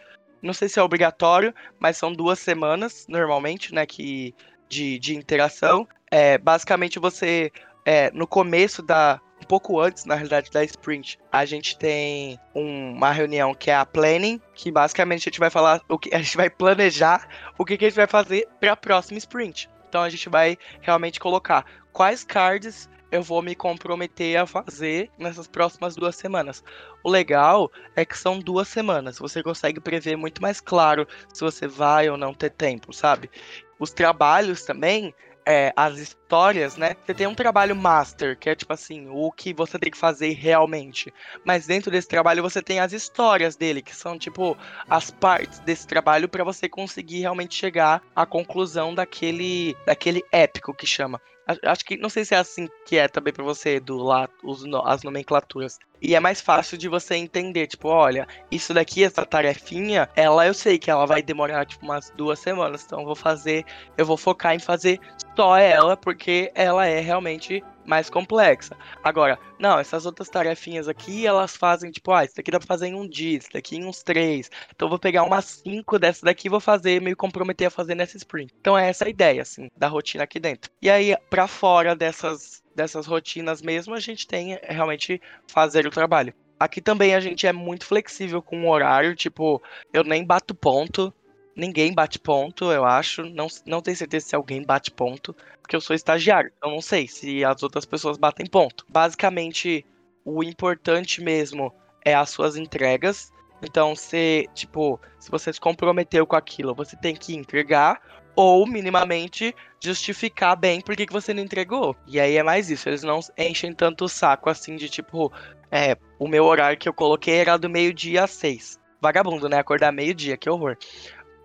não 0.46 0.54
sei 0.54 0.68
se 0.68 0.78
é 0.78 0.82
obrigatório, 0.82 1.54
mas 1.78 1.96
são 1.96 2.12
duas 2.12 2.38
semanas 2.38 3.06
normalmente, 3.08 3.74
né? 3.74 3.84
Que 3.84 4.34
de, 4.68 4.98
de 4.98 5.14
interação. 5.14 5.86
É, 6.10 6.38
basicamente 6.38 6.98
você 6.98 7.52
é, 7.84 8.10
no 8.12 8.26
começo 8.26 8.82
da, 8.82 9.20
um 9.40 9.46
pouco 9.46 9.80
antes, 9.80 10.04
na 10.04 10.14
realidade, 10.14 10.50
da 10.50 10.64
sprint, 10.64 11.18
a 11.30 11.44
gente 11.44 11.78
tem 11.78 12.38
um, 12.54 12.92
uma 12.92 13.10
reunião 13.12 13.54
que 13.54 13.70
é 13.70 13.76
a 13.76 13.84
planning, 13.84 14.40
que 14.54 14.70
basicamente 14.70 15.28
a 15.28 15.30
gente 15.30 15.40
vai 15.40 15.50
falar 15.50 15.80
o 15.88 15.98
que 15.98 16.14
a 16.14 16.18
gente 16.18 16.36
vai 16.36 16.50
planejar 16.50 17.28
o 17.58 17.64
que, 17.64 17.76
que 17.76 17.84
a 17.84 17.88
gente 17.88 17.96
vai 17.96 18.06
fazer 18.06 18.48
para 18.58 18.72
a 18.72 18.76
próxima 18.76 19.18
sprint. 19.18 19.68
Então 19.88 20.02
a 20.02 20.10
gente 20.10 20.28
vai 20.28 20.58
realmente 20.80 21.20
colocar 21.20 21.64
quais 21.92 22.24
cards 22.24 22.88
eu 23.10 23.22
vou 23.22 23.42
me 23.42 23.54
comprometer 23.54 24.36
a 24.36 24.46
fazer 24.46 25.10
nessas 25.18 25.46
próximas 25.46 25.94
duas 25.94 26.16
semanas. 26.16 26.62
O 27.04 27.10
legal 27.10 27.70
é 27.94 28.04
que 28.04 28.18
são 28.18 28.38
duas 28.38 28.68
semanas. 28.68 29.18
Você 29.18 29.42
consegue 29.42 29.80
prever 29.80 30.16
muito 30.16 30.42
mais 30.42 30.60
claro 30.60 31.06
se 31.32 31.40
você 31.40 31.66
vai 31.66 32.08
ou 32.08 32.16
não 32.16 32.34
ter 32.34 32.50
tempo, 32.50 32.92
sabe? 32.92 33.30
Os 33.78 33.92
trabalhos 33.92 34.64
também 34.64 35.14
é, 35.46 35.72
as 35.76 35.98
histórias, 35.98 36.76
né? 36.76 36.96
Você 37.06 37.14
tem 37.14 37.26
um 37.28 37.34
trabalho 37.34 37.76
master, 37.76 38.36
que 38.36 38.50
é 38.50 38.54
tipo 38.56 38.72
assim, 38.72 39.06
o 39.08 39.30
que 39.30 39.54
você 39.54 39.78
tem 39.78 39.92
que 39.92 39.96
fazer 39.96 40.32
realmente. 40.32 41.14
Mas 41.44 41.66
dentro 41.68 41.88
desse 41.88 42.08
trabalho 42.08 42.42
você 42.42 42.60
tem 42.60 42.80
as 42.80 42.92
histórias 42.92 43.54
dele, 43.54 43.80
que 43.80 43.94
são 43.94 44.18
tipo 44.18 44.58
as 44.90 45.12
partes 45.12 45.60
desse 45.60 45.86
trabalho 45.86 46.28
para 46.28 46.42
você 46.42 46.68
conseguir 46.68 47.20
realmente 47.20 47.54
chegar 47.54 48.02
à 48.14 48.26
conclusão 48.26 48.92
daquele, 48.92 49.76
daquele 49.86 50.24
épico 50.32 50.74
que 50.74 50.86
chama. 50.86 51.20
Acho 51.62 51.84
que 51.84 51.96
não 51.96 52.08
sei 52.08 52.24
se 52.24 52.34
é 52.34 52.38
assim 52.38 52.68
que 52.84 52.96
é 52.96 53.06
também 53.06 53.32
para 53.32 53.44
você 53.44 53.78
do 53.78 53.96
lá 53.98 54.28
os, 54.42 54.64
as 54.84 55.02
nomenclaturas. 55.02 55.78
E 56.00 56.14
é 56.14 56.20
mais 56.20 56.40
fácil 56.40 56.76
de 56.76 56.88
você 56.88 57.14
entender, 57.16 57.66
tipo, 57.66 57.88
olha, 57.88 58.26
isso 58.50 58.74
daqui, 58.74 59.04
essa 59.04 59.24
tarefinha, 59.24 60.08
ela 60.14 60.46
eu 60.46 60.54
sei 60.54 60.78
que 60.78 60.90
ela 60.90 61.06
vai 61.06 61.22
demorar 61.22 61.66
tipo 61.66 61.84
umas 61.84 62.10
duas 62.16 62.38
semanas, 62.38 62.84
então 62.84 63.00
eu 63.00 63.06
vou 63.06 63.16
fazer, 63.16 63.64
eu 63.96 64.04
vou 64.04 64.16
focar 64.16 64.54
em 64.54 64.58
fazer 64.58 65.00
só 65.34 65.56
ela, 65.56 65.96
porque 65.96 66.50
ela 66.54 66.86
é 66.86 67.00
realmente 67.00 67.62
mais 67.86 68.10
complexa. 68.10 68.76
Agora, 69.02 69.38
não, 69.58 69.78
essas 69.78 70.04
outras 70.06 70.28
tarefinhas 70.28 70.88
aqui, 70.88 71.26
elas 71.26 71.56
fazem, 71.56 71.90
tipo, 71.90 72.12
ah, 72.12 72.24
isso 72.24 72.34
daqui 72.36 72.50
dá 72.50 72.58
pra 72.58 72.66
fazer 72.66 72.88
em 72.88 72.94
um 72.94 73.08
dia, 73.08 73.38
isso 73.38 73.48
daqui 73.52 73.76
em 73.76 73.84
uns 73.84 74.02
três. 74.02 74.50
Então 74.74 74.86
eu 74.86 74.90
vou 74.90 74.98
pegar 74.98 75.22
umas 75.22 75.44
cinco 75.64 75.98
dessas 75.98 76.22
daqui 76.22 76.48
e 76.48 76.50
vou 76.50 76.60
fazer, 76.60 77.00
meio 77.00 77.16
comprometer 77.16 77.68
a 77.68 77.70
fazer 77.70 77.94
nessa 77.94 78.16
sprint. 78.16 78.52
Então 78.60 78.76
é 78.76 78.88
essa 78.88 79.04
a 79.04 79.08
ideia, 79.08 79.42
assim, 79.42 79.70
da 79.76 79.88
rotina 79.88 80.24
aqui 80.24 80.40
dentro. 80.40 80.70
E 80.82 80.90
aí, 80.90 81.16
para 81.30 81.46
fora 81.46 81.94
dessas, 81.94 82.62
dessas 82.76 83.06
rotinas 83.06 83.62
mesmo, 83.62 83.94
a 83.94 84.00
gente 84.00 84.26
tem 84.26 84.54
é, 84.54 84.60
realmente 84.68 85.20
fazer 85.48 85.86
o 85.86 85.90
trabalho. 85.90 86.32
Aqui 86.58 86.80
também 86.80 87.14
a 87.14 87.20
gente 87.20 87.46
é 87.46 87.52
muito 87.52 87.84
flexível 87.84 88.40
com 88.40 88.64
o 88.64 88.70
horário, 88.70 89.16
tipo, 89.16 89.62
eu 89.92 90.04
nem 90.04 90.24
bato 90.24 90.54
ponto, 90.54 91.12
ninguém 91.56 91.92
bate 91.92 92.18
ponto, 92.18 92.70
eu 92.70 92.84
acho. 92.84 93.24
Não, 93.24 93.46
não 93.66 93.82
tenho 93.82 93.96
certeza 93.96 94.26
se 94.26 94.36
alguém 94.36 94.62
bate 94.62 94.90
ponto, 94.90 95.34
porque 95.60 95.74
eu 95.74 95.80
sou 95.80 95.96
estagiário. 95.96 96.52
Eu 96.62 96.70
não 96.70 96.80
sei 96.80 97.08
se 97.08 97.44
as 97.44 97.62
outras 97.62 97.84
pessoas 97.84 98.16
batem 98.16 98.46
ponto. 98.46 98.86
Basicamente, 98.88 99.84
o 100.24 100.42
importante 100.42 101.22
mesmo 101.22 101.74
é 102.04 102.14
as 102.14 102.30
suas 102.30 102.56
entregas. 102.56 103.32
Então, 103.62 103.96
se, 103.96 104.48
tipo, 104.54 105.00
se 105.18 105.30
você 105.30 105.52
se 105.52 105.60
comprometeu 105.60 106.26
com 106.26 106.36
aquilo, 106.36 106.74
você 106.74 106.96
tem 106.96 107.16
que 107.16 107.34
entregar 107.34 108.00
ou 108.36 108.66
minimamente 108.66 109.54
justificar 109.82 110.54
bem 110.54 110.80
por 110.80 110.94
que, 110.94 111.06
que 111.06 111.12
você 111.12 111.32
não 111.32 111.42
entregou. 111.42 111.96
E 112.06 112.20
aí 112.20 112.36
é 112.36 112.42
mais 112.42 112.70
isso, 112.70 112.88
eles 112.88 113.02
não 113.02 113.18
enchem 113.36 113.72
tanto 113.72 114.04
o 114.04 114.08
saco 114.08 114.50
assim 114.50 114.76
de 114.76 114.88
tipo, 114.88 115.32
é, 115.70 115.96
o 116.18 116.28
meu 116.28 116.44
horário 116.44 116.78
que 116.78 116.88
eu 116.88 116.92
coloquei 116.92 117.36
era 117.36 117.56
do 117.56 117.68
meio-dia 117.68 118.24
às 118.24 118.30
seis. 118.30 118.78
Vagabundo, 119.00 119.48
né? 119.48 119.58
Acordar 119.58 119.92
meio-dia, 119.92 120.36
que 120.36 120.48
horror. 120.48 120.76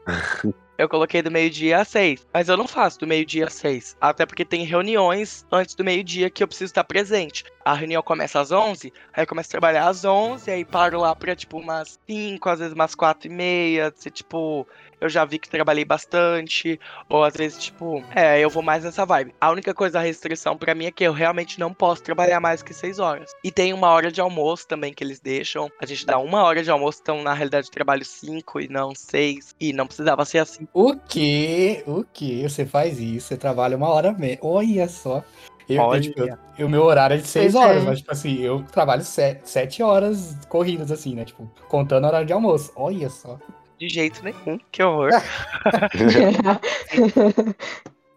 eu 0.77 0.89
coloquei 0.89 1.21
do 1.21 1.29
meio-dia 1.29 1.79
às 1.79 1.87
seis. 1.87 2.25
Mas 2.33 2.49
eu 2.49 2.57
não 2.57 2.67
faço 2.67 2.99
do 2.99 3.07
meio-dia 3.07 3.45
às 3.45 3.53
seis. 3.53 3.95
Até 4.01 4.25
porque 4.25 4.43
tem 4.43 4.63
reuniões 4.63 5.45
antes 5.51 5.75
do 5.75 5.83
meio-dia 5.83 6.29
que 6.29 6.41
eu 6.41 6.47
preciso 6.47 6.71
estar 6.71 6.83
presente. 6.83 7.43
A 7.63 7.73
reunião 7.73 8.01
começa 8.01 8.39
às 8.39 8.51
11, 8.51 8.91
aí 9.13 9.23
eu 9.23 9.27
começo 9.27 9.49
a 9.49 9.51
trabalhar 9.51 9.87
às 9.87 10.03
11, 10.03 10.49
aí 10.49 10.65
paro 10.65 10.99
lá 10.99 11.15
pra, 11.15 11.35
tipo, 11.35 11.59
umas 11.59 11.99
5, 12.09 12.49
às 12.49 12.59
vezes 12.59 12.73
umas 12.73 12.95
4 12.95 13.27
e 13.27 13.31
meia, 13.31 13.93
se, 13.95 14.09
tipo, 14.09 14.67
eu 15.01 15.09
já 15.09 15.25
vi 15.25 15.39
que 15.39 15.49
trabalhei 15.49 15.83
bastante, 15.83 16.79
ou 17.09 17.23
às 17.23 17.33
vezes, 17.33 17.57
tipo, 17.63 18.03
é, 18.15 18.39
eu 18.39 18.49
vou 18.51 18.61
mais 18.61 18.83
nessa 18.83 19.03
vibe. 19.05 19.33
A 19.41 19.49
única 19.49 19.73
coisa, 19.73 19.97
a 19.99 20.01
restrição 20.01 20.55
para 20.55 20.75
mim 20.75 20.85
é 20.85 20.91
que 20.91 21.03
eu 21.03 21.11
realmente 21.11 21.59
não 21.59 21.73
posso 21.73 22.03
trabalhar 22.03 22.39
mais 22.39 22.61
que 22.61 22.71
6 22.73 22.99
horas. 22.99 23.31
E 23.43 23.51
tem 23.51 23.73
uma 23.73 23.89
hora 23.89 24.11
de 24.11 24.21
almoço 24.21 24.67
também 24.67 24.93
que 24.93 25.03
eles 25.03 25.19
deixam. 25.19 25.69
A 25.81 25.85
gente 25.87 26.05
dá 26.05 26.19
uma 26.19 26.43
hora 26.43 26.61
de 26.63 26.69
almoço, 26.69 26.99
então 27.01 27.23
na 27.23 27.33
realidade 27.33 27.67
eu 27.67 27.71
trabalho 27.71 28.05
5 28.05 28.61
e 28.61 28.67
não 28.67 28.93
6. 28.93 29.55
E 29.59 29.73
não 29.73 29.87
precisava 29.87 30.23
ser 30.23 30.37
assim. 30.37 30.67
O 30.73 30.95
que? 30.95 31.83
O 31.87 32.03
que? 32.03 32.43
Você 32.47 32.65
faz 32.65 32.99
isso? 32.99 33.29
Você 33.29 33.37
trabalha 33.37 33.75
uma 33.75 33.89
hora 33.89 34.13
mesmo. 34.13 34.39
Olha 34.43 34.87
só. 34.87 35.23
Eu, 35.67 35.81
Olha. 35.81 35.97
eu, 35.97 36.01
tipo, 36.01 36.19
eu- 36.21 36.37
eu- 36.59 36.69
meu 36.69 36.83
horário 36.83 37.13
é 37.15 37.17
de 37.17 37.27
6 37.27 37.53
Pois 37.53 37.63
é. 37.65 37.67
horas, 37.67 37.83
mas, 37.85 37.99
tipo 37.99 38.11
assim, 38.11 38.39
eu 38.41 38.61
trabalho 38.63 39.03
7 39.03 39.81
horas 39.81 40.35
corridas, 40.49 40.91
assim, 40.91 41.15
né? 41.15 41.23
Tipo, 41.23 41.49
contando 41.69 42.05
horário 42.05 42.27
de 42.27 42.33
almoço. 42.33 42.71
Olha 42.75 43.09
só. 43.09 43.39
De 43.81 43.89
jeito 43.89 44.23
nenhum. 44.23 44.59
Que 44.71 44.83
horror. 44.83 45.09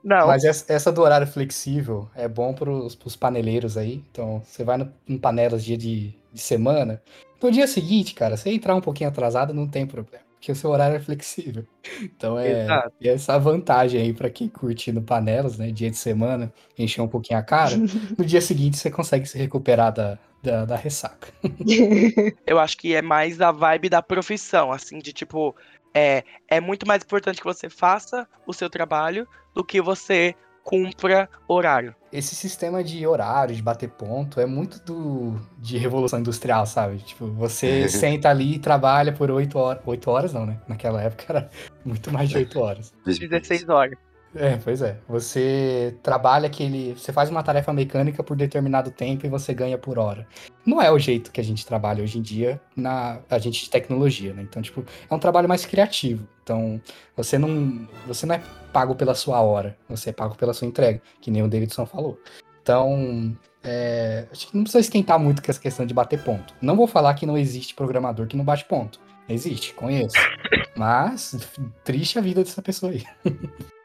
Não. 0.04 0.26
Mas 0.26 0.44
essa, 0.44 0.92
do 0.92 1.00
horário 1.00 1.26
flexível 1.26 2.06
é 2.14 2.28
bom 2.28 2.52
pros, 2.52 2.94
pros 2.94 3.16
paneleiros 3.16 3.78
aí. 3.78 4.04
Então, 4.10 4.42
você 4.44 4.62
vai 4.62 4.76
no, 4.76 4.92
em 5.08 5.16
panelas 5.16 5.64
dia 5.64 5.78
de, 5.78 6.14
de 6.30 6.40
semana. 6.42 7.02
No 7.42 7.50
dia 7.50 7.66
seguinte, 7.66 8.12
cara, 8.12 8.36
você 8.36 8.50
entrar 8.50 8.74
um 8.74 8.80
pouquinho 8.82 9.08
atrasado 9.08 9.54
não 9.54 9.66
tem 9.66 9.86
problema. 9.86 10.22
Porque 10.44 10.52
o 10.52 10.56
seu 10.56 10.68
horário 10.68 10.96
é 10.96 11.00
flexível. 11.00 11.64
Então 12.02 12.38
é 12.38 12.64
Exato. 12.64 12.92
é 13.02 13.08
essa 13.08 13.38
vantagem 13.38 14.00
aí 14.00 14.12
pra 14.12 14.28
quem 14.28 14.48
curte 14.48 14.90
no 14.92 15.02
panelas, 15.02 15.58
né? 15.58 15.70
Dia 15.70 15.90
de 15.90 15.96
semana, 15.96 16.52
encher 16.78 17.00
um 17.00 17.08
pouquinho 17.08 17.38
a 17.38 17.42
cara. 17.42 17.74
No 18.18 18.24
dia 18.24 18.40
seguinte 18.40 18.76
você 18.76 18.90
consegue 18.90 19.26
se 19.26 19.38
recuperar 19.38 19.92
da, 19.92 20.18
da, 20.42 20.64
da 20.64 20.76
ressaca. 20.76 21.28
Eu 22.46 22.58
acho 22.58 22.76
que 22.76 22.94
é 22.94 23.00
mais 23.00 23.40
a 23.40 23.52
vibe 23.52 23.88
da 23.88 24.02
profissão, 24.02 24.72
assim, 24.72 24.98
de 24.98 25.12
tipo, 25.12 25.54
é, 25.94 26.24
é 26.48 26.60
muito 26.60 26.86
mais 26.86 27.02
importante 27.02 27.38
que 27.38 27.44
você 27.44 27.70
faça 27.70 28.26
o 28.46 28.52
seu 28.52 28.68
trabalho 28.68 29.26
do 29.54 29.64
que 29.64 29.80
você 29.80 30.34
cumpra 30.64 31.28
horário. 31.46 31.94
Esse 32.10 32.34
sistema 32.34 32.82
de 32.82 33.06
horário, 33.06 33.54
de 33.54 33.62
bater 33.62 33.90
ponto, 33.90 34.40
é 34.40 34.46
muito 34.46 34.82
do 34.82 35.38
de 35.58 35.76
revolução 35.76 36.18
industrial, 36.18 36.64
sabe? 36.64 36.98
Tipo, 36.98 37.26
você 37.26 37.86
senta 37.90 38.30
ali 38.30 38.54
e 38.54 38.58
trabalha 38.58 39.12
por 39.12 39.30
8 39.30 39.58
horas. 39.58 39.82
8 39.84 40.10
horas 40.10 40.32
não, 40.32 40.46
né? 40.46 40.58
Naquela 40.66 41.02
época 41.02 41.24
era 41.28 41.50
muito 41.84 42.10
mais 42.10 42.30
de 42.30 42.38
8 42.38 42.58
horas. 42.58 42.92
16 43.04 43.68
horas. 43.68 43.98
É, 44.34 44.56
pois 44.56 44.82
é. 44.82 44.98
Você 45.08 45.96
trabalha 46.02 46.46
aquele. 46.46 46.94
Você 46.94 47.12
faz 47.12 47.30
uma 47.30 47.42
tarefa 47.42 47.72
mecânica 47.72 48.22
por 48.22 48.36
determinado 48.36 48.90
tempo 48.90 49.24
e 49.24 49.28
você 49.28 49.54
ganha 49.54 49.78
por 49.78 49.98
hora. 49.98 50.26
Não 50.66 50.82
é 50.82 50.90
o 50.90 50.98
jeito 50.98 51.30
que 51.30 51.40
a 51.40 51.44
gente 51.44 51.64
trabalha 51.64 52.02
hoje 52.02 52.18
em 52.18 52.22
dia 52.22 52.60
na 52.76 53.20
a 53.30 53.38
gente 53.38 53.62
de 53.62 53.70
tecnologia, 53.70 54.34
né? 54.34 54.42
Então, 54.42 54.60
tipo, 54.60 54.84
é 55.08 55.14
um 55.14 55.18
trabalho 55.18 55.48
mais 55.48 55.64
criativo. 55.64 56.26
Então, 56.42 56.80
você 57.16 57.38
não, 57.38 57.88
você 58.06 58.26
não 58.26 58.34
é 58.34 58.42
pago 58.72 58.94
pela 58.94 59.14
sua 59.14 59.40
hora, 59.40 59.76
você 59.88 60.10
é 60.10 60.12
pago 60.12 60.34
pela 60.34 60.52
sua 60.52 60.66
entrega, 60.66 61.00
que 61.20 61.30
nem 61.30 61.42
o 61.42 61.48
Davidson 61.48 61.86
falou. 61.86 62.18
Então, 62.60 63.36
é, 63.62 64.26
acho 64.32 64.48
que 64.48 64.56
não 64.56 64.64
precisa 64.64 64.80
esquentar 64.80 65.18
muito 65.18 65.42
com 65.42 65.50
essa 65.50 65.60
questão 65.60 65.86
de 65.86 65.94
bater 65.94 66.22
ponto. 66.22 66.54
Não 66.60 66.76
vou 66.76 66.86
falar 66.86 67.14
que 67.14 67.24
não 67.24 67.38
existe 67.38 67.74
programador 67.74 68.26
que 68.26 68.36
não 68.36 68.44
bate 68.44 68.64
ponto. 68.64 68.98
Existe, 69.28 69.72
conheço. 69.74 70.16
Mas, 70.76 71.36
triste 71.84 72.18
a 72.18 72.22
vida 72.22 72.42
dessa 72.42 72.60
pessoa 72.60 72.92
aí. 72.92 73.04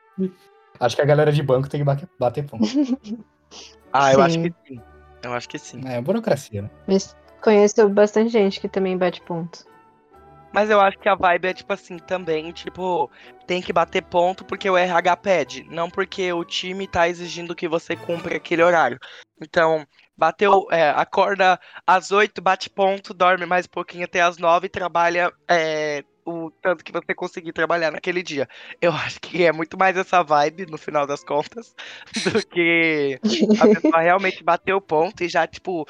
Acho 0.80 0.96
que 0.96 1.02
a 1.02 1.06
galera 1.06 1.32
de 1.32 1.44
banco 1.44 1.70
tem 1.70 1.80
que 1.80 1.86
bater, 1.86 2.08
bater 2.20 2.46
ponto. 2.46 2.66
Ah, 3.92 4.14
eu 4.14 4.22
acho 4.22 4.36
Sim. 4.36 4.44
que 4.44 4.54
sim. 4.68 4.82
Eu 5.24 5.34
acho 5.34 5.50
que 5.50 5.58
sim. 5.58 5.82
É 5.88 6.00
burocracia, 6.00 6.62
né? 6.62 6.70
Mas 6.88 7.16
conheço 7.42 7.90
bastante 7.90 8.30
gente 8.30 8.60
que 8.60 8.70
também 8.70 8.96
bate 8.96 9.20
ponto. 9.22 9.66
Mas 10.54 10.70
eu 10.70 10.80
acho 10.80 10.98
que 10.98 11.08
a 11.08 11.16
vibe 11.16 11.48
é 11.48 11.54
tipo 11.54 11.72
assim 11.74 11.98
também, 11.98 12.52
tipo, 12.52 13.10
tem 13.46 13.62
que 13.62 13.72
bater 13.72 14.04
ponto 14.04 14.44
porque 14.44 14.70
o 14.70 14.78
RH 14.78 15.18
pede, 15.18 15.64
não 15.70 15.90
porque 15.90 16.32
o 16.34 16.44
time 16.44 16.88
tá 16.88 17.08
exigindo 17.08 17.56
que 17.56 17.68
você 17.68 17.96
cumpra 17.96 18.38
aquele 18.38 18.64
horário. 18.64 18.98
Então, 19.42 19.86
bateu, 20.18 20.68
é, 20.72 20.90
acorda 20.90 21.60
às 21.86 22.12
8, 22.12 22.42
bate 22.42 22.70
ponto, 22.70 23.14
dorme 23.14 23.46
mais 23.46 23.66
um 23.66 23.70
pouquinho 23.70 24.06
até 24.06 24.22
às 24.22 24.38
9 24.38 24.66
e 24.66 24.70
trabalha 24.70 25.32
é, 25.48 26.04
o 26.30 26.52
tanto 26.52 26.84
que 26.84 26.92
você 26.92 27.14
conseguir 27.14 27.54
trabalhar 27.54 27.92
naquele 27.92 28.24
dia. 28.24 28.48
Eu 28.82 28.92
acho 28.92 29.20
que 29.20 29.44
é 29.44 29.52
muito 29.52 29.78
mais 29.78 29.98
essa 29.98 30.24
vibe, 30.24 30.66
no 30.68 30.78
final 30.78 31.06
das 31.06 31.24
contas, 31.24 31.76
do 32.32 32.46
que 32.48 33.20
a 33.60 33.68
pessoa 33.68 34.00
realmente 34.00 34.44
bater 34.44 34.74
o 34.74 34.82
ponto 34.82 35.24
e 35.24 35.30
já, 35.30 35.48
tipo, 35.48 35.88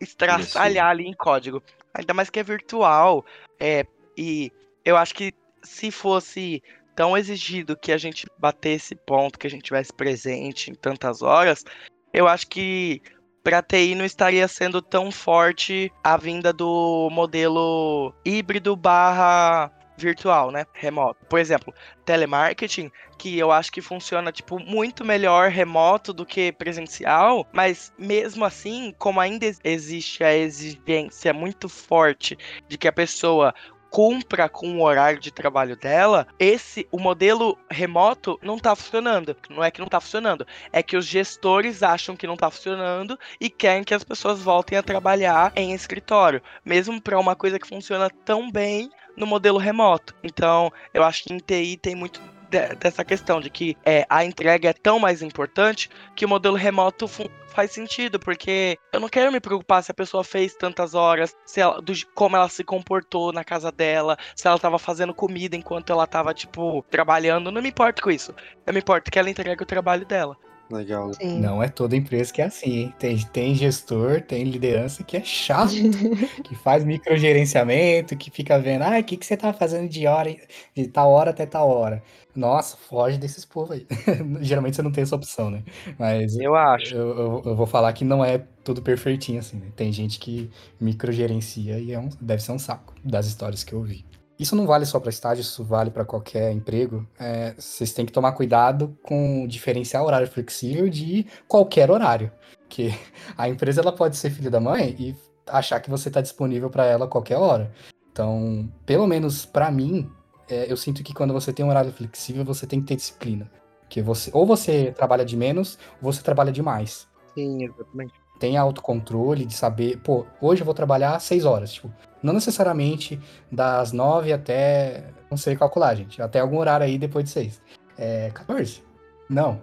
estraçalhar 0.00 0.88
ali 0.88 1.06
em 1.06 1.14
código. 1.14 1.62
Ainda 1.94 2.14
mais 2.14 2.30
que 2.30 2.40
é 2.40 2.42
virtual. 2.42 3.24
É, 3.60 3.86
e 4.16 4.50
eu 4.84 4.96
acho 4.96 5.14
que 5.14 5.32
se 5.62 5.90
fosse 5.90 6.62
tão 6.94 7.16
exigido 7.16 7.76
que 7.76 7.92
a 7.92 7.98
gente 7.98 8.26
batesse 8.38 8.94
ponto, 8.94 9.38
que 9.38 9.46
a 9.46 9.50
gente 9.50 9.62
tivesse 9.62 9.92
presente 9.92 10.70
em 10.70 10.74
tantas 10.74 11.22
horas, 11.22 11.64
eu 12.12 12.28
acho 12.28 12.46
que 12.48 13.00
para 13.42 13.62
TI 13.62 13.94
não 13.94 14.04
estaria 14.04 14.46
sendo 14.48 14.80
tão 14.80 15.10
forte 15.10 15.92
a 16.02 16.16
vinda 16.16 16.52
do 16.52 17.08
modelo 17.10 18.14
híbrido 18.24 18.76
barra 18.76 19.70
virtual, 19.96 20.50
né? 20.50 20.64
Remoto. 20.72 21.24
Por 21.28 21.38
exemplo, 21.38 21.72
telemarketing, 22.04 22.90
que 23.18 23.38
eu 23.38 23.52
acho 23.52 23.70
que 23.70 23.80
funciona 23.80 24.32
tipo 24.32 24.58
muito 24.58 25.04
melhor 25.04 25.50
remoto 25.50 26.12
do 26.12 26.26
que 26.26 26.50
presencial, 26.52 27.46
mas 27.52 27.92
mesmo 27.98 28.44
assim, 28.44 28.92
como 28.98 29.20
ainda 29.20 29.44
ex- 29.46 29.60
existe 29.62 30.24
a 30.24 30.34
exigência 30.34 31.32
muito 31.32 31.68
forte 31.68 32.36
de 32.68 32.76
que 32.78 32.88
a 32.88 32.92
pessoa 32.92 33.54
cumpra 33.92 34.48
com 34.48 34.78
o 34.78 34.82
horário 34.82 35.20
de 35.20 35.30
trabalho 35.30 35.76
dela, 35.76 36.26
esse 36.38 36.88
o 36.90 36.98
modelo 36.98 37.58
remoto 37.70 38.40
não 38.42 38.58
tá 38.58 38.74
funcionando. 38.74 39.36
Não 39.50 39.62
é 39.62 39.70
que 39.70 39.80
não 39.80 39.86
tá 39.86 40.00
funcionando, 40.00 40.46
é 40.72 40.82
que 40.82 40.96
os 40.96 41.04
gestores 41.04 41.82
acham 41.82 42.16
que 42.16 42.26
não 42.26 42.34
tá 42.34 42.50
funcionando 42.50 43.18
e 43.38 43.50
querem 43.50 43.84
que 43.84 43.92
as 43.92 44.02
pessoas 44.02 44.40
voltem 44.40 44.78
a 44.78 44.82
trabalhar 44.82 45.52
em 45.54 45.74
escritório, 45.74 46.42
mesmo 46.64 47.00
para 47.02 47.20
uma 47.20 47.36
coisa 47.36 47.58
que 47.58 47.68
funciona 47.68 48.08
tão 48.24 48.50
bem 48.50 48.90
no 49.14 49.26
modelo 49.26 49.58
remoto. 49.58 50.14
Então, 50.24 50.72
eu 50.94 51.04
acho 51.04 51.24
que 51.24 51.34
em 51.34 51.38
TI 51.38 51.76
tem 51.76 51.94
muito 51.94 52.18
de- 52.52 52.74
dessa 52.76 53.02
questão 53.04 53.40
de 53.40 53.48
que 53.48 53.76
é, 53.84 54.04
a 54.08 54.24
entrega 54.24 54.68
é 54.68 54.72
tão 54.74 54.98
mais 54.98 55.22
importante 55.22 55.88
que 56.14 56.24
o 56.24 56.28
modelo 56.28 56.54
remoto 56.54 57.08
faz 57.48 57.70
sentido, 57.70 58.18
porque 58.18 58.78
eu 58.92 59.00
não 59.00 59.08
quero 59.08 59.32
me 59.32 59.40
preocupar 59.40 59.82
se 59.82 59.90
a 59.90 59.94
pessoa 59.94 60.22
fez 60.22 60.54
tantas 60.54 60.94
horas, 60.94 61.34
se 61.44 61.60
ela, 61.60 61.80
do, 61.80 61.92
como 62.14 62.36
ela 62.36 62.48
se 62.48 62.62
comportou 62.62 63.32
na 63.32 63.42
casa 63.44 63.72
dela, 63.72 64.16
se 64.36 64.46
ela 64.46 64.58
tava 64.58 64.78
fazendo 64.78 65.14
comida 65.14 65.56
enquanto 65.56 65.92
ela 65.92 66.06
tava, 66.06 66.32
tipo, 66.32 66.84
trabalhando. 66.90 67.50
Não 67.50 67.62
me 67.62 67.68
importo 67.70 68.02
com 68.02 68.10
isso. 68.10 68.34
Eu 68.66 68.72
me 68.72 68.80
importo 68.80 69.10
que 69.10 69.18
ela 69.18 69.30
entregue 69.30 69.62
o 69.62 69.66
trabalho 69.66 70.06
dela. 70.06 70.36
Legal. 70.72 71.12
Sim. 71.14 71.38
Não 71.38 71.62
é 71.62 71.68
toda 71.68 71.94
empresa 71.96 72.32
que 72.32 72.40
é 72.40 72.46
assim, 72.46 72.70
hein? 72.70 72.94
Tem, 72.98 73.18
tem 73.26 73.54
gestor, 73.54 74.22
tem 74.22 74.44
liderança 74.44 75.04
que 75.04 75.16
é 75.16 75.22
chato, 75.22 75.72
que 76.44 76.54
faz 76.54 76.82
microgerenciamento, 76.84 78.16
que 78.16 78.30
fica 78.30 78.58
vendo, 78.58 78.82
ah, 78.82 78.98
o 78.98 79.04
que, 79.04 79.16
que 79.18 79.26
você 79.26 79.36
tá 79.36 79.52
fazendo 79.52 79.88
de 79.88 80.06
hora, 80.06 80.34
de 80.74 80.88
tal 80.88 81.10
hora 81.10 81.30
até 81.30 81.44
tal 81.44 81.68
hora. 81.68 82.02
Nossa, 82.34 82.76
foge 82.78 83.18
desses 83.18 83.44
povos 83.44 83.72
aí. 83.72 83.86
Geralmente 84.40 84.76
você 84.76 84.82
não 84.82 84.90
tem 84.92 85.02
essa 85.02 85.14
opção, 85.16 85.50
né? 85.50 85.62
Mas 85.98 86.34
Eu 86.36 86.54
acho. 86.54 86.94
eu, 86.94 87.08
eu, 87.18 87.42
eu 87.46 87.56
vou 87.56 87.66
falar 87.66 87.92
que 87.92 88.04
não 88.04 88.24
é 88.24 88.38
tudo 88.64 88.80
perfeitinho 88.82 89.38
assim, 89.40 89.58
né? 89.58 89.70
Tem 89.76 89.92
gente 89.92 90.18
que 90.18 90.50
microgerencia 90.80 91.78
e 91.78 91.92
é 91.92 91.98
um, 91.98 92.08
deve 92.20 92.42
ser 92.42 92.52
um 92.52 92.58
saco 92.58 92.94
das 93.04 93.26
histórias 93.26 93.62
que 93.62 93.74
eu 93.74 93.78
ouvi. 93.80 94.06
Isso 94.38 94.56
não 94.56 94.66
vale 94.66 94.84
só 94.84 94.98
para 94.98 95.10
estágio, 95.10 95.42
isso 95.42 95.62
vale 95.62 95.90
para 95.90 96.04
qualquer 96.04 96.52
emprego. 96.52 97.06
É, 97.18 97.54
vocês 97.56 97.92
têm 97.92 98.06
que 98.06 98.12
tomar 98.12 98.32
cuidado 98.32 98.96
com 99.02 99.46
diferenciar 99.46 100.02
horário 100.02 100.26
flexível 100.26 100.88
de 100.88 101.26
qualquer 101.46 101.90
horário. 101.90 102.32
Porque 102.60 102.90
a 103.36 103.48
empresa 103.48 103.80
ela 103.80 103.92
pode 103.92 104.16
ser 104.16 104.30
filha 104.30 104.50
da 104.50 104.60
mãe 104.60 104.96
e 104.98 105.16
achar 105.46 105.80
que 105.80 105.90
você 105.90 106.08
está 106.08 106.20
disponível 106.20 106.70
para 106.70 106.86
ela 106.86 107.04
a 107.04 107.08
qualquer 107.08 107.36
hora. 107.36 107.72
Então, 108.10 108.70
pelo 108.84 109.06
menos 109.06 109.46
para 109.46 109.70
mim, 109.70 110.10
é, 110.48 110.70
eu 110.70 110.76
sinto 110.76 111.02
que 111.02 111.14
quando 111.14 111.32
você 111.32 111.52
tem 111.52 111.64
um 111.64 111.68
horário 111.70 111.92
flexível, 111.92 112.44
você 112.44 112.66
tem 112.66 112.80
que 112.80 112.86
ter 112.86 112.96
disciplina. 112.96 113.50
Porque 113.80 114.02
você, 114.02 114.30
ou 114.32 114.46
você 114.46 114.92
trabalha 114.92 115.24
de 115.24 115.36
menos, 115.36 115.78
ou 116.00 116.12
você 116.12 116.22
trabalha 116.22 116.50
demais 116.50 117.06
Sim, 117.34 117.64
exatamente. 117.64 118.14
Tem 118.42 118.56
autocontrole 118.56 119.46
de 119.46 119.54
saber, 119.54 119.98
pô, 119.98 120.26
hoje 120.40 120.62
eu 120.62 120.64
vou 120.64 120.74
trabalhar 120.74 121.16
seis 121.20 121.44
horas, 121.44 121.74
tipo, 121.74 121.88
não 122.20 122.32
necessariamente 122.32 123.20
das 123.52 123.92
nove 123.92 124.32
até, 124.32 125.04
não 125.30 125.36
sei 125.38 125.54
calcular, 125.54 125.94
gente, 125.94 126.20
até 126.20 126.40
algum 126.40 126.58
horário 126.58 126.84
aí 126.84 126.98
depois 126.98 127.24
de 127.24 127.30
seis. 127.30 127.62
É 127.96 128.32
14? 128.34 128.82
Não. 129.30 129.62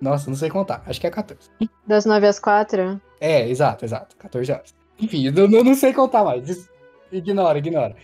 Nossa, 0.00 0.30
não 0.30 0.36
sei 0.36 0.48
contar, 0.48 0.80
acho 0.86 1.00
que 1.00 1.08
é 1.08 1.10
14. 1.10 1.50
Das 1.84 2.04
9 2.04 2.24
às 2.28 2.38
4? 2.38 3.00
É, 3.20 3.48
exato, 3.48 3.84
exato, 3.84 4.16
14 4.16 4.52
horas. 4.52 4.74
Enfim, 5.00 5.26
eu 5.26 5.48
não, 5.48 5.64
não 5.64 5.74
sei 5.74 5.92
contar 5.92 6.22
mais, 6.22 6.68
ignora, 7.10 7.58
ignora. 7.58 7.96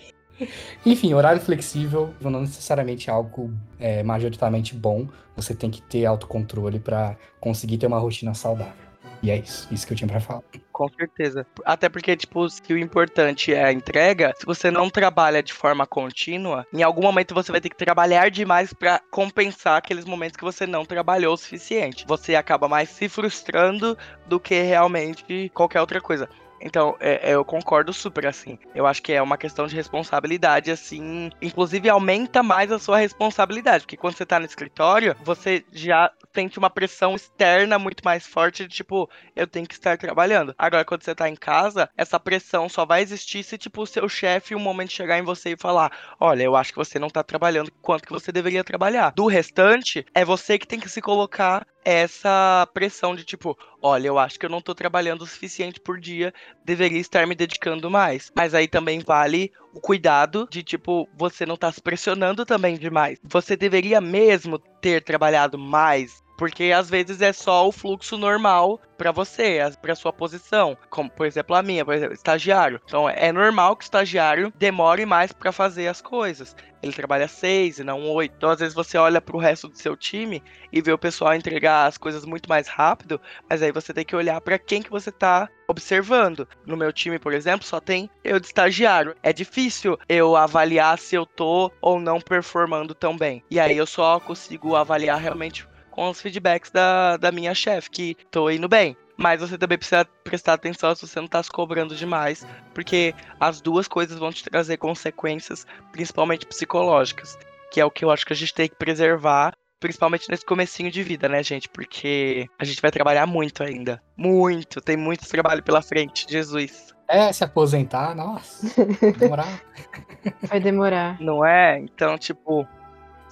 Enfim, 0.85 1.15
horário 1.15 1.41
flexível 1.41 2.13
não 2.21 2.41
necessariamente 2.41 3.09
é 3.09 3.13
algo 3.13 3.53
é, 3.79 4.03
majoritariamente 4.03 4.75
bom. 4.75 5.07
Você 5.37 5.55
tem 5.55 5.71
que 5.71 5.81
ter 5.83 6.05
autocontrole 6.05 6.81
para 6.81 7.17
conseguir 7.41 7.79
ter 7.79 7.87
uma 7.87 7.99
rotina 7.99 8.35
saudável. 8.35 8.86
E 9.23 9.31
é 9.31 9.39
isso, 9.39 9.67
isso 9.73 9.87
que 9.87 9.93
eu 9.93 9.97
tinha 9.97 10.09
pra 10.09 10.21
falar. 10.21 10.43
Com 10.71 10.89
certeza. 10.91 11.47
Até 11.65 11.89
porque, 11.89 12.17
tipo, 12.17 12.49
se 12.49 12.73
o 12.73 12.79
importante 12.79 13.53
é 13.53 13.65
a 13.65 13.73
entrega, 13.73 14.35
se 14.39 14.45
você 14.45 14.71
não 14.71 14.91
trabalha 14.91 15.43
de 15.43 15.53
forma 15.53 15.87
contínua, 15.87 16.67
em 16.73 16.83
algum 16.83 17.03
momento 17.03 17.35
você 17.35 17.51
vai 17.51 17.61
ter 17.61 17.71
que 17.71 17.77
trabalhar 17.77 18.31
demais 18.31 18.73
para 18.73 19.01
compensar 19.11 19.79
aqueles 19.79 20.05
momentos 20.05 20.37
que 20.37 20.45
você 20.45 20.67
não 20.67 20.85
trabalhou 20.85 21.35
o 21.35 21.37
suficiente. 21.37 22.05
Você 22.07 22.35
acaba 22.35 22.69
mais 22.69 22.91
se 22.91 23.09
frustrando 23.09 23.97
do 24.27 24.39
que 24.39 24.61
realmente 24.63 25.51
qualquer 25.55 25.81
outra 25.81 26.01
coisa. 26.01 26.29
Então, 26.61 26.97
é, 27.01 27.31
é, 27.31 27.35
eu 27.35 27.45
concordo 27.45 27.93
super, 27.93 28.27
assim. 28.27 28.59
Eu 28.75 28.87
acho 28.87 29.03
que 29.03 29.13
é 29.13 29.23
uma 29.23 29.37
questão 29.37 29.67
de 29.67 29.75
responsabilidade, 29.75 30.71
assim. 30.71 31.31
Inclusive, 31.41 31.89
aumenta 31.89 32.43
mais 32.43 32.73
a 32.73 32.79
sua 32.79 32.99
responsabilidade. 32.99 33.85
Porque 33.85 33.97
quando 33.97 34.17
você 34.17 34.27
tá 34.27 34.39
no 34.39 34.47
escritório, 34.47 35.17
você 35.23 35.65
já 35.73 36.11
sente 36.35 36.59
uma 36.59 36.69
pressão 36.69 37.15
externa 37.15 37.79
muito 37.79 38.05
mais 38.05 38.27
forte 38.27 38.67
de 38.67 38.75
tipo, 38.77 39.09
eu 39.35 39.47
tenho 39.47 39.67
que 39.67 39.75
estar 39.75 39.97
trabalhando. 39.97 40.55
Agora, 40.59 40.85
quando 40.85 41.03
você 41.03 41.15
tá 41.15 41.29
em 41.29 41.35
casa, 41.35 41.89
essa 41.97 42.21
pressão 42.21 42.69
só 42.69 42.85
vai 42.85 43.03
existir 43.03 43.43
se, 43.43 43.57
tipo, 43.57 43.83
o 43.83 43.87
seu 43.87 44.09
chefe 44.09 44.55
um 44.55 44.61
momento 44.61 44.93
chegar 44.93 45.19
em 45.19 45.23
você 45.23 45.53
e 45.53 45.57
falar: 45.57 45.91
Olha, 46.21 46.43
eu 46.43 46.57
acho 46.57 46.73
que 46.73 46.79
você 46.79 46.99
não 46.99 47.09
tá 47.09 47.23
trabalhando 47.23 47.71
quanto 47.81 48.07
que 48.07 48.13
você 48.13 48.31
deveria 48.31 48.65
trabalhar. 48.65 49.13
Do 49.13 49.27
restante, 49.27 50.05
é 50.15 50.25
você 50.25 50.59
que 50.59 50.67
tem 50.67 50.81
que 50.81 50.89
se 50.89 51.01
colocar 51.01 51.67
essa 51.87 52.69
pressão 52.75 53.15
de 53.15 53.23
tipo, 53.23 53.57
olha, 53.81 54.09
eu 54.09 54.19
acho 54.19 54.41
que 54.41 54.45
eu 54.45 54.51
não 54.51 54.61
tô 54.61 54.75
trabalhando 54.75 55.23
o 55.23 55.27
suficiente 55.27 55.79
por 55.79 56.01
dia, 56.01 56.35
deveria 56.65 57.01
estar 57.01 57.27
me 57.27 57.35
dedicando 57.35 57.91
mais. 57.91 58.31
Mas 58.35 58.55
aí 58.55 58.67
também 58.67 59.01
vale 59.01 59.53
o 59.73 59.81
cuidado 59.81 60.49
de 60.51 60.63
tipo, 60.63 61.09
você 61.17 61.47
não 61.47 61.57
tá 61.57 61.71
se 61.71 61.81
pressionando 61.81 62.45
também 62.45 62.77
demais. 62.77 63.19
Você 63.23 63.57
deveria 63.57 64.01
mesmo 64.01 64.59
ter 64.59 65.03
trabalhado 65.03 65.59
mais 65.59 66.26
porque 66.37 66.73
às 66.73 66.91
vezes 66.91 67.21
é 67.21 67.33
só 67.33 67.67
o 67.67 67.73
fluxo 67.73 68.17
normal 68.17 68.81
para 68.97 69.13
você, 69.13 69.59
para 69.81 69.95
sua 69.95 70.13
posição, 70.13 70.77
como 70.89 71.11
por 71.11 71.27
exemplo 71.27 71.55
a 71.55 71.63
minha, 71.63 71.85
por 71.85 71.95
exemplo, 71.95 72.15
estagiário. 72.15 72.81
Então 72.85 73.09
é 73.09 73.31
normal 73.33 73.77
que 73.77 73.85
o 73.85 73.87
estagiário 73.87 74.53
demore 74.57 75.05
mais 75.05 75.33
para 75.33 75.53
fazer 75.53 75.89
as 75.89 76.01
coisas. 76.01 76.57
Ele 76.83 76.93
trabalha 76.93 77.27
seis 77.29 77.79
e 77.79 77.85
não 77.85 78.09
oito. 78.11 78.35
Então 78.37 78.51
às 78.51 78.61
vezes 78.61 78.75
você 78.75 78.97
olha 78.97 79.21
para 79.21 79.37
o 79.37 79.41
resto 79.41 79.69
do 79.69 79.77
seu 79.77 79.97
time 79.97 80.43
e 80.73 80.81
vê 80.81 80.93
o 80.93 80.99
pessoal 80.99 81.35
entregar 81.35 81.87
as 81.87 81.99
coisas 81.99 82.25
muito 82.25 82.49
mais 82.49 82.69
rápido, 82.69 83.21
mas 83.49 83.63
aí 83.63 83.73
você 83.73 83.93
tem 83.93 84.05
que 84.05 84.17
olhar 84.17 84.41
para 84.41 84.59
quem 84.59 84.83
que 84.83 84.91
você 84.91 85.11
tá 85.11 85.49
observando. 85.69 86.49
No 86.65 86.77
meu 86.77 86.93
time, 86.93 87.19
por 87.19 87.33
exemplo, 87.33 87.67
só 87.67 87.81
tem 87.81 88.09
eu 88.23 88.39
de 88.39 88.47
estagiário. 88.47 89.15
É 89.23 89.33
difícil 89.33 89.99
eu 90.09 90.37
avaliar 90.37 90.99
se 90.99 91.15
eu 91.15 91.27
tô 91.27 91.71
ou 91.81 91.99
não 91.99 92.21
performando 92.21 92.95
tão 92.95 93.17
bem. 93.17 93.43
E 93.51 93.59
aí 93.59 93.77
eu 93.77 93.87
só 93.87 94.21
consigo 94.21 94.77
avaliar 94.77 95.21
realmente 95.21 95.67
com 95.97 96.11
os 96.11 96.21
feedbacks 96.21 96.71
da, 96.71 97.17
da 97.17 97.33
minha 97.33 97.55
chefe, 97.55 97.91
que 97.91 98.17
tô 98.31 98.51
indo 98.51 98.69
bem. 98.69 98.95
Mas 99.17 99.41
você 99.41 99.57
também 99.57 99.79
precisa 99.79 100.05
prestar 100.23 100.53
atenção 100.53 100.95
se 100.95 101.09
você 101.09 101.19
não 101.19 101.27
tá 101.27 101.43
se 101.43 101.51
cobrando 101.51 101.97
demais, 101.97 102.47
porque 102.75 103.15
as 103.41 103.63
duas 103.63 103.89
coisas 103.89 104.19
vão 104.19 104.31
te 104.31 104.45
trazer 104.45 104.77
consequências, 104.77 105.67
principalmente 105.91 106.45
psicológicas, 106.45 107.39
que 107.73 107.81
é 107.81 107.85
o 107.85 107.91
que 107.91 108.05
eu 108.05 108.11
acho 108.11 108.27
que 108.27 108.35
a 108.35 108.37
gente 108.37 108.53
tem 108.53 108.69
que 108.69 108.77
preservar, 108.77 109.55
principalmente 109.81 110.29
nesse 110.29 110.45
comecinho 110.45 110.91
de 110.91 111.03
vida, 111.03 111.31
né, 111.31 111.43
gente? 111.43 111.67
Porque 111.67 112.47
a 112.59 112.65
gente 112.67 112.83
vai 112.83 112.91
trabalhar 112.91 113.27
muito 113.27 113.63
ainda. 113.63 114.03
Muito, 114.15 114.83
tem 114.83 114.99
muito 114.99 115.27
trabalho 115.27 115.63
pela 115.63 115.81
frente, 115.81 116.27
Jesus. 116.29 116.95
É, 117.09 117.33
se 117.33 117.43
aposentar, 117.43 118.15
nossa, 118.15 118.67
vai 119.01 119.13
demorar. 119.13 119.63
Vai 120.43 120.59
demorar. 120.59 121.21
Não 121.21 121.47
é? 121.47 121.79
Então, 121.79 122.19
tipo, 122.19 122.67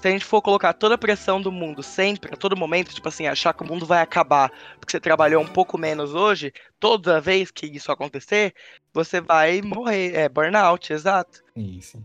se 0.05 0.09
a 0.09 0.10
gente 0.10 0.26
for 0.26 0.43
colocar 0.43 0.74
toda 0.74 0.97
a 0.97 0.98
pressão 0.98 1.40
do 1.40 1.51
mundo 1.51 1.82
sempre, 1.82 2.35
a 2.35 2.36
todo 2.36 2.55
momento, 2.55 2.93
tipo 2.93 3.09
assim, 3.09 3.26
achar 3.26 3.55
que 3.55 3.62
o 3.62 3.66
mundo 3.66 3.86
vai 3.86 4.02
acabar 4.02 4.52
porque 4.78 4.93
você 4.93 5.01
trabalhou 5.01 5.43
um 5.43 5.47
pouco 5.47 5.78
menos 5.78 6.14
hoje, 6.14 6.52
toda 6.78 7.22
vez 7.22 7.51
que 7.51 7.64
isso 7.64 7.90
acontecer, 7.90 8.52
você 8.93 9.18
vai 9.18 9.62
morrer. 9.62 10.14
É 10.14 10.28
burnout, 10.28 10.93
exato. 10.93 11.43
Sim. 11.56 12.05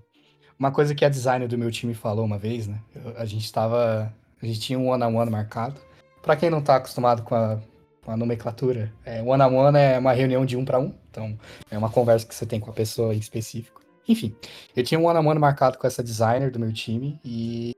Uma 0.58 0.72
coisa 0.72 0.96
que 0.96 1.04
a 1.04 1.10
designer 1.10 1.50
do 1.50 1.58
meu 1.58 1.70
time 1.70 1.94
falou 1.94 2.24
uma 2.24 2.38
vez, 2.38 2.70
né? 2.70 2.80
A 3.18 3.26
gente 3.26 3.52
tava. 3.52 4.14
A 4.42 4.46
gente 4.46 4.62
tinha 4.62 4.80
um 4.80 4.88
one-on-one 4.88 5.18
-on 5.18 5.20
-one 5.24 5.30
marcado. 5.30 5.82
Pra 6.22 6.38
quem 6.38 6.50
não 6.50 6.62
tá 6.62 6.78
acostumado 6.78 7.24
com 7.24 7.36
a, 7.36 7.60
com 8.02 8.12
a 8.12 8.16
nomenclatura, 8.16 8.94
é, 9.04 9.22
one-on-one 9.22 9.56
-on 9.58 9.72
-one 9.74 9.78
é 9.78 10.00
uma 10.00 10.14
reunião 10.14 10.46
de 10.46 10.56
um 10.56 10.64
para 10.64 10.80
um. 10.80 10.96
Então, 11.12 11.38
é 11.70 11.78
uma 11.78 11.90
conversa 11.90 12.26
que 12.26 12.34
você 12.34 12.46
tem 12.46 12.62
com 12.62 12.72
a 12.72 12.74
pessoa 12.74 13.14
em 13.14 13.20
específico. 13.20 13.82
Enfim, 14.08 14.34
eu 14.74 14.86
tinha 14.86 14.98
um 14.98 15.04
one-on-one 15.04 15.28
-on 15.28 15.32
-one 15.34 15.40
marcado 15.40 15.78
com 15.78 15.86
essa 15.86 16.02
designer 16.02 16.50
do 16.50 16.60
meu 16.60 16.72
time 16.72 17.20
e 17.26 17.74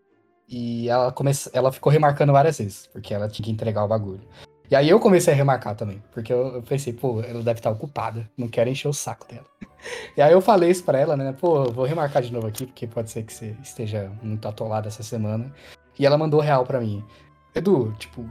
e 0.52 0.90
ela, 0.90 1.14
come... 1.14 1.32
ela 1.54 1.72
ficou 1.72 1.92
remarcando 1.92 2.34
várias 2.34 2.58
vezes, 2.58 2.88
porque 2.88 3.14
ela 3.14 3.30
tinha 3.30 3.46
que 3.46 3.52
entregar 3.52 3.86
o 3.86 3.88
bagulho. 3.88 4.22
E 4.70 4.76
aí 4.76 4.90
eu 4.90 5.00
comecei 5.00 5.34
a 5.34 5.36
remarcar 5.36 5.76
também, 5.76 6.04
porque 6.12 6.32
eu, 6.32 6.62
pensei, 6.62 6.92
pô, 6.92 7.22
ela 7.22 7.42
deve 7.42 7.60
estar 7.60 7.70
ocupada, 7.72 8.30
não 8.38 8.50
quero 8.50 8.70
encher 8.70 8.90
o 8.90 8.94
saco 8.94 9.28
dela. 9.28 9.46
E 10.16 10.22
aí 10.22 10.32
eu 10.32 10.42
falei 10.42 10.70
isso 10.70 10.84
pra 10.84 11.00
ela, 11.00 11.18
né? 11.18 11.34
Pô, 11.34 11.64
vou 11.72 11.86
remarcar 11.86 12.22
de 12.22 12.32
novo 12.32 12.46
aqui, 12.46 12.68
porque 12.68 12.86
pode 12.86 13.10
ser 13.10 13.24
que 13.24 13.34
você 13.34 13.56
esteja 13.64 14.12
muito 14.22 14.48
atolada 14.48 14.88
essa 14.88 15.02
semana. 15.02 15.52
E 15.98 16.06
ela 16.06 16.20
mandou 16.20 16.40
real 16.40 16.64
pra 16.64 16.80
mim. 16.80 17.04
Edu, 17.56 17.92
tipo, 17.98 18.24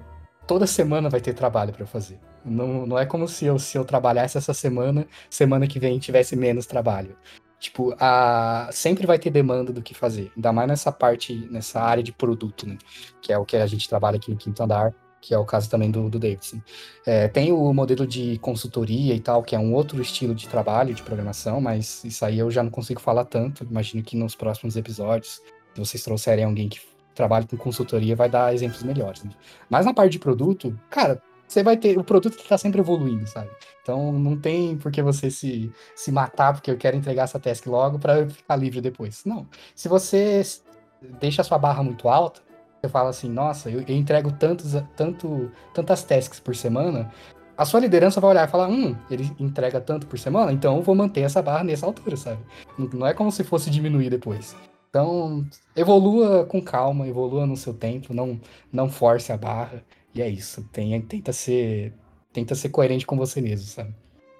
toda 0.47 0.64
semana 0.64 1.10
vai 1.10 1.20
ter 1.20 1.34
trabalho 1.34 1.72
para 1.72 1.84
fazer. 1.86 2.20
Não, 2.44 2.86
não 2.86 2.97
é 2.97 3.05
como 3.05 3.26
se 3.26 3.47
eu, 3.47 3.59
se 3.59 3.76
eu 3.76 3.84
trabalhasse 3.84 4.38
essa 4.38 4.55
semana, 4.55 5.09
semana 5.28 5.66
que 5.66 5.80
vem 5.80 5.98
tivesse 5.98 6.36
menos 6.36 6.66
trabalho. 6.66 7.16
Tipo, 7.61 7.95
a... 8.01 8.70
sempre 8.73 9.07
vai 9.07 9.19
ter 9.19 9.31
demanda 9.31 9.70
do 9.70 9.82
que 9.82 9.95
fazer. 9.95 10.32
Ainda 10.35 10.51
mais 10.53 10.66
nessa 10.66 10.91
parte, 10.91 11.47
nessa 11.51 11.81
área 11.81 12.03
de 12.03 12.11
produto, 12.11 12.66
né? 12.66 12.78
Que 13.20 13.35
é 13.35 13.39
o 13.39 13.45
que 13.45 13.57
a 13.57 13.66
gente 13.66 13.87
trabalha 13.87 14.16
aqui 14.16 14.31
no 14.31 14.37
Quinto 14.39 14.62
Andar, 14.62 14.95
que 15.20 15.35
é 15.35 15.39
o 15.39 15.45
caso 15.45 15.69
também 15.69 15.91
do, 15.91 16.09
do 16.09 16.19
Davidson. 16.19 16.59
É, 17.07 17.28
tem 17.28 17.53
o 17.53 17.73
modelo 17.74 18.07
de 18.07 18.39
consultoria 18.39 19.15
e 19.15 19.20
tal, 19.20 19.43
que 19.43 19.55
é 19.55 19.59
um 19.59 19.74
outro 19.74 20.01
estilo 20.01 20.35
de 20.35 20.49
trabalho, 20.49 20.95
de 20.95 21.03
programação, 21.03 21.61
mas 21.61 22.03
isso 22.03 22.24
aí 22.24 22.39
eu 22.39 22.51
já 22.51 22.62
não 22.62 22.70
consigo 22.70 23.01
falar 23.01 23.27
tanto. 23.27 23.62
Imagino 23.65 24.03
que 24.03 24.16
nos 24.16 24.35
próximos 24.35 24.74
episódios, 24.74 25.43
se 25.74 25.78
vocês 25.78 26.03
trouxerem 26.03 26.47
alguém 26.47 26.69
que 26.69 26.81
trabalha 27.15 27.47
com 27.47 27.59
consultoria, 27.59 28.16
vai 28.16 28.31
dar 28.31 28.55
exemplos 28.55 28.82
melhores. 28.82 29.23
Né? 29.23 29.32
Mas 29.69 29.85
na 29.85 29.93
parte 29.93 30.12
de 30.12 30.19
produto, 30.19 30.78
cara, 30.89 31.23
você 31.51 31.62
vai 31.62 31.77
ter. 31.77 31.98
O 31.98 32.05
produto 32.05 32.39
está 32.39 32.56
sempre 32.56 32.81
evoluindo, 32.81 33.27
sabe? 33.27 33.51
Então 33.82 34.12
não 34.12 34.36
tem 34.36 34.77
por 34.77 34.93
que 34.93 35.02
você 35.02 35.31
se, 35.31 35.72
se 35.97 36.12
matar 36.12 36.52
porque 36.52 36.70
eu 36.70 36.77
quero 36.77 36.97
entregar 36.97 37.24
essa 37.24 37.40
task 37.40 37.66
logo 37.66 37.98
para 37.98 38.28
ficar 38.28 38.56
livre 38.56 38.81
depois. 38.81 39.24
Não. 39.24 39.47
Se 39.74 39.89
você 39.89 40.43
deixa 41.20 41.43
a 41.43 41.44
sua 41.44 41.59
barra 41.59 41.82
muito 41.82 42.09
alta, 42.09 42.40
você 42.81 42.89
fala 42.89 43.10
assim, 43.10 43.28
nossa, 43.28 43.68
eu, 43.68 43.81
eu 43.81 43.97
entrego 43.97 44.32
tantos, 44.32 44.72
tanto, 44.97 45.51
tantas 45.74 46.02
tasks 46.05 46.40
por 46.40 46.55
semana, 46.55 47.10
a 47.56 47.64
sua 47.64 47.81
liderança 47.81 48.20
vai 48.20 48.31
olhar 48.31 48.48
e 48.48 48.51
falar, 48.51 48.68
hum, 48.68 48.97
ele 49.10 49.31
entrega 49.39 49.81
tanto 49.81 50.06
por 50.06 50.18
semana, 50.18 50.52
então 50.52 50.77
eu 50.77 50.82
vou 50.82 50.94
manter 50.94 51.20
essa 51.22 51.43
barra 51.43 51.64
nessa 51.64 51.85
altura, 51.85 52.16
sabe? 52.16 52.40
Não 52.94 53.06
é 53.06 53.12
como 53.12 53.31
se 53.31 53.44
fosse 53.44 53.70
diminuir 53.70 54.09
depois. 54.09 54.56
Então, 54.89 55.47
evolua 55.77 56.44
com 56.47 56.60
calma, 56.60 57.06
evolua 57.06 57.47
no 57.47 57.56
seu 57.56 57.74
tempo, 57.74 58.14
não, 58.14 58.40
não 58.72 58.89
force 58.89 59.31
a 59.31 59.36
barra. 59.36 59.85
E 60.15 60.23
é 60.23 60.28
isso. 60.28 60.62
Tem, 60.73 61.01
tenta 61.03 61.32
ser. 61.32 61.93
Tenta 62.32 62.55
ser 62.55 62.69
coerente 62.69 63.07
com 63.07 63.16
você 63.16 63.41
mesmo, 63.41 63.66
sabe? 63.66 63.95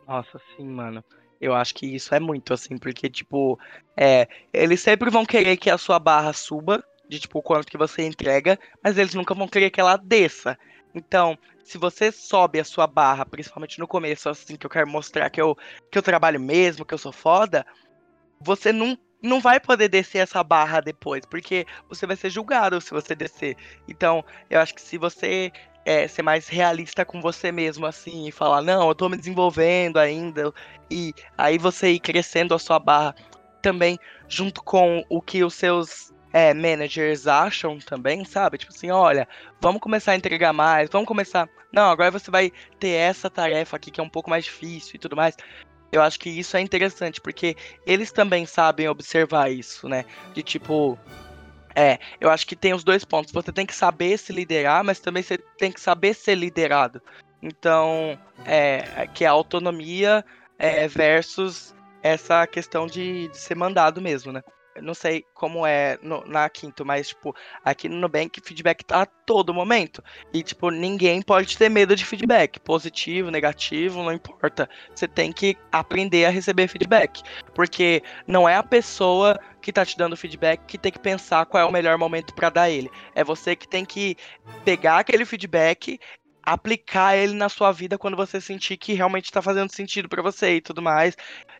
Nossa, 0.07 0.41
sim, 0.57 0.67
mano. 0.67 1.05
Eu 1.41 1.55
acho 1.55 1.75
que 1.75 1.87
isso 1.87 2.15
é 2.15 2.21
muito, 2.21 2.53
assim, 2.53 2.77
porque, 2.77 3.09
tipo, 3.09 3.59
é, 3.97 4.29
eles 4.53 4.81
sempre 4.81 5.11
vão 5.11 5.25
querer 5.25 5.57
que 5.57 5.71
a 5.71 5.79
sua 5.79 5.99
barra 5.99 6.33
suba, 6.33 6.85
de 7.09 7.19
tipo, 7.19 7.43
quanto 7.43 7.67
que 7.67 7.79
você 7.79 8.07
entrega, 8.07 8.59
mas 8.85 8.99
eles 8.99 9.15
nunca 9.15 9.35
vão 9.35 9.49
querer 9.49 9.71
que 9.71 9.81
ela 9.81 9.97
desça. 9.97 10.59
Então, 10.95 11.39
se 11.65 11.79
você 11.79 12.13
sobe 12.13 12.61
a 12.61 12.65
sua 12.65 12.87
barra, 12.87 13.25
principalmente 13.25 13.79
no 13.79 13.89
começo, 13.89 14.29
assim, 14.29 14.57
que 14.57 14.67
eu 14.67 14.71
quero 14.71 14.89
mostrar 14.89 15.31
que 15.31 15.41
eu, 15.41 15.57
que 15.91 15.97
eu 15.97 16.03
trabalho 16.03 16.41
mesmo, 16.41 16.85
que 16.85 16.93
eu 16.93 16.99
sou 16.99 17.13
foda, 17.13 17.65
você 18.41 18.73
não, 18.73 18.99
não 19.23 19.41
vai 19.41 19.61
poder 19.61 19.89
descer 19.89 20.19
essa 20.19 20.43
barra 20.43 20.81
depois, 20.81 21.25
porque 21.27 21.67
você 21.89 22.07
vai 22.07 22.17
ser 22.17 22.31
julgado 22.31 22.81
se 22.81 22.91
você 22.91 23.15
descer. 23.15 23.57
Então, 23.89 24.25
eu 24.49 24.61
acho 24.61 24.75
que 24.75 24.81
se 24.81 24.97
você 24.97 25.53
é, 25.85 26.07
ser 26.09 26.23
mais 26.23 26.49
realista 26.49 27.05
com 27.05 27.21
você 27.21 27.51
mesmo, 27.51 27.87
assim, 27.87 28.29
e 28.29 28.33
falar, 28.33 28.63
não, 28.63 28.89
eu 28.89 28.95
tô 28.95 29.09
me 29.09 29.17
desenvolvendo 29.17 29.99
ainda, 29.99 30.53
e 30.91 31.15
aí 31.37 31.59
você 31.59 31.91
ir 31.93 32.01
crescendo 32.01 32.55
a 32.55 32.59
sua 32.59 32.79
barra 32.79 33.15
também, 33.63 33.99
junto 34.29 34.63
com 34.63 35.05
o 35.09 35.21
que 35.21 35.45
os 35.45 35.55
seus 35.55 36.13
é, 36.33 36.55
managers 36.55 37.27
acham 37.27 37.79
também, 37.79 38.25
sabe? 38.25 38.59
Tipo 38.59 38.73
assim, 38.73 38.91
olha, 38.91 39.29
vamos 39.61 39.81
começar 39.81 40.13
a 40.13 40.17
entregar 40.17 40.53
mais, 40.53 40.89
vamos 40.91 41.09
começar. 41.09 41.49
Não, 41.73 41.91
agora 41.91 42.11
você 42.11 42.31
vai 42.31 42.53
ter 42.79 42.91
essa 42.91 43.31
tarefa 43.31 43.77
aqui 43.77 43.91
que 43.91 44.01
é 44.01 44.03
um 44.03 44.09
pouco 44.09 44.31
mais 44.31 44.45
difícil 44.45 44.97
e 44.97 44.99
tudo 44.99 45.17
mais. 45.17 45.37
Eu 45.93 46.03
acho 46.03 46.19
que 46.21 46.31
isso 46.31 46.57
é 46.57 46.61
interessante, 46.61 47.21
porque 47.21 47.57
eles 47.87 48.12
também 48.12 48.47
sabem 48.47 48.89
observar 48.89 49.51
isso, 49.51 49.89
né? 49.89 50.05
De 50.35 50.43
tipo. 50.43 50.99
É, 51.75 51.99
eu 52.21 52.31
acho 52.31 52.47
que 52.47 52.57
tem 52.57 52.75
os 52.75 52.85
dois 52.85 53.05
pontos. 53.05 53.33
Você 53.33 53.53
tem 53.53 53.65
que 53.65 53.75
saber 53.75 54.19
se 54.19 54.33
liderar, 54.33 54.83
mas 54.85 54.99
também 54.99 55.23
você 55.23 55.39
tem 55.39 55.71
que 55.71 55.81
saber 55.81 56.15
ser 56.15 56.35
liderado. 56.35 57.01
Então, 57.43 58.19
é, 58.45 59.07
que 59.15 59.25
é 59.25 59.29
a 59.29 59.33
autonomia 59.33 60.25
é, 60.59 60.87
versus 60.89 61.75
essa 62.03 62.47
questão 62.47 62.87
de, 62.87 63.29
de 63.29 63.37
ser 63.37 63.55
mandado 63.55 64.01
mesmo, 64.01 64.33
né? 64.33 64.43
Não 64.81 64.94
sei 64.94 65.24
como 65.35 65.66
é 65.66 65.98
no, 66.02 66.24
na 66.27 66.48
Quinto, 66.48 66.85
mas, 66.85 67.09
tipo, 67.09 67.35
aqui 67.65 67.89
no 67.89 67.97
Nubank, 67.97 68.40
feedback 68.43 68.85
tá 68.85 69.02
a 69.02 69.07
todo 69.07 69.55
momento. 69.55 70.02
E, 70.32 70.43
tipo, 70.43 70.70
ninguém 70.70 71.23
pode 71.23 71.57
ter 71.57 71.69
medo 71.69 71.94
de 71.94 72.05
feedback. 72.05 72.59
Positivo, 72.61 73.31
negativo, 73.31 74.02
não 74.02 74.12
importa. 74.12 74.69
Você 74.94 75.07
tem 75.07 75.32
que 75.32 75.57
aprender 75.70 76.24
a 76.24 76.31
receber 76.31 76.69
feedback. 76.69 77.23
Porque 77.55 78.02
não 78.27 78.48
é 78.48 78.57
a 78.57 78.62
pessoa 78.62 79.39
que 79.61 79.73
tá 79.73 79.85
te 79.85 79.97
dando 79.97 80.16
feedback 80.16 80.62
que 80.66 80.78
tem 80.78 80.90
que 80.90 80.98
pensar 80.98 81.47
qual 81.47 81.62
é 81.62 81.66
o 81.66 81.73
melhor 81.73 81.98
momento 81.98 82.35
para 82.35 82.51
dar 82.51 82.70
ele. 82.70 82.90
É 83.15 83.23
você 83.23 83.55
que 83.55 83.69
tem 83.69 83.85
que 83.85 84.16
pegar 84.65 84.98
aquele 84.98 85.24
feedback 85.24 86.01
aplicar 86.52 87.16
ele 87.16 87.35
na 87.35 87.48
sua 87.48 87.70
vida 87.70 87.97
quando 87.97 88.16
você 88.16 88.40
sentir 88.40 88.77
que 88.77 88.93
realmente 88.93 89.27
está 89.27 89.40
fazendo 89.40 89.72
sentido 89.72 90.09
para 90.09 90.22
você 90.22 90.56
e 90.56 90.60
tudo 90.60 90.82
mais. 90.82 91.16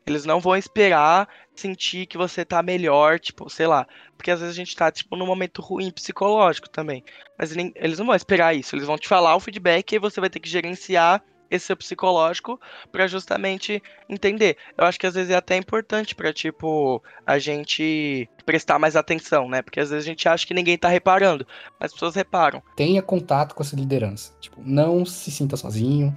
Eles 0.07 0.25
não 0.25 0.41
vão 0.41 0.57
esperar 0.57 1.29
sentir 1.55 2.07
que 2.07 2.19
você 2.19 2.45
tá 2.45 2.63
melhor, 2.63 3.21
tipo, 3.21 3.49
sei 3.49 3.67
lá. 3.67 3.87
Porque 4.17 4.31
às 4.31 4.41
vezes 4.41 4.55
a 4.55 4.57
gente 4.57 4.75
tá, 4.75 4.91
tipo, 4.91 5.17
num 5.17 5.27
momento 5.27 5.63
ruim 5.63 5.91
psicológico 5.91 6.69
também. 6.69 7.05
Mas 7.39 7.55
eles 7.57 7.99
não 7.99 8.07
vão 8.07 8.15
esperar 8.15 8.55
isso. 8.55 8.75
Eles 8.75 8.87
vão 8.87 8.99
te 8.99 9.07
falar 9.07 9.37
o 9.37 9.41
feedback 9.41 9.93
e 9.93 9.99
você 9.99 10.21
vai 10.21 10.29
ter 10.29 10.41
que 10.41 10.49
gerenciar 10.49 11.23
esse 11.51 11.67
seu 11.67 11.77
psicológico 11.77 12.61
para 12.93 13.07
justamente 13.07 13.83
entender. 14.09 14.57
Eu 14.77 14.85
acho 14.85 14.99
que 14.99 15.07
às 15.07 15.15
vezes 15.15 15.31
é 15.31 15.37
até 15.37 15.57
importante 15.57 16.15
para 16.15 16.33
tipo 16.33 17.03
a 17.27 17.39
gente 17.39 18.29
prestar 18.47 18.79
mais 18.79 18.97
atenção, 18.97 19.49
né? 19.49 19.63
Porque 19.63 19.81
às 19.81 19.91
vezes 19.91 20.05
a 20.05 20.09
gente 20.09 20.29
acha 20.29 20.47
que 20.47 20.55
ninguém 20.55 20.79
tá 20.79 20.89
reparando, 20.89 21.47
mas 21.79 21.91
as 21.91 21.93
pessoas 21.93 22.15
reparam. 22.15 22.63
Tenha 22.77 23.03
contato 23.03 23.55
com 23.55 23.63
essa 23.63 23.77
liderança. 23.77 24.33
Tipo, 24.41 24.61
não 24.65 25.05
se 25.05 25.31
sinta 25.31 25.57
sozinho. 25.57 26.17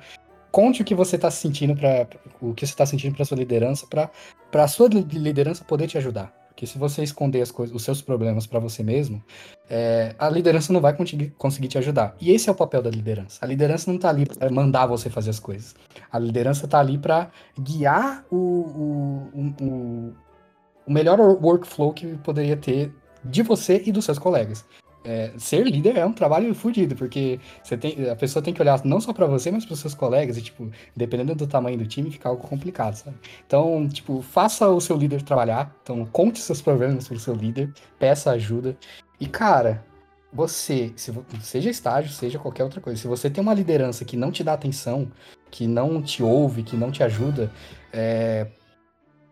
Conte 0.52 0.82
o 0.84 0.86
que 0.86 0.94
você 0.94 1.18
tá 1.18 1.32
sentindo 1.32 1.76
para 1.76 2.08
o 2.40 2.54
que 2.54 2.66
você 2.66 2.76
tá 2.76 2.86
sentindo 2.86 3.16
para 3.16 3.26
sua 3.26 3.38
liderança, 3.38 3.88
para 3.88 4.10
para 4.52 4.68
sua 4.68 4.88
liderança 4.88 5.64
poder 5.64 5.88
te 5.88 5.98
ajudar. 5.98 6.32
Porque 6.54 6.68
se 6.68 6.78
você 6.78 7.02
esconder 7.02 7.42
as 7.42 7.52
coisas, 7.52 7.76
os 7.76 7.84
seus 7.84 8.00
problemas 8.00 8.46
para 8.46 8.60
você 8.60 8.84
mesmo, 8.84 9.24
é, 9.68 10.16
a 10.20 10.30
liderança 10.30 10.72
não 10.72 10.80
vai 10.80 10.96
conseguir, 10.96 11.34
conseguir 11.36 11.68
te 11.68 11.80
ajudar. 11.80 12.16
E 12.22 12.32
esse 12.32 12.48
é 12.48 12.52
o 12.52 12.56
papel 12.56 12.82
da 12.82 12.92
liderança. 12.92 13.40
A 13.42 13.48
liderança 13.48 13.90
não 13.90 13.96
está 13.96 14.10
ali 14.10 14.26
para 14.28 14.52
mandar 14.52 14.86
você 14.86 15.10
fazer 15.10 15.32
as 15.32 15.40
coisas. 15.40 15.76
A 16.12 16.20
liderança 16.20 16.66
está 16.66 16.80
ali 16.80 16.98
para 16.98 17.32
guiar 17.60 18.24
o, 18.32 18.38
o, 18.38 19.44
o, 19.62 20.14
o 20.86 20.94
melhor 20.94 21.20
workflow 21.20 21.92
que 21.92 22.16
poderia 22.18 22.56
ter 22.56 22.94
de 23.26 23.42
você 23.42 23.82
e 23.86 23.92
dos 23.92 24.06
seus 24.06 24.20
colegas 24.20 24.64
é, 25.04 25.32
ser 25.38 25.66
líder 25.66 25.98
é 25.98 26.06
um 26.06 26.14
trabalho 26.14 26.54
fodido, 26.56 26.96
porque 26.96 27.40
você 27.62 27.78
tem, 27.78 28.10
a 28.10 28.16
pessoa 28.16 28.42
tem 28.42 28.54
que 28.54 28.62
olhar 28.62 28.84
não 28.86 29.02
só 29.02 29.12
para 29.14 29.26
você, 29.26 29.52
mas 29.52 29.66
para 29.66 29.76
seus 29.76 29.94
colegas, 29.94 30.38
e, 30.38 30.42
tipo, 30.42 30.70
dependendo 30.96 31.36
do 31.36 31.48
tamanho 31.48 31.78
do 31.78 31.86
time, 31.86 32.10
fica 32.10 32.30
algo 32.30 32.48
complicado, 32.48 32.96
sabe? 32.96 33.18
Então, 33.46 33.88
tipo, 33.88 34.22
faça 34.22 34.68
o 34.70 34.80
seu 34.80 34.96
líder 34.96 35.22
trabalhar, 35.22 35.76
então 35.84 36.06
conte 36.06 36.40
seus 36.40 36.62
problemas 36.62 37.08
pro 37.08 37.20
seu 37.20 37.34
líder, 37.34 37.74
peça 38.00 38.32
ajuda, 38.32 38.78
e, 39.20 39.28
cara, 39.28 39.86
você, 40.32 40.92
se, 40.96 41.14
seja 41.42 41.70
estágio, 41.70 42.12
seja 42.12 42.40
qualquer 42.40 42.64
outra 42.64 42.82
coisa, 42.82 43.00
se 43.00 43.08
você 43.08 43.30
tem 43.30 43.42
uma 43.42 43.54
liderança 43.54 44.04
que 44.06 44.18
não 44.18 44.32
te 44.32 44.44
dá 44.44 44.54
atenção, 44.54 45.12
que 45.52 45.68
não 45.68 46.02
te 46.02 46.24
ouve, 46.24 46.64
que 46.64 46.76
não 46.76 46.92
te 46.92 47.04
ajuda, 47.04 47.52
é, 47.92 48.48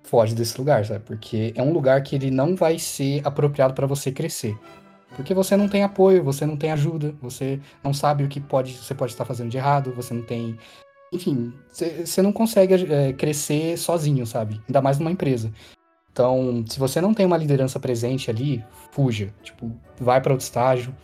foge 0.03 0.35
desse 0.35 0.57
lugar, 0.57 0.85
sabe? 0.85 0.99
Porque 1.05 1.53
é 1.55 1.63
um 1.63 1.71
lugar 1.71 2.03
que 2.03 2.15
ele 2.15 2.29
não 2.29 2.55
vai 2.55 2.77
ser 2.77 3.25
apropriado 3.25 3.73
para 3.73 3.87
você 3.87 4.11
crescer. 4.11 4.55
Porque 5.15 5.33
você 5.33 5.57
não 5.57 5.67
tem 5.67 5.83
apoio, 5.83 6.23
você 6.23 6.45
não 6.45 6.55
tem 6.55 6.71
ajuda, 6.71 7.13
você 7.21 7.59
não 7.83 7.93
sabe 7.93 8.23
o 8.23 8.27
que 8.27 8.39
pode, 8.39 8.73
você 8.73 8.93
pode 8.93 9.11
estar 9.11 9.25
fazendo 9.25 9.49
de 9.49 9.57
errado, 9.57 9.93
você 9.93 10.13
não 10.13 10.21
tem. 10.21 10.57
Enfim, 11.11 11.53
você 11.69 12.21
não 12.21 12.31
consegue 12.31 12.91
é, 12.91 13.13
crescer 13.13 13.77
sozinho, 13.77 14.25
sabe? 14.25 14.61
Ainda 14.67 14.81
mais 14.81 14.97
numa 14.97 15.11
empresa. 15.11 15.51
Então, 16.11 16.63
se 16.67 16.79
você 16.79 16.99
não 17.01 17.13
tem 17.13 17.25
uma 17.25 17.37
liderança 17.37 17.79
presente 17.79 18.29
ali, 18.29 18.63
fuja. 18.91 19.33
Tipo, 19.43 19.71
vai 19.99 20.21
para 20.21 20.33
outro 20.33 20.45
estágio, 20.45 20.95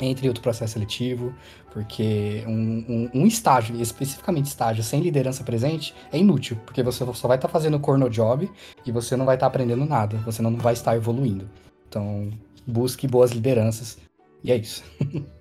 entre 0.00 0.28
outro 0.28 0.42
processo 0.42 0.74
seletivo, 0.74 1.34
porque 1.72 2.44
um, 2.46 2.84
um, 2.88 3.10
um, 3.14 3.26
estágio, 3.26 3.80
especificamente 3.80 4.46
estágio, 4.46 4.82
sem 4.82 5.00
liderança 5.00 5.42
presente, 5.42 5.94
é 6.12 6.18
inútil, 6.18 6.56
porque 6.64 6.82
você 6.82 7.04
só 7.14 7.28
vai 7.28 7.36
estar 7.36 7.48
tá 7.48 7.52
fazendo 7.52 7.80
corno 7.80 8.08
job 8.08 8.50
e 8.86 8.92
você 8.92 9.16
não 9.16 9.24
vai 9.24 9.36
estar 9.36 9.46
tá 9.46 9.48
aprendendo 9.48 9.84
nada, 9.84 10.16
você 10.18 10.40
não 10.40 10.56
vai 10.56 10.72
estar 10.72 10.96
evoluindo. 10.96 11.48
Então, 11.88 12.30
busque 12.68 13.08
boas 13.08 13.30
lideranças. 13.30 13.98
E 14.44 14.52
é 14.52 14.56
isso. 14.56 14.84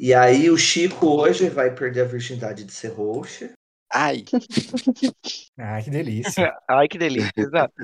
E 0.00 0.14
aí 0.14 0.48
o 0.48 0.56
Chico 0.56 1.06
hoje 1.06 1.50
vai 1.50 1.74
perder 1.74 2.02
a 2.02 2.04
virgindade 2.04 2.64
de 2.64 2.72
ser 2.72 2.92
host. 2.92 3.50
Ai. 3.92 4.24
Ai, 5.58 5.82
que 5.82 5.90
delícia. 5.90 6.54
Ai, 6.66 6.88
que 6.88 6.96
delícia, 6.96 7.32
exato. 7.36 7.74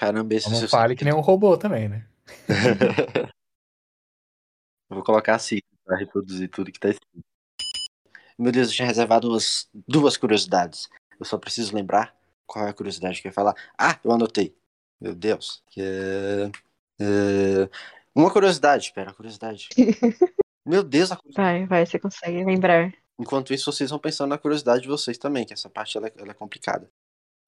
Caramba, 0.00 0.34
esse 0.34 0.48
Não 0.48 0.66
fale 0.66 0.96
que 0.96 1.04
nem 1.04 1.12
um 1.12 1.20
robô 1.20 1.58
também, 1.58 1.86
né? 1.86 2.06
Vou 4.88 5.04
colocar 5.04 5.34
assim 5.34 5.58
para 5.84 5.98
reproduzir 5.98 6.48
tudo 6.48 6.72
que 6.72 6.80
tá 6.80 6.88
escrito. 6.88 7.22
Meu 8.38 8.50
Deus, 8.50 8.68
eu 8.68 8.74
tinha 8.74 8.88
reservado 8.88 9.28
duas, 9.28 9.68
duas 9.86 10.16
curiosidades. 10.16 10.88
Eu 11.18 11.26
só 11.26 11.36
preciso 11.36 11.76
lembrar 11.76 12.16
qual 12.46 12.66
é 12.66 12.70
a 12.70 12.72
curiosidade 12.72 13.20
que 13.20 13.28
eu 13.28 13.30
ia 13.30 13.34
falar. 13.34 13.54
Ah, 13.76 14.00
eu 14.02 14.10
anotei. 14.10 14.56
Meu 14.98 15.14
Deus. 15.14 15.62
É, 15.76 16.50
é... 16.98 17.68
Uma 18.14 18.32
curiosidade, 18.32 18.84
espera, 18.84 19.12
curiosidade. 19.12 19.68
Meu 20.64 20.82
Deus, 20.82 21.12
a 21.12 21.16
curiosidade. 21.16 21.58
Vai, 21.58 21.66
vai, 21.66 21.84
você 21.84 21.98
consegue 21.98 22.42
lembrar. 22.42 22.90
Enquanto 23.18 23.52
isso, 23.52 23.70
vocês 23.70 23.90
vão 23.90 23.98
pensando 23.98 24.30
na 24.30 24.38
curiosidade 24.38 24.80
de 24.80 24.88
vocês 24.88 25.18
também, 25.18 25.44
que 25.44 25.52
essa 25.52 25.68
parte 25.68 25.98
ela, 25.98 26.10
ela 26.16 26.30
é 26.30 26.34
complicada. 26.34 26.90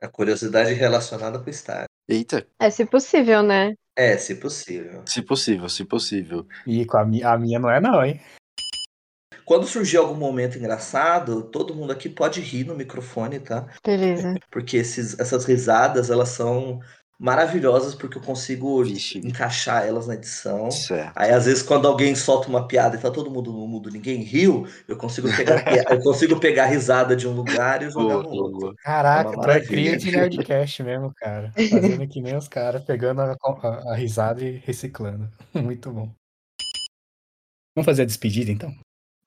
A 0.03 0.07
curiosidade 0.07 0.75
relacionada 0.75 1.39
com 1.39 1.47
o 1.47 1.51
estágio. 1.51 1.87
Eita. 2.09 2.47
É, 2.59 2.71
se 2.71 2.85
possível, 2.85 3.43
né? 3.43 3.75
É, 3.97 4.17
se 4.17 4.37
possível. 4.37 5.03
Se 5.07 5.23
possível, 5.23 5.69
se 5.69 5.85
possível. 5.85 6.47
E 6.67 6.85
com 6.87 6.97
a, 6.97 7.05
mi 7.05 7.23
a 7.23 7.37
minha 7.37 7.59
não 7.59 7.71
é 7.71 7.81
não, 7.81 8.05
hein? 8.05 8.21
Quando 9.45 9.67
surgir 9.67 9.97
algum 9.97 10.15
momento 10.15 10.57
engraçado, 10.57 11.43
todo 11.43 11.75
mundo 11.75 11.93
aqui 11.93 12.09
pode 12.09 12.41
rir 12.41 12.65
no 12.65 12.77
microfone, 12.77 13.41
tá? 13.41 13.69
Beleza. 13.85 14.35
Porque 14.51 14.77
esses, 14.77 15.19
essas 15.19 15.45
risadas, 15.45 16.11
elas 16.11 16.31
são 16.31 16.81
maravilhosas 17.23 17.95
porque 17.95 18.19
eu 18.19 18.23
consigo 18.23 18.83
Vixe. 18.83 19.19
encaixar 19.19 19.87
elas 19.87 20.09
na 20.09 20.15
edição. 20.15 20.69
Certo. 20.73 21.13
Aí 21.15 21.31
às 21.31 21.47
vezes 21.47 21.63
quando 21.63 21.87
alguém 21.87 22.17
solta 22.17 22.49
uma 22.49 22.67
piada 22.67 22.97
e 22.97 23.01
tá 23.01 23.13
todo 23.13 23.31
mundo 23.31 23.53
no 23.53 23.65
mudo, 23.69 23.89
ninguém 23.89 24.23
riu, 24.23 24.67
eu 24.89 24.97
consigo 24.97 25.29
pegar 25.37 25.63
eu 25.89 26.03
consigo 26.03 26.41
pegar 26.41 26.65
a 26.65 26.67
risada 26.67 27.15
de 27.15 27.29
um 27.29 27.33
lugar 27.33 27.81
e 27.81 27.91
jogar 27.91 28.17
no 28.25 28.29
outro. 28.29 28.75
Caraca, 28.83 29.41
tu 29.41 29.51
é 29.51 29.61
cria 29.61 29.97
de 29.97 30.11
Nerdcast 30.11 30.83
mesmo, 30.83 31.15
cara. 31.15 31.53
Fazendo 31.53 32.09
que 32.09 32.21
nem 32.21 32.37
os 32.37 32.49
caras, 32.49 32.83
pegando 32.83 33.21
a, 33.21 33.37
a, 33.41 33.93
a 33.93 33.95
risada 33.95 34.43
e 34.45 34.59
reciclando. 34.59 35.31
Muito 35.55 35.93
bom. 35.93 36.11
Vamos 37.77 37.87
fazer 37.87 38.03
a 38.03 38.07
despedida 38.07 38.51
então? 38.51 38.75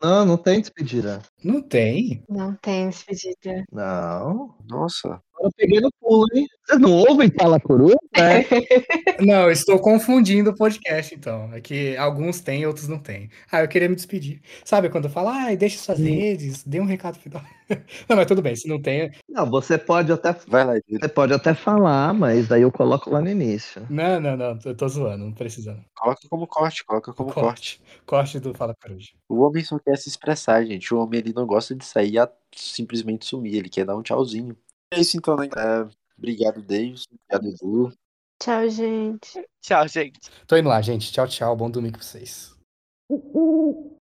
Não, 0.04 0.26
não 0.26 0.38
tem 0.38 0.60
despedida. 0.60 1.22
Não 1.42 1.62
tem? 1.62 2.22
Não 2.28 2.54
tem 2.56 2.90
despedida. 2.90 3.64
Não. 3.72 4.54
Nossa. 4.70 5.22
Eu 5.40 5.50
peguei 5.56 5.80
no 5.80 5.92
pulo, 6.00 6.26
hein? 6.34 6.48
Vocês 6.66 6.80
não 6.80 6.92
ouvem 6.92 7.30
Fala 7.30 7.60
Coruja? 7.60 7.96
É. 8.16 8.44
não, 9.24 9.52
estou 9.52 9.80
confundindo 9.80 10.50
o 10.50 10.56
podcast, 10.56 11.14
então. 11.14 11.54
É 11.54 11.62
que 11.62 11.96
alguns 11.98 12.42
têm, 12.42 12.66
outros 12.66 12.88
não 12.88 12.98
têm. 12.98 13.30
Ah, 13.52 13.62
eu 13.62 13.68
queria 13.68 13.88
me 13.88 13.96
despedir. 13.96 14.42
Sabe 14.64 14.90
quando 14.90 15.10
fala, 15.10 15.50
ah, 15.50 15.56
deixa 15.56 15.78
suas 15.78 16.00
redes, 16.00 16.64
dê 16.64 16.80
um 16.80 16.86
recado 16.86 17.20
final. 17.20 17.44
não, 18.10 18.16
mas 18.16 18.26
tudo 18.26 18.42
bem, 18.42 18.56
se 18.56 18.68
não 18.68 18.82
tem. 18.82 19.12
Não, 19.30 19.50
você 19.50 19.78
pode 19.78 20.12
até. 20.12 20.36
Vai 20.48 20.66
lá, 20.66 20.74
Você 20.90 21.08
pode 21.08 21.34
até 21.34 21.54
falar, 21.54 22.14
mas 22.14 22.48
daí 22.48 22.62
eu 22.62 22.72
coloco 22.72 23.10
lá 23.10 23.22
no 23.22 23.30
início. 23.30 23.86
Não, 23.90 24.20
não, 24.20 24.36
não, 24.36 24.60
eu 24.66 24.76
tô 24.76 24.88
zoando, 24.88 25.26
não 25.26 25.34
precisando. 25.34 25.84
Coloca 25.96 26.22
como 26.30 26.48
corte, 26.48 26.84
coloca 26.84 27.14
como 27.14 27.32
corte. 27.32 27.46
Corte, 27.46 27.82
corte 28.06 28.40
do 28.40 28.54
Fala 28.54 28.76
Coruja. 28.82 29.12
O 29.30 29.42
homem 29.42 29.64
só 29.64 29.78
quer 29.78 29.98
se 29.98 30.10
expressar, 30.10 30.66
gente. 30.66 30.94
O 30.94 31.00
homem 31.00 31.20
ele 31.20 31.34
não 31.34 31.46
gosta 31.46 31.76
de 31.76 31.86
sair 31.86 32.18
a 32.20 32.30
simplesmente 32.56 33.26
sumir, 33.26 33.56
ele 33.56 33.70
quer 33.70 33.86
dar 33.86 33.96
um 33.96 34.02
tchauzinho. 34.02 34.56
É 34.92 35.00
isso 35.00 35.18
então, 35.18 35.36
né? 35.36 35.48
É, 35.48 35.88
obrigado, 36.18 36.62
Davis. 36.62 37.06
Obrigado, 37.12 37.48
Edu. 37.48 37.94
Tchau, 38.42 38.70
gente. 38.70 39.46
Tchau, 39.62 39.88
gente. 39.88 40.20
Tô 40.48 40.58
indo 40.58 40.70
lá, 40.70 40.82
gente. 40.82 41.12
Tchau, 41.12 41.28
tchau. 41.28 41.56
Bom 41.56 41.70
domingo 41.70 41.98
pra 41.98 42.06
vocês. 42.06 42.56